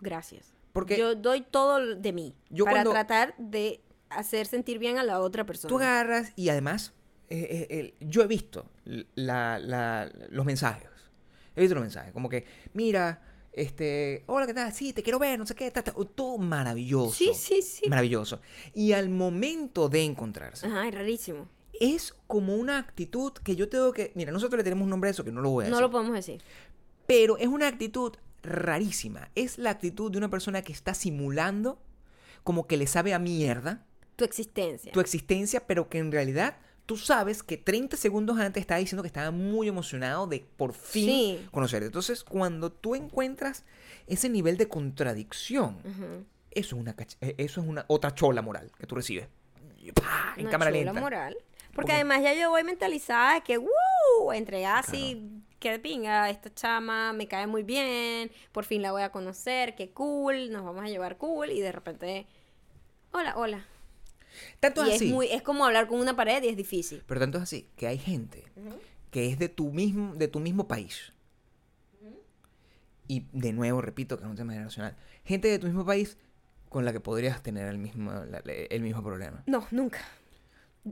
Gracias. 0.00 0.54
Porque 0.72 0.98
yo 0.98 1.14
doy 1.14 1.42
todo 1.42 1.94
de 1.94 2.12
mí 2.12 2.34
Yo 2.50 2.64
para 2.64 2.78
cuando- 2.78 2.90
tratar 2.90 3.36
de 3.38 3.80
hacer 4.10 4.46
sentir 4.46 4.78
bien 4.78 4.98
a 4.98 5.02
la 5.04 5.20
otra 5.20 5.44
persona. 5.46 5.68
tú 5.68 5.76
agarras 5.78 6.32
y 6.36 6.48
además, 6.48 6.92
eh, 7.28 7.66
eh, 7.70 7.94
yo 8.00 8.22
he 8.22 8.26
visto 8.26 8.66
la- 9.14 9.58
la- 9.58 10.10
los 10.30 10.46
mensajes. 10.46 10.88
He 11.54 11.60
visto 11.60 11.74
los 11.74 11.82
mensajes. 11.82 12.12
Como 12.12 12.28
que, 12.28 12.46
mira, 12.72 13.22
este, 13.52 14.22
hola, 14.26 14.46
¿qué 14.46 14.54
tal? 14.54 14.72
Sí, 14.72 14.92
te 14.92 15.02
quiero 15.02 15.18
ver, 15.18 15.38
no 15.38 15.44
sé 15.46 15.54
qué. 15.54 15.70
ta, 15.70 15.82
ta". 15.82 15.92
todo 16.14 16.38
maravilloso. 16.38 17.12
Sí, 17.12 17.32
sí, 17.34 17.60
sí. 17.62 17.88
Maravilloso. 17.88 18.40
Y 18.74 18.92
al 18.92 19.08
momento 19.08 19.88
de 19.88 20.04
encontrarse, 20.04 20.66
Ajá, 20.66 20.86
es 20.86 20.94
rarísimo. 20.94 21.48
es 21.80 22.14
como 22.28 22.54
una 22.56 22.78
actitud 22.78 23.32
que 23.32 23.56
yo 23.56 23.68
tengo 23.68 23.92
que. 23.92 24.12
Mira, 24.14 24.30
nosotros 24.32 24.56
le 24.58 24.64
tenemos 24.64 24.84
un 24.84 24.90
nombre 24.90 25.08
a 25.08 25.10
eso 25.10 25.24
que 25.24 25.32
no 25.32 25.40
lo 25.40 25.50
voy 25.50 25.64
a 25.64 25.68
No 25.68 25.76
decir. 25.76 25.82
lo 25.82 25.90
podemos 25.90 26.14
decir. 26.14 26.40
Pero 27.06 27.36
es 27.38 27.48
una 27.48 27.66
actitud 27.66 28.14
rarísima. 28.42 29.30
Es 29.34 29.58
la 29.58 29.70
actitud 29.70 30.12
de 30.12 30.18
una 30.18 30.30
persona 30.30 30.62
que 30.62 30.72
está 30.72 30.94
simulando 30.94 31.80
como 32.44 32.66
que 32.68 32.76
le 32.76 32.86
sabe 32.86 33.12
a 33.14 33.18
mierda 33.18 33.84
Tu 34.18 34.24
existencia. 34.24 34.92
tu 34.92 35.00
existencia, 35.00 35.66
pero 35.66 35.88
que 35.88 35.98
en 35.98 36.10
realidad 36.12 36.56
tú 36.86 36.96
sabes 36.96 37.42
que 37.42 37.56
30 37.56 37.96
segundos 37.96 38.38
antes 38.38 38.60
estaba 38.60 38.78
diciendo 38.80 39.02
que 39.02 39.06
estaba 39.06 39.30
muy 39.30 39.68
emocionado 39.68 40.26
de 40.26 40.44
por 40.56 40.72
fin 40.72 41.06
Sí. 41.38 41.48
conocerte. 41.52 41.86
Entonces, 41.86 42.24
cuando 42.24 42.72
tú 42.72 42.94
encuentras 42.94 43.64
ese 44.06 44.28
nivel 44.28 44.56
de 44.56 44.66
contradicción, 44.68 45.78
eso 46.50 46.74
es 46.76 46.80
una 46.80 46.96
eh, 47.20 47.34
eso 47.38 47.60
es 47.60 47.66
una 47.66 47.84
otra 47.88 48.14
chola 48.14 48.42
moral 48.42 48.72
que 48.78 48.86
tú 48.86 48.94
recibes. 48.96 49.28
En 50.36 50.42
Una 50.42 50.50
cámara 50.50 50.70
chola 50.72 50.84
lenta. 50.84 51.00
moral. 51.00 51.36
Porque 51.36 51.74
Porque- 51.74 51.92
además 51.92 52.22
ya 52.22 52.34
yo 52.34 52.50
voy 52.50 52.64
mentalizada 52.64 53.34
de 53.34 53.42
que, 53.42 53.58
¡uh! 53.58 54.32
Entregada 54.32 54.78
así, 54.80 55.30
qué 55.60 55.70
de 55.72 55.78
pinga, 55.78 56.28
esta 56.30 56.52
chama 56.52 57.12
me 57.12 57.28
cae 57.28 57.46
muy 57.46 57.62
bien, 57.62 58.32
por 58.50 58.64
fin 58.64 58.82
la 58.82 58.90
voy 58.92 59.02
a 59.02 59.12
conocer, 59.12 59.74
qué 59.76 59.90
cool, 59.90 60.50
nos 60.50 60.64
vamos 60.64 60.82
a 60.84 60.88
llevar 60.88 61.18
cool, 61.18 61.50
y 61.52 61.60
de 61.60 61.70
repente, 61.70 62.26
hola, 63.12 63.34
hola. 63.36 63.66
Tanto 64.60 64.84
y 64.84 64.90
es 64.90 64.96
así. 64.96 65.06
es, 65.06 65.12
muy, 65.12 65.26
es 65.28 65.42
como 65.42 65.64
hablar 65.64 65.86
con 65.88 66.00
una 66.00 66.14
pared 66.16 66.42
y 66.42 66.48
es 66.48 66.56
difícil. 66.56 67.02
Pero 67.06 67.20
tanto 67.20 67.38
es 67.38 67.44
así 67.44 67.68
que 67.76 67.86
hay 67.86 67.98
gente 67.98 68.44
que 69.10 69.28
es 69.28 69.38
de 69.38 69.48
tu 69.48 69.72
mismo, 69.72 70.14
de 70.14 70.28
tu 70.28 70.40
mismo 70.40 70.68
país. 70.68 71.12
Y 73.06 73.24
de 73.32 73.52
nuevo, 73.52 73.80
repito, 73.80 74.18
que 74.18 74.24
es 74.24 74.30
un 74.30 74.36
tema 74.36 74.52
generacional. 74.52 74.96
Gente 75.24 75.48
de 75.48 75.58
tu 75.58 75.66
mismo 75.66 75.84
país 75.86 76.18
con 76.68 76.84
la 76.84 76.92
que 76.92 77.00
podrías 77.00 77.42
tener 77.42 77.66
el 77.68 77.78
mismo, 77.78 78.12
la- 78.12 78.42
el 78.44 78.82
mismo 78.82 79.02
problema. 79.02 79.42
No, 79.46 79.66
nunca. 79.70 80.00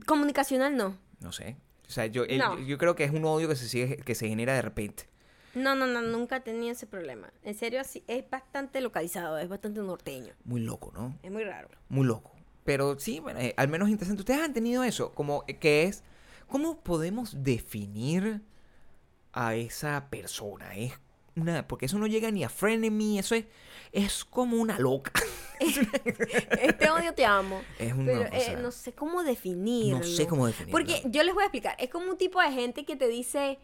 Comunicacional 0.05 0.75
no. 0.75 0.97
No 1.19 1.31
sé. 1.31 1.57
O 1.87 1.91
sea, 1.91 2.07
yo, 2.07 2.23
el- 2.23 2.39
No. 2.39 2.59
yo 2.59 2.77
creo 2.77 2.95
que 2.95 3.03
es 3.03 3.11
un 3.11 3.23
odio 3.25 3.47
que 3.47 3.55
se, 3.55 3.67
sigue, 3.69 3.97
que 3.97 4.15
se 4.15 4.27
genera 4.27 4.53
de 4.55 4.61
repente. 4.63 5.07
No, 5.53 5.75
no, 5.75 5.87
no, 5.87 6.01
nunca 6.01 6.37
he 6.37 6.39
tenido 6.41 6.71
ese 6.71 6.85
problema. 6.87 7.31
En 7.43 7.55
serio, 7.55 7.79
así, 7.81 8.03
es 8.07 8.27
bastante 8.29 8.81
localizado, 8.81 9.37
es 9.37 9.47
bastante 9.47 9.79
norteño. 9.81 10.33
Muy 10.43 10.61
loco, 10.61 10.91
¿no? 10.93 11.17
Es 11.23 11.31
muy 11.31 11.43
raro. 11.43 11.69
Muy 11.89 12.05
loco. 12.05 12.31
Pero 12.67 12.99
sí, 12.99 13.21
bueno, 13.21 13.39
eh, 13.39 13.53
al 13.55 13.69
menos 13.69 13.87
interesante. 13.87 14.23
Ustedes 14.23 14.41
han 14.41 14.51
tenido 14.51 14.83
eso, 14.83 15.13
como 15.15 15.45
eh, 15.47 15.55
que 15.55 15.83
es, 15.83 16.03
¿cómo 16.49 16.81
podemos 16.81 17.41
definir 17.41 18.41
a 19.31 19.55
esa 19.55 20.09
persona? 20.09 20.75
Es 20.75 20.91
una, 21.37 21.65
porque 21.65 21.85
eso 21.85 21.97
no 21.97 22.07
llega 22.07 22.29
ni 22.29 22.43
a 22.43 22.49
frenemy, 22.49 23.19
eso 23.19 23.35
es, 23.35 23.45
es 23.93 24.25
como 24.25 24.57
una 24.57 24.77
loca. 24.79 25.13
Este 26.61 26.89
odio 26.89 27.13
te 27.13 27.25
amo. 27.25 27.61
Es 27.79 27.93
una 27.93 28.05
Pero 28.05 28.23
cosa- 28.29 28.35
eh, 28.51 28.57
no 28.61 28.71
sé 28.71 28.91
cómo 28.93 29.23
definirlo. 29.23 29.99
No 29.99 30.03
sé 30.03 30.27
cómo 30.27 30.45
definirlo. 30.45 30.71
Porque 30.77 31.01
yo 31.05 31.23
les 31.23 31.33
voy 31.33 31.43
a 31.43 31.45
explicar. 31.45 31.75
Es 31.79 31.89
como 31.89 32.11
un 32.11 32.17
tipo 32.17 32.41
de 32.41 32.51
gente 32.51 32.83
que 32.85 32.95
te 32.97 33.07
dice. 33.07 33.57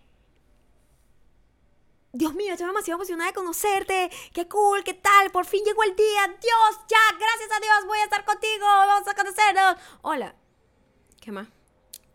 Dios 2.16 2.36
mío, 2.36 2.52
estoy 2.54 2.68
demasiado 2.68 3.00
emocionada 3.00 3.32
de 3.32 3.34
conocerte. 3.34 4.10
Qué 4.34 4.48
cool, 4.48 4.84
qué 4.84 4.94
tal. 4.94 5.32
Por 5.32 5.46
fin 5.48 5.62
llegó 5.66 5.82
el 5.84 5.96
día. 5.96 6.28
Dios, 6.28 6.86
ya, 6.88 7.18
gracias 7.18 7.50
a 7.52 7.60
Dios, 7.60 7.88
voy 7.88 7.98
a 7.98 8.04
estar 8.04 8.24
contigo. 8.24 8.64
Vamos 8.64 9.08
a 9.08 9.16
conocernos. 9.16 9.76
Hola. 10.04 10.36
¿Qué 11.20 11.32
más? 11.32 11.48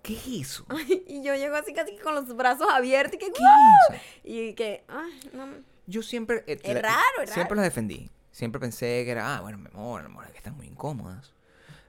¿Qué 0.02 0.14
es 0.14 0.26
eso? 0.48 0.64
y 1.08 1.22
yo 1.24 1.34
llego 1.34 1.56
así 1.56 1.72
casi 1.74 1.96
con 1.98 2.14
los 2.14 2.28
brazos 2.36 2.68
abiertos 2.70 3.14
y 3.14 3.18
que. 3.18 3.32
¿Qué 3.32 3.42
es 3.42 3.96
eso? 3.96 4.02
Y 4.22 4.54
que. 4.54 4.84
Ay, 4.86 5.30
no. 5.32 5.48
Yo 5.88 6.02
siempre... 6.04 6.44
eh, 6.46 6.60
Es 6.62 6.74
la- 6.74 6.82
raro, 6.82 7.22
es 7.24 7.30
Siempre 7.30 7.56
raro. 7.56 7.62
las 7.62 7.64
defendí. 7.64 8.08
Siempre 8.30 8.60
pensé 8.60 9.04
que 9.04 9.10
era, 9.10 9.36
ah, 9.36 9.40
bueno, 9.40 9.58
mi 9.58 9.66
amor, 9.66 10.02
mi 10.02 10.06
amor, 10.06 10.26
es 10.26 10.30
que 10.30 10.38
están 10.38 10.54
muy 10.56 10.66
incómodas. 10.68 11.32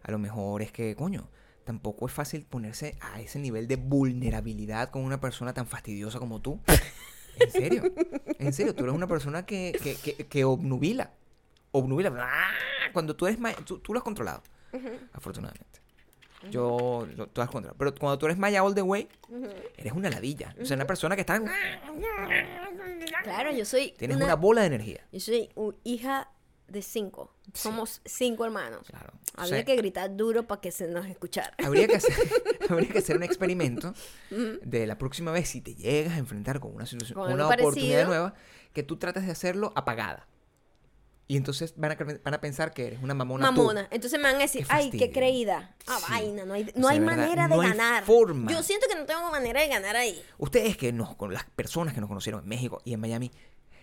A 0.02 0.10
lo 0.10 0.18
mejor 0.18 0.64
es 0.64 0.72
que, 0.72 0.96
coño, 0.96 1.30
tampoco 1.64 2.08
es 2.08 2.14
fácil 2.14 2.44
ponerse 2.46 2.98
a 3.02 3.20
ese 3.22 3.38
nivel 3.38 3.68
de 3.68 3.76
vulnerabilidad 3.76 4.90
con 4.90 5.04
una 5.04 5.20
persona 5.22 5.54
tan 5.54 5.68
fastidiosa 5.68 6.18
como 6.18 6.42
tú. 6.42 6.60
En 7.40 7.52
serio, 7.52 7.84
en 8.40 8.54
serio, 8.54 8.76
tú 8.76 8.84
eres 8.84 8.96
una 8.96 9.08
persona 9.08 9.46
que, 9.46 9.78
que, 9.84 9.96
que, 9.96 10.28
que 10.28 10.44
obnubila. 10.46 11.12
Obnubila. 11.72 12.12
¡ah! 12.20 12.52
Cuando 12.94 13.16
tú 13.16 13.28
eres... 13.28 13.40
Tú, 13.66 13.80
tú 13.80 13.94
lo 13.94 14.00
has 14.00 14.04
controlado, 14.04 14.42
afortunadamente. 15.14 15.80
Yo, 16.50 17.06
lo- 17.16 17.28
tú 17.28 17.34
lo 17.42 17.44
has 17.44 17.50
controlado. 17.50 17.78
Pero 17.78 17.94
cuando 17.96 18.18
tú 18.18 18.26
eres 18.26 18.38
Maya 18.38 18.64
all 18.64 18.74
the 18.74 18.82
way, 18.82 19.08
eres 19.78 19.94
una 19.94 20.10
ladilla. 20.10 20.56
O 20.62 20.66
sea, 20.66 20.76
una 20.76 20.88
persona 20.88 21.16
que 21.16 21.22
está... 21.22 21.42
Claro, 23.24 23.52
yo 23.52 23.66
soy. 23.66 23.92
Tienes 23.98 24.18
una 24.18 24.36
bola 24.36 24.62
de 24.62 24.68
energía. 24.68 25.06
Yo 25.12 25.20
soy 25.20 25.50
hija 25.84 26.30
de 26.72 26.82
cinco. 26.82 27.34
Somos 27.54 28.02
cinco 28.06 28.46
hermanos. 28.46 28.86
Claro. 28.88 29.14
Entonces, 29.32 29.66
que 29.66 29.76
gritar 29.76 30.16
duro 30.16 30.46
para 30.48 30.62
que 30.62 30.72
se 30.72 30.88
nos 30.88 31.06
escuchara. 31.08 31.54
Habría 31.64 31.88
que 31.88 31.96
hacer, 31.98 32.14
habría 32.70 32.90
que 32.90 32.98
hacer 33.00 33.16
un 33.18 33.24
experimento 33.24 33.94
de 34.30 34.88
la 34.88 34.98
próxima 34.98 35.32
vez 35.32 35.50
si 35.50 35.62
te 35.62 35.76
llegas 35.76 36.14
a 36.14 36.18
enfrentar 36.18 36.60
con 36.60 36.74
una 36.76 36.86
situación, 36.86 37.16
Con 37.20 37.32
una 37.34 37.46
oportunidad 37.48 37.74
parecido. 37.74 38.06
nueva, 38.08 38.34
que 38.74 38.84
tú 38.84 38.98
trates 38.98 39.26
de 39.26 39.32
hacerlo 39.32 39.72
apagada. 39.76 40.28
Y 41.32 41.38
entonces 41.38 41.76
van 41.78 41.92
a, 41.92 41.96
van 42.24 42.34
a 42.34 42.42
pensar 42.42 42.74
que 42.74 42.88
eres 42.88 43.04
una 43.04 43.14
mamona. 43.14 43.46
tú. 43.50 43.52
Mamona. 43.62 43.88
Entonces 43.92 44.18
me 44.20 44.24
van 44.26 44.38
a 44.38 44.40
decir, 44.40 44.66
Qué 44.66 44.74
ay, 44.74 44.90
qué 44.90 45.12
creída. 45.12 45.76
Ah, 45.86 46.00
Sí. 46.00 46.06
vaina, 46.12 46.44
no 46.44 46.56
hay, 46.56 46.64
O 46.64 46.80
no 46.80 46.88
sea, 46.88 46.90
hay 46.90 47.00
verdad, 47.00 47.16
manera 47.18 47.44
de 47.48 47.56
no 47.56 47.62
hay 47.62 47.70
ganar. 47.70 48.04
forma. 48.04 48.52
Yo 48.52 48.64
siento 48.64 48.88
que 48.92 48.96
no 48.96 49.06
tengo 49.06 49.30
manera 49.30 49.62
de 49.62 49.68
ganar 49.68 49.96
ahí. 49.96 50.20
Ustedes 50.40 50.76
que 50.76 50.92
nos, 50.92 51.16
con 51.16 51.32
las 51.32 51.44
personas 51.46 51.94
que 51.94 52.02
nos 52.02 52.08
conocieron 52.08 52.42
en 52.42 52.50
México 52.50 52.82
y 52.84 52.94
en 52.94 53.00
Miami, 53.00 53.32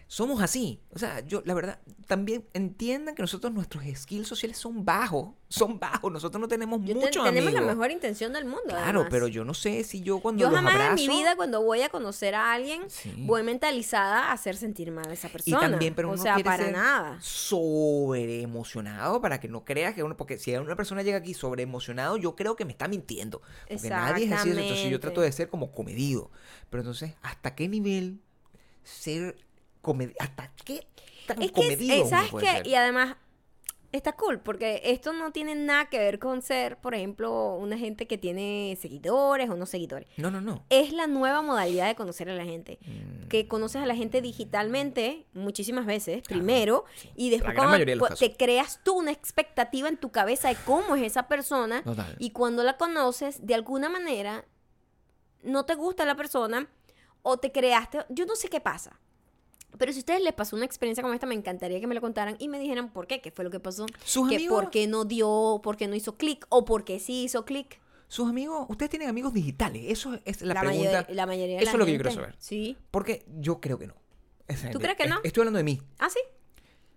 somos 0.08 0.40
así. 0.40 0.80
O 0.90 0.98
sea, 1.00 1.20
yo, 1.26 1.42
la 1.44 1.52
verdad, 1.54 1.80
también 2.06 2.46
entiendan 2.54 3.14
que 3.16 3.22
nosotros, 3.22 3.52
nuestros 3.52 3.82
skills 3.94 4.28
sociales 4.28 4.56
son 4.56 4.84
bajos. 4.84 5.30
Son 5.48 5.80
bajos. 5.80 6.12
Nosotros 6.12 6.40
no 6.40 6.46
tenemos 6.46 6.80
Yo 6.82 6.94
te- 6.94 7.00
muchos 7.06 7.24
tenemos 7.24 7.52
la 7.52 7.60
mejor 7.60 7.90
intención 7.90 8.32
del 8.32 8.44
mundo. 8.44 8.62
Claro, 8.68 8.84
además. 9.00 9.08
pero 9.10 9.26
yo 9.26 9.44
no 9.44 9.52
sé 9.52 9.82
si 9.84 10.02
yo 10.02 10.20
cuando 10.20 10.42
Yo 10.42 10.46
los 10.48 10.56
jamás 10.56 10.74
abrazo... 10.74 10.90
en 11.02 11.08
mi 11.08 11.16
vida, 11.16 11.34
cuando 11.34 11.60
voy 11.62 11.82
a 11.82 11.88
conocer 11.88 12.34
a 12.36 12.52
alguien, 12.52 12.82
Sí. 12.88 13.12
voy 13.18 13.42
mentalizada 13.42 14.30
a 14.30 14.32
hacer 14.32 14.56
sentir 14.56 14.92
mal 14.92 15.08
a 15.08 15.12
esa 15.12 15.26
Y 15.26 15.30
persona. 15.30 15.60
también, 15.60 15.94
pero 15.94 16.08
o 16.10 16.12
uno 16.12 16.22
sea, 16.22 16.34
quiere 16.34 16.48
para 16.50 16.64
ser 16.64 16.72
nada. 16.72 17.18
sobre 17.20 18.42
emocionado 18.42 19.20
para 19.20 19.40
que 19.40 19.48
no 19.48 19.64
creas 19.64 19.94
que 19.94 20.02
uno, 20.04 20.16
porque 20.16 20.38
si 20.38 20.54
una 20.54 20.76
persona 20.76 21.02
llega 21.02 21.18
aquí 21.18 21.34
sobre 21.34 21.62
emocionado, 21.64 22.16
yo 22.16 22.36
creo 22.36 22.54
que 22.54 22.64
me 22.64 22.72
está 22.72 22.86
mintiendo. 22.86 23.42
Porque 23.68 23.88
nadie 23.90 24.26
es 24.26 24.32
así, 24.32 24.50
entonces 24.50 24.88
yo 24.90 25.00
trato 25.00 25.20
de 25.20 25.32
ser 25.32 25.48
como 25.48 25.72
comedido. 25.72 26.30
Pero 26.70 26.82
entonces, 26.82 27.14
¿hasta 27.22 27.54
qué 27.56 27.68
nivel 27.68 28.20
ser 28.84 29.36
comedido? 29.86 30.16
¿Hasta 30.20 30.50
qué 30.64 30.86
tan 31.26 31.40
Es 31.42 31.48
que, 31.48 31.54
comedido 31.54 31.96
uno 32.02 32.08
¿sabes 32.10 32.30
qué? 32.38 32.46
ser? 32.46 32.66
Y 32.66 32.74
además, 32.74 33.16
está 33.92 34.12
cool, 34.12 34.40
porque 34.40 34.82
esto 34.84 35.12
no 35.14 35.32
tiene 35.32 35.54
nada 35.54 35.88
que 35.88 35.98
ver 35.98 36.18
con 36.18 36.42
ser, 36.42 36.76
por 36.76 36.94
ejemplo, 36.94 37.54
una 37.54 37.78
gente 37.78 38.06
que 38.06 38.18
tiene 38.18 38.76
seguidores 38.80 39.48
o 39.48 39.56
no 39.56 39.64
seguidores. 39.64 40.06
No, 40.18 40.30
no, 40.30 40.40
no. 40.42 40.64
Es 40.68 40.92
la 40.92 41.06
nueva 41.06 41.40
modalidad 41.40 41.86
de 41.86 41.94
conocer 41.94 42.28
a 42.28 42.34
la 42.34 42.44
gente. 42.44 42.78
Mm, 42.84 43.28
Que 43.28 43.48
conoces 43.48 43.80
a 43.82 43.86
la 43.86 43.94
gente 43.96 44.20
digitalmente 44.20 45.26
muchísimas 45.32 45.86
veces, 45.86 46.22
Claro, 46.22 46.40
primero, 46.42 46.84
sí. 46.96 47.10
y 47.16 47.30
después 47.30 47.54
La 47.54 47.60
gran 47.62 47.68
cuando 47.70 47.86
de 47.86 47.96
los 47.96 48.00
cu- 48.06 48.12
casos. 48.14 48.18
te 48.28 48.36
creas 48.36 48.80
tú 48.84 48.94
una 48.98 49.12
expectativa 49.12 49.88
en 49.88 49.96
tu 49.96 50.10
cabeza 50.10 50.48
de 50.48 50.56
cómo 50.66 50.94
es 50.96 51.02
esa 51.02 51.26
persona, 51.26 51.82
Total. 51.82 52.16
y 52.18 52.30
cuando 52.30 52.62
la 52.64 52.76
conoces, 52.76 53.46
de 53.46 53.54
alguna 53.54 53.88
manera, 53.88 54.44
no 55.42 55.64
te 55.64 55.74
gusta 55.74 56.04
la 56.04 56.16
persona, 56.16 56.68
o 57.22 57.38
te 57.38 57.50
creaste, 57.50 58.04
yo 58.10 58.26
no 58.26 58.36
sé 58.36 58.48
qué 58.48 58.60
pasa. 58.60 59.00
Pero 59.78 59.92
si 59.92 59.98
a 59.98 60.00
ustedes 60.00 60.22
les 60.22 60.32
pasó 60.32 60.56
una 60.56 60.64
experiencia 60.64 61.02
como 61.02 61.14
esta, 61.14 61.26
me 61.26 61.34
encantaría 61.34 61.80
que 61.80 61.86
me 61.86 61.94
lo 61.94 62.00
contaran 62.00 62.36
y 62.38 62.48
me 62.48 62.58
dijeran 62.58 62.92
por 62.92 63.06
qué, 63.06 63.20
qué 63.20 63.30
fue 63.30 63.44
lo 63.44 63.50
que 63.50 63.60
pasó. 63.60 63.86
¿Sus 64.04 64.28
que 64.28 64.36
amigos? 64.36 64.60
por 64.62 64.70
qué 64.70 64.86
no 64.86 65.04
dio, 65.04 65.60
por 65.62 65.76
qué 65.76 65.86
no 65.88 65.94
hizo 65.94 66.16
clic, 66.16 66.46
o 66.48 66.64
por 66.64 66.84
qué 66.84 66.98
sí 66.98 67.24
hizo 67.24 67.44
clic. 67.44 67.80
Sus 68.08 68.28
amigos, 68.28 68.66
ustedes 68.68 68.90
tienen 68.90 69.08
amigos 69.08 69.32
digitales. 69.34 69.82
Eso 69.88 70.18
es 70.24 70.40
la, 70.42 70.54
mayo- 70.62 70.82
pregunta. 70.82 71.06
la 71.12 71.26
mayoría 71.26 71.56
de 71.56 71.62
Eso 71.64 71.72
la 71.72 71.72
es 71.72 71.78
lo 71.80 71.84
que 71.86 71.92
yo 71.92 71.98
quiero 71.98 72.10
saber. 72.12 72.34
Sí. 72.38 72.76
Porque 72.90 73.24
yo 73.40 73.60
creo 73.60 73.78
que 73.78 73.88
no. 73.88 73.94
¿Tú 74.72 74.78
crees 74.78 74.96
que 74.96 75.08
no? 75.08 75.18
Estoy 75.24 75.40
hablando 75.40 75.56
de 75.58 75.64
mí. 75.64 75.80
¿Ah, 75.98 76.08
sí? 76.08 76.20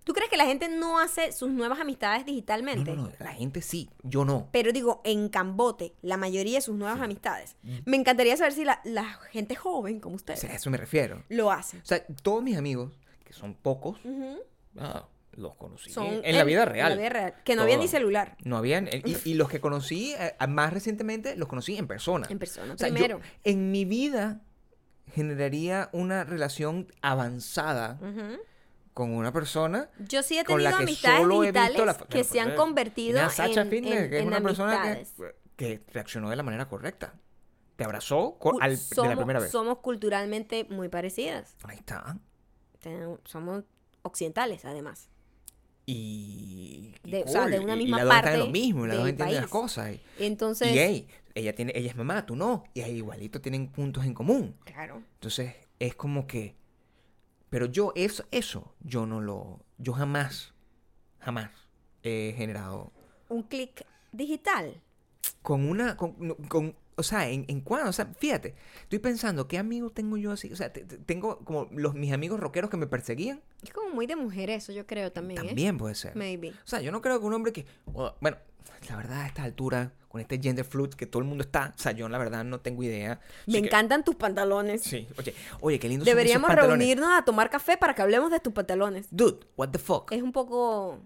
¿Tú 0.09 0.13
crees 0.15 0.31
que 0.31 0.37
la 0.37 0.45
gente 0.47 0.69
no 0.69 0.97
hace 0.97 1.31
sus 1.31 1.51
nuevas 1.51 1.79
amistades 1.79 2.25
digitalmente? 2.25 2.95
no, 2.95 3.03
no. 3.03 3.11
La 3.19 3.31
gente 3.31 3.61
sí. 3.61 3.91
Yo 4.01 4.25
no. 4.25 4.49
Pero 4.51 4.71
digo, 4.71 5.01
en 5.03 5.29
Cambote, 5.29 5.93
la 6.01 6.17
mayoría 6.17 6.55
de 6.57 6.61
sus 6.61 6.75
nuevas 6.75 6.99
amistades. 6.99 7.57
Me 7.85 7.95
encantaría 7.95 8.35
saber 8.35 8.53
si 8.53 8.65
la, 8.65 8.81
la 8.85 9.03
gente 9.31 9.53
joven, 9.55 9.99
como 9.99 10.13
O 10.13 10.15
ustedes, 10.15 10.39
sea, 10.39 10.49
a 10.49 10.55
eso 10.55 10.71
me 10.71 10.77
refiero. 10.77 11.21
lo 11.29 11.51
hace. 11.51 11.77
O 11.77 11.85
sea, 11.85 12.03
todos 12.23 12.41
mis 12.41 12.57
amigos, 12.57 12.91
que 13.23 13.33
son 13.33 13.53
pocos, 13.53 13.99
ah, 14.79 15.05
los 15.33 15.53
conocí 15.53 15.91
Son 15.91 16.07
en, 16.07 16.25
en 16.25 16.35
la 16.37 16.43
vida 16.43 16.65
real. 16.65 16.91
En 16.93 16.97
la 16.97 17.01
vida 17.03 17.09
real. 17.13 17.33
Que 17.45 17.55
no 17.55 17.61
había 17.61 17.77
ni 17.77 17.87
celular. 17.87 18.35
No 18.43 18.57
habían. 18.57 18.89
Y, 19.05 19.15
y 19.29 19.33
los 19.35 19.47
que 19.47 19.61
conocí 19.61 20.15
eh, 20.17 20.33
más 20.47 20.73
recientemente, 20.73 21.35
los 21.35 21.47
conocí 21.47 21.77
en 21.77 21.85
persona. 21.85 22.25
En 22.31 22.39
persona, 22.39 22.73
O 22.73 22.77
sea, 22.79 22.87
yo 22.89 22.95
primero. 22.95 23.19
en 23.43 23.69
mi 23.69 23.85
vida 23.85 24.41
generaría 25.13 25.89
una 25.93 26.23
relación 26.23 26.87
avanzada 27.01 27.99
Ujú. 28.01 28.39
Con 28.99 29.11
una 29.15 29.31
persona 29.33 29.89
Yo 30.07 30.21
sí 30.21 30.37
he 30.37 30.43
con 30.43 30.57
tenido 30.57 30.69
la 30.71 30.77
que 30.77 30.83
amistades 30.83 31.17
solo 31.19 31.43
he 31.43 31.51
visto 31.51 31.61
digitales 31.63 31.97
la 31.99 32.07
que 32.07 32.23
se 32.23 32.39
han 32.39 32.55
convertido 32.55 33.13
Mira, 33.13 33.23
en, 33.25 33.31
Sacha 33.31 33.61
en- 33.61 33.69
que 33.69 33.93
es 34.17 34.21
en 34.21 34.27
una 34.27 34.41
persona 34.41 34.97
que, 34.97 35.35
que 35.55 35.81
reaccionó 35.91 36.29
de 36.29 36.35
la 36.35 36.43
manera 36.43 36.67
correcta. 36.67 37.15
Te 37.75 37.85
abrazó 37.85 38.37
al- 38.59 38.77
de 38.77 39.07
la 39.07 39.15
primera 39.15 39.39
vez. 39.39 39.51
somos 39.51 39.77
culturalmente 39.79 40.65
muy 40.69 40.89
parecidas. 40.89 41.55
Ahí 41.63 41.77
está. 41.77 42.17
Somos 43.25 43.63
occidentales, 44.03 44.65
además. 44.65 45.09
Y, 45.85 46.93
y 47.03 47.11
De- 47.11 47.23
o 47.23 47.27
sea, 47.27 47.47
de 47.47 47.59
una 47.59 47.75
misma 47.75 47.97
y 47.97 47.99
las 48.01 48.05
dos 48.07 48.15
están 48.15 48.33
en 48.33 48.39
parte 48.39 48.45
lo 48.45 48.51
mismo, 48.51 48.85
y 48.85 48.87
las 48.89 48.97
dos 48.97 49.09
entienden 49.09 49.41
las 49.41 49.49
cosas. 49.49 49.91
Y, 50.19 50.25
Entonces, 50.25 50.75
y, 50.75 50.77
hey, 50.79 51.07
ella 51.33 51.55
tiene, 51.55 51.71
ella 51.75 51.89
es 51.89 51.95
mamá, 51.95 52.25
tú 52.25 52.35
no. 52.35 52.63
Y 52.73 52.81
ahí 52.81 52.97
igualito 52.97 53.41
tienen 53.41 53.67
puntos 53.71 54.05
en 54.05 54.13
común. 54.13 54.55
claro. 54.65 55.01
Entonces, 55.15 55.55
es 55.79 55.95
como 55.95 56.27
que. 56.27 56.55
Pero 57.49 57.65
yo, 57.65 57.91
eso, 57.95 58.25
eso, 58.31 58.75
yo 58.81 59.05
no 59.05 59.21
lo. 59.21 59.59
Yo 59.77 59.93
jamás, 59.93 60.53
jamás 61.19 61.51
he 62.03 62.33
generado. 62.37 62.91
Un 63.27 63.43
clic 63.43 63.85
digital. 64.11 64.81
Con 65.41 65.67
una. 65.69 65.95
Con, 65.97 66.75
o 66.95 67.03
sea, 67.03 67.29
en, 67.29 67.45
en 67.47 67.61
cuándo, 67.61 67.89
o 67.89 67.93
sea, 67.93 68.07
fíjate, 68.17 68.55
estoy 68.81 68.99
pensando, 68.99 69.47
¿qué 69.47 69.57
amigos 69.57 69.93
tengo 69.93 70.17
yo 70.17 70.33
así? 70.33 70.51
O 70.51 70.55
sea, 70.55 70.73
te- 70.73 70.83
te- 70.83 70.97
tengo 70.97 71.39
como 71.45 71.69
los 71.71 71.93
mis 71.95 72.11
amigos 72.11 72.39
rockeros 72.41 72.69
que 72.69 72.75
me 72.77 72.87
perseguían. 72.87 73.41
Es 73.63 73.71
como 73.71 73.89
muy 73.89 74.05
de 74.05 74.17
mujer 74.17 74.49
eso, 74.49 74.73
yo 74.73 74.85
creo 74.85 75.11
también. 75.11 75.41
¿eh? 75.43 75.47
También 75.47 75.77
puede 75.77 75.95
ser. 75.95 76.15
Maybe. 76.15 76.49
O 76.49 76.67
sea, 76.67 76.81
yo 76.81 76.91
no 76.91 77.01
creo 77.01 77.19
que 77.19 77.25
un 77.25 77.33
hombre 77.33 77.53
que. 77.53 77.65
Bueno, 77.85 78.37
la 78.89 78.95
verdad, 78.97 79.21
a 79.21 79.27
esta 79.27 79.43
altura, 79.43 79.93
con 80.09 80.19
este 80.19 80.37
gender 80.41 80.65
fluid 80.65 80.89
que 80.89 81.05
todo 81.05 81.21
el 81.21 81.27
mundo 81.29 81.43
está, 81.43 81.73
o 81.73 81.79
sea, 81.79 81.93
yo 81.93 82.09
la 82.09 82.17
verdad 82.17 82.43
no 82.43 82.59
tengo 82.59 82.83
idea. 82.83 83.21
Me 83.45 83.53
que- 83.53 83.59
encantan 83.67 84.03
tus 84.03 84.15
pantalones. 84.15 84.81
Sí, 84.81 85.07
oye, 85.17 85.33
oye, 85.61 85.79
qué 85.79 85.87
lindo 85.87 86.03
son 86.03 86.09
esos 86.09 86.17
Deberíamos 86.17 86.47
pantalones. 86.47 86.77
reunirnos 86.79 87.09
a 87.17 87.23
tomar 87.23 87.49
café 87.49 87.77
para 87.77 87.93
que 87.95 88.01
hablemos 88.01 88.29
de 88.31 88.39
tus 88.41 88.51
pantalones. 88.51 89.07
Dude, 89.11 89.39
what 89.55 89.69
the 89.69 89.79
fuck. 89.79 90.11
Es 90.11 90.21
un 90.21 90.31
poco. 90.33 90.99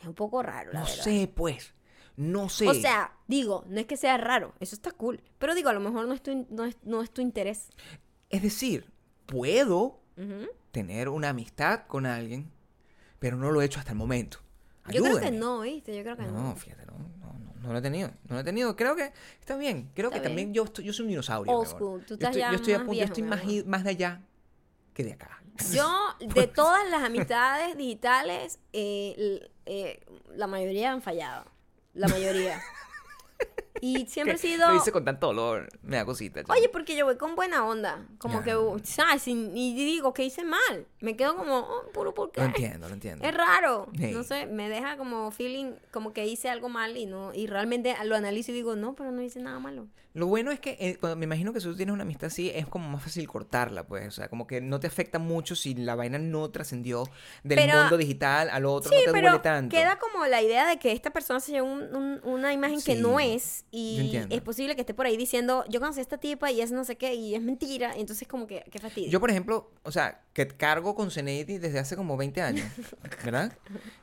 Es 0.00 0.06
un 0.06 0.14
poco 0.14 0.42
raro, 0.42 0.72
la 0.72 0.80
no 0.80 0.86
verdad. 0.86 1.04
sé, 1.04 1.30
pues. 1.32 1.72
No 2.16 2.48
sé. 2.48 2.68
O 2.68 2.74
sea, 2.74 3.12
digo, 3.26 3.64
no 3.68 3.78
es 3.80 3.86
que 3.86 3.96
sea 3.96 4.16
raro, 4.16 4.54
eso 4.60 4.74
está 4.74 4.90
cool. 4.92 5.20
Pero 5.38 5.54
digo, 5.54 5.68
a 5.68 5.72
lo 5.72 5.80
mejor 5.80 6.06
no 6.06 6.14
es 6.14 6.22
tu, 6.22 6.46
no 6.50 6.64
es, 6.64 6.76
no 6.82 7.02
es 7.02 7.10
tu 7.10 7.20
interés. 7.20 7.68
Es 8.30 8.42
decir, 8.42 8.90
puedo 9.26 10.00
tener 10.70 11.08
una 11.08 11.30
amistad 11.30 11.86
con 11.88 12.06
alguien, 12.06 12.50
pero 13.18 13.36
no 13.36 13.50
lo 13.50 13.60
he 13.60 13.64
hecho 13.64 13.78
hasta 13.80 13.92
el 13.92 13.98
momento. 13.98 14.38
Yo 14.90 15.02
creo 15.02 15.18
que 15.18 15.30
no, 15.30 15.60
¿viste? 15.62 15.96
Yo 15.96 16.02
creo 16.02 16.16
que 16.16 16.22
no. 16.24 16.32
No, 16.50 16.56
fíjate, 16.56 16.84
no, 16.86 16.94
no, 17.64 17.72
lo 17.72 17.78
he 17.78 17.82
tenido. 17.82 18.08
No 18.28 18.34
lo 18.36 18.40
he 18.40 18.44
tenido. 18.44 18.76
Creo 18.76 18.94
que 18.96 19.12
está 19.40 19.56
bien. 19.56 19.90
Creo 19.94 20.10
Está 20.10 20.20
que 20.22 20.28
también 20.28 20.52
yo, 20.54 20.64
estoy- 20.64 20.84
yo 20.84 20.92
soy 20.92 21.04
un 21.04 21.10
dinosaurio. 21.10 21.52
Old 21.52 21.66
school. 21.68 22.00
Tú 22.02 22.08
Yo 22.10 22.14
estás 22.14 22.28
estoy, 22.30 22.40
ya 22.40 22.50
yo 22.50 22.56
estoy 22.56 22.74
a 22.74 22.84
yo 22.84 23.04
estoy 23.04 23.22
más, 23.22 23.44
i- 23.44 23.64
más 23.64 23.84
de 23.84 23.90
allá 23.90 24.20
que 24.92 25.04
de 25.04 25.12
acá. 25.14 25.40
Yo, 25.72 25.88
de 26.34 26.46
todas 26.46 26.88
las 26.90 27.02
amistades 27.02 27.76
digitales, 27.76 28.58
eh, 28.72 29.48
eh, 29.66 30.00
la 30.34 30.46
mayoría 30.46 30.92
han 30.92 31.00
fallado. 31.02 31.44
La 31.94 32.08
mayoría. 32.08 32.60
Y 33.80 34.06
siempre 34.08 34.34
he 34.34 34.38
sido... 34.38 34.68
Lo 34.68 34.76
hice 34.76 34.90
con 34.92 35.04
tanto 35.04 35.28
dolor. 35.28 35.68
Me 35.82 35.96
da 35.96 36.04
cosita. 36.04 36.42
Oye, 36.48 36.68
porque 36.68 36.96
yo 36.96 37.04
voy 37.04 37.16
con 37.16 37.34
buena 37.36 37.64
onda. 37.66 38.06
Como 38.18 38.42
que, 38.42 38.56
¿sabes? 38.84 39.22
Sin- 39.22 39.56
Y 39.56 39.74
digo 39.74 40.12
que 40.12 40.24
hice 40.24 40.42
mal. 40.44 40.86
Me 41.04 41.16
quedo 41.16 41.36
como, 41.36 41.58
oh, 41.58 41.90
puro 41.92 42.14
por 42.14 42.32
qué. 42.32 42.40
Lo 42.40 42.46
entiendo, 42.56 42.88
lo 42.88 42.94
entiendo. 42.94 43.24
Es 43.26 43.34
raro. 43.34 43.88
Sí. 43.96 44.10
No 44.12 44.22
sé, 44.22 44.46
me 44.46 44.68
deja 44.68 44.96
como 44.96 45.30
feeling 45.30 45.72
como 45.92 46.12
que 46.12 46.26
hice 46.26 46.48
algo 46.48 46.68
mal 46.68 46.96
y 46.96 47.06
no 47.06 47.32
y 47.34 47.46
realmente 47.46 47.94
lo 48.04 48.16
analizo 48.16 48.50
y 48.52 48.54
digo, 48.54 48.74
no, 48.74 48.94
pero 48.94 49.12
no 49.12 49.22
hice 49.22 49.40
nada 49.40 49.58
malo. 49.58 49.86
Lo 50.14 50.28
bueno 50.28 50.52
es 50.52 50.60
que 50.60 50.76
eh, 50.78 50.96
cuando- 51.00 51.16
me 51.16 51.24
imagino 51.24 51.52
que 51.52 51.60
si 51.60 51.66
tú 51.66 51.74
tienes 51.76 51.92
una 51.92 52.04
amistad 52.04 52.28
así, 52.28 52.48
es 52.54 52.66
como 52.68 52.88
más 52.88 53.02
fácil 53.02 53.26
cortarla, 53.26 53.84
pues. 53.86 54.06
O 54.06 54.10
sea, 54.12 54.28
como 54.28 54.46
que 54.46 54.60
no 54.60 54.78
te 54.78 54.86
afecta 54.86 55.18
mucho 55.18 55.56
si 55.56 55.74
la 55.74 55.96
vaina 55.96 56.18
no 56.18 56.48
trascendió 56.50 57.04
del 57.42 57.58
Pero- 57.58 57.80
mundo 57.80 57.96
digital 57.96 58.48
al 58.50 58.64
otro, 58.64 58.90
Sí, 58.90 58.96
no 59.06 59.12
te 59.12 59.12
pero 59.12 59.28
duele 59.30 59.42
tanto. 59.42 59.76
queda 59.76 59.98
como 59.98 60.24
la 60.26 60.40
idea 60.40 60.66
de 60.68 60.78
que 60.78 60.92
esta 60.92 61.10
persona 61.10 61.40
se 61.40 61.50
lleva 61.52 61.66
un- 61.66 61.94
un- 61.94 62.20
una 62.22 62.52
imagen 62.52 62.80
que 62.80 62.94
Sí, 62.94 63.02
no 63.02 63.18
es 63.20 63.64
y 63.72 64.16
es 64.30 64.40
posible 64.40 64.74
que 64.76 64.82
esté 64.82 64.94
por 64.94 65.06
ahí 65.06 65.16
diciendo, 65.16 65.64
yo 65.68 65.80
conocí 65.80 65.98
a 65.98 66.02
esta 66.02 66.16
tipa 66.18 66.50
y 66.52 66.60
es 66.60 66.70
no 66.70 66.84
sé 66.84 66.96
qué 66.96 67.14
y 67.14 67.34
es 67.34 67.42
mentira. 67.42 67.92
Entonces 67.96 68.28
como 68.28 68.46
que, 68.46 68.64
qué 68.70 68.78
fastidio. 68.78 69.10
Yo, 69.10 69.18
por 69.20 69.30
ejemplo, 69.30 69.72
o 69.82 69.90
sea, 69.90 70.23
que 70.34 70.46
cargo 70.48 70.94
con 70.94 71.10
Zenedi 71.10 71.58
desde 71.58 71.78
hace 71.78 71.96
como 71.96 72.16
20 72.18 72.42
años, 72.42 72.66
¿verdad? 73.24 73.56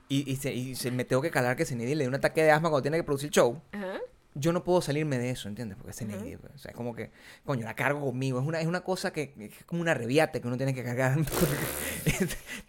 Y, 0.10 0.30
y, 0.30 0.36
se, 0.36 0.54
y 0.54 0.76
se 0.76 0.92
me 0.92 1.06
tengo 1.06 1.22
que 1.22 1.32
calar 1.32 1.56
que 1.56 1.64
Zenedi 1.64 1.96
le 1.96 2.04
dé 2.04 2.10
un 2.10 2.16
ataque 2.16 2.44
de 2.44 2.52
asma 2.52 2.70
cuando 2.70 2.82
tiene 2.82 2.98
que 2.98 3.04
producir 3.06 3.30
show. 3.30 3.62
Ajá. 3.72 3.98
Yo 4.34 4.54
no 4.54 4.64
puedo 4.64 4.82
salirme 4.82 5.18
de 5.20 5.30
eso, 5.32 5.50
¿entiendes? 5.50 5.78
Porque 5.78 5.92
es 5.92 5.98
Zenedi. 5.98 6.38
pues, 6.38 6.54
O 6.56 6.58
sea, 6.58 6.72
es 6.72 6.78
como 6.78 6.96
que, 6.96 7.12
coño, 7.46 7.66
la 7.66 7.76
cargo 7.76 8.00
conmigo. 8.00 8.40
Es 8.40 8.46
una, 8.48 8.62
es 8.62 8.68
una 8.68 8.80
cosa 8.82 9.12
que 9.12 9.34
que 9.34 9.46
es 9.48 9.66
como 9.66 9.82
una 9.82 9.94
reviate 9.94 10.40
que 10.40 10.48
uno 10.48 10.56
tiene 10.56 10.74
que 10.74 10.84
cargar 10.86 11.16
por, 11.26 11.50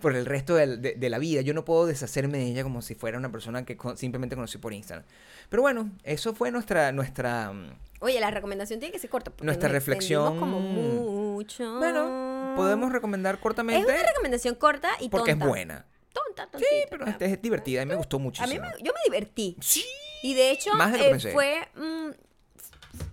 por 0.00 0.16
el 0.16 0.26
resto 0.26 0.56
del- 0.56 0.82
de, 0.82 0.94
de 0.94 1.08
la 1.10 1.18
vida. 1.18 1.40
Yo 1.42 1.54
no 1.54 1.64
puedo 1.64 1.86
deshacerme 1.86 2.38
de 2.38 2.46
ella 2.46 2.62
como 2.64 2.82
si 2.82 2.94
fuera 2.96 3.16
una 3.16 3.30
persona 3.30 3.64
que 3.64 3.76
con- 3.76 3.96
simplemente 3.96 4.34
conocí 4.34 4.58
por 4.58 4.72
Instagram. 4.72 5.06
Pero 5.48 5.62
bueno, 5.62 5.90
eso 6.02 6.34
fue 6.34 6.50
nuestra, 6.50 6.90
nuestra, 6.92 7.52
mm, 7.52 7.70
Oye, 8.00 8.18
la 8.18 8.32
recomendación 8.32 8.80
tiene 8.80 8.92
que 8.92 8.98
ser 8.98 9.10
corta. 9.10 9.30
porque 9.30 9.44
Nuestra 9.44 9.68
nos 9.68 9.74
reflexión- 9.74 10.38
como 10.40 10.58
mucho. 10.58 11.78
bueno, 11.78 12.54
podemos 12.56 12.90
recomendar 12.92 13.36
Es 13.36 13.40
cortamente 13.40 13.84
una 13.84 14.02
recomendación 14.02 14.54
corta 14.56 14.90
y 15.00 15.08
porque 15.08 15.30
es 15.30 15.36
tonta. 15.38 15.46
buena. 15.48 15.86
Tonta, 16.12 16.44
Sí, 16.44 16.64
tontita, 16.64 16.86
pero 16.90 17.04
claro. 17.04 17.18
es, 17.24 17.32
es 17.32 17.40
divertida 17.42 17.82
y 17.82 17.86
me 17.86 17.94
gustó 17.94 18.16
A 18.16 18.20
muchísimo. 18.20 18.52
mí 18.52 18.58
me, 18.58 18.82
yo 18.84 18.92
me 18.92 19.00
divertí. 19.04 19.56
Sí. 19.60 19.84
Y 20.22 20.34
de 20.34 20.50
hecho, 20.50 20.72
Más 20.74 20.92
de 20.92 20.98
lo 20.98 21.04
que 21.04 21.08
eh, 21.08 21.10
pensé. 21.12 21.32
fue. 21.32 21.68
mm, 21.74 22.10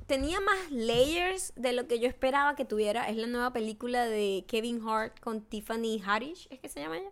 tenía 0.07 0.39
más 0.41 0.72
layers 0.72 1.53
de 1.55 1.74
lo 1.74 1.88
que 1.88 1.99
yo 1.99 2.07
esperaba 2.07 2.55
que 2.55 2.66
tuviera. 2.66 3.10
Es 3.10 3.16
la 3.18 3.28
nueva 3.28 3.51
película 3.53 4.05
de 4.07 4.45
Kevin 4.47 4.82
Hart 4.88 5.20
con 5.20 5.41
Tiffany 5.41 6.01
Haddish, 6.05 6.47
¿es 6.49 6.60
que 6.60 6.70
se 6.70 6.80
llama 6.82 6.97
ella? 6.97 7.12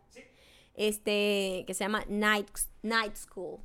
Este, 0.76 1.64
que 1.66 1.74
se 1.74 1.84
llama 1.84 2.04
Night, 2.08 2.50
Night 2.84 3.16
School. 3.16 3.60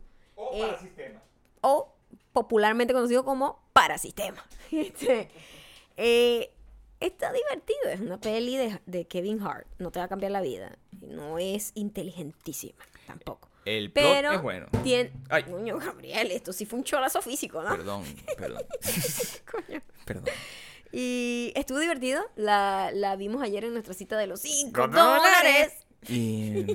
Eh, 0.54 1.16
o 1.60 1.92
popularmente 2.32 2.92
conocido 2.94 3.24
como 3.24 3.62
Parasistema. 3.72 4.44
Este, 4.72 5.28
eh, 5.98 6.50
está 6.98 7.30
divertido, 7.30 7.90
es 7.90 8.00
una 8.00 8.18
peli 8.18 8.56
de, 8.56 8.80
de 8.86 9.06
Kevin 9.06 9.42
Hart, 9.42 9.66
no 9.78 9.90
te 9.90 9.98
va 9.98 10.06
a 10.06 10.08
cambiar 10.08 10.32
la 10.32 10.40
vida, 10.40 10.78
no 11.02 11.38
es 11.38 11.72
inteligentísima 11.74 12.82
tampoco. 13.06 13.50
El 13.64 13.92
plot 13.92 14.04
Pero 14.12 14.32
es 14.32 14.42
bueno. 14.42 14.66
tiene... 14.82 15.12
Ay. 15.28 15.44
Coño, 15.44 15.78
Gabriel, 15.78 16.30
esto 16.32 16.52
sí 16.52 16.66
fue 16.66 16.78
un 16.80 16.84
cholazo 16.84 17.22
físico, 17.22 17.62
¿no? 17.62 17.70
Perdón, 17.70 18.04
perdón, 18.36 18.62
Coño. 19.50 19.80
perdón. 20.04 20.24
Y 20.90 21.52
estuvo 21.54 21.78
divertido, 21.78 22.22
la, 22.36 22.90
la 22.92 23.16
vimos 23.16 23.42
ayer 23.42 23.64
en 23.64 23.72
nuestra 23.72 23.94
cita 23.94 24.18
de 24.18 24.26
los 24.26 24.40
5 24.40 24.72
Con 24.78 24.90
dólares. 24.90 25.72
Y, 26.08 26.66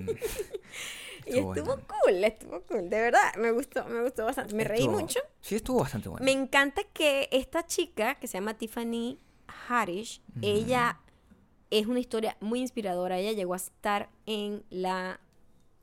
Y 1.25 1.39
Estuvo 1.39 1.45
bueno. 1.65 1.83
cool, 1.87 2.23
estuvo 2.23 2.61
cool, 2.61 2.89
de 2.89 3.01
verdad, 3.01 3.35
me 3.35 3.51
gustó, 3.51 3.83
me 3.85 4.01
gustó 4.01 4.23
bastante, 4.23 4.55
me 4.55 4.63
reí 4.63 4.87
mucho. 4.87 5.19
Sí, 5.41 5.55
estuvo 5.55 5.81
bastante 5.81 6.07
bueno. 6.07 6.23
Me 6.23 6.31
encanta 6.31 6.83
que 6.93 7.27
esta 7.33 7.65
chica, 7.65 8.15
que 8.15 8.27
se 8.27 8.37
llama 8.37 8.57
Tiffany 8.57 9.19
Haddish, 9.67 10.21
ella 10.41 11.01
es 11.69 11.85
una 11.87 11.99
historia 11.99 12.37
muy 12.39 12.61
inspiradora. 12.61 13.17
Ella 13.19 13.33
llegó 13.33 13.55
a 13.55 13.57
estar 13.57 14.09
en 14.25 14.63
la 14.69 15.19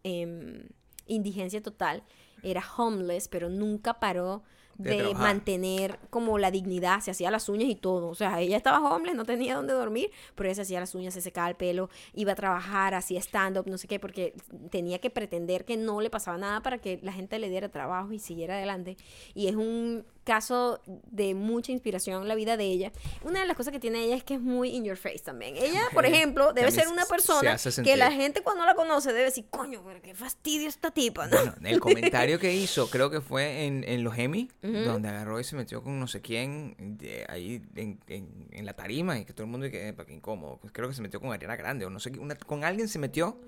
em, 0.03 0.67
indigencia 1.07 1.63
total. 1.63 2.03
Era 2.43 2.63
homeless, 2.77 3.29
pero 3.29 3.49
nunca 3.49 4.01
paró 4.01 4.43
De 4.77 5.15
mantener 5.15 6.01
como 6.11 6.37
la 6.37 6.51
dignidad. 6.51 7.01
Se 7.01 7.13
hacía 7.13 7.31
las 7.31 7.49
uñas 7.49 7.69
y 7.69 7.77
todo. 7.77 8.09
O 8.09 8.15
sea, 8.15 8.41
ella 8.41 8.57
estaba 8.57 8.81
homeless, 8.95 9.15
no 9.15 9.25
tenía 9.25 9.55
dónde 9.55 9.73
dormir, 9.73 10.11
pero 10.35 10.49
ella 10.49 10.57
se 10.57 10.63
hacía 10.63 10.81
las 10.81 10.95
uñas, 10.97 11.15
se 11.15 11.21
secaba 11.21 11.49
el 11.49 11.55
pelo, 11.55 11.91
iba 12.13 12.33
a 12.33 12.35
trabajar, 12.35 12.95
hacía 12.95 13.21
stand-up, 13.21 13.69
no 13.69 13.79
sé 13.79 13.87
qué, 13.87 14.01
porque 14.01 14.35
tenía 14.71 14.99
que 14.99 15.11
pretender 15.11 15.65
que 15.65 15.77
no 15.77 16.01
le 16.01 16.11
pasaba 16.11 16.39
nada 16.39 16.61
para 16.61 16.79
que 16.79 16.99
la 17.03 17.13
gente 17.13 17.39
le 17.39 17.49
diera 17.49 17.69
trabajo 17.69 18.13
y 18.13 18.19
siguiera 18.19 18.55
adelante. 18.57 18.97
Y 19.33 19.47
es 19.47 19.55
un 19.55 20.05
caso 20.25 20.81
de 20.87 21.35
mucha 21.35 21.71
inspiración 21.73 22.23
en 22.23 22.29
la 22.29 22.35
vida 22.35 22.57
de 22.57 22.65
ella. 22.65 22.93
Una 23.23 23.41
de 23.41 23.47
las 23.47 23.57
cosas 23.57 23.73
que 23.73 23.79
tiene 23.81 24.03
ella 24.05 24.17
es 24.17 24.25
que 24.25 24.35
es 24.35 24.41
muy 24.41 24.71
in 24.71 24.85
your 24.85 24.97
face 24.97 25.19
también. 25.21 25.57
Ella, 25.57 25.83
por 25.93 26.07
ejemplo, 26.07 26.53
debe 26.53 26.71
ser 26.71 26.89
una 26.89 27.05
persona 27.07 27.41
que 27.85 27.97
la 27.99 28.11
gente 28.13 28.43
cuando 28.43 28.65
la 28.65 28.75
conoce 28.75 29.13
debe 29.13 29.25
decir, 29.27 29.47
coño, 29.51 29.83
pero 29.85 30.01
qué 30.03 30.15
fastidio 30.15 30.69
esta 30.69 30.91
tipa, 30.91 31.27
¿no? 31.27 31.37
Bueno, 31.37 31.55
el 31.65 31.79
comentario 31.81 32.39
que 32.39 32.55
hizo, 32.55 32.89
creo 32.91 33.11
que 33.11 33.21
fue 33.21 33.67
en, 33.67 33.85
en 33.87 34.03
los 34.03 34.17
Emmy, 34.19 34.51
donde 34.63 35.09
agarró 35.09 35.39
y 35.41 35.45
se 35.45 35.57
metió 35.57 35.83
con 35.83 36.01
no 36.01 36.07
sé 36.09 36.21
quién 36.23 36.75
de 36.99 37.25
ahí 37.29 37.63
en, 37.77 38.01
en- 38.09 38.49
en 38.51 38.67
la 38.67 38.73
tarima 38.75 39.19
y 39.19 39.25
que 39.25 39.33
todo 39.33 39.45
el 39.45 39.51
mundo 39.51 39.71
que 39.71 39.95
qué 40.07 40.13
incómodo. 40.15 40.59
Pues 40.61 40.73
Creo 40.73 40.89
que 40.89 40.95
se 40.95 41.03
metió 41.03 41.21
con 41.21 41.33
Ariana 41.33 41.57
Grande 41.57 41.85
o 41.85 41.91
no 41.91 42.01
sé, 42.01 42.11
una- 42.19 42.35
con 42.37 42.65
alguien 42.65 42.89
se 42.89 42.99
metió. 42.99 43.39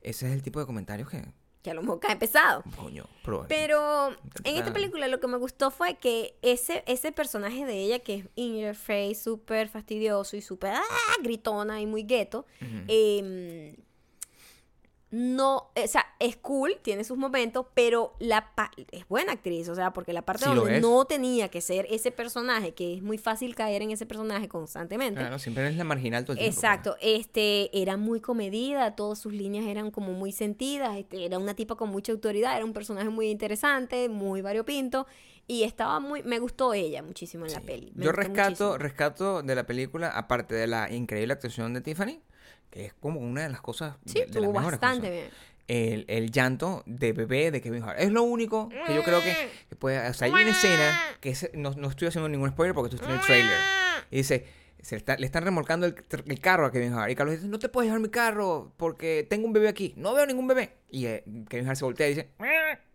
Ese 0.00 0.26
es 0.28 0.32
el 0.32 0.42
tipo 0.42 0.60
de 0.60 0.66
comentarios 0.66 1.08
que, 1.10 1.22
Que 1.64 1.70
a 1.70 1.74
lo 1.74 1.80
mejor 1.80 1.98
cae 1.98 2.14
pesado. 2.16 2.62
coño. 2.76 3.08
Pero 3.48 4.10
en 4.44 4.56
esta 4.56 4.72
película 4.74 5.08
lo 5.08 5.18
que 5.18 5.26
me 5.26 5.38
gustó 5.38 5.70
fue 5.70 5.94
que 5.94 6.36
ese, 6.42 6.84
ese 6.86 7.10
personaje 7.10 7.64
de 7.64 7.78
ella, 7.78 8.00
que 8.00 8.14
es 8.16 8.24
in 8.34 8.58
your 8.58 8.74
face, 8.74 9.14
súper 9.14 9.70
fastidioso 9.70 10.36
y 10.36 10.42
súper 10.42 10.74
ah, 10.74 10.82
gritona 11.22 11.80
y 11.80 11.86
muy 11.86 12.02
gueto, 12.02 12.44
em, 12.86 13.74
no, 15.16 15.70
o 15.76 15.86
sea, 15.86 16.04
es 16.18 16.36
cool, 16.38 16.76
tiene 16.82 17.04
sus 17.04 17.16
momentos, 17.16 17.66
pero 17.72 18.14
la 18.18 18.52
pa- 18.56 18.72
es 18.90 19.06
buena 19.06 19.30
actriz, 19.32 19.68
o 19.68 19.74
sea, 19.76 19.92
porque 19.92 20.12
la 20.12 20.22
parte 20.22 20.44
Sí 20.46 20.52
donde 20.52 20.80
no 20.80 21.04
tenía 21.04 21.48
que 21.48 21.60
ser 21.60 21.86
ese 21.88 22.10
personaje, 22.10 22.74
que 22.74 22.94
es 22.94 23.02
muy 23.02 23.16
fácil 23.16 23.54
caer 23.54 23.82
en 23.82 23.92
ese 23.92 24.06
personaje 24.06 24.48
constantemente. 24.48 25.20
Claro, 25.20 25.38
siempre 25.38 25.68
es 25.68 25.76
la 25.76 25.84
marginal 25.84 26.24
todo 26.24 26.32
el 26.32 26.38
tiempo. 26.40 26.54
pues. 26.60 26.64
Exacto, 26.64 26.96
este 27.00 27.70
era 27.80 27.96
muy 27.96 28.20
comedida, 28.20 28.96
todas 28.96 29.20
sus 29.20 29.32
líneas 29.32 29.66
eran 29.66 29.92
como 29.92 30.12
muy 30.12 30.32
sentidas, 30.32 30.96
este, 30.96 31.24
era 31.24 31.38
una 31.38 31.54
tipa 31.54 31.76
con 31.76 31.90
mucha 31.90 32.10
autoridad, 32.10 32.56
era 32.56 32.64
un 32.64 32.72
personaje 32.72 33.08
muy 33.08 33.30
interesante, 33.30 34.08
muy 34.08 34.42
variopinto 34.42 35.06
y 35.46 35.62
estaba 35.62 36.00
muy 36.00 36.24
me 36.24 36.40
gustó 36.40 36.74
ella 36.74 37.02
muchísimo 37.04 37.46
en 37.46 37.52
la 37.52 37.60
peli. 37.60 37.92
me 37.94 38.06
Yo 38.06 38.10
rescato, 38.12 38.48
muchísimo. 38.48 38.78
rescato 38.78 39.42
de 39.42 39.54
la 39.54 39.64
película, 39.64 40.08
aparte 40.10 40.56
de 40.56 40.66
la 40.66 40.90
increíble 40.92 41.34
actuación 41.34 41.72
de 41.72 41.82
Tiffany, 41.82 42.20
que 42.74 42.86
es 42.86 42.94
como 42.94 43.20
una 43.20 43.42
de 43.44 43.48
las 43.50 43.60
cosas 43.60 43.96
Sí, 44.04 44.18
de, 44.20 44.26
de 44.26 44.40
las 44.40 44.50
mejores 44.50 44.80
bastante 44.80 45.08
cosas. 45.08 45.12
bien. 45.12 45.30
El, 45.66 46.04
el 46.08 46.30
llanto 46.30 46.82
de 46.86 47.12
bebé 47.12 47.50
de 47.50 47.62
Kevin 47.62 47.82
Hart. 47.84 47.98
Es 48.00 48.10
lo 48.10 48.22
único 48.24 48.68
que 48.68 48.94
yo 48.94 49.02
creo 49.02 49.22
que, 49.22 49.34
que 49.68 49.76
puede... 49.76 50.06
O 50.08 50.12
sea, 50.12 50.26
hay 50.26 50.32
una 50.32 50.50
escena 50.50 51.00
que 51.20 51.30
es- 51.30 51.48
no, 51.54 51.70
no 51.70 51.88
estoy 51.88 52.08
haciendo 52.08 52.28
ningún 52.28 52.50
spoiler 52.50 52.74
porque 52.74 52.90
tú 52.90 52.96
estás 52.96 53.08
en 53.10 53.14
el 53.18 53.24
trailer. 53.24 53.56
Y 54.10 54.16
dice, 54.18 54.46
se 54.82 54.96
le, 54.96 54.98
está- 54.98 55.16
le 55.16 55.24
están 55.24 55.42
remolcando 55.44 55.86
el, 55.86 55.94
el 56.26 56.40
carro 56.40 56.66
a 56.66 56.70
Kevin 56.72 56.92
Hart. 56.92 57.10
Y 57.10 57.14
Carlos 57.14 57.36
dice, 57.36 57.48
no 57.48 57.58
te 57.58 57.70
puedes 57.70 57.86
llevar 57.88 58.00
mi 58.02 58.10
carro 58.10 58.74
porque 58.76 59.26
tengo 59.30 59.46
un 59.46 59.54
bebé 59.54 59.68
aquí. 59.68 59.94
No 59.96 60.12
veo 60.12 60.26
ningún 60.26 60.46
bebé. 60.48 60.74
Y 60.90 61.06
eh, 61.06 61.24
Kevin 61.48 61.66
Hart 61.68 61.78
se 61.78 61.84
voltea 61.86 62.08
y 62.08 62.14
dice... 62.14 62.28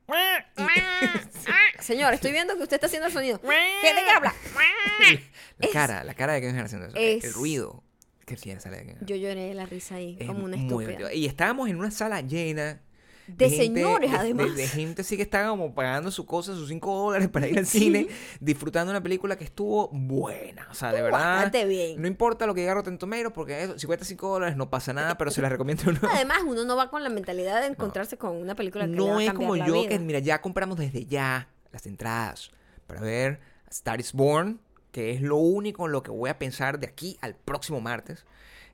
Señor, 1.80 2.14
estoy 2.14 2.32
viendo 2.32 2.56
que 2.56 2.64
usted 2.64 2.76
está 2.76 2.88
haciendo 2.88 3.08
el 3.08 3.14
sonido. 3.14 3.40
¿Qué 3.42 3.48
de 3.96 4.02
qué 4.04 4.12
habla? 4.12 4.34
La 5.60 5.66
Es- 5.68 5.72
cara, 5.74 6.04
la 6.04 6.14
cara 6.14 6.34
de 6.34 6.42
Kevin 6.42 6.56
Hart 6.58 6.66
haciendo 6.68 6.88
eso. 6.88 6.98
es- 6.98 7.24
El 7.24 7.34
ruido 7.34 7.84
que 8.30 8.36
de 8.36 8.42
Kevin 8.78 8.96
Hart. 8.98 9.06
Yo 9.06 9.16
lloré 9.16 9.48
de 9.50 9.54
la 9.54 9.66
risa 9.66 9.96
ahí, 9.96 10.16
Es 10.20 10.28
como 10.28 10.46
una 10.46 10.56
estúpida. 10.56 11.14
Y 11.14 11.26
estábamos 11.26 11.70
en 11.70 11.76
una 11.78 11.92
sala 11.92 12.22
llena. 12.22 12.82
De 13.28 13.48
gente- 13.48 13.82
señores, 13.82 14.10
de- 14.12 14.18
además. 14.18 14.48
De, 14.56 14.64
de 14.64 14.68
gente 14.68 15.02
así 15.04 15.16
que 15.16 15.22
estaba 15.22 15.50
como 15.50 15.76
pagando 15.76 16.10
su 16.10 16.26
cosa, 16.26 16.56
sus 16.56 16.68
5 16.70 16.98
dólares 16.98 17.28
para 17.30 17.48
ir 17.48 17.60
al 17.60 17.66
cine, 17.68 18.08
disfrutando 18.40 18.90
una 18.92 19.04
película 19.04 19.38
que 19.38 19.44
estuvo 19.44 19.88
buena. 19.90 20.68
O 20.72 20.74
sea, 20.74 20.92
de 20.92 21.04
verdad. 21.04 21.52
bien. 21.68 22.02
No 22.02 22.08
importa 22.08 22.48
lo 22.48 22.56
que 22.56 22.62
diga 22.62 22.74
Rotten 22.74 22.98
Tomatoes, 22.98 23.32
porque 23.32 23.64
eso, 23.66 23.78
55 23.78 24.28
dólares 24.30 24.58
no 24.58 24.72
pasa 24.72 24.94
nada, 24.94 25.16
pero 25.16 25.30
se 25.30 25.44
la 25.44 25.50
recomiendo 25.50 25.84
uno. 25.90 26.00
Además, 26.12 26.40
uno 26.44 26.66
no 26.66 26.76
va 26.76 26.90
con 26.90 27.04
la 27.04 27.10
mentalidad 27.10 27.62
de 27.62 27.68
encontrarse 27.68 28.18
con 28.18 28.36
una 28.36 28.56
película 28.56 28.86
que 28.86 28.92
le 28.94 29.00
va 29.00 29.08
No 29.08 29.18
a 29.20 29.24
es 29.24 29.34
como 29.34 29.56
la 29.56 29.68
yo, 29.68 29.74
vida. 29.76 29.90
que 29.90 30.00
mira, 30.00 30.18
ya 30.18 30.42
compramos 30.42 30.80
desde 30.80 31.06
ya 31.06 31.50
las 31.72 31.86
entradas 31.86 32.50
para 32.88 33.00
ver 33.02 33.40
Star 33.70 34.00
is 34.00 34.12
Born, 34.12 34.60
que 34.92 35.12
es 35.12 35.22
lo 35.22 35.38
único 35.38 35.86
en 35.86 35.92
lo 35.92 36.04
que 36.04 36.12
voy 36.12 36.30
a 36.30 36.40
pensar 36.40 36.80
de 36.80 36.88
aquí 36.88 37.18
al 37.22 37.36
próximo 37.36 37.82
martes. 37.82 38.26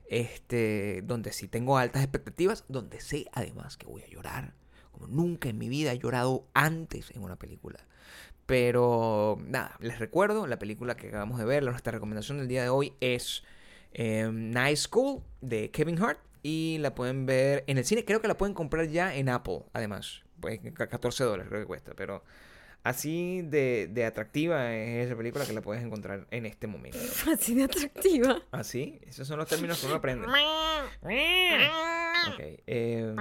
Este, 0.08 1.02
donde 1.02 1.32
sí 1.32 1.48
tengo 1.48 1.78
altas 1.78 2.02
expectativas, 2.02 2.64
donde 2.68 3.00
sé 3.00 3.26
además 3.32 3.76
que 3.76 3.86
voy 3.86 4.02
a 4.02 4.08
llorar, 4.08 4.54
como 4.92 5.08
nunca 5.08 5.48
en 5.48 5.58
mi 5.58 5.68
vida 5.68 5.92
he 5.92 5.98
llorado 5.98 6.46
antes 6.54 7.10
en 7.10 7.24
una 7.24 7.36
película. 7.36 7.80
Pero 8.46 9.38
nada, 9.44 9.76
les 9.80 9.98
recuerdo, 9.98 10.46
la 10.46 10.60
película 10.60 10.96
que 10.96 11.08
acabamos 11.08 11.38
de 11.38 11.44
ver, 11.44 11.64
nuestra 11.64 11.90
recomendación 11.90 12.38
del 12.38 12.46
día 12.46 12.62
de 12.62 12.68
hoy 12.68 12.92
es 13.00 13.42
eh, 13.92 14.30
Night 14.32 14.76
School 14.76 15.22
de 15.40 15.72
Kevin 15.72 16.00
Hart 16.00 16.20
y 16.44 16.78
la 16.78 16.94
pueden 16.94 17.26
ver 17.26 17.64
en 17.66 17.78
el 17.78 17.84
cine. 17.84 18.04
Creo 18.04 18.20
que 18.22 18.28
la 18.28 18.38
pueden 18.38 18.54
comprar 18.54 18.86
ya 18.86 19.16
en 19.16 19.28
Apple, 19.28 19.64
además. 19.72 20.22
Pues 20.38 20.60
14 20.60 21.24
dólares 21.24 21.48
creo 21.48 21.62
que 21.62 21.66
cuesta, 21.66 21.94
pero 21.96 22.22
Así 22.86 23.42
de, 23.42 23.88
de 23.90 24.04
atractiva 24.04 24.72
es 24.72 25.06
esa 25.06 25.16
película 25.16 25.44
que 25.44 25.52
la 25.52 25.60
puedes 25.60 25.82
encontrar 25.82 26.28
en 26.30 26.46
este 26.46 26.68
momento. 26.68 26.98
Así 27.32 27.54
de 27.56 27.64
atractiva. 27.64 28.42
Así, 28.52 29.00
esos 29.08 29.26
son 29.26 29.38
los 29.38 29.48
términos 29.48 29.80
que 29.80 29.86
uno 29.86 29.96
aprende. 29.96 30.24
Ok. 32.32 32.40
em, 32.66 33.16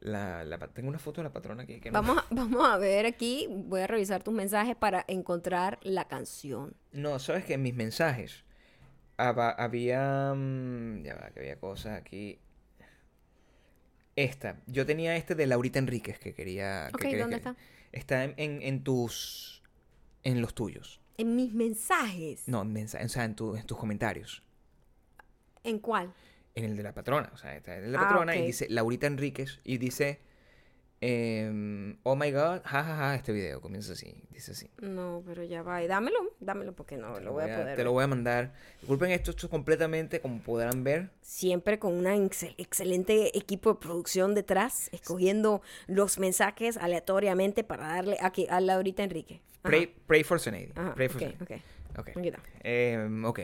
la, 0.00 0.44
la 0.44 0.58
tengo 0.68 0.88
una 0.88 0.98
foto 0.98 1.20
de 1.20 1.24
la 1.28 1.32
patrona 1.32 1.62
aquí. 1.62 1.80
Que 1.80 1.90
no- 1.90 2.02
Vamos 2.02 2.18
a, 2.18 2.26
vamos 2.30 2.68
a 2.68 2.76
ver 2.76 3.06
aquí. 3.06 3.46
Voy 3.48 3.80
a 3.80 3.86
revisar 3.86 4.22
tus 4.22 4.34
mensajes 4.34 4.74
para 4.76 5.04
encontrar 5.08 5.78
la 5.82 6.08
canción. 6.08 6.74
No, 6.92 7.18
sabes 7.18 7.44
que 7.44 7.54
en 7.54 7.62
mis 7.62 7.74
mensajes 7.74 8.44
había. 9.16 10.34
mm, 10.36 11.02
Ya 11.04 11.14
va, 11.14 11.30
que 11.30 11.40
había 11.40 11.58
cosas 11.58 11.98
aquí. 11.98 12.40
Esta. 14.16 14.60
Yo 14.66 14.84
tenía 14.86 15.16
este 15.16 15.34
de 15.34 15.46
Laurita 15.46 15.78
Enríquez 15.78 16.18
que 16.18 16.34
quería. 16.34 16.88
que 16.90 16.94
Ok, 16.96 17.00
quería 17.02 17.18
¿dónde 17.22 17.36
que- 17.40 17.48
está? 17.48 17.56
Está 17.92 18.24
en, 18.24 18.34
en, 18.36 18.62
en 18.62 18.82
tus. 18.84 19.62
En 20.22 20.40
los 20.40 20.54
tuyos. 20.54 21.00
En 21.18 21.34
mis 21.36 21.52
mensajes. 21.52 22.46
No, 22.48 22.62
en 22.62 22.72
mensa- 22.72 23.00
o 23.04 23.08
sea, 23.08 23.24
en, 23.24 23.34
tu- 23.34 23.56
en 23.56 23.66
tus 23.66 23.76
comentarios. 23.78 24.42
¿En 25.64 25.78
cuál? 25.78 26.12
En 26.54 26.64
el 26.64 26.76
de 26.76 26.82
la 26.82 26.92
patrona. 26.94 27.30
O 27.34 27.36
sea, 27.36 27.56
está 27.56 27.72
en 27.76 27.84
el 27.84 27.92
de 27.92 27.98
la 27.98 28.00
Ah, 28.02 28.08
patrona 28.08 28.36
y 28.36 28.46
dice 28.46 28.66
Laurita 28.68 29.06
Enríquez 29.06 29.58
y 29.64 29.78
dice. 29.78 30.20
Em, 31.04 31.98
oh 32.04 32.14
my 32.14 32.30
god, 32.30 32.60
jajaja, 32.64 33.16
este 33.16 33.32
video 33.32 33.60
comienza 33.60 33.92
así. 33.92 34.14
Dice 34.30 34.52
así. 34.52 34.70
No, 34.80 35.22
pero 35.26 35.42
ya 35.42 35.62
va. 35.62 35.82
y 35.82 35.88
Dámelo, 35.88 36.18
dámelo 36.38 36.72
porque 36.74 36.96
no 36.96 37.14
Te 37.14 37.20
lo 37.22 37.32
voy 37.32 37.42
a 37.42 37.46
poder. 37.46 37.66
te 37.70 37.76
ver. 37.76 37.84
lo 37.84 37.92
voy 37.92 38.04
a 38.04 38.06
mandar. 38.06 38.52
Disculpen 38.80 39.10
esto, 39.10 39.32
esto 39.32 39.46
es 39.46 39.50
completamente, 39.50 40.20
como 40.20 40.40
podrán 40.40 40.84
ver, 40.84 41.10
Siempre 41.20 41.78
con 41.80 41.92
un 41.94 42.06
excelente 42.06 43.36
equipo 43.36 43.74
de 43.74 43.80
producción 43.80 44.34
detrás, 44.34 44.88
escogiendo 44.92 45.60
los 45.88 46.18
mensajes 46.20 46.76
aleatoriamente 46.76 47.64
para 47.64 47.88
darle 47.88 48.16
aquí 48.20 48.46
a 48.48 48.60
Laurita 48.60 49.02
Enrique. 49.02 49.42
Pray, 49.62 49.94
pray 50.06 50.22
for 50.24 50.38
Senady. 50.40 50.70
ajá, 50.76 50.94
Pray 50.94 51.08
for 51.08 51.22
ok, 51.22 51.28
Senady. 51.28 51.44
ok. 51.44 51.98
Ok. 51.98 52.08
Aquí 52.16 52.28
está. 52.28 52.42
Em, 52.62 53.24
ok. 53.24 53.40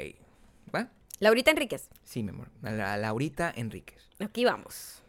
¿Va? 0.74 0.90
Laurita 1.20 1.50
Enríquez, 1.50 1.90
Sí, 2.04 2.22
mi 2.22 2.30
amor. 2.30 2.48
A 2.62 2.70
la 2.70 2.96
Laurita 2.96 3.52
Enríquez. 3.56 4.09
aquí 4.20 4.44
vamos. 4.44 5.02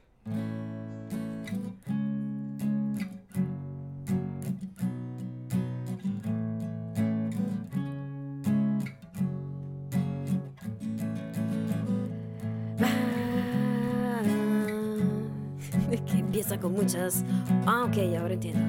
Ah, 17.65 17.85
ok, 17.85 17.97
ahora 18.19 18.33
entiendo. 18.33 18.59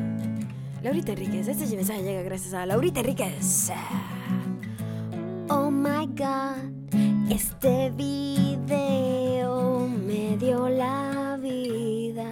Laurita 0.82 1.12
Enríquez, 1.12 1.48
este 1.48 1.76
mensaje 1.76 2.02
llega 2.02 2.22
gracias 2.22 2.54
a 2.54 2.64
Laurita 2.64 3.00
Enríquez. 3.00 3.70
Oh 5.48 5.70
my 5.70 6.06
god, 6.06 6.56
este 7.30 7.90
video 7.90 9.86
me 9.88 10.36
dio 10.38 10.68
la 10.68 11.36
vida, 11.42 12.24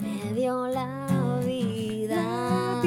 me 0.00 0.32
dio 0.34 0.66
la 0.66 1.40
vida. 1.46 2.80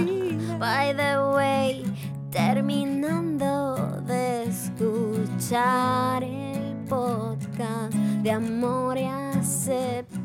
By 0.59 0.95
the 0.95 1.19
way, 1.35 1.83
terminando 2.31 4.01
de 4.05 4.43
escuchar 4.45 6.23
el 6.23 6.75
podcast 6.89 7.93
de 8.23 8.31
amor 8.31 8.97
y 8.97 9.05
aceptación. 9.05 10.17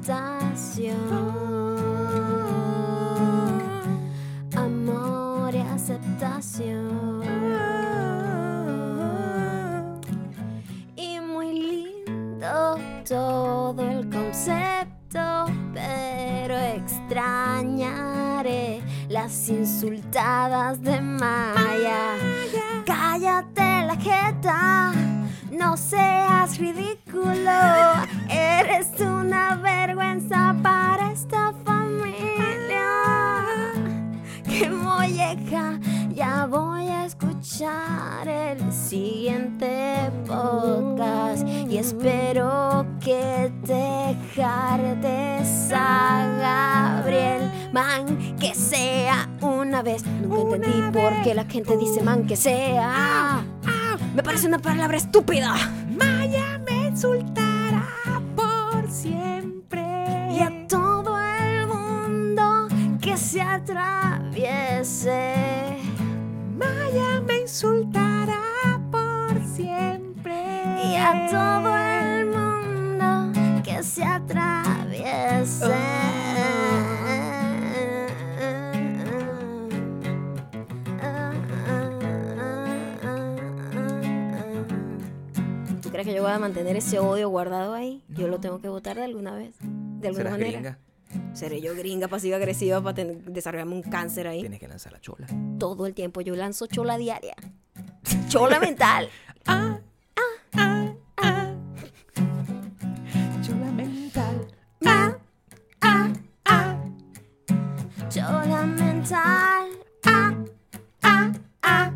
Insultadas 19.48 20.82
de 20.82 21.00
Maya. 21.00 22.16
Cállate 22.86 23.86
la 23.86 23.96
jeta, 23.96 24.92
no 25.50 25.76
seas 25.76 26.58
ridículo, 26.58 27.50
eres 28.28 28.88
una 29.00 29.56
vergüenza 29.56 30.54
para 30.62 31.12
esta 31.12 31.52
familia. 31.64 32.86
¡Qué 34.44 34.68
molleja! 34.68 35.78
Voy 36.48 36.88
a 36.88 37.06
escuchar 37.06 38.26
el 38.26 38.72
siguiente 38.72 40.10
podcast 40.26 41.46
y 41.46 41.78
espero 41.78 42.84
que 43.00 43.52
te 43.64 44.16
jartes 44.34 45.70
a 45.72 46.98
Gabriel. 47.00 47.48
Man, 47.72 48.36
que 48.40 48.54
sea 48.56 49.28
una 49.40 49.82
vez. 49.82 50.04
Nunca 50.04 50.56
entendí 50.56 50.82
por 50.90 51.22
qué 51.22 51.32
la 51.34 51.44
gente 51.44 51.76
dice 51.76 52.02
man, 52.02 52.26
que 52.26 52.34
sea. 52.34 53.44
Me 54.14 54.22
parece 54.24 54.48
una 54.48 54.58
palabra 54.58 54.96
estúpida. 54.96 55.54
Maya 55.96 56.60
me 56.66 56.88
insultará 56.88 57.86
por 58.34 58.90
siempre. 58.90 60.28
Y 60.32 60.40
a 60.40 60.66
todo 60.66 61.16
el 61.20 61.68
mundo 61.68 62.66
que 63.00 63.16
se 63.16 63.40
atraviese. 63.40 63.82
Insultará 67.66 68.80
por 68.90 69.40
siempre. 69.46 70.34
y 70.84 70.96
a 70.96 71.28
todo 71.30 71.78
el 71.78 72.26
mundo 72.26 73.62
que 73.62 73.84
se 73.84 74.02
atraviese. 74.02 75.70
¿Tú 85.82 85.90
crees 85.90 86.06
que 86.06 86.14
yo 86.14 86.22
voy 86.22 86.32
a 86.32 86.38
mantener 86.38 86.76
ese 86.76 86.98
odio 86.98 87.28
guardado 87.28 87.74
ahí? 87.74 88.02
Yo 88.08 88.28
lo 88.28 88.38
tengo 88.40 88.60
que 88.60 88.68
votar 88.68 88.96
de 88.96 89.04
alguna 89.04 89.34
vez, 89.34 89.54
de 89.60 90.08
alguna 90.08 90.12
¿Serás 90.12 90.32
manera. 90.32 90.50
gringa? 90.52 90.78
Seré 91.32 91.60
yo 91.60 91.74
gringa 91.74 92.08
pasiva 92.08 92.36
agresiva 92.36 92.80
para 92.80 93.04
desarrollarme 93.04 93.74
un 93.74 93.82
cáncer 93.82 94.26
ahí. 94.26 94.40
Tienes 94.40 94.60
que 94.60 94.68
lanzar 94.68 94.92
la 94.92 95.00
chola. 95.00 95.26
Todo 95.58 95.86
el 95.86 95.94
tiempo 95.94 96.20
yo 96.20 96.34
lanzo 96.36 96.66
chola 96.66 96.98
diaria. 96.98 97.34
Chola 98.28 98.58
mental. 98.60 99.08
Ah, 99.44 99.80
ah, 100.56 100.92
ah. 101.16 101.54
Chola 103.42 103.72
mental. 103.72 104.46
Ah, 104.86 105.16
ah, 105.80 106.08
ah. 106.46 106.76
Chola 108.08 108.66
mental. 108.66 109.68
Ah, 110.04 110.34
ah, 111.02 111.32
ah. 111.62 111.90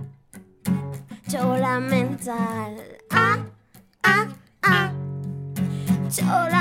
Chola 1.28 1.80
mental. 1.80 2.72
Ah, 3.10 3.38
ah, 4.02 4.26
ah. 4.62 4.90
Chola 6.10 6.55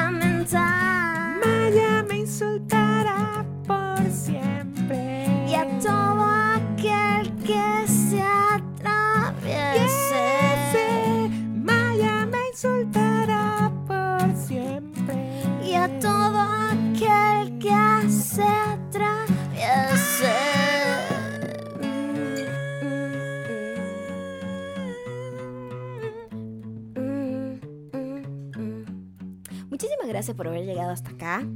gracias 30.26 30.38
por 30.38 30.47
haber 30.47 30.66
llegado 30.66 30.89
hasta 30.92 31.12
acá. 31.12 31.43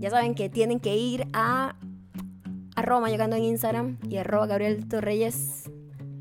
Ya 0.00 0.10
saben 0.10 0.36
que 0.36 0.48
tienen 0.48 0.78
que 0.78 0.96
ir 0.96 1.26
a 1.32 1.74
arroba 2.76 3.08
llegando 3.08 3.34
en 3.34 3.42
Instagram 3.42 3.98
y 4.08 4.18
arroba 4.18 4.46
Gabriel 4.46 4.86
Torreyes 4.86 5.68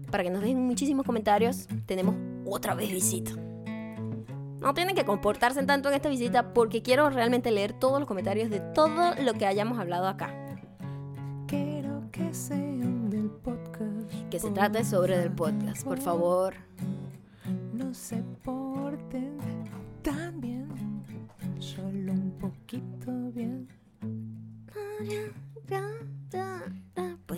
para 0.09 0.23
que 0.23 0.31
nos 0.31 0.41
dejen 0.41 0.65
muchísimos 0.65 1.05
comentarios. 1.05 1.67
Tenemos 1.85 2.15
otra 2.43 2.73
vez 2.73 2.91
visita. 2.91 3.33
No 4.59 4.73
tienen 4.73 4.95
que 4.95 5.05
comportarse 5.05 5.61
tanto 5.61 5.89
en 5.89 5.95
esta 5.95 6.09
visita 6.09 6.55
porque 6.55 6.81
quiero 6.81 7.11
realmente 7.11 7.51
leer 7.51 7.73
todos 7.73 7.99
los 7.99 8.07
comentarios 8.07 8.49
de 8.49 8.61
todo 8.61 9.13
lo 9.13 9.33
que 9.35 9.45
hayamos 9.45 9.77
hablado 9.77 10.07
acá. 10.07 10.33
Quiero 11.45 12.01
que 12.11 12.33
sean 12.33 13.11
del 13.11 13.29
podcast. 13.29 14.11
Que 14.31 14.39
se 14.39 14.49
trate 14.49 14.83
sobre 14.83 15.19
del 15.19 15.31
podcast, 15.31 15.83
por 15.83 15.99
favor. 15.99 16.55
No 17.73 17.93
se 17.93 18.23
porten 18.43 19.37
tan 20.01 20.41
bien, 20.41 20.96
poquito 22.39 23.11
bien. 23.33 23.67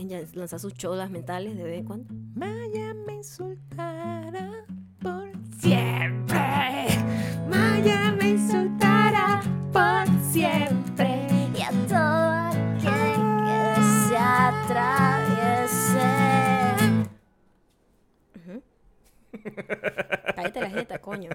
ya- 0.08 0.24
lanzar 0.34 0.60
sus 0.60 0.74
cholas 0.74 1.10
mentales 1.12 1.56
de 1.58 1.64
vez 1.64 1.80
en 1.80 1.86
cuando. 1.86 2.14
Maya 2.36 2.94
me 3.06 3.16
insultará 3.18 4.66
por 5.02 5.30
siempre. 5.60 6.88
Maya 7.50 8.12
me 8.20 8.30
insultará 8.32 9.42
por 9.72 10.08
siempre. 10.32 11.28
Y 11.56 11.62
a 11.62 11.70
todo 11.88 12.32
aquel 12.48 13.22
que 13.46 13.82
se 14.08 14.18
atraviese. 14.18 16.10
Cállate 20.36 20.62
la 20.62 20.70
jeta, 20.70 21.00
coño. 21.00 21.30